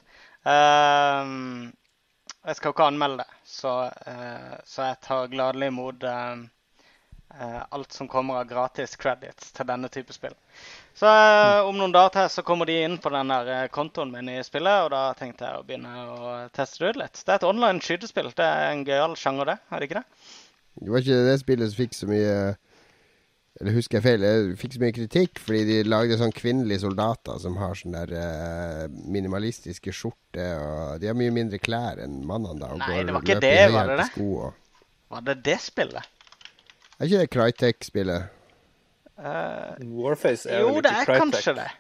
Uh, 0.45 1.71
jeg 2.45 2.57
skal 2.57 2.69
jo 2.69 2.75
ikke 2.75 2.89
anmelde 2.89 3.23
det, 3.23 3.39
så, 3.49 3.75
uh, 4.09 4.57
så 4.69 4.91
jeg 4.91 4.99
tar 5.05 5.31
gladelig 5.33 5.71
imot 5.73 6.05
uh, 6.05 6.43
eh, 7.41 7.63
alt 7.71 7.93
som 7.93 8.09
kommer 8.09 8.41
av 8.41 8.49
gratis 8.49 8.97
credits 8.97 9.53
til 9.57 9.69
denne 9.69 9.89
type 9.93 10.15
spill. 10.15 10.35
Så 10.95 11.11
eh, 11.11 11.61
om 11.67 11.75
noen 11.75 11.93
dager 11.95 12.13
til 12.15 12.29
så 12.37 12.45
kommer 12.47 12.69
de 12.71 12.77
inn 12.85 13.01
på 13.03 13.11
den 13.11 13.31
der 13.33 13.49
eh, 13.51 13.71
kontoen 13.75 14.13
min 14.15 14.31
i 14.31 14.37
spillet, 14.47 14.85
og 14.87 14.93
da 14.95 15.09
tenkte 15.19 15.49
jeg 15.49 15.59
å 15.59 15.65
begynne 15.67 15.95
å 16.07 16.35
teste 16.55 16.85
det 16.85 16.93
ut 16.93 17.01
litt. 17.03 17.19
Det 17.19 17.33
er 17.33 17.41
et 17.41 17.47
online 17.49 17.83
skytespill. 17.83 18.31
Det 18.39 18.47
er 18.47 18.69
en 18.71 18.85
gøyal 18.87 19.17
sjanger, 19.19 19.51
det. 19.51 19.57
Er 19.75 19.83
det 19.83 19.89
ikke 19.91 20.03
det? 20.03 20.29
Det 20.75 20.93
var 20.93 21.03
ikke 21.03 21.25
det 21.27 21.35
spillet 21.43 21.71
som 21.71 21.79
fikk 21.79 21.93
så 21.95 22.07
mye 22.11 22.31
Eller 23.61 23.77
husker 23.77 24.01
jeg 24.01 24.03
feil? 24.03 24.25
Det 24.27 24.57
fikk 24.59 24.73
så 24.75 24.81
mye 24.83 24.95
kritikk 24.97 25.39
fordi 25.39 25.61
de 25.69 25.77
lagde 25.87 26.17
sånn 26.19 26.33
kvinnelige 26.35 26.83
soldater 26.83 27.39
som 27.43 27.59
har 27.61 27.79
sånn 27.79 27.95
der 27.95 28.15
eh, 28.19 28.87
minimalistiske 28.91 29.95
skjorter, 29.95 30.59
og 30.59 31.03
de 31.03 31.11
har 31.11 31.19
mye 31.19 31.35
mindre 31.35 31.63
klær 31.63 32.03
enn 32.03 32.21
mannene 32.27 32.59
da. 32.63 32.71
Og 32.75 32.83
Nei, 32.83 32.89
går 32.91 33.07
det 33.11 33.15
var 33.19 33.29
ikke 33.29 33.41
det, 33.45 33.53
var 33.75 33.93
det 33.93 33.99
det? 34.03 34.09
Sko 34.11 34.31
og. 34.49 34.81
Var 35.15 35.27
det 35.29 35.37
det 35.47 35.59
spillet? 35.63 36.11
Er 36.99 37.07
ikke 37.07 37.21
det 37.23 37.31
Crytek-spillet? 37.35 38.35
Eh, 39.19 39.87
Warface 39.95 40.51
er 40.51 40.61
Jo, 40.65 40.75
jo 40.75 40.81
det 40.83 40.91
er 40.91 41.05
Crytek. 41.07 41.23
kanskje 41.23 41.55
det. 41.61 41.71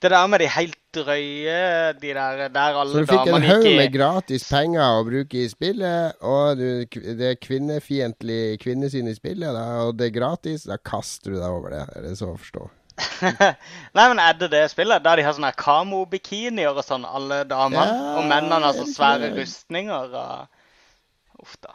Det 0.00 0.10
der 0.10 0.26
med 0.32 0.40
de 0.40 0.46
helt 0.48 0.76
drøye 0.96 1.92
De 2.00 2.12
der 2.14 2.48
der 2.48 2.76
alle 2.80 2.92
Så 2.92 3.00
du 3.04 3.06
fikk 3.10 3.26
en 3.28 3.42
haug 3.44 3.64
med 3.64 3.92
gratis 3.92 4.46
penger 4.48 4.80
å 4.80 5.02
bruke 5.04 5.42
i 5.42 5.48
spillet, 5.50 6.16
og 6.24 6.56
du, 6.56 6.84
det 7.18 7.26
er 7.34 7.36
kvinnefiendtlig 7.36 8.58
kvinnesyn 8.62 9.10
i 9.10 9.14
spillet, 9.14 9.52
da, 9.54 9.64
og 9.84 9.98
det 9.98 10.08
er 10.08 10.14
gratis. 10.16 10.64
Da 10.70 10.78
kaster 10.78 11.34
du 11.34 11.36
deg 11.36 11.48
over 11.50 11.74
det. 11.74 11.82
Er 11.96 12.06
det 12.08 12.14
så 12.18 12.30
å 12.32 12.38
forstå? 12.40 12.68
Nei, 13.96 14.06
men 14.08 14.18
er 14.22 14.34
det 14.40 14.50
det 14.52 14.64
spillet? 14.72 15.04
Der 15.04 15.20
de 15.20 15.26
har 15.26 15.36
sånne 15.36 15.52
kamo-bikinier 15.56 16.72
og 16.72 16.82
sånn, 16.84 17.04
alle 17.06 17.42
damene? 17.48 17.84
Ja, 17.86 18.16
og 18.20 18.26
mennene 18.30 18.60
har 18.66 18.76
så 18.76 18.86
svære 18.88 19.30
rustninger 19.36 20.16
og 20.16 21.40
Uff 21.40 21.54
da. 21.64 21.72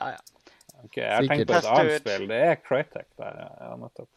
Ja, 0.00 0.10
ja. 0.16 0.20
Ok, 0.84 0.96
jeg 1.00 1.08
har 1.10 1.24
tenkt 1.26 1.48
på 1.48 1.56
et 1.56 1.68
annet 1.72 2.02
spill. 2.02 2.26
Det 2.28 2.40
er 2.44 2.58
Crytek. 2.60 3.06
Der, 3.18 3.38
ja, 3.60 3.70
nettopp. 3.80 4.08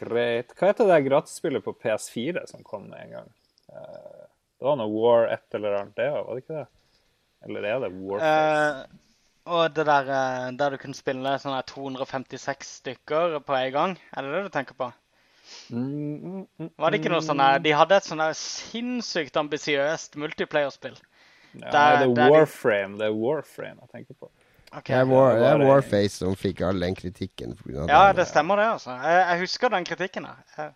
Greit. 0.00 0.54
Hva 0.56 0.70
heter 0.70 0.88
det 0.88 0.98
gratisspillet 1.08 1.64
på 1.64 1.74
PS4 1.76 2.46
som 2.48 2.64
kom 2.64 2.88
en 2.96 3.10
gang? 3.16 3.28
Eh, 3.72 4.26
Det 4.60 4.66
var 4.68 4.76
noe 4.76 4.92
War 4.92 5.26
et 5.32 5.54
eller 5.56 5.78
annet, 5.78 5.94
det 5.96 6.10
var 6.12 6.34
det 6.36 6.42
ikke 6.42 6.56
det? 6.58 6.66
Eller 7.48 7.64
er 7.70 7.78
det 7.80 7.92
Warface? 7.96 8.88
Uh, 8.90 9.52
og 9.56 9.74
det 9.74 9.86
der 9.88 10.10
eh, 10.12 10.48
der 10.60 10.70
du 10.74 10.76
kunne 10.82 10.94
spille 10.98 11.32
sånne 11.40 11.62
256 11.64 12.74
stykker 12.82 13.38
på 13.46 13.56
en 13.56 13.70
gang, 13.72 13.94
er 14.12 14.26
det 14.26 14.34
det 14.34 14.42
du 14.44 14.50
tenker 14.58 14.76
på? 14.76 14.90
Mm, 15.72 15.80
mm, 15.80 16.42
mm, 16.60 16.68
Var 16.78 16.90
det 16.92 17.00
ikke 17.00 17.10
noe 17.10 17.24
sånn 17.26 17.40
De 17.64 17.72
hadde 17.74 17.96
et 17.96 18.06
sånn 18.06 18.20
sinnssykt 18.38 19.36
ambisiøst 19.40 20.14
multiplayer-spill. 20.20 20.94
Ja, 21.58 21.70
der- 21.72 21.96
det 22.04 22.06
er 22.06 22.14
de- 22.14 22.30
Warframe. 22.30 22.98
Det 23.00 23.06
er 23.08 23.16
Warframe 23.16 23.80
jeg 23.80 23.90
tenker 23.96 24.14
på. 24.20 24.28
Ok. 24.76 24.86
Det 24.86 24.96
er, 25.00 25.04
War, 25.10 25.32
det 25.34 25.46
er 25.50 25.64
Warface 25.66 26.20
som 26.20 26.36
fikk 26.38 26.60
all 26.62 26.78
den 26.80 26.94
kritikken. 26.94 27.56
Ja, 27.66 27.86
den, 28.12 28.16
det 28.20 28.26
stemmer 28.30 28.56
det, 28.60 28.66
altså. 28.76 28.90
Jeg, 29.02 29.16
jeg 29.32 29.40
husker 29.40 29.68
den 29.72 29.84
kritikken. 29.88 30.26
Jeg, 30.56 30.70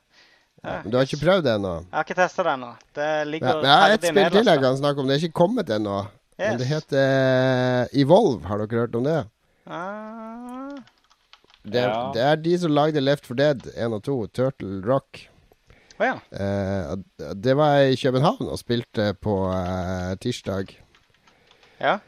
ja. 0.64 0.80
Men 0.82 0.90
Du 0.90 0.96
har 0.96 1.04
ikke 1.06 1.20
prøvd 1.20 1.44
det 1.46 1.52
ennå? 1.54 1.74
jeg 1.84 1.94
har 1.98 2.06
ikke 2.08 2.16
testa 2.18 2.42
det 2.42 2.54
ennå. 2.56 2.70
Det 2.96 3.08
ligger 3.28 3.48
Ja, 3.48 3.54
men 3.60 3.68
jeg 3.70 3.78
har 3.84 3.94
et 3.94 4.06
spill 4.08 4.30
til 4.34 4.50
jeg 4.50 4.60
kan 4.64 4.76
snakke 4.80 5.00
om. 5.00 5.06
Det 5.06 5.14
er 5.18 5.22
ikke 5.28 5.38
kommet 5.44 5.70
ennå. 5.76 5.98
Men 6.38 6.58
det 6.58 6.66
heter 6.66 7.04
eh, 7.04 8.00
Evolve. 8.02 8.42
Har 8.48 8.58
dere 8.64 8.80
hørt 8.80 8.96
om 8.98 9.04
det? 9.06 9.20
Ah, 9.66 10.72
Det, 11.64 11.80
er- 11.80 11.88
Ja. 11.88 12.10
det 12.14 12.22
er 12.22 12.34
de 12.36 12.58
som 12.58 12.72
lagde 12.74 13.00
Left 13.00 13.26
for 13.26 13.34
Dead 13.34 13.62
1 13.76 13.92
og 13.92 14.02
2, 14.02 14.16
Turtle 14.26 14.82
Rock. 14.92 15.28
Oh, 16.00 16.06
ja. 16.06 16.16
Eh, 16.34 16.96
det 17.38 17.54
var 17.56 17.76
jeg 17.78 17.92
i 17.92 18.00
København 18.02 18.48
og 18.50 18.58
spilte 18.58 19.14
på 19.22 19.36
eh, 19.52 20.16
tirsdag. 20.20 20.74
ja. 21.80 21.98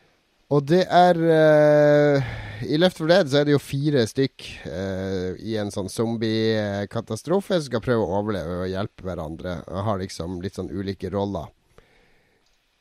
Og 0.54 0.62
det 0.70 0.84
er 0.94 1.18
uh, 1.18 2.26
I 2.70 2.78
Left 2.78 3.00
for 3.00 3.10
Dead 3.10 3.26
så 3.30 3.40
er 3.40 3.48
det 3.48 3.56
jo 3.56 3.62
fire 3.62 4.04
stykk 4.06 4.44
uh, 4.70 5.32
i 5.42 5.56
en 5.58 5.72
sånn 5.74 5.90
zombiekatastrofe 5.90 7.58
som 7.58 7.66
skal 7.66 7.82
prøve 7.82 8.04
å 8.04 8.20
overleve 8.20 8.60
og 8.62 8.70
hjelpe 8.70 9.08
hverandre. 9.08 9.56
Og 9.66 9.86
har 9.88 10.02
liksom 10.04 10.38
litt 10.44 10.58
sånn 10.58 10.70
ulike 10.70 11.10
roller. 11.10 11.50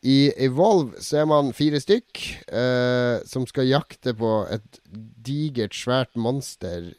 I 0.05 0.29
Evolve 0.45 1.01
så 1.01 1.23
er 1.23 1.25
man 1.31 1.49
fire 1.57 1.79
stykk 1.81 2.21
uh, 2.53 3.25
som 3.25 3.47
skal 3.49 3.71
jakte 3.71 4.13
på 4.13 4.35
et 4.53 4.79
digert, 5.25 5.73
svært 5.73 6.13
monster 6.13 6.91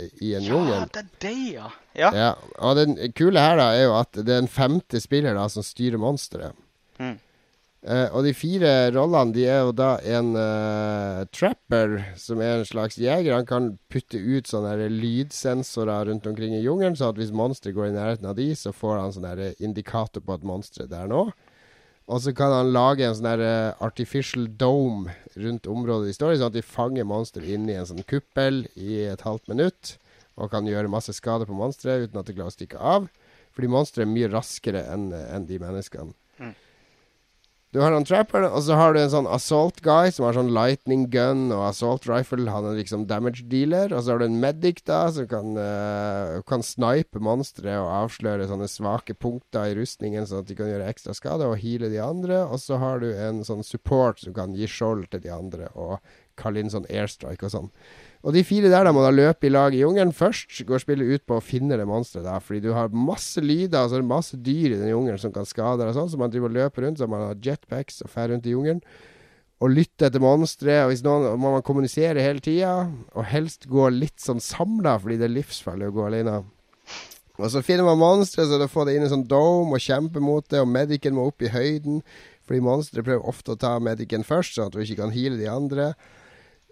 i 0.00 0.32
en 0.34 0.42
Ja, 0.42 0.54
jungel. 0.56 0.88
det 0.94 1.02
er 1.04 1.10
det, 1.22 1.34
ja. 1.52 1.68
Ja. 1.94 2.08
Ja, 2.16 2.30
og 2.64 2.80
den 2.80 2.96
kule 3.14 3.44
her 3.44 3.60
da 3.60 3.68
er 3.76 3.84
jo 3.84 3.92
at 4.00 4.16
det 4.16 4.32
er 4.32 4.40
en 4.42 4.50
femte 4.50 4.98
spiller 5.04 5.36
da 5.36 5.44
som 5.52 5.62
styrer 5.62 6.00
monsteret. 6.00 6.56
Mm. 6.98 7.18
Eh, 7.84 8.06
og 8.16 8.24
de 8.24 8.32
fire 8.32 8.70
rollene 8.94 9.34
de 9.36 9.42
er 9.44 9.58
jo 9.66 9.72
da 9.76 9.90
en 10.08 10.30
uh, 10.38 11.26
trapper, 11.36 11.98
som 12.16 12.40
er 12.40 12.62
en 12.62 12.68
slags 12.68 12.96
jeger. 12.96 13.34
Han 13.36 13.48
kan 13.48 13.66
putte 13.92 14.16
ut 14.16 14.48
sånne 14.48 14.88
lydsensorer 14.88 16.08
rundt 16.08 16.24
omkring 16.30 16.56
i 16.56 16.62
jungelen, 16.64 16.96
så 16.96 17.10
at 17.12 17.20
hvis 17.20 17.34
monstre 17.36 17.74
går 17.76 17.90
i 17.90 17.96
nærheten 17.98 18.30
av 18.30 18.38
de, 18.40 18.48
så 18.56 18.72
får 18.72 19.02
han 19.02 19.12
sånn 19.12 19.28
her 19.28 19.44
indikator 19.60 20.24
på 20.24 20.38
at 20.38 20.48
monsteret 20.48 20.88
er 20.88 20.94
der 20.94 21.12
nå. 21.12 21.26
Og 22.08 22.24
så 22.24 22.32
kan 22.36 22.52
han 22.52 22.72
lage 22.72 23.04
en 23.04 23.16
sånn 23.16 23.44
eh, 23.44 23.76
artificial 23.84 24.48
dome 24.60 25.12
rundt 25.36 25.68
området 25.68 26.08
de 26.08 26.16
står 26.16 26.34
i, 26.34 26.40
sånn 26.40 26.52
at 26.52 26.56
de 26.56 26.64
fanger 26.64 27.08
monstre 27.08 27.44
inni 27.44 27.76
en 27.76 27.88
sånn 27.92 28.04
kuppel 28.08 28.64
i 28.80 29.04
et 29.12 29.28
halvt 29.28 29.52
minutt. 29.52 29.98
Og 30.40 30.50
kan 30.52 30.66
gjøre 30.66 30.90
masse 30.90 31.12
skade 31.16 31.44
på 31.44 31.56
monsteret 31.56 32.08
uten 32.08 32.20
at 32.20 32.28
det 32.28 32.36
klarer 32.36 32.52
å 32.52 32.56
stikke 32.56 32.80
av. 32.80 33.12
Fordi 33.54 33.70
monsteret 33.76 34.08
er 34.08 34.14
mye 34.16 34.32
raskere 34.32 34.88
enn 34.88 35.10
enn 35.12 35.48
de 35.52 35.60
menneskene. 35.60 36.16
Du 37.74 37.80
har 37.82 37.90
han 37.90 38.04
trapperen, 38.06 38.52
og 38.54 38.62
så 38.62 38.76
har 38.78 38.92
du 38.94 39.00
en 39.00 39.10
sånn 39.10 39.26
assault 39.26 39.80
guy 39.82 40.12
som 40.14 40.28
har 40.28 40.36
sånn 40.36 40.52
lightning 40.54 41.08
gun 41.10 41.48
og 41.50 41.64
assault 41.72 42.04
rifle. 42.06 42.46
Han 42.46 42.68
er 42.70 42.76
liksom 42.78 43.08
damage 43.10 43.42
dealer. 43.50 43.90
Og 43.90 44.04
så 44.04 44.14
har 44.14 44.22
du 44.22 44.28
en 44.28 44.36
medic 44.38 44.84
da 44.86 45.00
som 45.10 45.26
kan, 45.26 45.58
uh, 45.58 46.38
kan 46.46 46.62
snipe 46.62 47.18
monstre 47.18 47.74
og 47.82 47.90
avsløre 47.96 48.46
sånne 48.46 48.70
svake 48.70 49.18
punkter 49.18 49.72
i 49.72 49.74
rustningen, 49.80 50.22
sånn 50.30 50.44
at 50.44 50.52
de 50.52 50.58
kan 50.60 50.70
gjøre 50.70 50.86
ekstra 50.86 51.16
skade 51.18 51.50
og 51.50 51.58
heale 51.64 51.90
de 51.90 51.98
andre. 51.98 52.44
Og 52.46 52.62
så 52.62 52.78
har 52.78 53.02
du 53.02 53.08
en 53.10 53.42
sånn 53.42 53.66
support 53.66 54.22
som 54.22 54.38
kan 54.38 54.54
gi 54.54 54.70
skjold 54.70 55.10
til 55.10 55.26
de 55.26 55.34
andre 55.34 55.72
og 55.74 55.98
kalle 56.40 56.62
inn 56.62 56.72
sånn 56.72 56.88
airstrike 56.90 57.46
og 57.46 57.52
sånn. 57.52 57.70
Og 58.24 58.32
de 58.32 58.40
fire 58.46 58.70
der 58.72 58.86
da 58.86 58.92
må 58.96 59.02
da 59.04 59.12
løpe 59.12 59.48
i 59.48 59.52
lag 59.52 59.74
i 59.76 59.82
jungelen. 59.82 60.14
Først 60.16 60.62
går 60.64 60.80
spillet 60.80 61.10
ut 61.12 61.24
på 61.28 61.36
å 61.36 61.44
finne 61.44 61.76
det 61.76 61.84
monsteret 61.88 62.24
der, 62.24 62.40
fordi 62.40 62.62
du 62.64 62.70
har 62.72 62.94
masse 62.96 63.42
lyder 63.44 63.82
altså 63.82 64.00
så 64.00 64.06
masse 64.08 64.38
dyr 64.40 64.72
i 64.72 64.78
den 64.80 64.94
jungelen 64.94 65.20
som 65.20 65.34
kan 65.34 65.44
skade 65.48 65.82
deg 65.82 65.92
og 65.92 65.98
sånn, 65.98 66.08
så 66.14 66.20
man 66.20 66.32
driver 66.32 66.48
og 66.48 66.56
løper 66.56 66.86
rundt, 66.86 67.02
så 67.02 67.10
man 67.10 67.26
har 67.26 67.42
jetpacks 67.44 68.00
og 68.06 68.12
fer 68.14 68.32
rundt 68.32 68.48
i 68.48 68.54
jungelen. 68.54 68.80
Og 69.62 69.70
lytte 69.76 70.08
etter 70.08 70.24
monstre, 70.24 70.80
og 70.82 70.90
hvis 70.90 71.04
noen 71.04 71.36
må 71.40 71.52
man 71.54 71.64
kommunisere 71.64 72.24
hele 72.24 72.42
tida. 72.44 72.88
Og 73.12 73.28
helst 73.28 73.68
gå 73.70 73.86
litt 73.92 74.18
sånn 74.20 74.42
samla, 74.42 74.96
fordi 75.04 75.20
det 75.20 75.28
er 75.28 75.36
livsfarlig 75.36 75.92
å 75.92 75.94
gå 75.94 76.08
alene. 76.08 76.40
Og 77.34 77.46
så 77.52 77.60
finner 77.66 77.86
man 77.86 78.00
monstre, 78.00 78.48
så 78.48 78.58
da 78.60 78.70
får 78.70 78.88
det 78.88 78.96
inn 78.96 79.06
en 79.06 79.14
sånn 79.18 79.28
dome 79.28 79.76
og 79.76 79.84
kjemper 79.84 80.24
mot 80.24 80.48
det, 80.48 80.64
og 80.64 80.72
medicen 80.72 81.16
må 81.16 81.28
opp 81.28 81.44
i 81.44 81.52
høyden. 81.52 82.02
Fordi 82.48 82.64
monstre 82.64 83.04
prøver 83.04 83.28
ofte 83.28 83.54
å 83.54 83.60
ta 83.60 83.76
medicen 83.82 84.24
først, 84.26 84.56
sånn 84.56 84.72
at 84.72 84.76
du 84.76 84.84
ikke 84.84 85.02
kan 85.04 85.14
heale 85.14 85.40
de 85.40 85.48
andre 85.50 85.92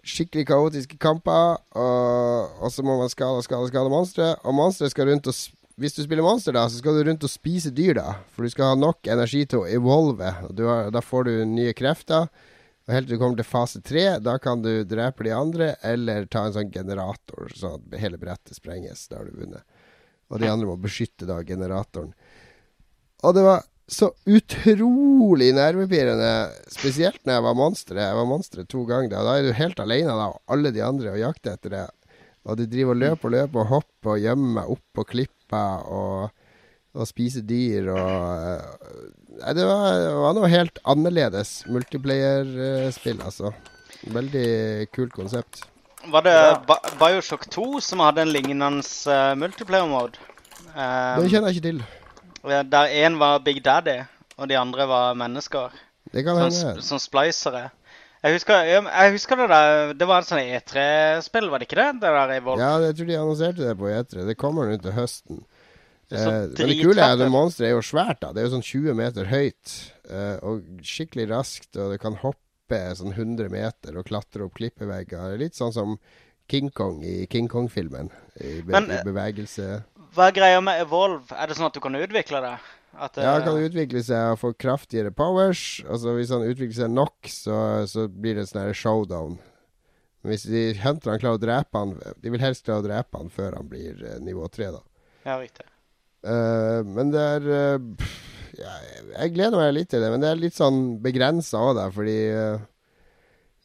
skikkelig 0.03 0.45
kaotiske 0.49 0.99
kamper. 1.01 1.59
Og, 1.79 2.61
og 2.61 2.71
så 2.73 2.85
må 2.85 2.99
man 2.99 3.11
skade 3.11 3.43
skade, 3.45 3.71
skade 3.71 3.91
monstre. 3.91 4.33
Og 4.43 4.55
monstre 4.57 4.89
skal 4.91 5.09
rundt 5.11 5.29
og 5.31 5.37
hvis 5.81 5.95
du 5.97 6.03
spiller 6.03 6.21
monster, 6.21 6.53
da, 6.53 6.67
så 6.69 6.77
skal 6.77 6.99
du 6.99 7.07
rundt 7.07 7.23
og 7.25 7.31
spise 7.31 7.71
dyr, 7.73 7.95
da. 7.97 8.17
For 8.33 8.45
du 8.45 8.51
skal 8.53 8.73
ha 8.73 8.77
nok 8.77 9.07
energi 9.09 9.41
til 9.49 9.63
å 9.63 9.69
evolve. 9.69 10.29
Har, 10.45 10.91
da 10.93 11.01
får 11.01 11.25
du 11.25 11.31
nye 11.49 11.73
krefter. 11.73 12.27
Og 12.83 12.93
helt 12.93 13.07
til 13.07 13.17
du 13.17 13.21
kommer 13.21 13.39
til 13.39 13.47
fase 13.47 13.79
tre, 13.81 14.03
da 14.19 14.35
kan 14.43 14.61
du 14.61 14.83
drepe 14.85 15.25
de 15.25 15.31
andre, 15.33 15.71
eller 15.87 16.27
ta 16.27 16.43
en 16.45 16.55
sånn 16.57 16.71
generator, 16.73 17.47
sånn 17.55 17.79
at 17.79 17.97
hele 18.01 18.19
brettet 18.21 18.59
sprenges. 18.59 19.07
Da 19.09 19.21
har 19.21 19.29
du 19.29 19.39
vunnet. 19.39 19.63
Og 20.29 20.41
de 20.43 20.49
andre 20.51 20.67
må 20.67 20.75
beskytte 20.81 21.25
da 21.29 21.39
generatoren. 21.47 22.11
Og 23.23 23.33
det 23.37 23.45
var 23.45 23.63
så 23.89 24.11
utrolig 24.29 25.49
nervepirrende, 25.55 26.29
spesielt 26.71 27.19
når 27.25 27.33
jeg 27.37 27.43
var 27.47 27.57
monsteret. 27.59 28.05
Jeg 28.05 28.15
var 28.19 28.29
monsteret 28.29 28.69
to 28.71 28.85
ganger. 28.87 29.09
Da. 29.11 29.23
da 29.27 29.33
er 29.39 29.47
du 29.49 29.57
helt 29.57 29.81
alene 29.83 30.13
da, 30.15 30.29
og 30.31 30.55
alle 30.55 30.71
de 30.75 30.83
andre 30.85 31.11
og 31.15 31.19
jakter 31.19 31.57
etter 31.57 31.73
det. 31.75 31.83
Og 32.43 32.57
du 32.59 32.63
driver 32.67 32.95
og 32.95 33.01
løper 33.01 33.27
og 33.29 33.35
løper 33.37 33.61
og 33.63 33.69
hopper 33.71 34.15
og 34.15 34.23
gjemmer 34.23 34.55
meg 34.59 34.71
opp 34.73 34.83
på 34.97 35.05
klippa 35.13 35.63
og, 35.87 36.31
og 36.95 37.07
spiser 37.07 37.45
dyr 37.47 37.91
og 37.93 38.79
Nei, 39.33 39.49
det 39.57 39.63
var, 39.65 39.85
det 39.97 40.09
var 40.21 40.35
noe 40.37 40.49
helt 40.51 40.77
annerledes 40.85 41.51
multiplayer-spill, 41.73 43.17
altså. 43.25 43.49
Veldig 44.13 44.85
kult 44.93 45.15
konsept. 45.15 45.63
Var 46.13 46.25
det 46.27 46.35
Ba- 46.69 46.83
Bioshock 46.99 47.47
2 47.49 47.79
som 47.81 48.03
hadde 48.05 48.21
en 48.21 48.31
lignende 48.35 48.83
uh, 49.09 49.33
multiplayer-mode? 49.41 50.21
Det 50.69 51.31
kjenner 51.31 51.49
jeg 51.49 51.57
ikke 51.57 51.65
til. 51.71 51.81
Der 52.43 52.87
én 52.91 53.17
var 53.19 53.39
Big 53.39 53.61
Daddy, 53.63 54.01
og 54.37 54.49
de 54.49 54.57
andre 54.57 54.87
var 54.87 55.13
mennesker. 55.15 55.71
Det 56.13 56.23
kan 56.25 56.35
Som, 56.35 56.43
hende. 56.43 56.81
sp- 56.81 56.81
som 56.83 56.99
splicere. 56.99 57.69
Jeg 58.23 58.33
husker, 58.37 58.63
jeg, 58.63 58.83
jeg 58.83 59.11
husker 59.11 59.35
det 59.35 59.49
der 59.49 59.93
Det 59.99 60.07
var 60.07 60.19
et 60.23 60.27
sånt 60.29 60.41
E3-spill, 60.41 61.49
var 61.51 61.59
det 61.59 61.67
ikke 61.67 61.75
det? 61.81 62.01
Det 62.01 62.11
der 62.15 62.31
Evolve. 62.37 62.61
Ja, 62.63 62.77
jeg 62.79 62.95
tror 62.95 63.05
de 63.09 63.17
annonserte 63.19 63.65
det 63.67 63.77
på 63.77 63.89
E3. 63.91 64.25
Det 64.27 64.37
kommer 64.39 64.69
nå 64.71 64.77
til 64.81 64.91
høsten. 64.95 65.43
Det 66.09 66.19
er 66.19 66.27
Eh, 66.27 66.47
men 66.47 66.69
det 66.69 66.77
kule 66.83 67.01
er 67.01 67.13
at 67.17 67.31
monsteret 67.31 67.67
er 67.69 67.73
jo 67.73 67.81
svært. 67.81 68.19
da 68.21 68.31
Det 68.31 68.43
er 68.43 68.47
jo 68.47 68.53
sånn 68.55 68.63
20 68.63 68.93
meter 68.95 69.25
høyt. 69.25 69.91
eh, 70.09 70.37
og 70.43 70.61
skikkelig 70.83 71.29
raskt. 71.31 71.75
Og 71.77 71.91
det 71.91 71.99
kan 72.01 72.15
hoppe 72.15 72.79
sånn 72.95 73.13
100 73.13 73.49
meter 73.49 73.97
og 73.97 74.05
klatre 74.05 74.43
opp 74.45 74.53
klippevegger. 74.55 75.37
Litt 75.37 75.55
sånn 75.55 75.73
som 75.73 75.97
King 76.47 76.69
Kong 76.71 77.03
i 77.03 77.25
King 77.27 77.47
Kong-filmen. 77.47 78.09
I, 78.39 78.61
be 78.61 78.71
Men, 78.79 78.91
i 78.91 79.03
bevegelse. 79.03 79.83
Hva 80.13 80.29
er 80.29 80.35
greia 80.35 80.61
med 80.61 80.81
Evolve? 80.83 81.25
Er 81.33 81.49
det 81.49 81.57
sånn 81.57 81.69
at 81.69 81.75
du 81.75 81.81
kan 81.83 81.97
utvikle 81.97 82.41
det? 82.43 82.53
At, 82.93 83.17
Ja, 83.17 83.31
han 83.33 83.41
eh, 83.41 83.47
kan 83.47 83.63
utvikle 83.65 84.03
seg 84.05 84.35
og 84.35 84.41
få 84.43 84.51
kraftigere 84.53 85.13
powers. 85.15 85.81
Altså 85.89 86.13
Hvis 86.17 86.33
han 86.33 86.45
utvikler 86.45 86.77
seg 86.83 86.93
nok, 86.93 87.15
så, 87.31 87.57
så 87.89 88.05
blir 88.07 88.37
det 88.37 88.45
sånn 88.51 88.69
showdown. 88.77 89.39
Men 90.21 90.33
hvis 90.35 90.45
de 90.47 90.67
henter 90.79 91.11
han 91.11 91.19
klarer 91.19 91.39
å 91.39 91.41
drepe 91.41 91.79
han 91.81 91.97
De 92.23 92.31
vil 92.31 92.39
helst 92.39 92.63
klare 92.63 92.79
å 92.79 92.85
drepe 92.85 93.19
han 93.19 93.31
før 93.33 93.57
han 93.57 93.67
blir 93.71 93.97
eh, 94.07 94.19
nivå 94.23 94.47
3, 94.47 94.69
da. 94.75 94.83
ja, 95.25 95.39
riktig. 95.41 95.67
Uh, 96.23 96.79
men 96.87 97.09
det 97.11 97.19
er 97.19 97.47
uh, 97.51 98.13
ja, 98.55 98.75
Jeg 99.17 99.33
gleder 99.33 99.59
meg 99.59 99.73
litt 99.75 99.89
til 99.91 100.03
det, 100.03 100.11
men 100.13 100.23
det 100.23 100.29
er 100.29 100.39
litt 100.39 100.55
sånn 100.55 100.79
begrensa 101.03 101.59
òg, 101.59 101.73
der, 101.79 101.91
fordi 101.95 102.17
eh, 102.31 102.61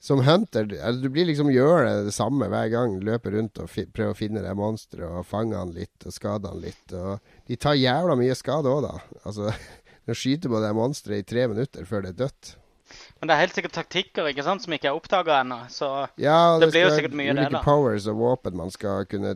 som 0.00 0.20
hunter 0.22 0.68
altså, 0.78 1.00
Du 1.02 1.08
blir 1.10 1.26
liksom 1.26 1.48
gjør 1.50 1.82
det, 1.84 1.94
det 2.06 2.14
samme 2.14 2.46
hver 2.52 2.68
gang. 2.70 2.98
Løper 3.02 3.34
rundt 3.34 3.58
og 3.58 3.70
prøver 3.94 4.12
å 4.14 4.18
finne 4.18 4.42
det 4.44 4.54
monsteret 4.58 5.08
og 5.10 5.26
fange 5.26 5.58
han 5.58 5.72
litt 5.74 6.06
og 6.06 6.14
skade 6.14 6.48
han 6.52 6.62
litt. 6.62 6.94
De 7.48 7.56
tar 7.58 7.74
jævla 7.78 8.14
mye 8.18 8.36
skade 8.38 8.70
òg, 8.70 8.86
da. 8.86 8.94
Altså, 9.24 9.50
de 10.06 10.14
skyter 10.16 10.52
på 10.52 10.62
det 10.62 10.70
monsteret 10.78 11.24
i 11.24 11.28
tre 11.34 11.48
minutter 11.50 11.88
før 11.88 12.06
det 12.06 12.14
er 12.14 12.20
dødt. 12.26 12.54
Men 13.20 13.28
det 13.28 13.34
er 13.34 13.42
helt 13.42 13.56
sikkert 13.58 13.74
taktikker 13.76 14.30
ikke 14.30 14.44
sant, 14.46 14.62
som 14.64 14.72
ikke 14.72 14.88
er 14.88 14.96
oppdaga 14.96 15.42
ennå. 15.42 15.58
Så 15.68 15.88
Ja, 16.16 16.56
Det 16.56 16.68
det, 16.68 16.72
blir 16.72 16.86
jo 16.86 16.94
sikkert 16.94 17.16
mye 17.18 17.34
det, 17.34 17.42
da. 17.42 17.48
ulike 17.50 17.64
powers 17.66 18.06
og 18.08 18.16
våpen 18.22 18.56
man 18.56 18.70
skal 18.72 19.04
kunne 19.10 19.34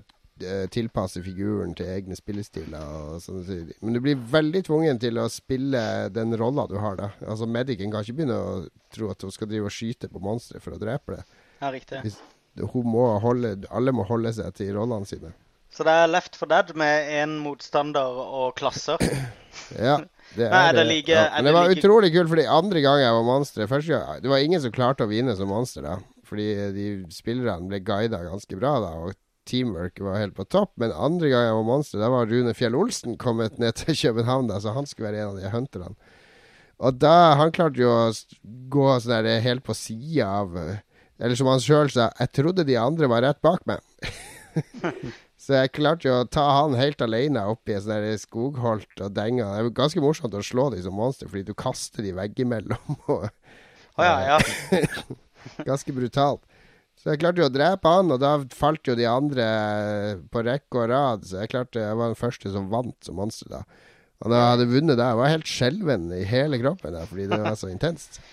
tilpasse 0.75 1.23
figuren 1.25 1.75
til 1.79 1.87
egne 1.93 2.17
spillestiler. 2.19 2.83
Og 3.17 3.23
ting. 3.47 3.71
Men 3.81 3.95
du 3.97 4.01
blir 4.05 4.17
veldig 4.33 4.65
tvungen 4.69 4.99
til 5.03 5.19
å 5.23 5.29
spille 5.33 5.83
den 6.15 6.37
rolla 6.41 6.67
du 6.71 6.77
har, 6.83 6.97
da. 7.01 7.11
Altså 7.27 7.47
Medicen 7.49 7.93
kan 7.93 8.03
ikke 8.05 8.19
begynne 8.21 8.39
å 8.39 8.57
tro 8.95 9.11
at 9.13 9.23
hun 9.23 9.33
skal 9.35 9.49
drive 9.51 9.71
og 9.71 9.75
skyte 9.75 10.11
på 10.13 10.23
monstre 10.23 10.61
for 10.61 10.77
å 10.77 10.81
drepe 10.83 11.17
det. 11.19 11.25
ja, 11.63 11.71
riktig. 11.73 12.03
Hvis, 12.07 12.19
må 12.85 13.07
holde, 13.23 13.57
alle 13.71 13.93
må 13.97 14.05
holde 14.09 14.33
seg 14.37 14.53
til 14.59 14.75
rollene 14.77 15.07
sine. 15.09 15.33
Så 15.73 15.87
det 15.89 15.93
er 16.03 16.11
Left 16.13 16.35
for 16.37 16.51
Dead 16.51 16.75
med 16.77 17.09
én 17.17 17.39
motstander 17.41 18.19
og 18.27 18.55
klasser. 18.59 19.01
Ja, 19.77 19.99
det 20.33 20.47
er, 20.47 20.53
er 20.53 20.73
det 20.79 20.83
like- 20.89 21.13
ja. 21.13 21.27
Men 21.35 21.45
det 21.45 21.51
det 21.51 21.53
var 21.55 21.67
like- 21.69 21.81
utrolig 21.83 22.09
kult, 22.15 22.29
fordi 22.31 22.45
andre 22.49 22.81
gang 22.81 23.01
jeg 23.03 23.13
var 23.13 23.25
monster 23.27 23.67
første 23.69 23.93
gang, 23.93 24.23
Det 24.23 24.31
var 24.33 24.39
ingen 24.41 24.61
som 24.65 24.73
klarte 24.73 25.05
å 25.05 25.11
vinne 25.11 25.35
som 25.37 25.49
monster, 25.53 25.83
da. 25.85 25.99
Fordi 26.25 26.47
de 26.73 26.87
spillerne 27.13 27.69
ble 27.69 27.81
guida 27.85 28.23
ganske 28.25 28.57
bra, 28.57 28.71
da. 28.81 28.93
Og 29.05 29.13
teamwork 29.49 30.01
var 30.01 30.21
helt 30.21 30.37
på 30.37 30.47
topp. 30.49 30.73
Men 30.81 30.95
andre 30.95 31.31
gang 31.33 31.47
jeg 31.47 31.57
var 31.59 31.69
monster, 31.69 32.03
da 32.03 32.11
var 32.13 32.31
Rune 32.31 32.55
Fjell 32.57 32.77
Olsen 32.79 33.19
kommet 33.21 33.59
ned 33.63 33.77
til 33.81 33.97
København, 33.99 34.51
da, 34.51 34.61
så 34.63 34.75
han 34.77 34.89
skulle 34.89 35.11
være 35.11 35.25
en 35.25 35.33
av 35.35 35.41
de 35.41 35.53
hunterne. 35.53 35.95
Og 36.83 36.97
da 36.99 37.35
Han 37.39 37.53
klarte 37.55 37.79
jo 37.79 37.91
å 37.91 38.13
gå 38.73 38.87
sånn 38.99 39.23
der 39.23 39.45
helt 39.45 39.63
på 39.63 39.75
sida 39.77 40.27
av 40.41 40.57
eh, 40.59 40.81
Eller 41.23 41.39
som 41.39 41.47
han 41.47 41.61
sjøl 41.63 41.93
sa, 41.95 42.09
jeg 42.19 42.33
trodde 42.35 42.65
de 42.67 42.75
andre 42.81 43.07
var 43.11 43.23
rett 43.23 43.39
bak 43.45 43.63
meg. 43.71 43.79
Så 45.43 45.57
jeg 45.59 45.73
klarte 45.75 46.07
jo 46.07 46.17
å 46.21 46.27
ta 46.31 46.43
han 46.61 46.77
helt 46.79 47.03
alene 47.03 47.43
opp 47.51 47.67
i 47.71 47.75
et 47.75 47.83
sånt 47.83 48.23
skogholt 48.23 49.01
og 49.03 49.15
denga. 49.15 49.49
Det 49.57 49.63
er 49.65 49.71
ganske 49.75 50.03
morsomt 50.03 50.35
å 50.39 50.43
slå 50.47 50.69
de 50.71 50.83
som 50.85 50.95
monster, 50.95 51.27
fordi 51.31 51.49
du 51.49 51.55
kaster 51.59 52.07
de 52.07 52.13
veggimellom. 52.15 52.99
Og 53.11 53.27
Å 53.27 54.07
ja, 54.07 54.37
ja. 54.37 54.83
ganske 55.69 55.95
brutalt. 55.95 56.43
Så 57.03 57.11
jeg 57.11 57.19
klarte 57.19 57.43
jo 57.43 57.49
å 57.49 57.53
drepe 57.53 57.91
han, 57.91 58.13
og 58.15 58.21
da 58.23 58.37
falt 58.55 58.87
jo 58.87 58.95
de 58.95 59.09
andre 59.11 59.47
på 60.31 60.43
rekke 60.47 60.85
og 60.85 60.93
rad. 60.93 61.25
Så 61.27 61.41
jeg 61.41 61.51
klarte, 61.51 61.83
jeg 61.83 61.99
var 61.99 62.13
den 62.13 62.21
første 62.21 62.53
som 62.55 62.69
vant 62.71 62.95
som 63.03 63.19
monster 63.19 63.51
da. 63.51 63.65
Og 64.23 64.31
da 64.31 64.39
jeg 64.39 64.53
hadde 64.53 64.69
vunnet 64.71 64.95
der, 65.01 65.09
jeg 65.11 65.19
var 65.19 65.33
helt 65.33 65.51
skjelven 65.51 66.05
i 66.15 66.21
hele 66.31 66.61
kroppen 66.63 66.95
der, 66.95 67.09
fordi 67.11 67.27
det 67.33 67.41
var 67.43 67.59
så 67.59 67.73
intenst. 67.73 68.21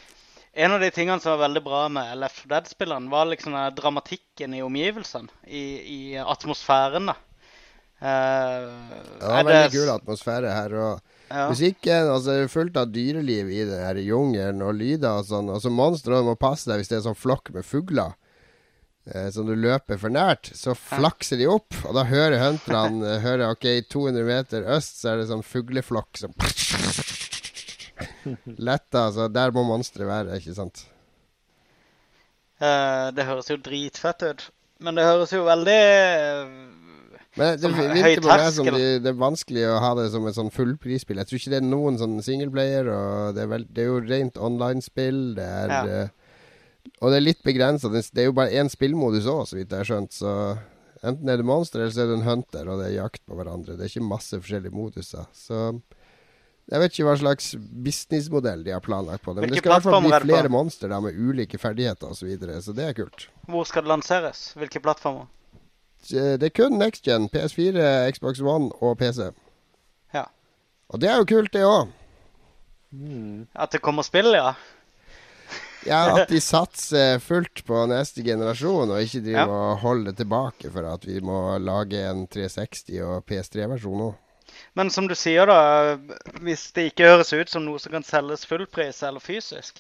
En 0.60 0.74
av 0.74 0.82
de 0.82 0.90
tingene 0.92 1.22
som 1.22 1.36
var 1.36 1.44
veldig 1.46 1.62
bra 1.64 1.84
med 1.94 2.10
4 2.10 2.50
Dead-spilleren, 2.50 3.06
var 3.12 3.28
liksom 3.30 3.54
dramatikken 3.78 4.56
i 4.58 4.64
omgivelsene. 4.66 5.30
I, 5.46 5.62
i 5.86 6.00
atmosfæren, 6.20 7.06
da. 7.12 7.16
Uh, 8.02 8.66
Det 9.20 9.30
var 9.30 9.46
veldig 9.46 9.72
kul 9.76 9.92
atmosfære 9.94 10.52
her. 10.56 10.74
og 10.74 11.16
Ja. 11.30 11.46
Musikken 11.52 12.10
altså, 12.10 12.34
det 12.34 12.48
er 12.48 12.52
fullt 12.52 12.80
av 12.82 12.90
dyreliv 12.92 13.52
i 13.54 13.62
det 13.70 13.78
her 13.86 14.02
jungelen, 14.02 14.64
og 14.66 14.74
lyder 14.82 15.22
og 15.22 15.30
sånn. 15.30 15.54
Og 15.54 15.62
så 15.62 15.72
monstre 15.72 16.24
må 16.26 16.34
passe 16.36 16.68
deg 16.68 16.82
hvis 16.82 16.90
det 16.92 16.98
er 16.98 17.06
sånn 17.06 17.20
flokk 17.20 17.54
med 17.54 17.68
fugler 17.68 18.16
eh, 18.16 18.29
som 19.34 19.48
du 19.48 19.56
løper 19.58 19.98
for 20.02 20.10
nært. 20.14 20.52
Så 20.58 20.76
flakser 20.78 21.40
de 21.42 21.48
opp, 21.50 21.74
og 21.86 21.96
da 21.98 22.04
hører 22.10 22.42
hunterne 22.44 23.16
eh, 23.16 23.22
hører, 23.24 23.56
OK, 23.56 23.66
200 23.90 24.26
meter 24.28 24.68
øst 24.76 25.02
så 25.02 25.14
er 25.14 25.22
det 25.22 25.30
sånn 25.32 25.46
fugleflokk 25.46 26.20
som 26.22 26.36
Letta, 28.70 29.08
altså. 29.10 29.28
Der 29.32 29.54
må 29.56 29.62
monsteret 29.68 30.10
være, 30.10 30.40
ikke 30.40 30.56
sant? 30.58 30.78
Uh, 32.60 33.08
det 33.16 33.24
høres 33.28 33.50
jo 33.52 33.58
dritfett 33.64 34.26
ut. 34.28 34.42
Men 34.84 34.96
det 34.96 35.06
høres 35.08 35.32
jo 35.36 35.42
veldig 35.44 35.76
eh, 35.76 36.52
Men 37.40 37.58
det 37.60 37.70
virker 37.72 38.22
på 38.24 38.30
meg 38.32 38.46
som 38.56 38.68
de, 38.72 38.84
det 39.04 39.10
er 39.12 39.18
vanskelig 39.20 39.66
å 39.68 39.82
ha 39.84 39.90
det 40.00 40.06
som 40.14 40.28
et 40.28 40.38
sånn 40.38 40.52
fullprisspill. 40.56 41.20
Jeg 41.20 41.28
tror 41.28 41.42
ikke 41.42 41.54
det 41.56 41.60
er 41.60 41.68
noen 41.68 42.00
sånn 42.00 42.16
singleplayer, 42.24 42.88
og 42.94 43.36
det 43.36 43.44
er, 43.44 43.50
vel, 43.52 43.66
det 43.68 43.84
er 43.84 43.90
jo 43.92 44.00
rent 44.06 44.40
online-spill. 44.40 45.20
Det 45.40 45.50
er 45.64 45.76
Ja. 45.76 45.84
Og 47.00 47.12
det 47.12 47.20
er 47.20 47.26
litt 47.26 47.46
begrensa. 47.46 47.92
Det, 47.92 48.04
er 48.18 48.28
jo 48.30 48.36
bare 48.36 48.56
én 48.60 48.72
spillmodus 48.72 49.28
òg, 49.30 49.46
så 49.50 49.60
vidt 49.60 49.72
jeg 49.72 49.84
har 49.84 49.88
skjønt. 49.88 50.16
Så 50.16 50.34
enten 51.06 51.32
er 51.32 51.40
det 51.40 51.48
monster, 51.48 51.84
eller 51.84 51.96
så 51.96 52.04
er 52.04 52.12
det 52.12 52.20
en 52.20 52.28
hunter, 52.28 52.68
og 52.68 52.82
det 52.82 52.90
er 52.90 52.98
jakt 52.98 53.24
på 53.28 53.38
hverandre. 53.40 53.78
Det 53.78 53.86
er 53.86 53.94
ikke 53.94 54.10
masse 54.10 54.40
forskjellige 54.40 54.76
moduser. 54.76 55.30
Så 55.36 55.80
jeg 56.70 56.84
vet 56.84 56.94
ikke 56.94 57.08
hva 57.08 57.16
slags 57.18 57.54
businessmodell 57.58 58.64
de 58.66 58.74
har 58.76 58.84
planlagt 58.86 59.24
på 59.26 59.34
det. 59.34 59.42
Men 59.42 59.54
Hvilke 59.56 59.64
det 59.64 59.64
skal 59.64 59.72
i 59.72 59.76
hvert 59.78 59.88
fall 59.88 60.26
bli 60.28 60.34
flere 60.34 60.52
monster 60.54 60.92
med 61.02 61.18
ulike 61.18 61.58
ferdigheter 61.62 62.12
osv., 62.12 62.20
så, 62.20 62.30
videre, 62.30 62.62
så 62.62 62.76
det 62.78 62.86
er 62.86 62.98
kult. 62.98 63.30
Hvor 63.50 63.66
skal 63.66 63.86
det 63.86 63.94
lanseres? 63.96 64.50
Hvilke 64.60 64.82
plattformer? 64.84 65.30
Det 66.10 66.46
er 66.46 66.54
kun 66.56 66.78
next 66.80 67.04
gen. 67.04 67.28
PS4, 67.32 68.12
Xbox 68.16 68.40
One 68.42 68.70
og 68.80 68.98
PC. 69.00 69.32
Ja. 70.14 70.28
Og 70.90 71.02
det 71.02 71.10
er 71.10 71.18
jo 71.20 71.26
kult, 71.32 71.54
det 71.54 71.66
òg. 71.66 71.90
At 73.56 73.74
det 73.74 73.82
kommer 73.86 74.06
spill, 74.06 74.32
ja? 74.34 74.54
Ja, 75.88 76.00
at 76.20 76.28
de 76.32 76.40
satser 76.44 77.20
fullt 77.24 77.62
på 77.68 77.86
neste 77.88 78.24
generasjon, 78.26 78.92
og 78.92 79.00
ikke 79.04 79.22
driver 79.24 79.46
Ja. 79.46 79.60
og 79.74 79.78
holder 79.84 80.12
tilbake 80.18 80.72
for 80.74 80.84
at 80.94 81.06
vi 81.08 81.20
må 81.24 81.58
lage 81.64 82.02
en 82.10 82.26
360 82.28 83.00
og 83.06 83.24
PS3-versjon 83.30 84.02
òg. 84.10 84.18
Men 84.76 84.90
som 84.90 85.08
du 85.08 85.14
sier, 85.16 85.46
da, 85.48 85.96
hvis 86.42 86.72
det 86.76 86.90
ikke 86.92 87.08
høres 87.08 87.32
ut 87.34 87.50
som 87.50 87.64
noe 87.64 87.80
som 87.80 87.94
kan 87.94 88.04
selges 88.04 88.44
fullpris 88.50 89.04
eller 89.08 89.20
fysisk, 89.24 89.80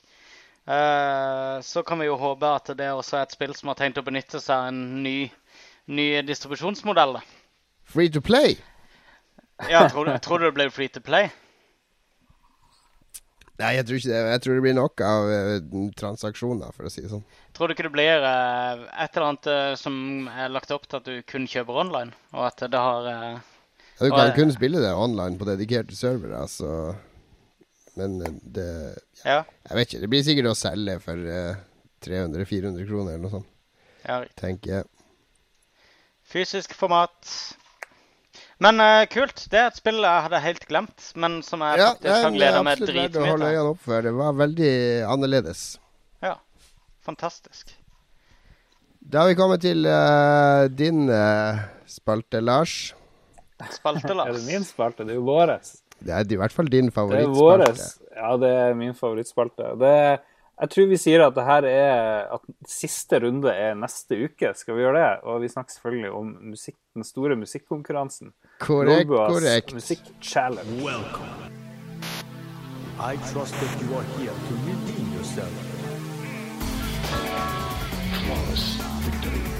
eh, 0.67 1.59
så 1.65 1.83
kan 1.85 1.99
vi 1.99 2.05
jo 2.07 2.15
håpe 2.21 2.47
at 2.47 2.71
det 2.77 2.87
også 2.93 3.17
er 3.19 3.27
et 3.27 3.35
spill 3.35 3.53
som 3.57 3.67
har 3.73 3.75
tenkt 3.81 3.97
å 3.99 4.05
benytte 4.05 4.39
seg 4.39 4.55
av 4.55 4.67
en 4.71 5.03
ny, 5.03 5.31
ny 5.87 6.21
distribusjonsmodell. 6.21 7.17
Free 7.83 8.09
to 8.09 8.21
play? 8.21 8.57
Ja, 9.69 9.87
tror, 9.89 10.13
tror 10.23 10.39
du 10.39 10.45
det 10.45 10.53
blir 10.55 10.69
free 10.71 10.87
to 10.87 11.01
play? 11.03 11.29
Nei, 13.59 13.73
jeg 13.75 13.85
tror 13.85 13.97
ikke 13.99 14.09
det. 14.13 14.19
Jeg 14.31 14.41
tror 14.43 14.55
det 14.55 14.63
blir 14.63 14.75
nok 14.77 15.01
av 15.03 15.29
eh, 15.35 15.55
transaksjoner, 15.99 16.71
for 16.75 16.87
å 16.87 16.91
si 16.93 17.01
det 17.03 17.09
sånn. 17.11 17.25
Tror 17.57 17.67
du 17.67 17.73
ikke 17.75 17.83
det 17.89 17.91
blir 17.91 18.23
uh, 18.23 18.85
et 19.03 19.11
eller 19.17 19.25
annet 19.27 19.49
uh, 19.51 19.73
som 19.75 20.29
er 20.31 20.51
lagt 20.53 20.71
opp 20.71 20.85
til 20.87 20.99
at 21.01 21.09
du 21.09 21.17
kun 21.27 21.47
kjøper 21.49 21.81
online, 21.83 22.13
og 22.31 22.45
at 22.47 22.63
det 22.71 22.79
har 22.79 23.09
ja, 23.09 23.31
Du 23.99 24.13
kan 24.13 24.29
Og- 24.29 24.35
kun 24.37 24.53
spille 24.55 24.79
det 24.79 24.93
online 24.95 25.35
på 25.37 25.47
dedikerte 25.49 25.95
servere, 25.97 26.45
så 26.47 26.95
Men 27.99 28.21
eh, 28.21 28.37
det 28.43 28.69
Ja, 29.25 29.43
Jeg 29.67 29.75
vet 29.75 29.87
ikke. 29.89 30.01
Det 30.05 30.09
blir 30.13 30.23
sikkert 30.23 30.51
å 30.53 30.55
selge 30.55 30.99
for 31.03 31.19
eh, 31.19 31.59
300-400 32.07 32.87
kroner 32.87 33.17
eller 33.17 33.25
noe 33.25 33.33
sånt, 33.33 33.49
ja. 34.07 34.21
tenker 34.39 34.71
jeg. 34.77 34.85
Fysisk 36.29 36.71
format. 36.79 37.57
Men 38.59 38.79
uh, 38.83 39.05
kult. 39.07 39.45
Det 39.51 39.59
er 39.59 39.69
et 39.69 39.77
spill 39.79 40.01
jeg 40.03 40.23
hadde 40.25 40.39
helt 40.43 40.65
glemt, 40.67 41.09
men 41.15 41.39
som 41.47 41.61
jeg 41.63 41.79
Ja, 41.79 41.89
faktisk 41.95 42.09
kan 42.11 42.25
har 42.27 42.35
gleda 42.35 42.63
meg 42.67 42.81
dritmye 42.83 43.11
til. 43.13 43.21
øynene 43.23 43.65
opp 43.71 43.83
for. 43.85 44.01
Det 44.03 44.11
var 44.17 44.33
veldig 44.35 44.71
annerledes. 45.07 45.61
Ja. 46.25 46.33
Fantastisk. 47.07 47.71
Da 49.09 49.23
har 49.23 49.29
vi 49.31 49.37
kommet 49.39 49.63
til 49.63 49.87
uh, 49.87 50.67
din 50.69 51.07
uh, 51.09 51.61
spalte, 51.89 52.41
Lars. 52.43 52.93
Spalte, 53.71 54.11
Lars. 54.19 54.27
Er 54.35 54.41
det 54.41 54.45
min 54.51 54.67
spalte? 54.67 55.07
Det 55.07 55.15
er 55.15 55.21
jo 55.21 55.25
våres. 55.29 55.77
Det 55.99 56.13
er 56.15 56.27
i 56.31 56.37
hvert 56.39 56.53
fall 56.55 56.67
din 56.71 56.87
Det 56.87 56.93
er 56.93 56.95
favorittspalte. 56.99 57.39
våres. 57.39 57.87
Ja, 58.19 58.35
det 58.43 58.51
er 58.59 58.75
min 58.77 58.93
favorittspalte. 58.95 59.71
Det 59.79 59.89
er, 60.03 60.19
jeg 60.59 60.71
tror 60.73 60.89
vi 60.91 60.97
sier 60.99 61.23
at 61.23 61.35
det 61.35 61.45
her 61.47 61.67
er 61.69 62.33
At 62.35 62.41
siste 62.67 63.19
runde 63.23 63.51
er 63.51 63.77
neste 63.79 64.17
uke. 64.25 64.53
Skal 64.55 64.75
vi 64.75 64.83
gjøre 64.83 64.99
det? 64.99 65.21
Og 65.23 65.41
vi 65.41 65.51
snakker 65.51 65.73
selvfølgelig 65.73 66.11
om 66.11 66.33
musikk, 66.51 66.77
den 66.95 67.03
store 67.03 67.35
musikkonkurransen. 67.39 68.33
Korrekt, 68.59 69.07
Lolbuas 69.07 69.31
korrekt. 69.31 69.73
Musikk-challenge. 69.73 70.83
Welcome. 70.83 71.49
I 72.99 73.15
trust 73.31 73.55
that 73.55 73.81
you 73.81 73.95
are 73.95 74.03
here 74.19 74.35
to 74.35 74.53
redeem 74.67 75.13
yourself. 75.15 75.53
Flawless 78.19 78.75
victory. 79.05 79.59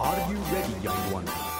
Are 0.00 0.30
you 0.30 0.38
ready, 0.52 0.74
young 0.82 1.12
one? 1.12 1.53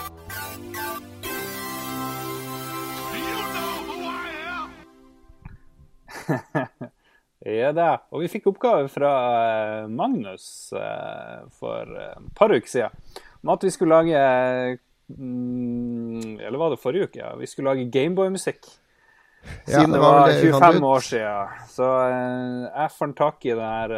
Ja 7.44 7.74
da. 7.76 7.90
Og 8.14 8.22
vi 8.24 8.30
fikk 8.32 8.48
oppgave 8.48 8.88
fra 8.88 9.10
eh, 9.36 9.90
Magnus 9.92 10.46
eh, 10.72 11.42
for 11.52 11.90
eh, 11.92 12.14
et 12.16 12.30
par 12.38 12.54
uker 12.54 12.70
siden 12.70 13.20
om 13.44 13.52
at 13.52 13.66
vi 13.66 13.72
skulle 13.74 13.98
lage 13.98 14.20
mm, 15.12 16.38
Eller 16.40 16.56
var 16.56 16.72
det 16.72 16.80
forrige 16.80 17.10
uke? 17.10 17.20
Ja. 17.20 17.34
Vi 17.36 17.48
skulle 17.50 17.74
lage 17.74 17.90
Gameboy-musikk. 17.92 18.64
Ja, 19.68 19.82
Siden 19.82 19.92
det 19.92 20.00
var 20.00 20.30
det 20.30 20.38
var 20.54 20.70
25 20.72 20.86
år 20.88 21.04
siden. 21.04 21.60
Så 21.68 21.88
jeg 22.08 22.94
fant 22.96 23.18
tak 23.18 23.44
i 23.44 23.52
det 23.52 23.68
her 23.74 23.92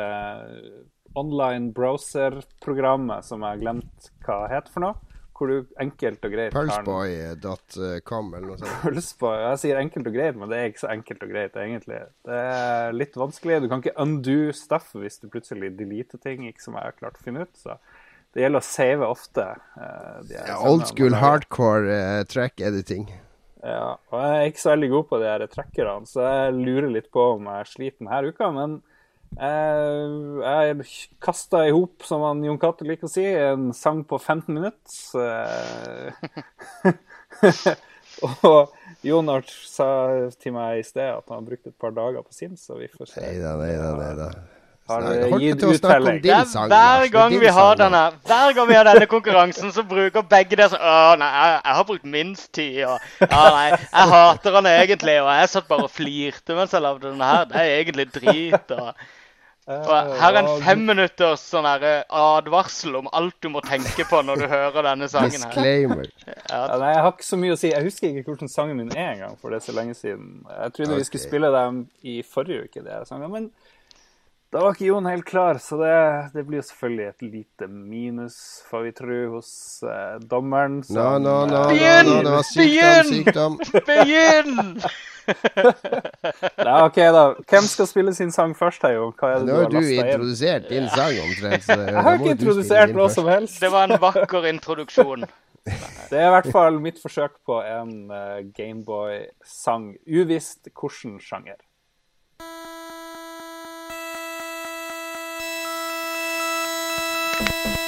online 1.14 1.70
browser-programmet 1.76 3.24
som 3.24 3.46
jeg 3.46 3.54
har 3.54 3.62
glemt 3.62 4.10
hva 4.26 4.40
heter 4.50 4.74
for 4.74 4.82
noe. 4.88 5.05
Hvor 5.36 5.50
du 5.52 5.66
enkelt 5.82 6.22
og 6.24 6.32
greit 6.32 6.54
kan 6.54 6.70
Pulseboy.com 6.70 8.30
eller 8.38 8.46
noe 8.48 8.58
sånt. 8.60 8.76
Pulseboy. 8.82 9.36
Jeg 9.42 9.60
sier 9.62 9.80
enkelt 9.82 10.08
og 10.08 10.14
greit, 10.16 10.38
men 10.40 10.48
det 10.52 10.58
er 10.62 10.70
ikke 10.70 10.82
så 10.86 10.90
enkelt 10.94 11.26
og 11.26 11.32
greit, 11.34 11.58
egentlig. 11.60 12.00
Det 12.24 12.38
er 12.40 12.96
litt 12.96 13.18
vanskelig. 13.20 13.58
Du 13.64 13.68
kan 13.72 13.84
ikke 13.84 13.94
undo 14.06 14.38
stuff 14.56 14.94
hvis 14.96 15.20
du 15.20 15.28
plutselig 15.32 15.74
deleter 15.76 16.22
ting, 16.22 16.46
ikke 16.48 16.64
som 16.64 16.78
jeg 16.78 16.88
har 16.88 16.96
klart 16.96 17.20
å 17.20 17.24
finne 17.26 17.44
ut. 17.44 17.52
Så 17.60 17.76
det 18.32 18.44
gjelder 18.46 18.64
å 18.64 18.68
save 18.70 19.06
ofte. 19.12 19.46
eh, 19.76 20.18
Ja, 20.32 20.58
old 20.64 20.86
school 20.88 21.14
hardcore 21.20 22.00
uh, 22.00 22.24
track 22.28 22.60
editing. 22.60 23.06
Ja, 23.66 23.96
og 24.12 24.20
jeg 24.20 24.34
er 24.40 24.50
ikke 24.50 24.62
så 24.62 24.72
veldig 24.74 24.90
god 24.92 25.06
på 25.10 25.18
de 25.22 25.30
her 25.30 25.46
trackerne, 25.50 26.06
så 26.06 26.26
jeg 26.26 26.58
lurer 26.60 26.92
litt 26.92 27.08
på 27.12 27.32
om 27.36 27.48
jeg 27.50 27.70
sliter 27.72 28.04
denne 28.04 28.32
uka. 28.32 28.50
Men 28.54 28.76
eh, 28.80 28.95
jeg 29.36 30.86
kasta 31.22 31.66
i 31.66 31.74
hop, 31.74 32.04
som 32.06 32.22
han 32.24 32.44
Jon 32.44 32.58
Cato 32.60 32.86
liker 32.88 33.08
å 33.08 33.12
si, 33.12 33.24
en 33.26 33.72
sang 33.76 34.04
på 34.08 34.18
15 34.18 34.54
minutter. 34.54 34.96
Eh, 35.20 36.92
og 38.48 38.74
Jonart 39.06 39.50
sa 39.68 39.88
til 40.40 40.56
meg 40.56 40.80
i 40.80 40.84
sted 40.86 41.10
at 41.18 41.32
han 41.32 41.46
brukte 41.46 41.72
et 41.72 41.80
par 41.80 41.92
dager 41.96 42.24
på 42.24 42.32
sin, 42.34 42.56
så 42.56 42.78
vi 42.80 42.88
får 42.92 43.12
se. 43.12 43.24
Neida, 43.24 43.56
neida, 43.60 43.90
nei 43.96 43.96
da, 43.96 43.96
nei 44.02 44.12
da. 44.20 44.52
Har 44.86 45.02
Snak- 45.02 45.40
gitt 45.42 45.62
uttelling? 45.66 46.18
Er 46.22 46.44
hver 46.46 47.02
er 47.02 47.08
gang 47.10 47.32
vi 47.42 47.48
har 47.50 47.74
denne 47.74 48.02
Hver 48.22 48.52
gang 48.54 48.68
vi 48.68 48.74
har 48.74 48.84
denne 48.86 49.06
konkurransen, 49.10 49.72
så 49.74 49.82
bruker 49.82 50.22
begge 50.22 50.54
det 50.60 50.68
sånn 50.70 50.78
Å, 50.78 51.16
nei, 51.18 51.30
jeg, 51.34 51.56
jeg 51.64 51.74
har 51.78 51.86
brukt 51.88 52.06
minst 52.06 52.52
tid, 52.54 52.78
og 52.86 53.26
Ja, 53.26 53.40
nei, 53.50 53.64
jeg 53.74 54.12
hater 54.12 54.58
han 54.60 54.70
egentlig, 54.70 55.16
og 55.24 55.30
jeg 55.34 55.50
satt 55.50 55.66
bare 55.66 55.88
og 55.88 55.90
flirte 55.90 56.54
mens 56.54 56.76
jeg 56.76 56.84
lagde 56.86 57.08
denne 57.08 57.30
her. 57.32 57.48
Det 57.50 57.58
er 57.64 57.72
egentlig 57.80 58.06
drit, 58.14 58.76
og 58.78 58.94
Og 59.66 60.10
her 60.20 60.36
er 60.36 60.44
en 60.44 60.62
femminutters 60.62 61.42
sånn 61.50 61.66
eh, 61.66 62.04
advarsel 62.14 63.00
om 63.00 63.08
alt 63.18 63.34
du 63.42 63.48
må 63.50 63.62
tenke 63.66 64.04
på 64.06 64.20
når 64.22 64.44
du 64.44 64.46
hører 64.54 64.86
denne 64.92 65.08
sangen 65.10 65.34
her. 65.42 65.50
Disclaimer. 65.50 66.10
Ja, 66.46 66.60
nei, 66.78 66.92
jeg 66.92 67.02
har 67.02 67.10
ikke 67.10 67.26
så 67.26 67.36
mye 67.40 67.54
å 67.56 67.58
si. 67.58 67.72
Jeg 67.72 67.82
husker 67.82 68.12
ikke 68.20 68.30
hvordan 68.30 68.50
sangen 68.50 68.78
min 68.78 68.92
er 68.94 69.16
engang, 69.16 69.34
for 69.40 69.50
det 69.50 69.58
er 69.58 69.64
så 69.66 69.74
lenge 69.74 69.96
siden. 69.98 70.44
Jeg 70.46 70.74
trodde 70.76 70.98
vi 71.00 71.06
skulle 71.08 71.24
spille 71.24 71.50
dem 71.50 71.80
i 72.06 72.20
forrige 72.22 72.68
uke, 72.68 72.84
de 72.84 72.92
her 72.94 73.08
sangene, 73.08 73.32
men 73.32 73.48
da 74.54 74.62
var 74.62 74.76
ikke 74.76 74.86
Jon 74.88 75.08
helt 75.10 75.26
klar, 75.28 75.58
så 75.62 75.78
det, 75.80 75.94
det 76.36 76.46
blir 76.46 76.60
jo 76.60 76.66
selvfølgelig 76.68 77.06
et 77.08 77.26
lite 77.26 77.68
minus, 77.70 78.36
får 78.70 78.86
vi 78.86 78.94
tro, 79.00 79.18
hos 79.34 79.50
eh, 79.82 80.14
dommeren. 80.30 80.80
Som, 80.86 81.00
nå, 81.00 81.18
no, 81.24 81.34
nå, 81.50 81.66
Begynn! 81.72 82.12
nå, 82.12 82.22
no, 82.22 82.36
no, 82.38 82.46
sykdom, 82.46 83.12
sykdom. 83.12 83.60
Begynn! 83.90 84.80
Nei, 86.66 86.82
OK, 86.82 86.98
da. 87.14 87.24
Hvem 87.50 87.66
skal 87.66 87.88
spille 87.90 88.14
sin 88.14 88.32
sang 88.32 88.54
først, 88.56 88.84
her, 88.86 88.96
Jon? 88.96 89.14
Hva 89.18 89.32
er 89.32 89.42
det 89.42 89.48
Nå 89.48 89.52
du 89.52 89.56
har 89.56 89.64
har 89.64 89.70
du 89.70 89.76
lasta 89.78 89.94
inn? 89.94 90.06
introdusert 90.06 90.68
din 90.70 90.88
sang 90.92 91.18
omtrent. 91.24 91.66
Så 91.66 91.78
Jeg 91.80 92.04
har 92.06 92.20
ikke 92.20 92.34
introdusert 92.36 92.94
noe 92.96 93.08
som 93.12 93.30
helst. 93.30 93.58
Det 93.62 93.72
var 93.74 93.90
en 93.90 94.00
vakker 94.02 94.48
introduksjon. 94.52 95.26
Det 96.10 96.18
er 96.20 96.28
i 96.28 96.34
hvert 96.36 96.52
fall 96.54 96.76
mitt 96.78 97.00
forsøk 97.02 97.40
på 97.46 97.58
en 97.66 97.94
uh, 98.12 98.38
Gameboy-sang. 98.54 99.96
Uvisst 100.06 100.70
hvilken 100.70 101.18
sjanger. 101.18 101.58
Bye. 107.38 107.85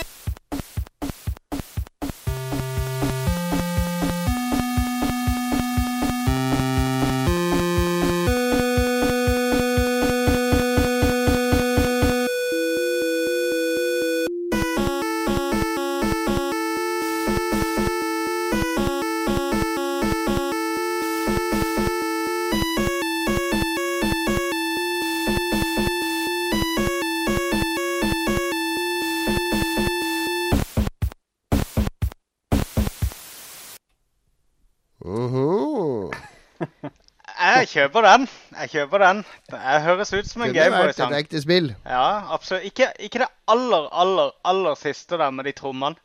Jeg 37.68 37.90
kjøper 37.90 38.04
den. 38.06 38.22
Jeg 38.56 38.70
kjøper 38.72 39.02
den. 39.02 39.18
Det 39.52 39.58
høres 39.84 40.12
ut 40.14 40.26
som 40.30 40.42
en 40.42 40.48
Kunne 40.48 40.56
vært 40.56 40.70
et 40.72 40.96
Gameboy-sang. 40.96 41.14
ekte 41.18 41.40
spill. 41.42 41.66
Ja, 41.84 42.04
absolutt. 42.32 42.64
Ikke, 42.64 42.86
ikke 43.04 43.20
det 43.20 43.28
aller, 43.52 43.88
aller, 43.92 44.30
aller 44.48 44.78
siste 44.80 45.18
der 45.20 45.30
med 45.36 45.44
de 45.44 45.52
trommene. 45.52 45.98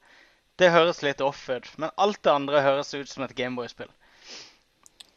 Det 0.60 0.70
høres 0.74 1.00
litt 1.06 1.22
off 1.24 1.46
ut. 1.50 1.70
Men 1.80 1.94
alt 1.98 2.20
det 2.22 2.34
andre 2.34 2.62
høres 2.66 2.92
ut 2.94 3.08
som 3.10 3.24
et 3.24 3.32
Gameboy-spill. 3.38 3.88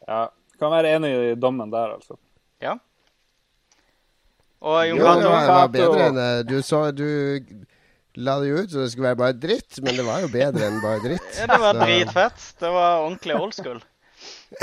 Ja, 0.07 0.29
kan 0.57 0.71
være 0.71 0.95
enig 0.95 1.11
i 1.11 1.35
dommen 1.35 1.69
der, 1.73 1.97
altså. 1.97 2.15
Ja. 2.63 2.77
Og 4.63 4.79
Jon 4.87 4.97
Jo, 4.97 5.03
det 5.03 5.13
Cato 5.19 5.29
var, 5.29 5.43
det 5.43 5.53
var 5.53 5.67
bedre 5.75 6.05
enn 6.07 6.17
eh, 6.17 6.39
Du 6.49 6.55
så 6.65 6.79
Du 6.95 7.03
la 8.17 8.39
det 8.41 8.47
jo 8.49 8.63
ut 8.63 8.71
så 8.73 8.79
det 8.81 8.87
skulle 8.95 9.11
være 9.11 9.19
bare 9.19 9.35
dritt, 9.37 9.77
men 9.85 9.93
det 9.99 10.05
var 10.07 10.23
jo 10.23 10.29
bedre 10.33 10.65
enn 10.71 10.79
bare 10.81 11.03
dritt. 11.03 11.27
ja, 11.37 11.45
Det 11.51 11.59
var 11.61 11.75
Så 11.77 11.83
dritfett. 11.83 12.45
Det 12.63 12.71
var 12.73 13.03
ordentlig 13.03 13.35
old 13.37 13.53
school. 13.53 13.81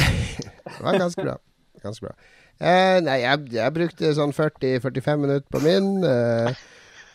Det 0.65 0.81
var 0.83 0.99
ganske 0.99 1.23
bra. 1.23 1.37
Ganske 1.85 2.07
bra. 2.07 2.15
Eh, 2.63 3.01
nei, 3.05 3.19
jeg, 3.25 3.51
jeg 3.57 3.75
brukte 3.75 4.15
sånn 4.17 4.33
40-45 4.35 5.21
minutter 5.21 5.51
på 5.53 5.61
min. 5.65 5.91
Eh, 6.07 6.63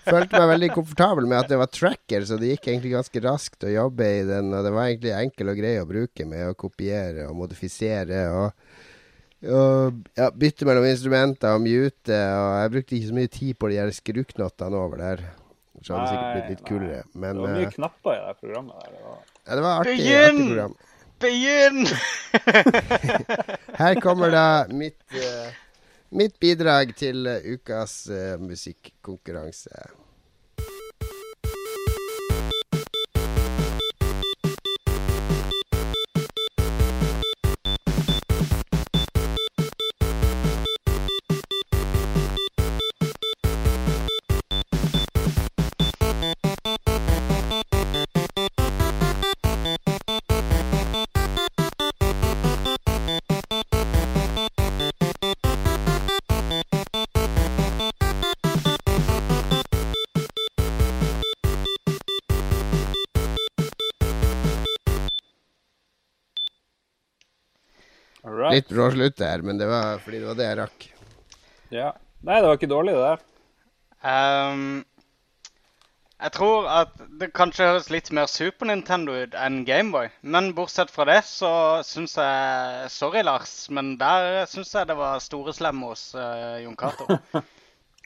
følte 0.10 0.42
meg 0.42 0.52
veldig 0.54 0.70
komfortabel 0.76 1.30
med 1.30 1.40
at 1.42 1.52
det 1.52 1.60
var 1.62 1.72
tracker, 1.72 2.26
så 2.28 2.38
det 2.40 2.54
gikk 2.54 2.70
egentlig 2.70 2.94
ganske 2.96 3.24
raskt 3.24 3.66
å 3.68 3.74
jobbe 3.74 4.12
i 4.20 4.22
den. 4.28 4.52
Og 4.54 4.66
det 4.66 4.76
var 4.76 4.90
egentlig 4.90 5.16
enkel 5.16 5.54
og 5.54 5.60
grei 5.62 5.74
å 5.82 5.90
bruke 5.90 6.28
med 6.30 6.52
å 6.52 6.58
kopiere 6.60 7.28
og 7.30 7.38
modifisere 7.40 8.24
og, 8.36 8.70
og 9.48 10.02
ja, 10.20 10.30
bytte 10.36 10.68
mellom 10.70 10.88
instrumenter 10.90 11.56
og 11.56 11.66
mute. 11.66 12.20
Og 12.20 12.50
jeg 12.64 12.74
brukte 12.76 12.98
ikke 12.98 13.12
så 13.12 13.20
mye 13.20 13.34
tid 13.40 13.60
på 13.60 13.72
de 13.72 13.82
her 13.82 13.96
skruknottene 13.96 14.84
over 14.84 15.06
der. 15.06 15.26
Så 15.80 15.96
hadde 15.96 16.06
det 16.06 16.12
sikkert 16.12 16.36
blitt 16.36 16.50
litt 16.52 16.64
kulere. 16.68 17.04
kulere. 17.14 17.34
Det 17.34 17.42
var 17.42 17.50
eh, 17.50 17.60
mye 17.62 17.74
knapper 17.78 18.16
i 18.18 18.22
det 18.26 18.38
programmet 18.44 18.82
der. 18.84 18.96
Det 18.96 19.04
var... 19.06 19.20
ja, 19.46 19.52
det 19.56 19.64
var 19.64 19.78
artig, 19.80 20.00
artig 20.04 20.48
program. 20.50 20.80
Begynn! 21.20 21.86
Her 23.80 23.96
kommer 24.02 24.32
da 24.32 24.66
mitt, 24.70 25.02
eh, 25.12 25.54
mitt 26.10 26.40
bidrag 26.40 26.96
til 26.96 27.28
ukas 27.28 28.08
eh, 28.08 28.38
musikkonkurranse. 28.40 29.90
Right. 68.50 68.64
Litt 68.64 68.72
brå 68.74 68.90
slutt 68.96 69.18
der, 69.22 69.44
men 69.46 69.60
det 69.62 69.70
var 69.70 70.00
fordi 70.04 70.22
det 70.22 70.30
var 70.32 70.38
det 70.40 70.48
jeg 70.48 70.60
rakk. 70.64 70.86
Ja. 71.70 71.90
Nei, 72.26 72.40
det 72.42 72.48
var 72.50 72.58
ikke 72.58 72.72
dårlig, 72.72 72.96
det 72.98 73.04
der. 73.06 73.26
Um, 74.00 74.64
jeg 76.20 76.34
tror 76.36 76.66
at 76.68 76.98
det 77.22 77.30
kanskje 77.38 77.68
høres 77.70 77.88
litt 77.94 78.10
mer 78.16 78.28
Super 78.28 78.68
Nintendo 78.68 79.14
ut 79.22 79.38
enn 79.40 79.62
Gameboy. 79.68 80.10
Men 80.20 80.52
bortsett 80.58 80.92
fra 80.92 81.06
det 81.08 81.22
så 81.30 81.52
syns 81.88 82.18
jeg 82.20 82.90
Sorry, 82.92 83.24
Lars, 83.24 83.54
men 83.72 83.94
der 84.02 84.44
syns 84.52 84.74
jeg 84.76 84.90
det 84.90 84.98
var 85.00 85.22
store 85.24 85.56
slem 85.56 85.86
hos 85.88 86.10
uh, 86.18 86.60
Jon 86.64 86.78
Cato. 86.80 87.08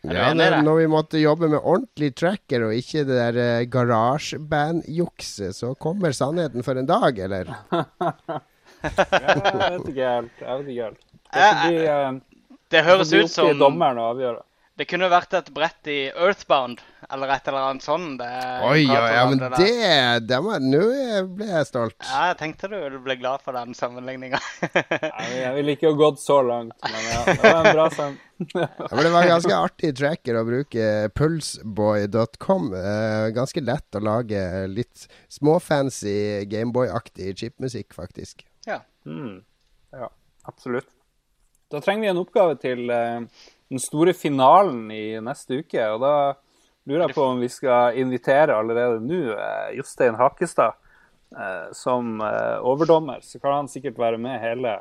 Ja, 0.04 0.34
når, 0.36 0.52
det? 0.52 0.64
når 0.68 0.76
vi 0.82 0.88
måtte 0.92 1.20
jobbe 1.22 1.48
med 1.48 1.62
ordentlig 1.62 2.10
tracker 2.20 2.66
og 2.66 2.74
ikke 2.76 3.06
det 3.08 3.16
der 3.16 3.38
uh, 3.40 3.68
garasjebandjukset, 3.72 5.56
så 5.56 5.70
kommer 5.80 6.12
sannheten 6.12 6.66
for 6.68 6.76
en 6.76 6.90
dag, 6.90 7.22
eller? 7.24 7.54
Ja, 8.84 9.34
jeg 9.34 9.76
vet 9.80 9.92
ikke 9.94 10.08
helt. 10.16 10.40
Jeg 10.44 10.58
vet 10.64 10.72
ikke 10.74 10.88
helt. 10.90 11.04
Det 11.34 11.52
bli, 11.64 11.86
eh, 11.90 12.12
Det 12.74 12.84
høres 12.88 13.14
ut 13.14 13.30
som 13.32 13.54
dommeren 13.60 13.98
å 14.02 14.10
avgjøre. 14.16 14.42
det 14.76 14.88
kunne 14.90 15.06
vært 15.10 15.34
et 15.38 15.50
brett 15.54 15.86
i 15.88 16.08
Earthbound 16.10 16.80
eller 17.14 17.30
et 17.30 17.48
eller 17.48 17.62
annet 17.70 17.84
sånt. 17.86 18.16
Det, 18.18 18.30
Oi, 18.66 18.80
ja, 18.88 19.02
ja, 19.14 19.26
men 19.30 19.38
det, 19.38 19.50
det, 19.60 20.28
det 20.28 20.40
var- 20.42 20.60
Nå 20.64 20.80
ble 21.36 21.46
jeg 21.46 21.68
stolt. 21.70 21.94
Ja, 22.10 22.24
jeg 22.32 22.38
tenkte 22.40 22.70
du 22.72 22.98
ble 23.06 23.16
glad 23.20 23.42
for 23.46 23.54
den 23.54 23.76
sammenligninga. 23.78 24.40
Jeg 25.44 25.54
ville 25.60 25.76
ikke 25.78 25.92
gått 26.00 26.18
så 26.24 26.40
langt, 26.42 26.74
men 26.82 27.06
ja, 27.06 27.22
det 27.28 27.44
var 27.44 27.60
en 27.66 27.76
bra 27.78 27.86
sang. 27.94 28.16
Ja, 28.56 28.68
men 28.92 29.04
det 29.06 29.12
var 29.14 29.22
en 29.28 29.30
ganske 29.36 29.54
artig 29.56 29.92
tracker 30.00 30.36
å 30.42 30.46
bruke 30.48 30.88
pulseboy.com. 31.16 32.74
Eh, 32.74 33.28
ganske 33.36 33.62
lett 33.62 33.96
å 33.96 34.02
lage 34.04 34.42
litt 34.68 35.06
småfancy 35.32 36.46
Gameboy-aktig 36.50 37.36
chipmusikk, 37.38 37.94
faktisk. 37.94 38.44
Mm. 39.06 39.44
Ja, 39.92 40.10
absolutt. 40.44 40.88
Da 41.72 41.82
trenger 41.82 42.06
vi 42.06 42.12
en 42.12 42.22
oppgave 42.22 42.56
til 42.62 42.86
uh, 42.92 43.26
den 43.72 43.82
store 43.82 44.14
finalen 44.14 44.86
i 44.94 45.20
neste 45.24 45.64
uke. 45.64 45.88
Og 45.96 46.04
da 46.04 46.16
lurer 46.90 47.08
jeg 47.08 47.16
på 47.18 47.26
om 47.26 47.42
vi 47.42 47.50
skal 47.52 48.00
invitere 48.00 48.56
allerede 48.56 49.02
nå 49.04 49.22
uh, 49.34 49.70
Jostein 49.78 50.18
Hakestad 50.20 50.76
uh, 51.36 51.70
som 51.76 52.20
overdommer. 52.62 53.24
Så 53.26 53.42
kan 53.42 53.62
han 53.62 53.72
sikkert 53.72 54.00
være 54.00 54.22
med 54.22 54.42
hele 54.44 54.78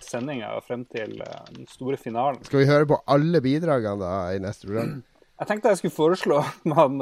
sendinga 0.00 0.54
frem 0.64 0.86
til 0.88 1.18
den 1.20 1.66
store 1.68 1.98
finalen. 2.00 2.40
Skal 2.48 2.62
vi 2.62 2.70
høre 2.70 2.88
på 2.88 3.02
alle 3.10 3.42
bidragene 3.44 4.00
da 4.00 4.14
i 4.32 4.40
neste 4.40 4.70
program? 4.70 5.02
Jeg 5.40 5.48
tenkte 5.48 5.72
jeg 5.72 5.80
skulle 5.80 5.96
foreslå 5.96 6.38
at 6.40 6.64
man 6.68 6.96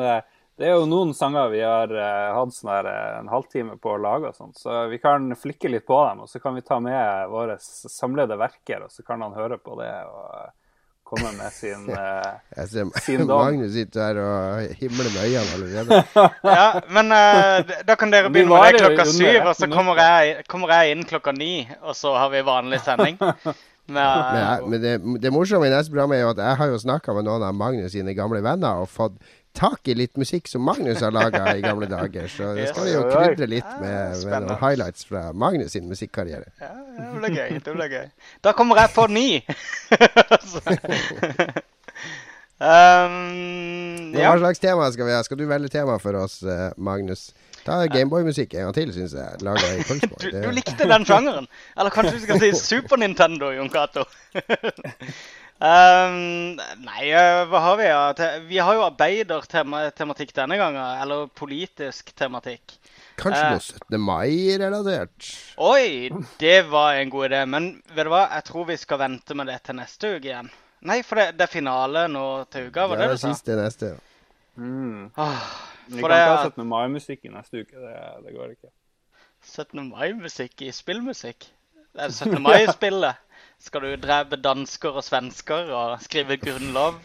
Det 0.59 0.67
er 0.67 0.75
jo 0.75 0.87
noen 0.91 1.13
sanger 1.15 1.53
vi 1.53 1.61
har 1.63 1.93
eh, 1.95 2.29
hatt 2.35 2.55
sånn 2.57 2.71
her 2.73 2.87
eh, 2.91 3.19
en 3.21 3.29
halvtime 3.31 3.77
på 3.79 3.93
å 3.95 4.01
lage 4.03 4.33
og 4.33 4.35
sånt, 4.39 4.57
så 4.59 4.89
vi 4.91 4.99
kan 4.99 5.29
flikke 5.39 5.71
litt 5.71 5.87
på 5.87 5.99
dem. 6.09 6.25
Og 6.25 6.31
så 6.33 6.41
kan 6.43 6.57
vi 6.59 6.65
ta 6.67 6.81
med 6.83 7.29
våre 7.31 7.55
samlede 7.63 8.35
verker, 8.41 8.89
og 8.89 8.91
så 8.91 9.05
kan 9.07 9.23
han 9.23 9.37
høre 9.39 9.61
på 9.63 9.77
det 9.79 9.93
og 10.09 10.25
eh, 10.41 10.49
komme 11.09 11.31
med 11.39 11.55
sin 11.55 11.87
eh, 11.95 12.33
Jeg 12.59 12.73
ser 12.73 12.91
sin 13.07 13.23
dom. 13.31 13.39
Magnus 13.45 13.71
sitter 13.79 14.03
her 14.09 14.19
og 14.25 14.75
himler 14.83 15.09
med 15.15 15.23
øynene 15.29 15.55
allerede. 15.61 16.03
ja, 16.59 16.67
men 16.99 17.15
eh, 17.21 17.55
d- 17.71 17.81
da 17.89 17.99
kan 18.03 18.13
dere 18.13 18.29
Vi 18.29 18.41
begynne 18.41 18.59
med 18.59 18.75
det 18.75 18.83
jo 18.83 18.85
klokka 18.89 19.07
under 19.07 19.15
syv, 19.15 19.31
ett 19.39 19.47
og 19.47 19.55
så 19.55 19.65
minutt. 19.69 19.79
kommer 19.79 20.03
jeg, 20.03 20.45
kommer 20.51 20.75
jeg 20.75 20.97
inn 20.99 21.07
klokka 21.15 21.37
ni, 21.39 21.53
og 21.87 21.95
så 21.97 22.17
har 22.19 22.35
vi 22.35 22.43
vanlig 22.51 22.83
sending. 22.83 23.17
Med, 23.89 24.05
Men, 24.05 24.43
jeg, 24.43 24.67
men 24.69 24.83
det, 24.83 24.91
det 25.23 25.31
morsomme 25.33 25.65
i 25.65 25.73
neste 25.73 25.95
program 25.95 26.13
er 26.13 26.27
jo 26.27 26.33
at 26.35 26.41
jeg 26.45 26.57
har 26.61 26.75
jo 26.75 26.81
snakka 26.83 27.15
med 27.17 27.25
noen 27.31 27.47
av 27.47 27.55
Magnus 27.57 27.95
sine 27.95 28.13
gamle 28.19 28.43
venner 28.45 28.83
og 28.83 28.91
fått 28.93 29.15
tak 29.59 29.91
i 29.91 29.97
litt 29.99 30.19
musikk 30.21 30.49
som 30.51 30.63
Magnus 30.67 31.03
har 31.03 31.15
laga 31.15 31.43
i 31.57 31.63
gamle 31.65 31.89
dager. 31.91 32.29
Så 32.31 32.53
det 32.59 32.69
skal 32.71 32.87
vi 32.87 32.95
jo 32.95 33.03
krydre 33.11 33.49
litt 33.51 33.73
med, 33.83 34.23
med 34.29 34.47
noen 34.47 34.61
highlights 34.63 35.09
fra 35.09 35.29
Magnus 35.35 35.75
sin 35.75 35.89
musikkarriere. 35.91 36.53
Ja, 36.63 36.71
det 36.99 37.11
blir 37.19 37.35
gøy. 37.35 37.59
Det 37.59 37.75
blir 37.75 37.97
gøy. 37.97 38.07
Da 38.47 38.55
kommer 38.59 38.85
jeg 38.85 38.95
på 38.95 39.09
ni. 39.11 39.29
Um, 42.59 44.11
ja. 44.19 44.33
Hva 44.33 44.39
slags 44.41 44.59
tema 44.59 44.89
skal 44.91 45.07
vi 45.07 45.13
ha? 45.15 45.21
Skal 45.23 45.39
du 45.39 45.45
velge 45.47 45.71
tema 45.71 45.95
for 46.03 46.19
oss, 46.19 46.41
eh, 46.43 46.73
Magnus? 46.75 47.29
Ta 47.63 47.85
Gameboy-musikk 47.87 48.57
en 48.57 48.67
gang 48.67 48.75
til, 48.75 48.91
syns 48.97 49.15
jeg. 49.15 49.43
Laga 49.47 49.69
i 49.77 49.85
Kongsborg. 49.89 50.25
Du, 50.27 50.41
du 50.43 50.55
likte 50.57 50.89
den 50.91 51.07
sjangeren? 51.07 51.47
Eller 51.79 51.95
kanskje 51.95 52.17
vi 52.17 52.25
skal 52.25 52.43
si 52.43 52.51
Super 52.59 52.99
Nintendo, 52.99 53.53
Jon 53.55 53.71
Cato? 53.71 54.09
um, 55.59 56.55
nei, 56.85 57.09
eh, 57.11 57.43
hva 57.51 57.61
har 57.65 57.77
vi? 57.81 57.87
Ja? 57.89 58.05
Vi 58.47 58.59
har 58.63 58.75
jo 58.79 58.85
arbeidertematikk 58.87 60.33
denne 60.37 60.59
gangen. 60.61 60.85
Eller 61.03 61.27
politisk 61.39 62.13
tematikk. 62.19 62.77
Kanskje 63.19 63.43
eh. 63.43 63.51
noe 63.57 63.65
17. 63.65 63.99
mai-relatert? 64.07 65.29
Oi, 65.59 66.11
det 66.39 66.61
var 66.71 67.01
en 67.01 67.11
god 67.11 67.31
idé. 67.31 67.43
Men 67.51 67.71
vet 67.95 68.07
du 68.07 68.13
hva? 68.15 68.25
Jeg 68.37 68.47
tror 68.51 68.69
vi 68.71 68.77
skal 68.79 69.03
vente 69.03 69.35
med 69.39 69.51
det 69.51 69.59
til 69.67 69.79
neste 69.81 70.13
uke 70.17 70.31
igjen. 70.31 70.51
Nei, 70.87 71.01
for 71.03 71.19
det, 71.19 71.33
det 71.39 71.49
er 71.49 71.51
finale 71.51 72.05
nå 72.13 72.25
til 72.53 72.69
uka, 72.71 72.85
var 72.87 73.01
Det 73.01 73.09
det 73.09 73.09
du 73.11 73.17
det 73.17 73.19
er 73.19 73.33
siste 73.35 73.57
neste. 73.59 73.89
mm. 74.55 75.09
Åh, 75.19 75.47
Vi 75.89 76.03
kan 76.05 76.13
ikke 76.15 76.35
ha 76.37 76.43
17. 76.53 76.67
mai-musikk 76.71 77.25
i 77.27 77.33
neste 77.35 77.65
uke. 77.65 77.75
Det, 77.83 77.95
det 78.27 78.35
går 78.37 78.53
ikke. 78.55 78.71
17. 79.43 79.89
mai-musikk 79.91 80.63
i 80.63 80.71
spillmusikk? 80.75 81.49
Det 81.99 82.05
er 82.07 82.15
17. 82.15 82.39
mai-spillet. 82.43 83.19
Skal 83.59 83.83
du 83.83 83.97
drepe 84.01 84.39
dansker 84.39 84.95
og 84.95 85.03
svensker 85.05 85.73
og 85.75 85.99
skrive 86.05 86.37
grunnlov? 86.39 87.01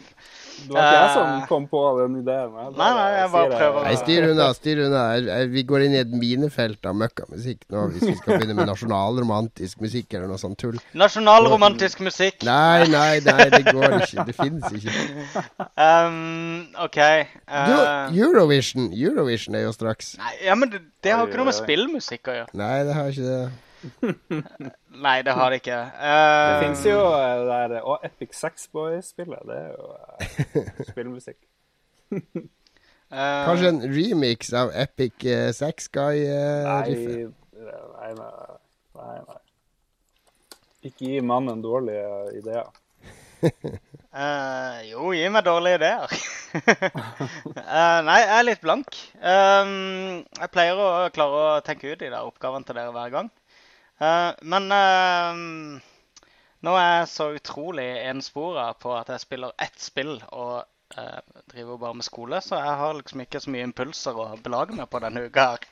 Det 0.53 0.69
var 0.69 0.83
ikke 0.85 0.97
jeg 0.99 1.07
Eh. 1.09 1.13
som 1.15 1.47
kom 1.49 1.63
på 1.67 1.79
den 1.97 2.19
ideen. 2.21 2.51
Jeg 2.53 2.73
Nei, 2.77 2.89
nei, 2.93 3.07
jeg 3.17 3.29
bare 3.33 3.49
prøver. 3.49 3.83
Nei, 3.87 3.95
styr 3.97 4.27
unna, 4.29 4.45
styr 4.53 4.81
unna. 4.85 5.01
Vi 5.49 5.63
går 5.65 5.85
inn 5.87 5.95
i 5.95 5.97
et 6.03 6.11
minefelt 6.13 6.85
av 6.85 6.93
møkkamusikk 7.01 7.65
nå 7.73 7.87
hvis 7.89 8.05
vi 8.05 8.13
skal 8.19 8.37
begynne 8.37 8.53
med 8.59 8.69
nasjonalromantisk 8.69 9.81
musikk 9.81 10.13
eller 10.13 10.29
noe 10.29 10.37
sånt 10.37 10.59
tull. 10.61 10.77
Nasjonalromantisk 10.93 12.05
musikk. 12.05 12.45
Nei, 12.45 12.85
nei, 12.85 13.17
nei, 13.25 13.49
det 13.49 13.63
går 13.73 13.97
ikke. 14.03 14.27
Det 14.29 14.37
finnes 14.37 14.77
ikke. 14.77 14.93
Um, 15.73 16.69
OK. 16.85 17.01
Du, 17.49 17.73
eh, 17.73 18.15
Eurovision 18.21 18.91
Eurovision 18.93 19.57
er 19.57 19.65
jo 19.65 19.73
straks. 19.73 20.13
nei, 20.21 20.35
ja, 20.45 20.53
men 20.55 20.69
det, 20.69 20.85
det 21.01 21.17
har 21.17 21.25
ikke 21.25 21.41
noe 21.41 21.49
med 21.49 21.57
spillmusikk 21.63 22.29
å 22.29 22.37
gjøre. 22.43 22.53
Nei, 22.61 22.75
det 22.85 22.93
har 23.01 23.09
ikke 23.09 23.25
det. 23.33 23.43
Nei, 25.05 25.21
det 25.25 25.33
har 25.35 25.51
det 25.51 25.59
ikke. 25.61 25.79
Det 25.99 26.57
fins 26.63 26.83
jo 26.87 26.97
eh, 26.99 27.43
det 27.43 27.55
der 27.73 27.81
Og 27.81 28.05
Epic 28.05 28.35
Sexboy-spillet. 28.37 29.43
Det 29.49 29.57
er 29.59 29.71
jo 29.73 29.85
eh, 29.93 30.69
spillmusikk. 30.91 31.39
uh, 32.13 32.43
Kanskje 33.11 33.71
en 33.73 33.81
remix 33.93 34.53
av 34.53 34.71
Epic 34.75 35.25
uh, 35.25 35.49
Sex 35.55 35.89
Guy-riffet? 35.93 37.33
nei, 37.63 38.13
nei, 38.19 38.31
nei, 38.99 39.17
nei. 39.27 39.41
Ikke 40.83 41.13
gi 41.13 41.19
mannen 41.23 41.61
dårlige 41.63 42.07
ideer. 42.35 42.71
Uh, 43.43 44.79
jo, 44.91 45.11
gi 45.15 45.29
meg 45.31 45.45
dårlige 45.47 45.79
ideer. 45.79 46.15
uh, 46.59 47.99
nei, 48.03 48.17
jeg 48.19 48.33
er 48.37 48.45
litt 48.47 48.63
blank. 48.63 48.99
Um, 49.19 50.23
jeg 50.39 50.51
pleier 50.53 50.79
å 50.79 50.89
klare 51.15 51.39
å 51.43 51.63
tenke 51.65 51.93
ut 51.93 52.01
de 52.03 52.11
der 52.11 52.27
oppgavene 52.27 52.67
til 52.67 52.79
dere 52.79 52.93
hver 52.95 53.15
gang. 53.15 53.31
Eh, 53.99 54.31
men 54.41 54.71
ehm, 54.71 55.81
nå 56.65 56.75
er 56.79 56.89
jeg 56.99 57.09
så 57.11 57.29
utrolig 57.35 57.89
enspora 58.09 58.71
på 58.79 58.93
at 58.97 59.11
jeg 59.13 59.25
spiller 59.25 59.53
ett 59.61 59.79
spill 59.81 60.15
og 60.31 60.63
eh, 60.97 61.19
driver 61.51 61.81
bare 61.81 61.99
med 61.99 62.07
skole, 62.07 62.41
så 62.41 62.61
jeg 62.61 62.79
har 62.81 62.97
liksom 62.97 63.25
ikke 63.25 63.43
så 63.43 63.53
mye 63.53 63.67
impulser 63.69 64.17
å 64.17 64.31
belage 64.43 64.77
meg 64.77 64.89
på 64.89 65.01
denne 65.03 65.27
uka 65.27 65.49
her. 65.53 65.67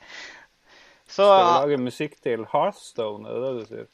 Så 1.12 1.26
Skal 1.26 1.48
du 1.48 1.54
lage 1.66 1.82
musikk 1.82 2.20
til 2.24 2.46
Hearthstone, 2.52 3.28
er 3.28 3.34
det 3.34 3.48
det 3.48 3.54
du 3.56 3.72
sier? 3.74 3.88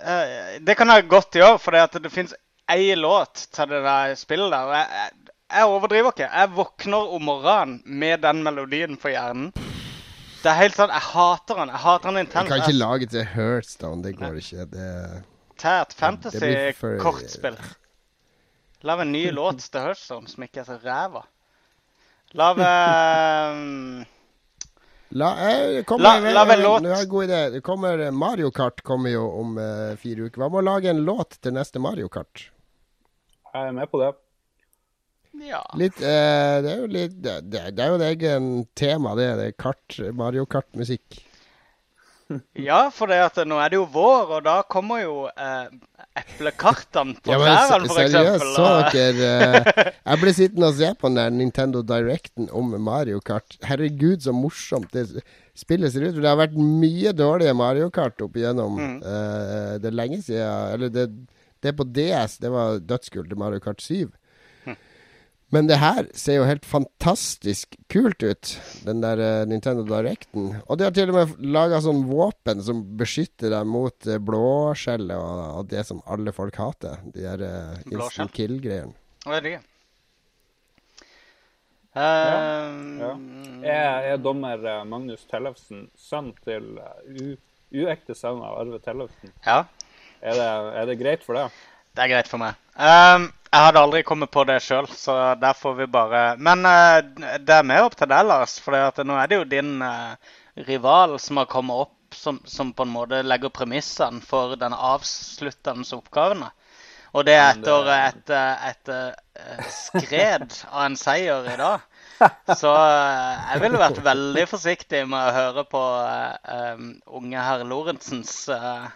Eh, 0.00 0.60
det 0.64 0.76
kan 0.78 0.90
jeg 0.90 1.10
godt 1.10 1.36
gjøre, 1.36 1.58
for 1.62 1.76
det, 1.76 2.12
fins 2.14 2.34
ei 2.70 2.94
låt 2.94 3.48
til 3.52 3.70
det 3.70 3.82
der 3.84 4.14
spillet 4.18 4.54
der. 4.54 4.72
jeg, 4.78 5.10
jeg 5.50 5.66
overdriver 5.66 6.14
ikke. 6.14 6.30
Jeg 6.30 6.54
våkner 6.54 7.14
om 7.16 7.24
morgenen 7.26 7.82
med 7.84 8.22
den 8.22 8.42
melodien 8.46 8.96
på 8.96 9.10
hjernen. 9.10 9.50
Det 10.40 10.48
er 10.48 10.56
helt 10.56 10.76
sånn, 10.78 10.88
Jeg 10.88 11.04
hater 11.12 11.58
han. 11.60 11.68
Jeg 11.68 11.82
hater 11.84 12.08
han 12.10 12.18
intenst. 12.22 12.48
Du 12.48 12.54
kan 12.54 12.62
ikke 12.64 12.78
lage 12.78 13.06
til 13.12 13.24
Heartstone, 13.34 14.02
det 14.06 14.14
går 14.16 14.38
ikke. 14.40 14.64
Det 14.72 14.86
for- 15.60 15.92
fantasy-kortspill. 16.00 17.58
Lag 18.88 19.00
en 19.04 19.12
ny 19.12 19.26
låt 19.36 19.60
til 19.70 19.80
Hearthstone 19.84 20.28
som 20.28 20.44
ikke 20.46 20.62
er 20.62 20.64
så 20.70 20.78
ræva. 20.80 21.22
Lag 22.32 22.56
um, 23.52 24.04
La, 25.12 25.28
eh, 25.50 25.82
kommer, 25.84 26.04
La- 26.22 26.32
la 26.32 26.44
vel 26.46 26.60
eh, 26.60 26.64
låt. 26.64 26.82
nå 26.82 26.88
har 26.88 27.00
jeg 27.02 27.08
en 27.08 27.10
god 27.10 27.24
idé. 27.28 27.40
Det 27.52 27.60
kommer, 27.66 27.98
eh, 27.98 28.10
Mario 28.14 28.50
Kart 28.54 28.80
kommer 28.86 29.10
jo 29.10 29.24
om 29.40 29.58
eh, 29.58 29.96
fire 29.98 30.28
uker. 30.30 30.38
Hva 30.40 30.48
med 30.54 30.60
å 30.62 30.66
lage 30.70 30.88
en 30.94 31.04
låt 31.04 31.36
til 31.42 31.52
neste 31.56 31.82
Mario 31.82 32.08
Kart? 32.08 32.46
Jeg 33.52 33.66
er 33.68 33.72
med 33.74 33.90
på 33.90 33.98
det. 34.00 34.12
Ja. 35.38 35.62
Litt, 35.78 36.00
eh, 36.02 36.56
det 36.64 36.70
er 36.72 36.78
jo 36.82 36.86
litt 36.90 37.12
Det, 37.22 37.36
det 37.52 37.62
det 37.76 37.84
er 37.84 37.92
jo 37.92 37.98
et 38.00 38.06
egen 38.10 38.46
tema, 38.76 39.14
det. 39.18 39.28
Det 39.38 39.50
er 39.50 39.58
kart, 39.58 40.00
Mario 40.16 40.46
Kart-musikk. 40.46 41.20
Ja, 42.54 42.84
for 42.94 43.10
det 43.10 43.16
at 43.24 43.38
nå 43.48 43.56
er 43.58 43.72
det 43.72 43.78
jo 43.80 43.86
vår, 43.90 44.36
og 44.36 44.44
da 44.46 44.60
kommer 44.70 45.00
jo 45.02 45.14
eh, 45.32 45.70
eplekartene 46.20 47.16
på 47.18 47.32
Ja, 47.32 47.40
trærne, 47.42 47.88
f.eks. 47.88 48.12
seriøst, 48.14 48.44
så 48.54 48.68
dere 48.94 49.30
eh, 49.58 49.80
Jeg 49.96 50.20
ble 50.22 50.34
sittende 50.36 50.68
og 50.70 50.78
se 50.78 50.92
på 51.00 51.10
den 51.10 51.18
der 51.18 51.34
Nintendo 51.34 51.82
Directen 51.86 52.46
om 52.54 52.70
Mario 52.86 53.18
Kart. 53.24 53.58
Herregud, 53.66 54.22
så 54.22 54.34
morsomt 54.36 54.94
det 54.94 55.08
spillet 55.58 55.92
ser 55.92 56.06
ut. 56.06 56.14
For 56.14 56.22
Det 56.22 56.30
har 56.30 56.40
vært 56.40 56.56
mye 56.58 57.14
dårlige 57.16 57.56
Mario 57.58 57.90
Kart 57.94 58.22
opp 58.22 58.38
igjennom. 58.38 58.78
Mm. 58.78 58.96
Eh, 59.02 59.74
det 59.82 59.94
lenge 59.94 60.22
siden 60.22 60.74
Eller 60.76 60.94
det, 60.94 61.08
det 61.66 61.74
på 61.76 61.84
DS, 61.84 62.38
det 62.42 62.54
var 62.54 62.78
dødskult 62.78 63.30
til 63.32 63.42
Mario 63.42 63.62
Kart 63.64 63.82
7. 63.82 64.06
Men 65.50 65.66
det 65.66 65.80
her 65.82 66.06
ser 66.14 66.36
jo 66.38 66.44
helt 66.46 66.66
fantastisk 66.68 67.74
kult 67.90 68.22
ut, 68.22 68.52
den 68.86 69.00
der 69.02 69.18
uh, 69.18 69.48
Nintendo 69.50 69.82
Directen. 69.88 70.52
Og 70.70 70.78
de 70.78 70.86
har 70.86 70.94
til 70.94 71.10
og 71.10 71.16
med 71.16 71.40
laga 71.50 71.80
sånn 71.82 72.04
våpen 72.06 72.62
som 72.62 72.84
beskytter 73.00 73.50
deg 73.56 73.66
mot 73.66 74.06
uh, 74.06 74.18
blåskjellet 74.22 75.16
og, 75.18 75.40
og 75.58 75.66
det 75.72 75.82
som 75.88 76.04
alle 76.06 76.30
folk 76.36 76.54
hater. 76.60 77.02
De 77.10 77.24
der 77.26 77.42
uh, 77.42 77.82
instant 77.90 78.30
kill-greiene. 78.36 78.94
Jeg 79.26 79.42
ikke. 79.42 79.58
Ja, 79.60 79.66
Eh, 81.90 83.00
ja. 83.00 83.08
Er, 83.66 84.04
er 84.12 84.18
dommer 84.22 84.60
eh, 84.62 84.84
Magnus 84.86 85.24
Tellefsen 85.26 85.88
sønn 85.98 86.28
til 86.44 86.76
eh, 86.78 87.16
u, 87.18 87.32
uekte 87.82 88.14
sønn 88.14 88.38
av 88.46 88.60
Arve 88.60 88.78
Tellefsen? 88.84 89.32
ja, 89.42 89.64
Er 90.22 90.36
det, 90.38 90.46
er 90.78 90.86
det 90.86 90.98
greit 91.00 91.24
for 91.26 91.34
deg? 91.34 91.50
det 91.96 92.04
er 92.04 92.12
greit 92.12 92.28
for 92.30 92.38
meg. 92.38 92.54
Ehm, 92.78 93.24
jeg 93.50 93.66
hadde 93.66 93.82
aldri 93.82 94.02
kommet 94.06 94.30
på 94.30 94.44
det 94.48 94.60
sjøl, 94.62 94.86
så 94.94 95.16
der 95.40 95.56
får 95.58 95.74
vi 95.80 95.86
bare 95.90 96.20
Men 96.38 96.66
uh, 96.66 97.00
det 97.38 97.56
er 97.56 97.66
mer 97.66 97.88
opp 97.88 97.96
til 97.98 98.10
deg, 98.10 98.26
Lars. 98.28 98.58
For 98.62 98.76
nå 99.04 99.16
er 99.18 99.30
det 99.30 99.40
jo 99.40 99.48
din 99.48 99.80
uh, 99.82 100.14
rival 100.68 101.18
som 101.22 101.40
har 101.42 101.50
kommet 101.50 101.86
opp, 101.86 101.96
som, 102.14 102.40
som 102.44 102.72
på 102.72 102.86
en 102.86 102.94
måte 102.94 103.22
legger 103.26 103.52
premissene 103.54 104.22
for 104.26 104.56
den 104.60 104.74
avsluttende 104.74 105.86
oppgaven. 105.98 106.46
Og 107.10 107.26
det 107.26 107.34
er 107.34 107.56
etter 107.56 107.88
et, 107.90 108.30
et, 108.30 108.90
et, 108.90 108.90
eh, 109.40 109.70
skred 109.74 110.52
av 110.70 110.84
en 110.84 110.98
seier 110.98 111.48
i 111.50 111.56
dag. 111.58 111.86
Så 112.60 112.70
eh, 112.70 113.48
jeg 113.50 113.62
ville 113.64 113.80
vært 113.82 114.02
veldig 114.04 114.44
forsiktig 114.50 115.02
med 115.10 115.18
å 115.18 115.34
høre 115.34 115.64
på 115.70 115.82
eh, 116.04 116.74
um, 116.76 116.92
unge 117.18 117.46
herr 117.48 117.64
Lorentzens 117.66 118.34
uh, 118.52 118.86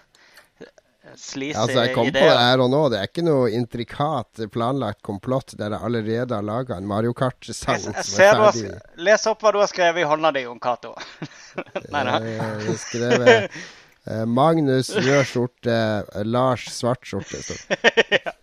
sleazy 1.16 1.58
Altså, 1.58 1.78
jeg 1.84 1.94
kom 1.94 2.08
på 2.08 2.12
det 2.16 2.38
her 2.40 2.62
og 2.64 2.70
nå. 2.72 2.82
Det 2.92 2.98
er 3.00 3.08
ikke 3.10 3.24
noe 3.26 3.50
intrikat 3.54 4.44
planlagt 4.54 5.02
komplott 5.06 5.54
der 5.58 5.74
jeg 5.76 5.84
allerede 5.88 6.34
har 6.38 6.44
laga 6.46 6.78
en 6.80 6.88
Mario 6.90 7.12
Kart-sang 7.16 7.80
Jeg, 7.82 7.94
jeg 8.00 8.08
ser 8.08 8.34
du 8.38 8.44
har, 8.46 8.82
Les 9.08 9.26
opp 9.30 9.44
hva 9.44 9.52
du 9.54 9.60
har 9.62 9.70
skrevet 9.70 10.04
i 10.04 10.08
hånda 10.08 10.32
di, 10.34 10.44
Jon 10.48 10.60
Cato. 10.62 10.94
Nei, 11.94 12.04
da. 12.08 12.18
Eh, 12.18 12.68
Jeg 12.68 12.78
skrev 12.82 13.26
eh, 13.30 14.24
Magnus 14.28 14.90
rød 14.96 15.24
skjorte, 15.30 15.78
eh, 16.14 16.24
Lars 16.28 16.68
svart 16.74 17.04
skjorte. 17.08 17.40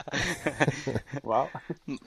Wow. 1.24 1.48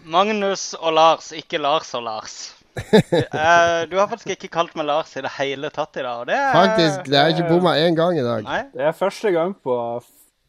Magnus 0.04 0.74
og 0.76 0.92
Lars, 0.92 1.30
ikke 1.32 1.56
Lars 1.62 1.94
og 1.96 2.02
Lars. 2.04 2.34
uh, 2.74 3.86
du 3.88 3.94
har 3.96 4.08
faktisk 4.10 4.34
ikke 4.34 4.50
kalt 4.56 4.74
meg 4.76 4.88
Lars 4.88 5.12
i 5.16 5.22
det 5.24 5.30
hele 5.36 5.70
tatt 5.72 5.96
i 5.96 6.02
dag. 6.04 6.24
Og 6.24 6.26
det 6.28 6.36
er 6.36 6.52
Faktisk, 6.56 7.06
det 7.06 7.16
har 7.20 7.30
jeg 7.30 7.38
ikke 7.38 7.52
bomma 7.52 7.76
én 7.78 7.96
gang 7.96 8.18
i 8.18 8.24
dag. 8.26 8.44
Nei. 8.44 8.60
Det 8.74 8.88
er 8.90 8.96
første 8.98 9.30
gang 9.34 9.54
på 9.64 9.76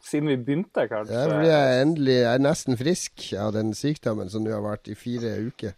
siden 0.06 0.30
vi 0.30 0.38
begynte, 0.38 0.88
kanskje. 0.92 1.14
Det 1.16 1.38
er 1.40 1.48
jeg 1.50 1.82
endelig 1.86 2.18
jeg 2.20 2.32
er 2.32 2.44
nesten 2.46 2.78
frisk 2.80 3.28
av 3.42 3.56
den 3.56 3.74
sykdommen 3.78 4.30
som 4.32 4.46
nå 4.46 4.54
har 4.54 4.64
vært 4.66 4.92
i 4.92 4.98
fire 4.98 5.36
uker. 5.48 5.74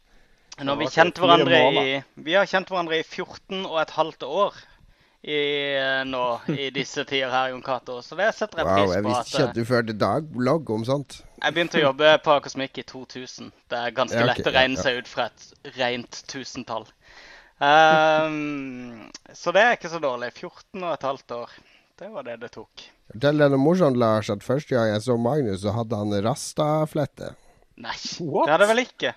Nå 0.58 0.74
har 0.74 0.80
vi 0.82 0.90
kjent 0.90 1.20
hverandre 1.22 1.60
i. 1.70 2.00
Vi 2.26 2.34
har 2.34 2.50
kjent 2.50 2.72
hverandre 2.72 2.98
i 3.00 3.06
14 3.06 3.62
og 3.68 3.78
et 3.84 3.94
halvt 3.94 4.26
år 4.26 4.58
i, 5.28 5.38
eh, 5.78 6.04
nå 6.08 6.24
i 6.54 6.70
disse 6.74 7.04
tider 7.06 7.32
her, 7.34 7.52
Jon 7.52 7.64
Cato. 7.66 8.00
Så 8.02 8.18
det 8.18 8.30
setter 8.38 8.62
jeg 8.62 8.68
Wow, 8.70 8.78
pris 8.78 8.96
jeg 8.96 9.06
visste 9.06 9.32
ikke 9.32 9.44
At, 9.44 9.50
at 9.50 9.56
du 9.56 9.70
førte 9.70 9.96
dagblogg 9.98 10.70
om 10.74 10.86
sånt. 10.88 11.22
jeg 11.44 11.54
begynte 11.54 11.80
å 11.82 11.86
jobbe 11.88 12.14
på 12.26 12.36
Akosmikk 12.40 12.82
i 12.82 12.86
2000. 12.88 13.52
Det 13.70 13.80
er 13.80 13.96
ganske 13.98 14.18
Ja, 14.18 14.26
okay, 14.26 14.34
lett 14.34 14.50
å 14.50 14.56
regne 14.56 14.80
ja. 14.80 14.86
seg 14.88 15.02
ut 15.02 15.12
fra 15.12 15.30
et 15.30 15.74
rent 15.78 16.24
tusentall. 16.32 16.88
Um, 17.58 19.10
så 19.34 19.52
det 19.56 19.64
er 19.64 19.78
ikke 19.78 19.90
så 19.90 20.02
dårlig. 20.02 20.32
14 20.34 20.84
og 20.84 20.94
et 20.94 21.08
halvt 21.10 21.36
år. 21.38 21.58
Det 21.98 22.10
var 22.14 22.24
det 22.28 22.36
det 22.44 22.52
tok. 22.54 22.84
Fortell 23.12 23.40
noe 23.42 23.58
morsomt, 23.58 23.98
Lars, 23.98 24.30
at 24.30 24.44
første 24.46 24.76
gang 24.76 24.92
jeg 24.92 25.02
så 25.02 25.16
Magnus, 25.18 25.62
så 25.64 25.72
hadde 25.74 25.98
han 25.98 26.12
rastaflette. 26.26 27.32
Nei, 27.78 27.96
What? 28.22 28.46
det 28.48 28.52
hadde 28.54 28.66
jeg 28.68 28.72
vel 28.76 28.84
ikke. 28.84 29.14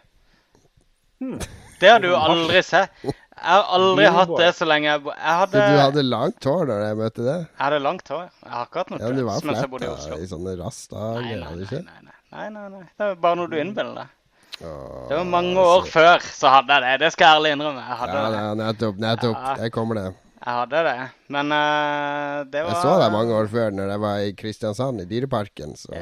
Det 1.81 1.89
har 1.90 2.01
du 2.01 2.11
aldri 2.16 2.62
sett. 2.65 2.93
Jeg 3.05 3.48
har 3.57 3.66
aldri 3.73 4.05
Min 4.05 4.12
hatt 4.16 4.28
boy. 4.28 4.39
det 4.40 4.48
så 4.57 4.66
lenge 4.69 4.89
jeg 4.90 5.01
Så 5.01 5.47
du 5.52 5.78
hadde 5.81 6.02
langt 6.05 6.44
hår 6.44 6.66
da 6.69 6.74
jeg 6.85 6.97
møtte 7.01 7.24
deg? 7.24 7.44
jeg 7.47 7.65
hadde 7.65 7.78
langt 7.81 8.09
hår. 8.12 8.27
Jeg 8.44 8.52
har 8.52 8.66
ikke 8.69 8.78
hatt 8.82 8.90
noe 8.93 9.01
Ja, 9.01 9.11
du 9.16 9.23
var 9.24 9.32
dreads 9.32 9.44
mens 9.48 9.61
jeg 9.61 9.70
bodde 9.73 9.85
i 9.86 9.89
Oslo. 9.89 10.09
fletta 10.11 10.23
i 10.24 10.31
sånne 10.32 10.57
rasta-greier, 10.61 11.40
nei, 11.40 11.55
nei, 11.57 11.66
nei, 11.70 12.01
nei. 12.05 12.16
nei, 12.32 12.48
nei, 12.57 12.69
nei. 12.74 12.82
Det 12.98 13.07
er 13.07 13.15
bare 13.24 13.36
noe 13.40 13.48
du 13.52 13.57
innbiller 13.61 13.94
deg. 14.01 14.16
Det 14.61 15.16
var 15.16 15.24
mange 15.24 15.57
år 15.57 15.86
før 15.89 16.20
så 16.20 16.52
hadde 16.52 16.77
jeg 16.77 16.82
det. 16.85 16.97
Det 17.01 17.12
skal 17.15 17.24
jeg 17.27 17.36
ærlig 17.40 17.52
innrømme. 17.57 17.81
Jeg 17.89 17.97
hadde 18.02 18.19
Ja, 18.20 18.31
det. 18.35 18.57
nettopp. 18.61 18.98
Nettopp. 19.01 19.36
Ja. 19.40 19.55
Der 19.57 19.69
kommer 19.73 19.94
det. 19.97 20.09
Jeg 20.40 20.56
hadde 20.56 20.80
det. 20.86 20.96
Men 21.28 21.52
uh, 21.52 22.40
det 22.48 22.62
var 22.64 22.72
Jeg 22.72 22.82
så 22.82 22.92
deg 23.02 23.12
mange 23.12 23.34
år 23.36 23.48
før 23.52 23.74
når 23.76 23.90
jeg 23.94 24.00
var 24.06 24.20
i 24.24 24.34
Kristiansand, 24.38 25.02
i 25.04 25.08
Dyreparken. 25.10 25.74
Så 25.76 25.92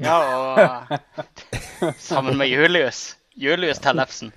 Ja, 0.00 0.16
og 0.16 0.94
sammen 2.10 2.38
med 2.40 2.48
Julius. 2.48 3.16
Julius 3.36 3.78
Tellefsen. 3.84 4.32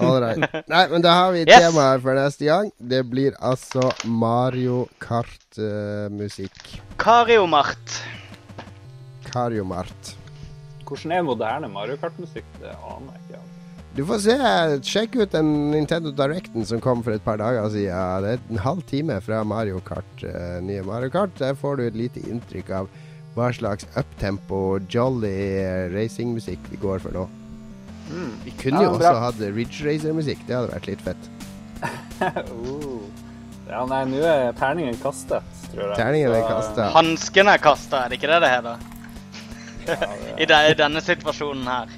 Ålreit. 0.00 0.38
Nei, 0.70 0.84
men 0.88 1.02
da 1.04 1.10
har 1.18 1.32
vi 1.34 1.42
Yes. 1.42 1.60
temaet 1.66 2.00
for 2.04 2.14
neste 2.16 2.46
gang. 2.46 2.70
Det 2.78 3.02
blir 3.10 3.34
altså 3.44 3.82
Mario 4.08 4.86
Kart-musikk. 5.02 6.78
Kariomart. 7.02 7.98
Kariomart. 9.28 10.14
Hvordan 10.88 11.12
er 11.18 11.26
moderne 11.26 11.68
Mario 11.68 11.98
Kart-musikk? 12.00 12.46
Det 12.62 12.70
aner 12.72 13.12
jeg 13.18 13.26
ikke. 13.26 13.42
Du 13.98 14.04
får 14.06 14.20
se. 14.22 14.34
Sjekk 14.86 15.16
ut 15.18 15.32
den 15.34 15.48
Nintendo 15.72 16.12
Directen 16.14 16.62
som 16.66 16.78
kom 16.78 17.00
for 17.02 17.16
et 17.16 17.24
par 17.24 17.40
dager 17.40 17.66
siden. 17.74 18.22
Det 18.22 18.36
er 18.36 18.44
en 18.54 18.60
halv 18.62 18.84
time 18.86 19.16
fra 19.24 19.40
Mario 19.42 19.80
Kart, 19.82 20.22
uh, 20.22 20.60
nye 20.62 20.84
Mario 20.86 21.10
Kart. 21.10 21.34
Der 21.40 21.58
får 21.58 21.80
du 21.80 21.82
et 21.88 21.98
lite 21.98 22.22
inntrykk 22.30 22.70
av 22.78 22.92
hva 23.34 23.50
slags 23.54 23.88
uptempo, 23.98 24.78
jolly 24.90 25.34
racingmusikk 25.96 26.70
vi 26.70 26.78
går 26.78 27.02
for 27.02 27.18
nå. 27.18 27.26
Vi 28.46 28.54
kunne 28.62 28.84
Ja, 28.84 28.86
jo 28.86 28.94
også 28.94 29.14
hatt 29.26 29.42
Ridge 29.42 29.82
Racer-musikk. 29.82 30.46
Det 30.46 30.60
hadde 30.60 30.72
vært 30.76 30.90
litt 30.92 31.02
fett. 31.02 31.30
uh. 32.22 33.02
Ja, 33.68 33.82
nei, 33.84 34.04
nå 34.08 34.22
er 34.24 34.54
terningen 34.56 34.94
kastet, 35.02 35.44
tror 35.74 35.90
jeg. 35.90 35.96
Terningen 35.98 36.32
er 36.32 36.46
kastet. 36.46 36.78
kasta. 36.78 36.86
Hansken 36.94 37.50
er 37.52 37.60
kasta, 37.60 37.98
er 38.06 38.14
det 38.14 38.16
ikke 38.22 38.30
det 38.30 38.38
det 38.46 38.52
heter? 38.54 38.86
I, 40.40 40.46
de, 40.48 40.60
I 40.70 40.76
denne 40.78 41.02
situasjonen 41.04 41.68
her. 41.68 41.92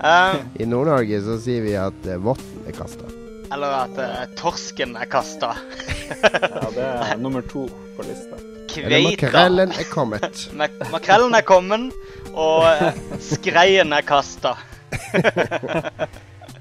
Eh, 0.00 0.40
I 0.62 0.66
Nord-Norge 0.68 1.20
så 1.24 1.38
sier 1.42 1.64
vi 1.64 1.76
at 1.80 2.08
uh, 2.10 2.18
votten 2.22 2.66
er 2.68 2.76
kasta. 2.76 3.08
eller 3.54 3.72
at 3.78 3.98
uh, 4.02 4.34
torsken 4.36 4.96
er 4.98 5.08
kasta. 5.10 5.54
Ja, 6.06 6.68
det 6.70 6.84
er 6.86 7.16
nummer 7.24 7.42
to 7.50 7.64
på 7.96 8.04
lista. 8.06 8.36
Eller 8.76 9.02
makrellen 9.08 9.72
er 9.72 9.86
kommet. 9.90 10.42
Mak 10.54 10.74
makrellen 10.92 11.34
er 11.34 11.42
kommet, 11.48 11.94
og 12.36 12.66
eh, 12.68 12.98
skreien 13.24 13.94
er 13.96 14.04
kasta. 14.06 14.52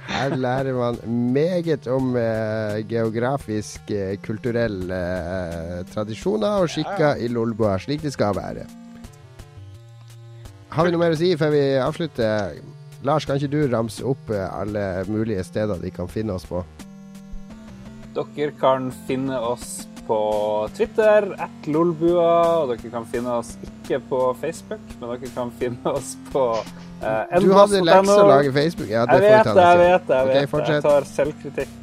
Her 0.08 0.36
lærer 0.40 0.74
man 0.78 0.98
meget 1.36 1.88
om 1.92 2.16
eh, 2.18 2.80
geografisk, 2.90 3.92
eh, 3.92 4.16
kulturelle 4.24 5.02
eh, 5.02 5.84
tradisjoner 5.92 6.64
og 6.64 6.72
skikker 6.72 7.20
i 7.22 7.28
Lolbua, 7.28 7.76
slik 7.84 8.02
det 8.06 8.14
skal 8.16 8.34
være. 8.38 8.66
Har 10.76 10.88
vi 10.88 10.96
noe 10.96 11.04
mer 11.04 11.16
å 11.16 11.20
si 11.20 11.34
før 11.40 11.52
vi 11.54 11.64
avslutter? 11.84 12.56
Lars, 13.06 13.26
kan 13.28 13.38
ikke 13.38 13.52
du 13.54 13.60
ramse 13.72 14.06
opp 14.08 14.30
eh, 14.34 14.46
alle 14.60 14.86
mulige 15.12 15.44
steder 15.46 15.78
de 15.82 15.92
kan 15.94 16.08
finne 16.10 16.34
oss 16.38 16.46
på? 16.50 16.64
Dere 18.16 18.52
kan 18.60 18.90
finne 19.08 19.38
oss 19.44 19.86
på 20.08 20.18
Twitter, 20.78 21.28
at 21.42 21.68
lolbua. 21.68 22.64
Og 22.64 22.72
dere 22.74 22.92
kan 22.94 23.06
finne 23.10 23.40
oss 23.42 23.56
ikke 23.66 24.00
på 24.10 24.20
Facebook, 24.42 24.84
men 25.02 25.12
dere 25.16 25.32
kan 25.36 25.52
finne 25.60 25.92
oss 25.98 26.14
på 26.32 26.44
eh, 27.04 27.40
Du 27.44 27.52
hadde 27.54 27.82
lekse 27.86 28.16
å 28.22 28.28
lage 28.30 28.54
Facebook. 28.56 28.90
Ja, 28.94 29.04
det 29.10 29.20
Jeg 29.22 29.34
vet 29.34 29.50
ta 29.50 29.56
det, 29.58 29.66
jeg 29.66 29.82
vet 29.84 30.08
det. 30.08 30.22
Jeg, 30.22 30.30
Ok, 30.30 30.54
vet 30.56 30.70
det. 30.70 30.78
jeg 30.78 30.86
tar 30.88 31.10
selvkritikk. 31.12 31.82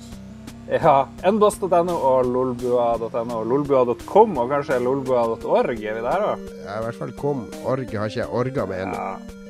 Ja. 0.73 0.97
nboss.no 1.29 1.95
og 1.99 2.29
lolbua.no 2.33 3.39
og 3.43 3.47
lolbua.com 3.51 4.39
og 4.41 4.51
kanskje 4.55 4.79
lolbua.org. 4.81 5.83
Er 5.85 5.99
vi 5.99 6.05
der 6.07 6.27
òg? 6.31 6.49
Ja, 6.65 6.79
I 6.79 6.83
hvert 6.87 6.99
fall 7.03 7.13
kom. 7.19 7.45
Org 7.67 7.93
har 7.93 8.09
ikke 8.09 8.23
jeg 8.23 8.31
orga 8.33 8.67
med 8.71 8.85
ennå. 8.87 8.97
Ja. 8.97 9.42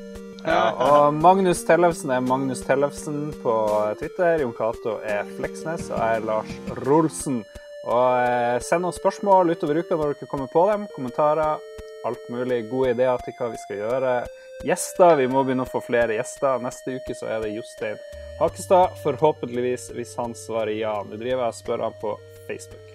Ja. 0.45 0.61
Og 0.85 1.13
Magnus 1.17 1.63
Tellefsen 1.67 2.11
er 2.13 2.23
Magnus 2.23 2.63
Tellefsen 2.67 3.33
på 3.43 3.55
Twitter. 3.99 4.43
Jon 4.43 4.55
Cato 4.57 4.97
er 5.03 5.27
Fleksnes, 5.37 5.89
og 5.91 5.99
jeg 5.99 6.19
er 6.19 6.25
Lars 6.27 6.55
Rolsen. 6.83 7.43
Og 7.83 8.07
eh, 8.23 8.57
send 8.63 8.87
oss 8.87 8.99
spørsmål 9.01 9.51
utover 9.51 9.81
uka 9.81 9.97
når 9.97 10.13
dere 10.13 10.29
kommer 10.31 10.51
på 10.51 10.63
dem. 10.71 10.87
Kommentarer, 10.95 11.59
alt 12.07 12.29
mulig. 12.31 12.63
Gode 12.71 12.93
ideer 12.95 13.23
til 13.25 13.35
hva 13.39 13.51
vi 13.51 13.59
skal 13.65 13.81
gjøre. 13.81 14.15
Gjester. 14.63 15.17
Vi 15.19 15.27
må 15.31 15.43
begynne 15.43 15.67
å 15.67 15.71
få 15.71 15.83
flere 15.83 16.15
gjester. 16.15 16.63
Neste 16.63 16.97
uke 16.99 17.15
så 17.17 17.27
er 17.33 17.43
det 17.43 17.53
Jostein 17.57 17.99
Hakestad. 18.39 18.95
Forhåpentligvis, 19.03 19.89
hvis 19.97 20.15
han 20.19 20.35
svarer 20.37 20.75
ja. 20.77 20.95
Nå 21.03 21.19
driver 21.19 21.47
jeg 21.47 21.51
og 21.51 21.59
spør 21.59 21.87
han 21.89 22.01
på 22.01 22.17
Facebook. 22.47 22.89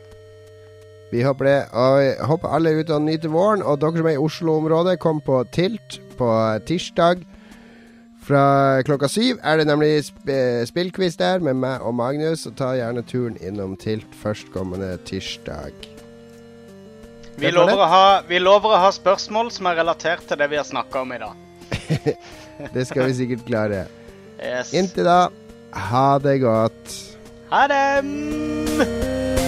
Vi 1.12 1.24
håper 1.24 1.48
det. 1.48 1.58
Og 1.72 1.98
vi 2.00 2.08
håper 2.32 2.54
alle 2.56 2.72
er 2.72 2.84
ute 2.84 2.96
og 2.96 3.04
nyter 3.04 3.32
våren. 3.32 3.64
Og 3.64 3.80
dere 3.80 4.00
som 4.00 4.08
er 4.08 4.16
i 4.16 4.24
Oslo-området, 4.24 5.00
kom 5.04 5.20
på 5.24 5.42
Tilt 5.52 6.00
på 6.18 6.30
tirsdag. 6.68 7.24
Fra 8.28 8.82
klokka 8.84 9.08
syv 9.08 9.38
er 9.40 9.56
det 9.56 9.64
nemlig 9.70 10.02
sp 10.04 10.34
spillquiz 10.68 11.16
der 11.16 11.40
med 11.40 11.56
meg 11.62 11.80
og 11.80 11.94
Magnus. 11.96 12.44
Og 12.44 12.58
ta 12.58 12.74
gjerne 12.76 13.00
turen 13.08 13.38
innom 13.40 13.72
Tilt 13.80 14.12
førstkommende 14.22 14.98
tirsdag. 15.08 15.72
Vi 17.38 17.50
lover, 17.54 17.86
ha, 17.86 18.20
vi 18.28 18.40
lover, 18.42 18.74
å 18.74 18.82
ha, 18.82 18.90
spørsmål 18.92 19.52
som 19.54 19.70
er 19.70 19.78
relatert 19.80 20.26
til 20.28 20.40
det 20.40 20.50
vi 20.50 20.58
har 20.58 20.66
snakka 20.66 21.04
om 21.06 21.14
i 21.14 21.20
dag. 21.22 21.44
det 22.74 22.88
skal 22.90 23.06
vi 23.06 23.18
sikkert 23.22 23.46
klare. 23.48 23.84
Yes. 24.42 24.74
Inntil 24.76 25.06
da, 25.08 25.20
ha 25.88 26.08
det 26.20 26.40
godt. 26.42 26.98
Ha 27.54 27.64
det! 27.70 29.47